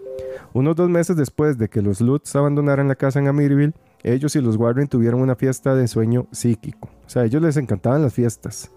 Unos 0.52 0.76
dos 0.76 0.90
meses 0.90 1.16
después 1.16 1.60
de 1.60 1.70
que 1.70 1.84
los 1.84 2.02
Lutz 2.02 2.36
abandonaran 2.36 2.88
la 2.88 2.96
casa 2.96 3.20
en 3.20 3.28
Amityville, 3.28 3.74
ellos 4.02 4.36
y 4.36 4.42
los 4.42 4.56
Warren 4.56 4.88
tuvieron 4.88 5.22
una 5.22 5.36
fiesta 5.36 5.76
de 5.76 5.88
sueño 5.88 6.26
psíquico. 6.32 6.90
O 7.06 7.10
sea, 7.10 7.22
a 7.22 7.26
ellos 7.26 7.44
les 7.44 7.56
encantaban 7.58 8.02
las 8.02 8.16
fiestas, 8.16 8.72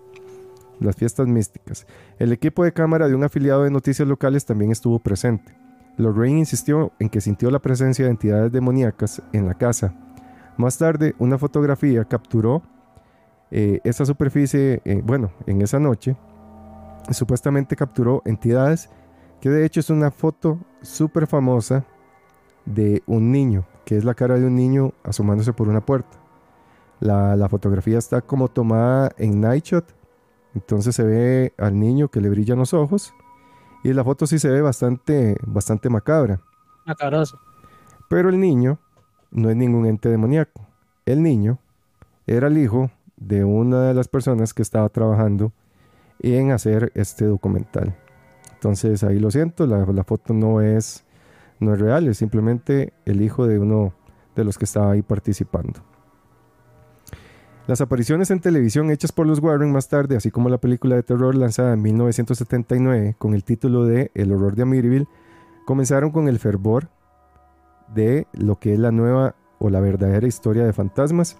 las 0.80 0.94
fiestas 0.94 1.26
místicas. 1.26 1.86
El 2.18 2.32
equipo 2.32 2.64
de 2.64 2.74
cámara 2.74 3.08
de 3.08 3.14
un 3.14 3.24
afiliado 3.24 3.64
de 3.64 3.70
noticias 3.70 4.06
locales 4.06 4.44
también 4.44 4.70
estuvo 4.70 4.98
presente. 4.98 5.56
Lorraine 5.96 6.40
insistió 6.40 6.92
en 6.98 7.08
que 7.08 7.22
sintió 7.22 7.50
la 7.50 7.60
presencia 7.60 8.04
de 8.04 8.10
entidades 8.10 8.52
demoníacas 8.52 9.22
en 9.32 9.46
la 9.46 9.54
casa. 9.54 9.94
Más 10.58 10.76
tarde, 10.76 11.14
una 11.18 11.38
fotografía 11.38 12.04
capturó 12.04 12.62
eh, 13.50 13.80
esa 13.84 14.04
superficie, 14.04 14.80
eh, 14.84 15.02
bueno, 15.04 15.30
en 15.46 15.62
esa 15.62 15.78
noche, 15.78 16.16
supuestamente 17.10 17.76
capturó 17.76 18.22
entidades, 18.24 18.90
que 19.40 19.50
de 19.50 19.64
hecho 19.64 19.80
es 19.80 19.90
una 19.90 20.10
foto 20.10 20.58
súper 20.82 21.26
famosa 21.26 21.84
de 22.64 23.02
un 23.06 23.32
niño, 23.32 23.64
que 23.84 23.96
es 23.96 24.04
la 24.04 24.14
cara 24.14 24.34
de 24.38 24.46
un 24.46 24.56
niño 24.56 24.92
asomándose 25.04 25.52
por 25.52 25.68
una 25.68 25.80
puerta. 25.80 26.18
La, 27.00 27.36
la 27.36 27.48
fotografía 27.48 27.98
está 27.98 28.20
como 28.20 28.48
tomada 28.48 29.12
en 29.16 29.40
night 29.40 29.64
shot, 29.64 29.94
entonces 30.54 30.94
se 30.94 31.04
ve 31.04 31.54
al 31.56 31.78
niño 31.78 32.08
que 32.08 32.20
le 32.20 32.28
brillan 32.28 32.58
los 32.58 32.74
ojos, 32.74 33.14
y 33.84 33.92
la 33.92 34.04
foto 34.04 34.26
sí 34.26 34.38
se 34.38 34.50
ve 34.50 34.60
bastante, 34.60 35.36
bastante 35.46 35.88
macabra. 35.88 36.40
Macabroso. 36.84 37.38
Pero 38.08 38.28
el 38.28 38.40
niño 38.40 38.78
no 39.30 39.50
es 39.50 39.56
ningún 39.56 39.86
ente 39.86 40.08
demoníaco. 40.08 40.66
El 41.06 41.22
niño 41.22 41.58
era 42.26 42.48
el 42.48 42.58
hijo 42.58 42.90
de 43.20 43.44
una 43.44 43.82
de 43.82 43.94
las 43.94 44.08
personas 44.08 44.54
que 44.54 44.62
estaba 44.62 44.88
trabajando 44.88 45.52
en 46.20 46.50
hacer 46.50 46.92
este 46.94 47.24
documental. 47.24 47.96
Entonces 48.54 49.04
ahí 49.04 49.18
lo 49.18 49.30
siento, 49.30 49.66
la, 49.66 50.04
foto 50.04 50.34
no 50.34 50.60
es, 50.60 51.04
no 51.60 51.74
es 51.74 51.80
real, 51.80 52.08
es 52.08 52.18
simplemente 52.18 52.92
el 53.04 53.22
hijo 53.22 53.46
de 53.46 53.58
uno 53.58 53.92
de 54.34 54.44
los 54.44 54.58
que 54.58 54.64
estaba 54.64 54.92
ahí 54.92 55.02
participando. 55.02 55.80
Las 57.68 57.80
apariciones 57.80 58.30
en 58.30 58.40
televisión 58.40 58.90
hechas 58.90 59.12
por 59.12 59.26
los 59.26 59.40
Warren 59.40 59.70
más 59.70 59.88
tarde, 59.88 60.16
así 60.16 60.30
como 60.30 60.48
la 60.48 60.58
película 60.58 60.96
de 60.96 61.02
terror 61.02 61.34
lanzada 61.34 61.74
en 61.74 61.82
1979 61.82 63.14
con 63.18 63.34
el 63.34 63.44
título 63.44 63.84
de 63.84 64.10
El 64.14 64.32
horror 64.32 64.56
de 64.56 64.62
Amityville, 64.62 65.06
comenzaron 65.66 66.10
con 66.10 66.28
el 66.28 66.38
fervor 66.38 66.88
de 67.94 68.26
lo 68.32 68.58
que 68.58 68.72
es 68.72 68.78
la 68.78 68.90
nueva 68.90 69.34
o 69.58 69.70
la 69.70 69.80
verdadera 69.80 70.26
historia 70.26 70.64
de 70.64 70.72
fantasmas, 70.72 71.38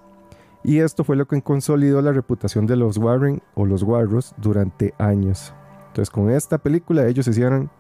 y 0.65 0.79
esto 0.79 1.05
fue 1.05 1.17
lo 1.17 1.27
que 1.27 1.41
consolidó 1.43 2.03
la 2.03 2.13
reputación 2.13 2.67
de 2.67 2.77
los 2.77 2.99
Warren 2.99 3.43
o 3.55 3.67
los 3.67 3.83
Warros 3.83 4.35
durante 4.39 4.95
años. 4.99 5.55
Entonces 5.89 6.11
con 6.11 6.31
esta 6.31 6.59
película 6.59 7.07
ellos 7.07 7.25
se 7.25 7.31
hicieron 7.31 7.71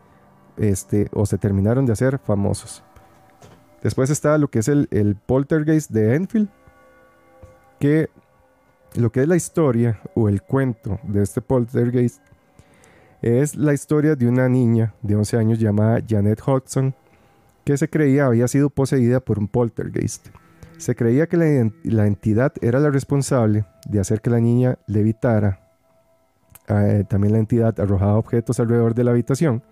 este, 0.56 1.08
o 1.12 1.26
se 1.26 1.38
terminaron 1.38 1.86
de 1.86 1.92
hacer 1.92 2.18
famosos. 2.18 2.82
Después 3.82 4.10
está 4.10 4.38
lo 4.38 4.48
que 4.48 4.60
es 4.60 4.68
el, 4.68 4.88
el 4.90 5.14
poltergeist 5.14 5.90
de 5.90 6.14
Enfield, 6.14 6.48
que 7.78 8.10
lo 8.94 9.10
que 9.12 9.22
es 9.22 9.28
la 9.28 9.36
historia 9.36 10.00
o 10.14 10.28
el 10.28 10.42
cuento 10.42 10.98
de 11.04 11.22
este 11.22 11.40
poltergeist 11.40 12.20
es 13.22 13.56
la 13.56 13.74
historia 13.74 14.14
de 14.16 14.28
una 14.28 14.48
niña 14.48 14.94
de 15.02 15.16
11 15.16 15.36
años 15.36 15.58
llamada 15.58 16.00
Janet 16.06 16.40
Hodgson 16.44 16.94
que 17.64 17.76
se 17.76 17.88
creía 17.88 18.26
había 18.26 18.48
sido 18.48 18.70
poseída 18.70 19.20
por 19.20 19.38
un 19.38 19.46
poltergeist. 19.46 20.28
Se 20.78 20.94
creía 20.94 21.26
que 21.26 21.36
la, 21.36 22.06
entidad 22.06 22.52
era 22.60 22.78
la 22.78 22.90
responsable 22.90 23.64
de 23.88 23.98
hacer 23.98 24.20
que 24.20 24.30
la 24.30 24.38
niña 24.38 24.78
levitara. 24.86 25.60
Eh, 26.68 27.04
también 27.08 27.32
la 27.32 27.40
entidad 27.40 27.78
arrojaba 27.80 28.16
objetos 28.16 28.60
alrededor 28.60 28.94
de 28.94 29.02
la 29.02 29.10
habitación 29.10 29.62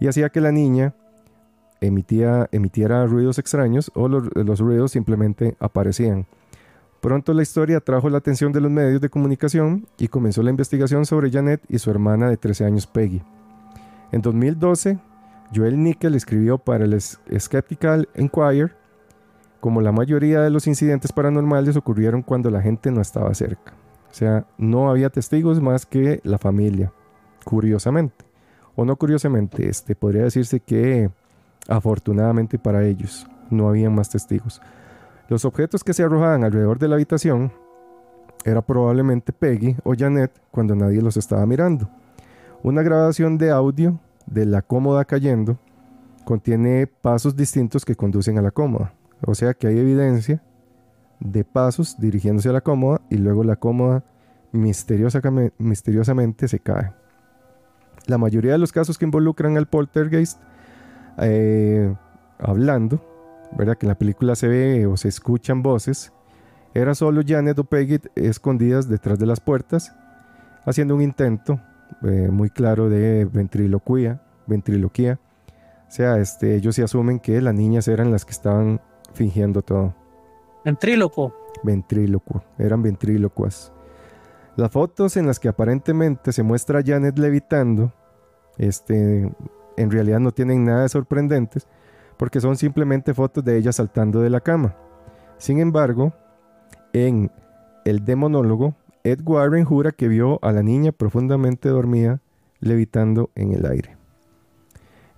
y 0.00 0.06
hacía 0.06 0.30
que 0.30 0.40
la 0.40 0.50
niña 0.50 0.94
emitía, 1.80 2.48
emitiera 2.50 3.04
ruidos 3.06 3.38
extraños 3.38 3.92
o 3.94 4.08
los 4.08 4.58
ruidos 4.58 4.92
simplemente 4.92 5.54
aparecían. 5.60 6.26
Pronto 7.00 7.34
la 7.34 7.42
historia 7.42 7.76
atrajo 7.76 8.08
la 8.08 8.18
atención 8.18 8.50
de 8.50 8.60
los 8.60 8.70
medios 8.70 9.00
de 9.00 9.10
comunicación 9.10 9.86
y 9.98 10.08
comenzó 10.08 10.42
la 10.42 10.50
investigación 10.50 11.04
sobre 11.04 11.30
Janet 11.30 11.62
y 11.68 11.78
su 11.78 11.90
hermana 11.90 12.30
de 12.30 12.38
13 12.38 12.64
años 12.64 12.86
Peggy. 12.86 13.22
En 14.12 14.22
2012, 14.22 14.98
Joel 15.54 15.82
Nickel 15.82 16.14
escribió 16.14 16.58
para 16.58 16.84
el 16.84 17.00
Skeptical 17.00 18.08
Inquirer 18.16 18.77
como 19.60 19.80
la 19.80 19.92
mayoría 19.92 20.40
de 20.40 20.50
los 20.50 20.66
incidentes 20.66 21.12
paranormales 21.12 21.76
ocurrieron 21.76 22.22
cuando 22.22 22.50
la 22.50 22.62
gente 22.62 22.90
no 22.90 23.00
estaba 23.00 23.34
cerca. 23.34 23.74
O 24.10 24.14
sea, 24.14 24.46
no 24.56 24.90
había 24.90 25.10
testigos 25.10 25.60
más 25.60 25.84
que 25.84 26.20
la 26.24 26.38
familia, 26.38 26.92
curiosamente. 27.44 28.24
O 28.76 28.84
no 28.84 28.96
curiosamente, 28.96 29.68
este, 29.68 29.94
podría 29.94 30.22
decirse 30.22 30.60
que 30.60 31.10
afortunadamente 31.68 32.58
para 32.58 32.84
ellos 32.84 33.26
no 33.50 33.68
había 33.68 33.90
más 33.90 34.08
testigos. 34.10 34.60
Los 35.28 35.44
objetos 35.44 35.84
que 35.84 35.92
se 35.92 36.02
arrojaban 36.02 36.44
alrededor 36.44 36.78
de 36.78 36.88
la 36.88 36.94
habitación 36.94 37.52
era 38.44 38.62
probablemente 38.62 39.32
Peggy 39.32 39.76
o 39.84 39.94
Janet 39.96 40.32
cuando 40.50 40.74
nadie 40.74 41.02
los 41.02 41.16
estaba 41.16 41.44
mirando. 41.44 41.90
Una 42.62 42.82
grabación 42.82 43.36
de 43.36 43.50
audio 43.50 43.98
de 44.26 44.46
la 44.46 44.62
cómoda 44.62 45.04
cayendo 45.04 45.58
contiene 46.24 46.86
pasos 46.86 47.36
distintos 47.36 47.84
que 47.84 47.94
conducen 47.94 48.38
a 48.38 48.42
la 48.42 48.50
cómoda. 48.50 48.92
O 49.26 49.34
sea 49.34 49.54
que 49.54 49.66
hay 49.66 49.78
evidencia 49.78 50.42
de 51.20 51.44
pasos 51.44 51.98
dirigiéndose 51.98 52.48
a 52.48 52.52
la 52.52 52.60
cómoda 52.60 53.00
y 53.10 53.16
luego 53.16 53.44
la 53.44 53.56
cómoda 53.56 54.04
misteriosamente 54.52 56.48
se 56.48 56.60
cae. 56.60 56.92
La 58.06 58.18
mayoría 58.18 58.52
de 58.52 58.58
los 58.58 58.72
casos 58.72 58.96
que 58.98 59.04
involucran 59.04 59.56
al 59.56 59.66
poltergeist 59.66 60.40
eh, 61.18 61.94
hablando 62.38 63.02
¿verdad? 63.52 63.76
Que 63.76 63.86
en 63.86 63.88
la 63.88 63.98
película 63.98 64.34
se 64.36 64.48
ve 64.48 64.86
o 64.86 64.96
se 64.96 65.08
escuchan 65.08 65.62
voces. 65.62 66.12
Era 66.74 66.94
solo 66.94 67.22
Janet 67.26 67.58
o 67.58 67.64
Peggy 67.64 68.00
escondidas 68.14 68.88
detrás 68.88 69.18
de 69.18 69.26
las 69.26 69.40
puertas, 69.40 69.94
haciendo 70.64 70.94
un 70.94 71.02
intento 71.02 71.60
eh, 72.02 72.28
muy 72.30 72.50
claro 72.50 72.88
de 72.88 73.24
ventriloquía, 73.24 74.20
ventriloquía. 74.46 75.18
O 75.88 75.90
sea, 75.90 76.18
este, 76.18 76.54
ellos 76.56 76.74
se 76.74 76.82
asumen 76.82 77.18
que 77.18 77.40
las 77.40 77.54
niñas 77.54 77.88
eran 77.88 78.10
las 78.12 78.24
que 78.24 78.32
estaban 78.32 78.80
fingiendo 79.12 79.62
todo. 79.62 79.94
Ventríloco. 80.64 81.34
Ventríloco, 81.62 82.42
eran 82.58 82.82
ventrílocuas. 82.82 83.72
Las 84.56 84.70
fotos 84.70 85.16
en 85.16 85.26
las 85.26 85.38
que 85.38 85.48
aparentemente 85.48 86.32
se 86.32 86.42
muestra 86.42 86.80
a 86.80 86.82
Janet 86.84 87.18
levitando, 87.18 87.92
este, 88.56 89.32
en 89.76 89.90
realidad 89.90 90.20
no 90.20 90.32
tienen 90.32 90.64
nada 90.64 90.82
de 90.82 90.88
sorprendentes, 90.88 91.66
porque 92.16 92.40
son 92.40 92.56
simplemente 92.56 93.14
fotos 93.14 93.44
de 93.44 93.56
ella 93.56 93.72
saltando 93.72 94.20
de 94.20 94.30
la 94.30 94.40
cama. 94.40 94.74
Sin 95.38 95.60
embargo, 95.60 96.12
en 96.92 97.30
el 97.84 98.04
demonólogo, 98.04 98.74
Ed 99.04 99.20
Warren 99.24 99.64
jura 99.64 99.92
que 99.92 100.08
vio 100.08 100.38
a 100.42 100.52
la 100.52 100.62
niña 100.62 100.92
profundamente 100.92 101.68
dormida 101.68 102.20
levitando 102.60 103.30
en 103.36 103.52
el 103.52 103.64
aire. 103.66 103.96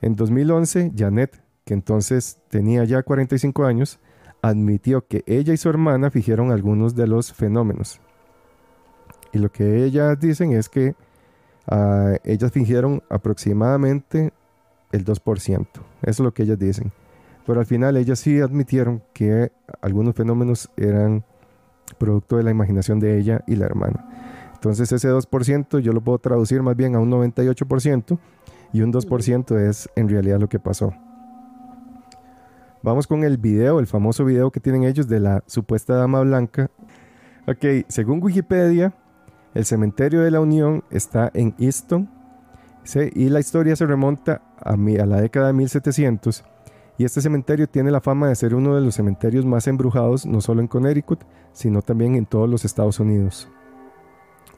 En 0.02 0.16
2011, 0.16 0.92
Janet, 0.96 1.42
que 1.64 1.74
entonces 1.74 2.38
tenía 2.48 2.84
ya 2.84 3.02
45 3.02 3.64
años, 3.64 3.98
admitió 4.42 5.06
que 5.06 5.22
ella 5.26 5.52
y 5.52 5.56
su 5.56 5.68
hermana 5.68 6.10
fingieron 6.10 6.50
algunos 6.50 6.94
de 6.94 7.06
los 7.06 7.32
fenómenos. 7.32 8.00
Y 9.32 9.38
lo 9.38 9.50
que 9.50 9.84
ellas 9.84 10.18
dicen 10.18 10.52
es 10.52 10.68
que 10.68 10.94
ah, 11.66 12.14
ellas 12.24 12.52
fingieron 12.52 13.02
aproximadamente 13.08 14.32
el 14.92 15.04
2%. 15.04 15.66
Eso 15.66 15.68
es 16.02 16.20
lo 16.20 16.34
que 16.34 16.42
ellas 16.42 16.58
dicen. 16.58 16.92
Pero 17.46 17.60
al 17.60 17.66
final 17.66 17.96
ellas 17.96 18.18
sí 18.18 18.40
admitieron 18.40 19.02
que 19.12 19.52
algunos 19.80 20.14
fenómenos 20.14 20.70
eran 20.76 21.24
producto 21.98 22.36
de 22.36 22.44
la 22.44 22.50
imaginación 22.50 23.00
de 23.00 23.18
ella 23.18 23.42
y 23.46 23.56
la 23.56 23.66
hermana. 23.66 24.50
Entonces 24.54 24.92
ese 24.92 25.08
2% 25.08 25.80
yo 25.80 25.92
lo 25.92 26.00
puedo 26.00 26.18
traducir 26.18 26.62
más 26.62 26.76
bien 26.76 26.94
a 26.94 27.00
un 27.00 27.10
98% 27.10 28.18
y 28.72 28.82
un 28.82 28.92
2% 28.92 29.58
es 29.58 29.88
en 29.96 30.08
realidad 30.08 30.38
lo 30.38 30.48
que 30.48 30.58
pasó. 30.58 30.92
Vamos 32.82 33.06
con 33.06 33.24
el 33.24 33.36
video, 33.36 33.78
el 33.78 33.86
famoso 33.86 34.24
video 34.24 34.50
que 34.50 34.60
tienen 34.60 34.84
ellos 34.84 35.06
de 35.06 35.20
la 35.20 35.44
supuesta 35.46 35.94
dama 35.94 36.20
blanca. 36.20 36.70
Ok, 37.46 37.86
según 37.88 38.22
Wikipedia, 38.22 38.94
el 39.54 39.64
cementerio 39.64 40.22
de 40.22 40.30
la 40.30 40.40
Unión 40.40 40.82
está 40.90 41.30
en 41.34 41.54
Easton, 41.58 42.08
y 43.14 43.28
la 43.28 43.40
historia 43.40 43.76
se 43.76 43.86
remonta 43.86 44.42
a, 44.58 44.72
a 44.72 45.06
la 45.06 45.20
década 45.20 45.48
de 45.48 45.52
1700 45.52 46.44
y 46.98 47.04
este 47.04 47.20
cementerio 47.20 47.66
tiene 47.66 47.90
la 47.90 48.00
fama 48.00 48.28
de 48.28 48.34
ser 48.34 48.54
uno 48.54 48.74
de 48.74 48.80
los 48.80 48.94
cementerios 48.94 49.46
más 49.46 49.66
embrujados 49.66 50.26
no 50.26 50.40
solo 50.40 50.60
en 50.60 50.66
Connecticut, 50.66 51.20
sino 51.52 51.82
también 51.82 52.14
en 52.14 52.26
todos 52.26 52.48
los 52.48 52.64
Estados 52.64 53.00
Unidos. 53.00 53.48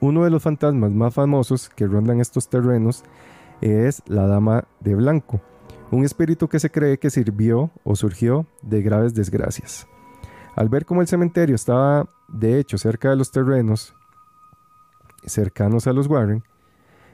Uno 0.00 0.24
de 0.24 0.30
los 0.30 0.42
fantasmas 0.42 0.90
más 0.90 1.14
famosos 1.14 1.68
que 1.68 1.86
rondan 1.86 2.20
estos 2.20 2.48
terrenos 2.48 3.04
es 3.60 4.02
la 4.06 4.26
Dama 4.26 4.64
de 4.80 4.94
Blanco, 4.96 5.40
un 5.92 6.04
espíritu 6.04 6.48
que 6.48 6.58
se 6.58 6.70
cree 6.70 6.98
que 6.98 7.10
sirvió 7.10 7.70
o 7.84 7.94
surgió 7.94 8.46
de 8.62 8.82
graves 8.82 9.14
desgracias. 9.14 9.86
Al 10.56 10.68
ver 10.68 10.86
cómo 10.86 11.02
el 11.02 11.06
cementerio 11.06 11.54
estaba 11.54 12.08
de 12.28 12.58
hecho 12.58 12.78
cerca 12.78 13.10
de 13.10 13.16
los 13.16 13.30
terrenos 13.30 13.94
cercanos 15.24 15.86
a 15.86 15.92
los 15.92 16.08
Warren, 16.08 16.42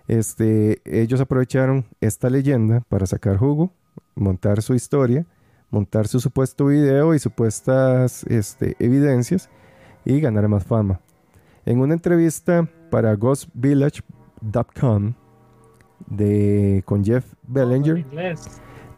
este, 0.06 0.80
ellos 0.84 1.20
aprovecharon 1.20 1.84
esta 2.00 2.30
leyenda 2.30 2.80
para 2.88 3.04
sacar 3.04 3.36
jugo, 3.36 3.72
montar 4.14 4.62
su 4.62 4.74
historia, 4.74 5.26
montar 5.70 6.08
su 6.08 6.20
supuesto 6.20 6.66
video 6.66 7.14
y 7.14 7.18
supuestas 7.18 8.24
este, 8.24 8.76
evidencias 8.78 9.50
y 10.04 10.20
ganar 10.20 10.48
más 10.48 10.64
fama. 10.64 11.00
En 11.66 11.80
una 11.80 11.94
entrevista 11.94 12.68
para 12.90 13.14
ghostvillage.com 13.14 15.14
de, 16.06 16.82
con 16.86 17.04
Jeff 17.04 17.34
Bellinger, 17.42 18.04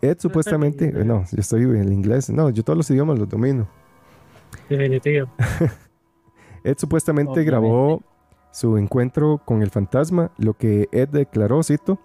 Ed 0.03 0.19
supuestamente, 0.19 0.93
no, 1.05 1.25
yo 1.31 1.41
estoy 1.41 1.63
en 1.63 1.77
el 1.77 1.93
inglés, 1.93 2.31
no, 2.31 2.51
yo 2.51 2.63
todos 2.63 2.77
los 2.77 2.91
idiomas 2.91 3.19
los 3.19 3.29
domino. 3.29 3.69
Definitivo. 4.69 5.29
Ed 6.65 6.77
supuestamente 6.79 7.45
grabó 7.45 8.03
su 8.51 8.77
encuentro 8.77 9.41
con 9.45 9.63
el 9.63 9.71
fantasma, 9.71 10.31
lo 10.39 10.55
que 10.55 10.89
Ed 10.93 11.09
declaró, 11.09 11.63
cito, 11.63 11.99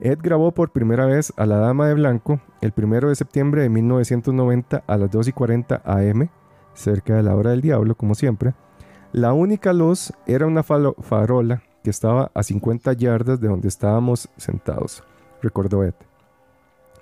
Ed 0.00 0.18
grabó 0.20 0.52
por 0.52 0.70
primera 0.70 1.06
vez 1.06 1.32
a 1.36 1.46
la 1.46 1.58
Dama 1.58 1.86
de 1.86 1.94
Blanco 1.94 2.40
el 2.60 2.72
1 2.76 3.08
de 3.08 3.14
septiembre 3.14 3.62
de 3.62 3.68
1990 3.68 4.82
a 4.86 4.96
las 4.96 5.10
2 5.10 5.28
y 5.28 5.32
40 5.32 5.82
am, 5.84 6.28
cerca 6.74 7.14
de 7.14 7.22
la 7.22 7.36
hora 7.36 7.50
del 7.50 7.60
diablo, 7.60 7.94
como 7.94 8.14
siempre. 8.14 8.54
La 9.12 9.32
única 9.32 9.72
luz 9.72 10.12
era 10.26 10.46
una 10.46 10.62
farola 10.62 11.62
que 11.84 11.90
estaba 11.90 12.30
a 12.34 12.42
50 12.42 12.92
yardas 12.94 13.40
de 13.40 13.48
donde 13.48 13.68
estábamos 13.68 14.28
sentados, 14.36 15.04
recordó 15.40 15.84
Ed. 15.84 15.94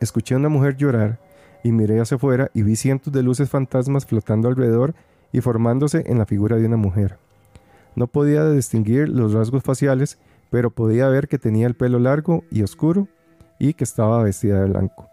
Escuché 0.00 0.34
a 0.34 0.38
una 0.38 0.48
mujer 0.48 0.78
llorar 0.78 1.18
y 1.62 1.72
miré 1.72 2.00
hacia 2.00 2.16
afuera 2.16 2.50
y 2.54 2.62
vi 2.62 2.74
cientos 2.74 3.12
de 3.12 3.22
luces 3.22 3.50
fantasmas 3.50 4.06
flotando 4.06 4.48
alrededor 4.48 4.94
y 5.30 5.42
formándose 5.42 6.04
en 6.06 6.16
la 6.16 6.24
figura 6.24 6.56
de 6.56 6.64
una 6.64 6.78
mujer. 6.78 7.18
No 7.96 8.06
podía 8.06 8.48
distinguir 8.48 9.10
los 9.10 9.34
rasgos 9.34 9.62
faciales, 9.62 10.18
pero 10.48 10.70
podía 10.70 11.08
ver 11.08 11.28
que 11.28 11.38
tenía 11.38 11.66
el 11.66 11.74
pelo 11.74 11.98
largo 11.98 12.44
y 12.50 12.62
oscuro 12.62 13.08
y 13.58 13.74
que 13.74 13.84
estaba 13.84 14.22
vestida 14.22 14.62
de 14.62 14.70
blanco. 14.70 15.06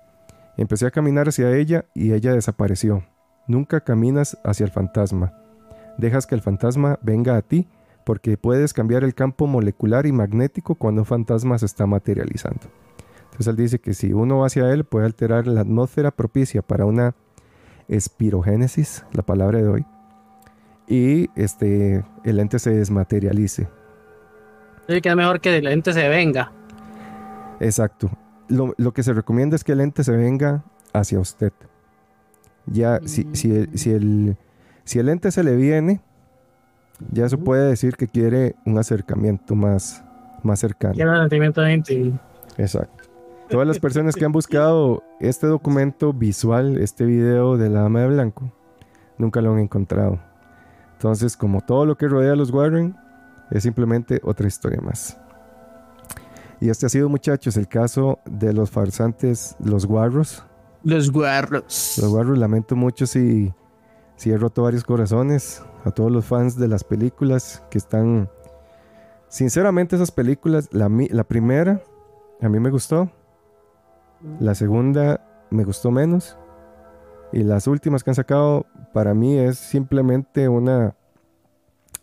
Empecé 0.56 0.88
a 0.88 0.92
caminar 0.92 1.28
hacia 1.28 1.54
ella 1.54 1.84
y 1.94 2.14
ella 2.14 2.34
desapareció. 2.34 3.04
Nunca 3.46 3.82
caminas 3.82 4.38
hacia 4.46 4.66
el 4.66 4.72
fantasma. 4.72 5.34
Dejas 5.98 6.26
que 6.26 6.36
el 6.36 6.42
fantasma 6.42 6.98
venga 7.02 7.36
a 7.36 7.42
ti 7.42 7.68
porque 8.06 8.38
puedes 8.38 8.74
cambiar 8.74 9.04
el 9.04 9.14
campo 9.14 9.48
molecular 9.48 10.06
y 10.06 10.14
magnético 10.14 10.76
cuando 10.76 11.02
un 11.02 11.06
fantasma 11.06 11.58
se 11.58 11.66
está 11.66 11.86
materializando. 11.86 12.68
Entonces 13.38 13.52
él 13.52 13.56
dice 13.56 13.78
que 13.78 13.94
si 13.94 14.14
uno 14.14 14.40
va 14.40 14.48
hacia 14.48 14.74
él 14.74 14.84
puede 14.84 15.06
alterar 15.06 15.46
la 15.46 15.62
atmósfera 15.62 16.10
propicia 16.10 16.64
para 16.64 16.86
una 16.86 17.14
espirogénesis, 17.88 19.06
la 19.14 19.22
palabra 19.22 19.60
de 19.60 19.68
hoy, 19.68 19.86
y 20.88 21.30
este, 21.40 22.04
el 22.24 22.40
ente 22.40 22.58
se 22.58 22.72
desmaterialice. 22.72 23.70
Sí, 24.90 25.02
que 25.02 25.10
es 25.10 25.16
mejor 25.16 25.40
que 25.40 25.56
el 25.56 25.68
ente 25.68 25.94
se 25.94 26.10
venga. 26.10 26.52
Exacto. 27.60 28.10
Lo, 28.48 28.74
lo 28.76 28.92
que 28.92 29.04
se 29.04 29.14
recomienda 29.14 29.56
es 29.56 29.64
que 29.64 29.74
el 29.74 29.82
ente 29.82 30.04
se 30.04 30.14
venga 30.14 30.64
hacia 30.92 31.20
usted. 31.20 31.54
Ya, 32.66 33.02
si, 33.06 33.28
si, 33.34 33.56
el, 33.56 33.78
si, 33.78 33.92
el, 33.92 34.36
si 34.84 34.98
el 34.98 35.10
ente 35.10 35.30
se 35.30 35.44
le 35.44 35.56
viene, 35.56 36.02
ya 37.12 37.28
eso 37.28 37.38
puede 37.38 37.70
decir 37.70 37.98
que 37.98 38.08
quiere 38.08 38.56
un 38.66 38.80
acercamiento 38.80 39.54
más, 39.54 40.04
más 40.42 40.60
cercano. 40.60 40.96
Quiero 40.96 41.12
un 41.12 41.20
sentimiento 41.20 41.70
íntimo. 41.70 42.20
Exacto. 42.58 42.97
Todas 43.50 43.68
las 43.68 43.80
personas 43.80 44.16
que 44.16 44.26
han 44.26 44.32
buscado 44.32 45.04
este 45.20 45.48
documento 45.48 46.12
visual, 46.12 46.78
este 46.80 47.06
video 47.06 47.58
de 47.58 47.70
la 47.70 47.82
dama 47.82 48.02
de 48.02 48.08
blanco, 48.08 48.52
nunca 49.18 49.42
lo 49.42 49.54
han 49.54 49.60
encontrado. 49.60 50.20
Entonces, 50.94 51.38
como 51.38 51.62
todo 51.62 51.86
lo 51.86 51.96
que 51.96 52.08
rodea 52.08 52.34
a 52.34 52.36
los 52.36 52.52
Warren, 52.52 52.96
es 53.52 53.64
simplemente 53.64 54.20
otra 54.24 54.48
historia 54.48 54.82
más. 54.82 55.18
Y 56.60 56.70
este 56.70 56.88
ha 56.88 56.90
sido, 56.90 57.08
muchachos, 57.08 57.56
el 57.56 57.68
caso 57.68 58.20
de 58.26 58.52
los 58.52 58.70
farsantes, 58.70 59.56
los 59.64 59.86
guarros. 59.86 60.44
Los 60.84 61.12
guarros. 61.12 61.98
Los 62.02 62.10
guarros, 62.10 62.38
lamento 62.38 62.76
mucho 62.76 63.06
si, 63.06 63.54
si 64.16 64.32
he 64.32 64.38
roto 64.38 64.64
varios 64.64 64.84
corazones 64.84 65.64
a 65.86 65.92
todos 65.92 66.12
los 66.12 66.26
fans 66.26 66.58
de 66.58 66.68
las 66.68 66.84
películas 66.84 67.64
que 67.70 67.78
están... 67.78 68.30
Sinceramente, 69.30 69.96
esas 69.96 70.12
películas, 70.12 70.70
la, 70.72 70.90
la 70.90 71.24
primera 71.24 71.82
a 72.42 72.50
mí 72.50 72.60
me 72.60 72.70
gustó, 72.70 73.10
la 74.40 74.56
segunda 74.56 75.22
me 75.50 75.64
gustó 75.64 75.92
menos. 75.92 76.38
Y 77.34 77.44
las 77.44 77.68
últimas 77.68 78.04
que 78.04 78.12
han 78.12 78.16
sacado, 78.16 78.66
para 78.94 79.14
mí 79.14 79.38
es 79.38 79.58
simplemente 79.58 80.48
una, 80.48 80.96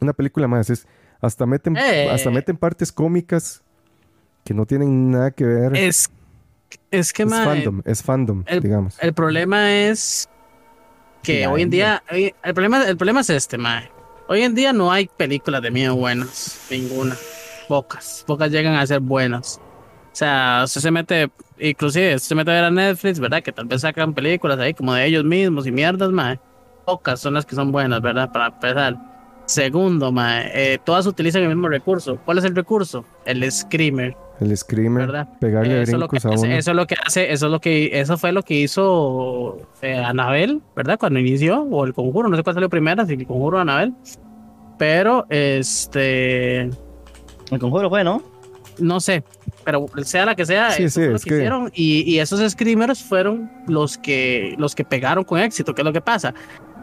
una 0.01 0.13
película 0.13 0.47
más. 0.49 0.69
Es, 0.71 0.87
hasta, 1.21 1.47
meten, 1.47 1.77
Eh. 1.77 2.11
hasta 2.11 2.31
meten 2.31 2.57
partes 2.57 2.93
cómicas 2.93 3.63
que 4.45 4.53
no 4.53 4.67
tienen 4.67 5.11
nada 5.11 5.31
que 5.31 5.45
ver. 5.47 5.75
Es, 5.77 6.11
es 6.91 7.13
que, 7.13 7.23
es 7.23 7.31
fandom, 7.31 7.81
es 7.87 8.03
fandom, 8.03 8.45
el- 8.47 8.61
digamos. 8.61 8.99
el 9.01 9.15
problema 9.15 9.73
es 9.73 10.29
que 11.23 11.43
La 11.43 11.51
hoy 11.53 11.63
en 11.63 11.71
día, 11.71 12.03
hoy- 12.13 12.35
el 12.43 12.53
problema, 12.53 12.85
el 12.87 12.97
problema 12.99 13.21
es 13.21 13.31
este, 13.31 13.57
mae. 13.57 13.91
Hoy 14.29 14.43
en 14.43 14.55
día 14.55 14.73
no 14.75 14.93
hay 14.93 15.07
películas 15.17 15.63
de 15.63 15.71
miedo 15.71 15.97
buenas, 15.97 16.67
ninguna. 16.71 17.17
Pocas, 17.69 18.25
pocas 18.27 18.51
llegan 18.51 18.75
a 18.75 18.87
ser 18.87 19.01
buenas. 19.01 19.59
O 20.15 20.17
sea, 20.17 20.63
usted 20.65 20.81
se 20.81 20.93
mete, 20.93 21.29
inclusive, 21.59 22.15
usted 22.15 22.29
se 22.29 22.35
mete 22.37 22.53
a 22.53 22.55
ver 22.55 22.65
a 22.67 22.71
Netflix, 22.71 23.19
¿verdad? 23.19 23.43
Que 23.43 23.51
tal 23.51 23.65
vez 23.65 23.81
sacan 23.81 24.15
películas 24.15 24.61
ahí 24.61 24.73
como 24.73 24.95
de 24.95 25.05
ellos 25.05 25.25
mismos 25.25 25.67
y 25.67 25.73
mierdas, 25.73 26.11
mae. 26.13 26.39
Pocas 26.87 27.19
son 27.19 27.35
las 27.35 27.45
que 27.45 27.57
son 27.57 27.73
buenas, 27.73 28.01
¿verdad? 28.01 28.31
Para 28.31 28.47
empezar. 28.47 28.97
Segundo, 29.47 30.13
mae, 30.13 30.53
eh, 30.55 30.79
todas 30.85 31.09
utilizan 31.09 31.43
el 31.43 31.49
mismo 31.49 31.69
recurso. 31.69 32.17
¿Cuál 32.25 32.39
es 32.39 32.45
el 32.45 32.55
recurso? 32.55 33.05
El 33.25 33.51
screamer. 33.51 34.17
El 34.39 34.57
screamer, 34.57 35.07
¿verdad? 35.09 35.29
pegarle 35.41 35.83
Eso 35.83 35.97
es, 35.97 35.99
lo 35.99 36.09
que 36.09 36.19
brincos 36.19 36.27
a 36.27 36.29
hace, 36.29 36.47
uno. 36.47 36.57
eso 36.59 36.71
es 36.71 36.77
lo 36.77 36.87
que 36.87 36.95
hace, 37.05 37.33
eso 37.33 37.47
es 37.47 37.53
lo 37.53 37.61
que, 37.61 38.01
eso 38.01 38.17
fue 38.17 38.31
lo 38.31 38.45
que 38.45 38.55
hizo 38.55 39.63
eh, 39.83 39.97
Anabel, 39.97 40.63
¿verdad? 40.77 40.97
Cuando 40.97 41.19
inició, 41.19 41.63
o 41.63 41.85
el 41.85 41.93
conjuro, 41.93 42.29
no 42.29 42.37
sé 42.37 42.45
cuál 42.45 42.55
salió 42.55 42.69
primero, 42.69 43.05
si 43.05 43.15
el 43.15 43.27
conjuro 43.27 43.59
o 43.59 43.61
Anabel. 43.61 43.93
Pero, 44.79 45.27
este, 45.29 46.61
El 47.51 47.59
conjuro 47.59 47.91
fue, 47.91 48.05
¿no? 48.05 48.23
No 48.79 49.01
sé, 49.01 49.25
pero 49.65 49.87
sea 50.05 50.25
la 50.27 50.35
que 50.35 50.45
sea, 50.47 50.71
Sí, 50.73 50.85
eso 50.85 50.95
sí, 50.95 51.01
fue 51.01 51.11
lo 51.11 51.17
es 51.17 51.25
que 51.25 51.31
que- 51.31 51.37
hicieron. 51.37 51.71
Y, 51.75 52.03
y 52.13 52.19
esos 52.19 52.41
screamers 52.53 53.03
fueron 53.03 53.51
los 53.67 53.99
que, 53.99 54.55
los 54.59 54.75
que 54.75 54.85
pegaron 54.85 55.25
con 55.25 55.39
éxito. 55.41 55.75
¿Qué 55.75 55.83
es 55.83 55.87
lo 55.87 55.93
que 55.93 56.01
pasa? 56.01 56.35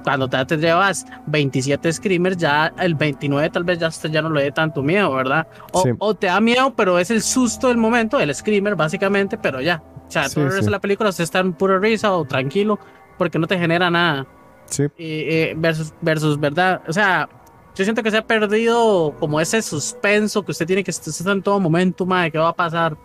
Cuando 0.03 0.27
te, 0.27 0.57
llevas 0.57 1.05
27 1.27 1.93
screamers, 1.93 2.35
ya 2.37 2.73
el 2.79 2.95
29 2.95 3.49
tal 3.51 3.63
vez 3.63 3.77
ya, 3.77 3.89
ya 3.89 4.21
no 4.23 4.31
le 4.31 4.43
dé 4.43 4.51
tanto 4.51 4.81
miedo, 4.81 5.13
¿verdad? 5.13 5.47
O, 5.73 5.83
Sí. 5.83 5.89
o 5.99 6.15
te 6.15 6.25
da 6.27 6.41
miedo, 6.41 6.73
pero 6.75 6.97
es 6.97 7.11
el 7.11 7.21
susto 7.21 7.67
del 7.67 7.77
momento, 7.77 8.19
el 8.19 8.33
screamer, 8.33 8.75
básicamente, 8.75 9.37
pero 9.37 9.61
ya. 9.61 9.83
O 10.07 10.11
sea, 10.11 10.27
sí. 10.27 10.41
de 10.41 10.69
la 10.71 10.79
película 10.79 11.09
usted 11.11 11.23
está 11.23 11.39
en 11.39 11.53
pura 11.53 11.77
risa 11.77 12.11
o 12.13 12.25
tranquilo, 12.25 12.79
porque 13.19 13.37
no 13.37 13.45
te 13.45 13.59
genera 13.59 13.91
nada. 13.91 14.25
Sí, 14.65 14.85
eh, 14.97 15.53
versus, 15.55 15.93
versus, 16.01 16.39
¿verdad? 16.39 16.81
O 16.87 16.93
sea, 16.93 17.29
yo 17.75 17.83
siento 17.83 18.03
que 18.03 18.11
se 18.11 18.17
ha 18.17 18.25
perdido 18.27 19.15
como 19.19 19.39
ese 19.39 19.61
suspenso 19.61 20.43
que 20.43 20.51
usted 20.51 20.65
tiene 20.67 20.83
que 20.83 20.91
estar 20.91 21.33
en 21.35 21.41
todo 21.41 21.59
momento, 21.59 22.05
madre, 22.05 22.31
¿qué 22.31 22.37
va 22.37 22.49
a 22.49 22.53
pasar? 22.55 22.97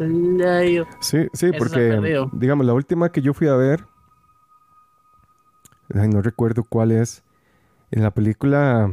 Sí, 1.01 1.19
sí, 1.33 1.47
Eso 1.47 1.59
porque, 1.59 1.89
digamos, 2.33 2.67
la 2.67 2.75
última 2.75 3.11
que 3.11 3.23
yo 3.23 3.33
fui 3.35 3.49
a 3.49 3.55
ver, 3.55 3.85
ay, 5.95 6.09
no 6.09 6.23
recuerdo 6.23 6.65
cuál 6.65 6.93
es. 6.93 7.23
En 7.91 8.03
la 8.03 8.11
película 8.11 8.91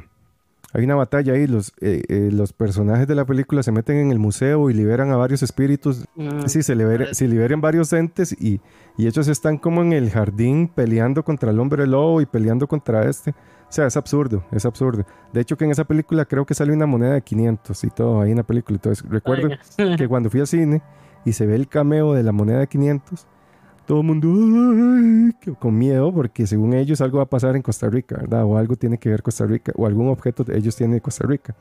hay 0.74 0.84
una 0.84 0.96
batalla 0.96 1.34
ahí, 1.34 1.48
los, 1.48 1.74
eh, 1.82 2.04
eh, 2.08 2.30
los 2.32 2.54
personajes 2.54 3.08
de 3.08 3.16
la 3.16 3.26
película 3.26 3.64
se 3.64 3.72
meten 3.72 3.98
en 3.98 4.12
el 4.12 4.20
museo 4.20 4.70
y 4.70 4.74
liberan 4.74 5.12
a 5.12 5.18
varios 5.18 5.44
espíritus. 5.44 6.06
mm, 6.16 6.46
Sí, 6.48 6.62
se, 6.64 6.76
libera- 6.76 7.14
se 7.14 7.28
liberan 7.28 7.62
varios 7.62 7.92
entes 7.94 8.32
y, 8.40 8.62
y 8.98 9.08
ellos 9.08 9.28
están 9.28 9.58
como 9.58 9.82
en 9.82 9.94
el 9.94 10.10
jardín 10.12 10.68
peleando 10.68 11.24
contra 11.24 11.52
el 11.52 11.60
hombre 11.60 11.88
lobo 11.88 12.22
y 12.22 12.26
peleando 12.26 12.68
contra 12.68 13.08
este. 13.10 13.34
O 13.74 13.76
sea, 13.76 13.88
es 13.88 13.98
absurdo, 13.98 14.44
es 14.52 14.68
absurdo. 14.68 15.04
De 15.34 15.42
hecho, 15.42 15.58
que 15.58 15.66
en 15.66 15.72
esa 15.72 15.84
película 15.84 16.26
creo 16.26 16.46
que 16.46 16.54
sale 16.54 16.72
una 16.74 16.86
moneda 16.86 17.14
de 17.14 17.24
500 17.24 17.84
y 17.84 17.90
todo 17.90 18.22
ahí 18.22 18.30
en 18.30 18.38
la 18.38 18.44
película. 18.44 18.76
Entonces, 18.76 19.04
recuerdo 19.10 19.48
que 19.98 20.08
cuando 20.08 20.30
fui 20.30 20.42
al 20.42 20.46
cine 20.46 20.84
y 21.26 21.34
se 21.34 21.48
ve 21.48 21.56
el 21.56 21.68
cameo 21.68 22.14
de 22.14 22.22
la 22.22 22.32
moneda 22.32 22.60
de 22.60 22.68
500, 22.68 23.26
todo 23.88 24.02
el 24.02 24.06
mundo 24.06 24.28
"Ay", 24.32 25.56
con 25.58 25.76
miedo 25.76 26.14
porque 26.14 26.46
según 26.46 26.76
ellos 26.76 27.02
algo 27.02 27.18
va 27.18 27.24
a 27.24 27.30
pasar 27.32 27.56
en 27.56 27.64
Costa 27.64 27.90
Rica, 27.90 28.18
¿verdad? 28.18 28.44
O 28.46 28.58
algo 28.60 28.76
tiene 28.76 29.00
que 29.00 29.10
ver 29.10 29.24
Costa 29.24 29.48
Rica, 29.48 29.72
o 29.76 29.88
algún 29.88 30.08
objeto 30.10 30.44
de 30.44 30.56
ellos 30.56 30.76
tiene 30.76 30.94
de 30.94 31.02
Costa 31.02 31.26
Rica. 31.26 31.56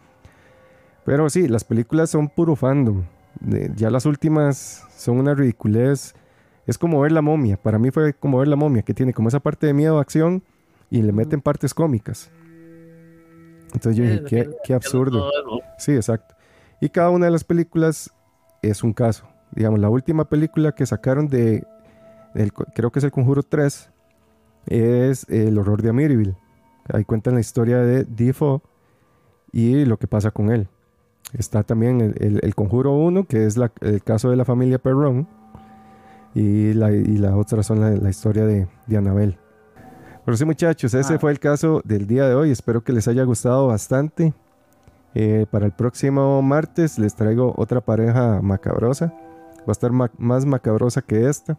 Pero 1.06 1.30
sí, 1.30 1.48
las 1.48 1.64
películas 1.64 2.10
son 2.10 2.28
puro 2.28 2.56
fandom. 2.56 3.05
De- 3.40 3.72
ya 3.74 3.89
las 3.89 4.05
últimas 4.05 4.84
son 4.94 5.18
una 5.18 5.34
ridiculez. 5.34 6.14
Es 6.66 6.76
como 6.76 7.01
ver 7.01 7.12
la 7.12 7.22
momia. 7.22 7.56
Para 7.56 7.78
mí 7.78 7.90
fue 7.90 8.12
como 8.12 8.36
ver 8.39 8.48
la 8.48 8.56
momia, 8.56 8.82
que 8.82 8.93
tiene 8.93 9.14
como 9.14 9.28
esa 9.28 9.40
parte 9.40 9.66
de 9.66 9.72
miedo, 9.72 9.98
acción, 9.98 10.43
y 10.93 11.02
le 11.02 11.12
meten 11.12 11.40
partes 11.40 11.73
cómicas. 11.74 12.31
Entonces 13.74 13.97
yo 13.97 14.05
dije, 14.05 14.24
qué, 14.28 14.51
qué 14.64 14.74
absurdo. 14.74 15.31
Sí, 15.78 15.93
exacto. 15.93 16.35
Y 16.81 16.90
cada 16.90 17.10
una 17.10 17.27
de 17.27 17.32
las 17.32 17.44
películas 17.44 18.12
es 18.60 18.82
un 18.85 18.93
caso. 18.93 19.27
Digamos, 19.52 19.81
la 19.81 19.89
última 19.89 20.27
película 20.28 20.73
que 20.73 20.85
sacaron 20.86 21.28
de, 21.28 21.66
creo 22.74 22.90
que 22.93 22.98
es 22.98 23.05
el 23.05 23.10
Conjuro 23.10 23.43
3, 23.43 23.90
es 24.66 25.28
El 25.31 25.59
horror 25.59 25.81
de 25.82 25.89
Amityville. 25.90 26.36
Ahí 26.93 27.05
cuentan 27.05 27.35
la 27.35 27.40
historia 27.40 27.78
de 27.78 28.05
Defoe 28.05 28.60
y 29.52 29.85
lo 29.86 29.97
que 29.98 30.06
pasa 30.06 30.31
con 30.31 30.51
él. 30.51 30.69
Está 31.32 31.62
también 31.62 32.01
el, 32.02 32.14
el- 32.23 32.40
el 32.43 32.55
Conjuro 32.55 32.93
1, 32.93 33.24
que 33.24 33.47
es 33.47 33.56
la- 33.56 33.73
el 33.81 34.02
caso 34.02 34.28
de 34.31 34.36
la 34.36 34.44
familia 34.44 34.78
Perron. 34.78 35.27
Y 36.35 36.73
la, 36.74 36.90
y 36.93 37.16
la 37.19 37.36
otra 37.36 37.62
son 37.62 37.81
la, 37.81 37.90
la 37.90 38.10
historia 38.10 38.44
de, 38.47 38.66
de 38.86 38.97
Annabelle. 38.97 39.39
Pero 40.24 40.36
sí, 40.36 40.44
muchachos, 40.44 40.94
ese 40.94 41.15
Ah. 41.15 41.19
fue 41.19 41.32
el 41.32 41.40
caso 41.40 41.81
del 41.85 42.07
día 42.07 42.28
de 42.28 42.35
hoy. 42.35 42.51
Espero 42.51 42.82
que 42.85 42.93
les 42.93 43.09
haya 43.09 43.24
gustado 43.24 43.66
bastante. 43.66 44.32
Eh, 45.15 45.47
para 45.51 45.66
el 45.66 45.73
próximo 45.73 46.40
martes 46.43 46.99
les 46.99 47.15
traigo 47.15 47.53
otra 47.57 47.81
pareja 47.81 48.40
macabrosa. 48.43 49.07
Va 49.61 49.65
a 49.69 49.73
estar 49.73 49.93
ma- 49.93 50.11
más 50.19 50.47
macabrosa 50.47 51.03
que 51.03 51.28
esta. 51.28 51.59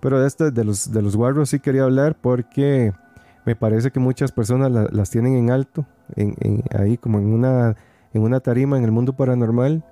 Pero 0.00 0.20
de 0.20 0.26
este, 0.26 0.50
de 0.50 0.64
los, 0.64 0.92
de 0.92 1.02
los 1.02 1.16
guarros 1.16 1.50
sí 1.50 1.60
quería 1.60 1.84
hablar 1.84 2.16
porque 2.20 2.92
me 3.46 3.54
parece 3.56 3.90
que 3.90 4.00
muchas 4.00 4.32
personas 4.32 4.70
la- 4.70 4.88
las 4.90 5.10
tienen 5.10 5.34
en 5.34 5.50
alto, 5.50 5.86
en, 6.16 6.34
en- 6.40 6.64
ahí 6.78 6.98
como 6.98 7.18
en 7.18 7.32
una, 7.32 7.76
en 8.12 8.22
una 8.22 8.40
tarima 8.40 8.76
en 8.76 8.84
el 8.84 8.92
mundo 8.92 9.14
paranormal. 9.14 9.84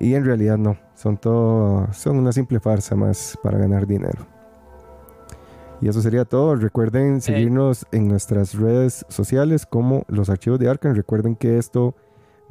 Y 0.00 0.14
en 0.14 0.24
realidad 0.24 0.56
no, 0.58 0.76
son 0.94 1.16
todo, 1.18 1.86
son 1.92 2.16
una 2.18 2.32
simple 2.32 2.58
farsa 2.60 2.96
más 2.96 3.38
para 3.42 3.58
ganar 3.58 3.86
dinero. 3.86 4.26
Y 5.82 5.88
eso 5.88 6.00
sería 6.00 6.24
todo. 6.24 6.54
Recuerden 6.54 7.20
seguirnos 7.20 7.86
en 7.90 8.06
nuestras 8.06 8.54
redes 8.54 9.04
sociales 9.08 9.66
como 9.66 10.04
los 10.06 10.30
archivos 10.30 10.60
de 10.60 10.70
Arkham. 10.70 10.94
Recuerden 10.94 11.34
que 11.34 11.58
esto 11.58 11.96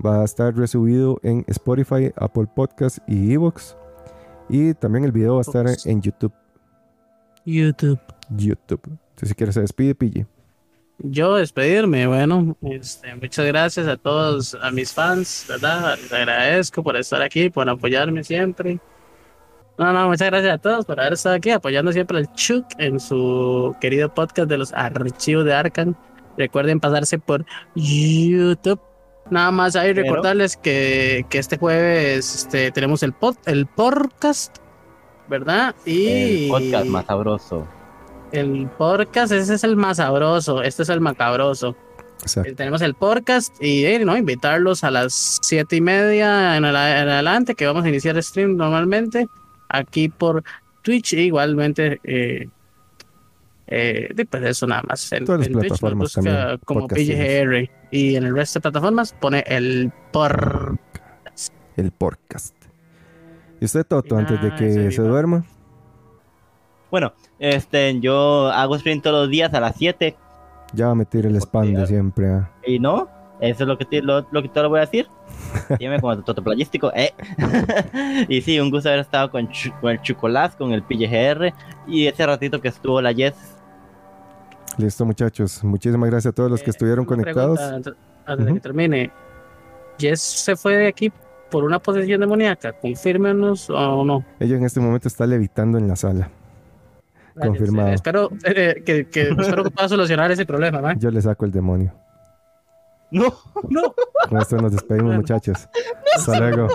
va 0.05 0.21
a 0.21 0.25
estar 0.25 0.53
resubido 0.53 1.17
en 1.23 1.45
Spotify, 1.47 2.11
Apple 2.17 2.47
Podcasts 2.53 3.01
y 3.07 3.31
Evox. 3.31 3.77
Y 4.49 4.73
también 4.73 5.05
el 5.05 5.13
video 5.13 5.35
va 5.35 5.39
a 5.39 5.41
estar 5.41 5.65
en 5.85 6.01
YouTube. 6.01 6.33
YouTube. 7.45 7.99
YouTube. 8.29 8.81
Entonces, 8.83 9.29
si 9.29 9.33
quieres, 9.35 9.55
se 9.55 9.61
despide, 9.61 9.95
pille. 9.95 10.27
yo 10.99 11.35
despedirme. 11.35 12.07
Bueno, 12.07 12.57
este, 12.63 13.15
muchas 13.15 13.45
gracias 13.45 13.87
a 13.87 13.95
todos, 13.95 14.57
a 14.61 14.71
mis 14.71 14.91
fans, 14.91 15.45
¿verdad? 15.47 15.97
Les 16.01 16.11
agradezco 16.11 16.83
por 16.83 16.97
estar 16.97 17.21
aquí, 17.21 17.49
por 17.49 17.69
apoyarme 17.69 18.25
siempre. 18.25 18.81
No, 19.81 19.91
no, 19.93 20.09
muchas 20.09 20.29
gracias 20.29 20.53
a 20.53 20.57
todos 20.59 20.85
por 20.85 20.99
haber 20.99 21.13
estado 21.13 21.33
aquí 21.33 21.49
apoyando 21.49 21.91
siempre 21.91 22.15
al 22.19 22.31
Chuck 22.33 22.65
en 22.77 22.99
su 22.99 23.75
querido 23.81 24.13
podcast 24.13 24.47
de 24.47 24.59
los 24.59 24.71
archivos 24.73 25.43
de 25.43 25.55
Arkham. 25.55 25.95
Recuerden 26.37 26.79
pasarse 26.79 27.17
por 27.17 27.43
YouTube. 27.73 28.79
Nada 29.31 29.49
más 29.49 29.75
ahí 29.75 29.91
Pero- 29.95 30.03
recordarles 30.03 30.55
que, 30.55 31.25
que 31.31 31.39
este 31.39 31.57
jueves 31.57 32.35
este, 32.35 32.69
tenemos 32.69 33.01
el, 33.01 33.13
pod, 33.13 33.37
el 33.47 33.65
podcast, 33.65 34.57
¿verdad? 35.27 35.73
Y 35.83 36.43
El 36.43 36.49
podcast 36.49 36.85
más 36.85 37.05
sabroso. 37.07 37.67
el 38.31 38.69
podcast, 38.77 39.31
ese 39.31 39.55
es 39.55 39.63
el 39.63 39.77
más 39.77 39.97
sabroso, 39.97 40.61
este 40.61 40.83
es 40.83 40.89
el 40.89 41.01
macabroso. 41.01 41.75
Exacto. 42.21 42.51
Eh, 42.51 42.53
Tenemos 42.53 42.83
el 42.83 42.93
podcast 42.93 43.55
y 43.59 43.83
eh, 43.85 44.05
¿no? 44.05 44.15
invitarlos 44.15 44.83
a 44.83 44.91
las 44.91 45.39
siete 45.41 45.77
y 45.77 45.81
media 45.81 46.55
en, 46.55 46.65
adelante, 46.65 47.55
que 47.55 47.65
vamos 47.65 47.83
a 47.83 47.89
iniciar 47.89 48.21
stream 48.21 48.57
normalmente 48.57 49.27
aquí 49.71 50.09
por 50.09 50.43
Twitch. 50.81 51.13
e 51.13 51.21
Igualmente, 51.23 51.99
eh, 52.03 52.47
eh, 53.67 54.13
y 54.17 54.23
pues 54.25 54.43
eso 54.43 54.67
nada 54.67 54.83
más. 54.87 55.11
En, 55.13 55.25
Todas 55.25 55.39
las 55.39 55.47
en 55.47 55.53
Twitch 55.53 55.69
nos 55.69 55.79
plataformas 55.79 56.15
busca 56.15 56.21
también, 56.21 56.59
como. 56.65 56.87
PGR 56.87 57.69
y 57.91 58.15
en 58.15 58.23
el 58.25 58.35
resto 58.35 58.59
de 58.59 58.61
plataformas 58.61 59.13
pone 59.13 59.43
el 59.47 59.91
por. 60.11 60.77
El 61.77 61.91
podcast. 61.91 62.55
¿Y 63.59 63.65
usted, 63.65 63.85
Toto, 63.85 64.17
antes 64.17 64.41
de 64.41 64.49
Ah, 64.49 64.55
que 64.55 64.91
se 64.91 65.01
duerma? 65.01 65.45
Bueno, 66.89 67.13
este, 67.39 67.99
yo 68.01 68.51
hago 68.51 68.77
stream 68.77 69.01
todos 69.01 69.21
los 69.21 69.29
días 69.29 69.53
a 69.53 69.59
las 69.61 69.75
7 69.77 70.15
Ya 70.73 70.87
va 70.87 70.91
a 70.91 70.95
meter 70.95 71.25
el 71.25 71.35
spam 71.37 71.73
de 71.73 71.87
siempre. 71.87 72.27
ah. 72.29 72.49
y 72.67 72.79
no, 72.79 73.09
eso 73.41 73.63
es 73.63 73.67
lo 73.67 73.77
que 73.77 73.85
te, 73.85 74.01
lo, 74.01 74.25
lo 74.31 74.41
que 74.41 74.47
te 74.49 74.61
lo 74.61 74.69
voy 74.69 74.77
a 74.77 74.81
decir. 74.81 75.07
Dígame 75.79 75.99
como 75.99 76.17
Toto 76.23 76.43
Playístico, 76.43 76.91
eh. 76.95 77.11
y 78.29 78.41
sí, 78.41 78.59
un 78.59 78.69
gusto 78.71 78.89
haber 78.89 79.01
estado 79.01 79.29
con, 79.31 79.49
con 79.81 79.91
el 79.91 80.01
Chucolás, 80.01 80.55
con 80.55 80.71
el 80.71 80.83
PGR 80.83 81.53
y 81.87 82.07
ese 82.07 82.25
ratito 82.25 82.61
que 82.61 82.67
estuvo 82.69 83.01
la 83.01 83.13
Jess. 83.13 83.35
Listo, 84.77 85.05
muchachos. 85.05 85.63
Muchísimas 85.63 86.09
gracias 86.09 86.31
a 86.31 86.35
todos 86.35 86.49
los 86.49 86.61
que 86.61 86.69
Eh, 86.69 86.71
estuvieron 86.71 87.03
conectados. 87.05 87.59
pregunta 87.59 87.91
antes, 88.25 88.45
de 88.45 88.53
que 88.53 88.59
termine. 88.61 89.11
¿Jess 89.99 90.21
se 90.21 90.55
fue 90.55 90.77
de 90.77 90.87
aquí 90.87 91.11
por 91.49 91.63
una 91.65 91.79
posesión 91.79 92.21
demoníaca? 92.21 92.71
Confírmenos 92.73 93.69
o 93.69 94.05
no. 94.05 94.23
Ella 94.39 94.55
en 94.55 94.63
este 94.63 94.79
momento 94.79 95.07
está 95.09 95.25
levitando 95.27 95.77
en 95.77 95.87
la 95.87 95.95
sala. 95.95 96.29
Confirmado. 97.39 97.89
Eh, 97.89 97.93
espero, 97.95 98.29
eh, 98.45 98.81
que, 98.85 99.07
que- 99.07 99.29
espero 99.29 99.63
que 99.63 99.71
pueda 99.71 99.87
solucionar 99.89 100.31
ese 100.31 100.45
problema, 100.45 100.79
¿va? 100.81 100.93
Yo 100.95 101.11
le 101.11 101.21
saco 101.21 101.45
el 101.45 101.51
demonio. 101.51 101.93
No. 103.11 103.33
No. 103.69 103.93
Con 104.29 104.41
esto 104.41 104.57
nos 104.57 104.71
despedimos, 104.71 105.15
muchachos. 105.15 105.67
Hasta 106.15 106.39
luego. 106.39 106.69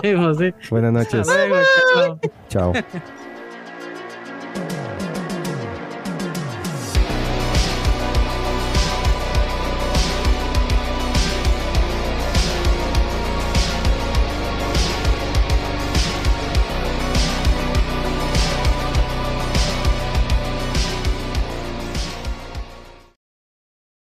Buenas 0.69 0.93
noches. 0.93 1.27
Hasta 1.27 1.47
luego, 1.47 1.65
chao. 1.93 2.19
Chao. 2.49 2.73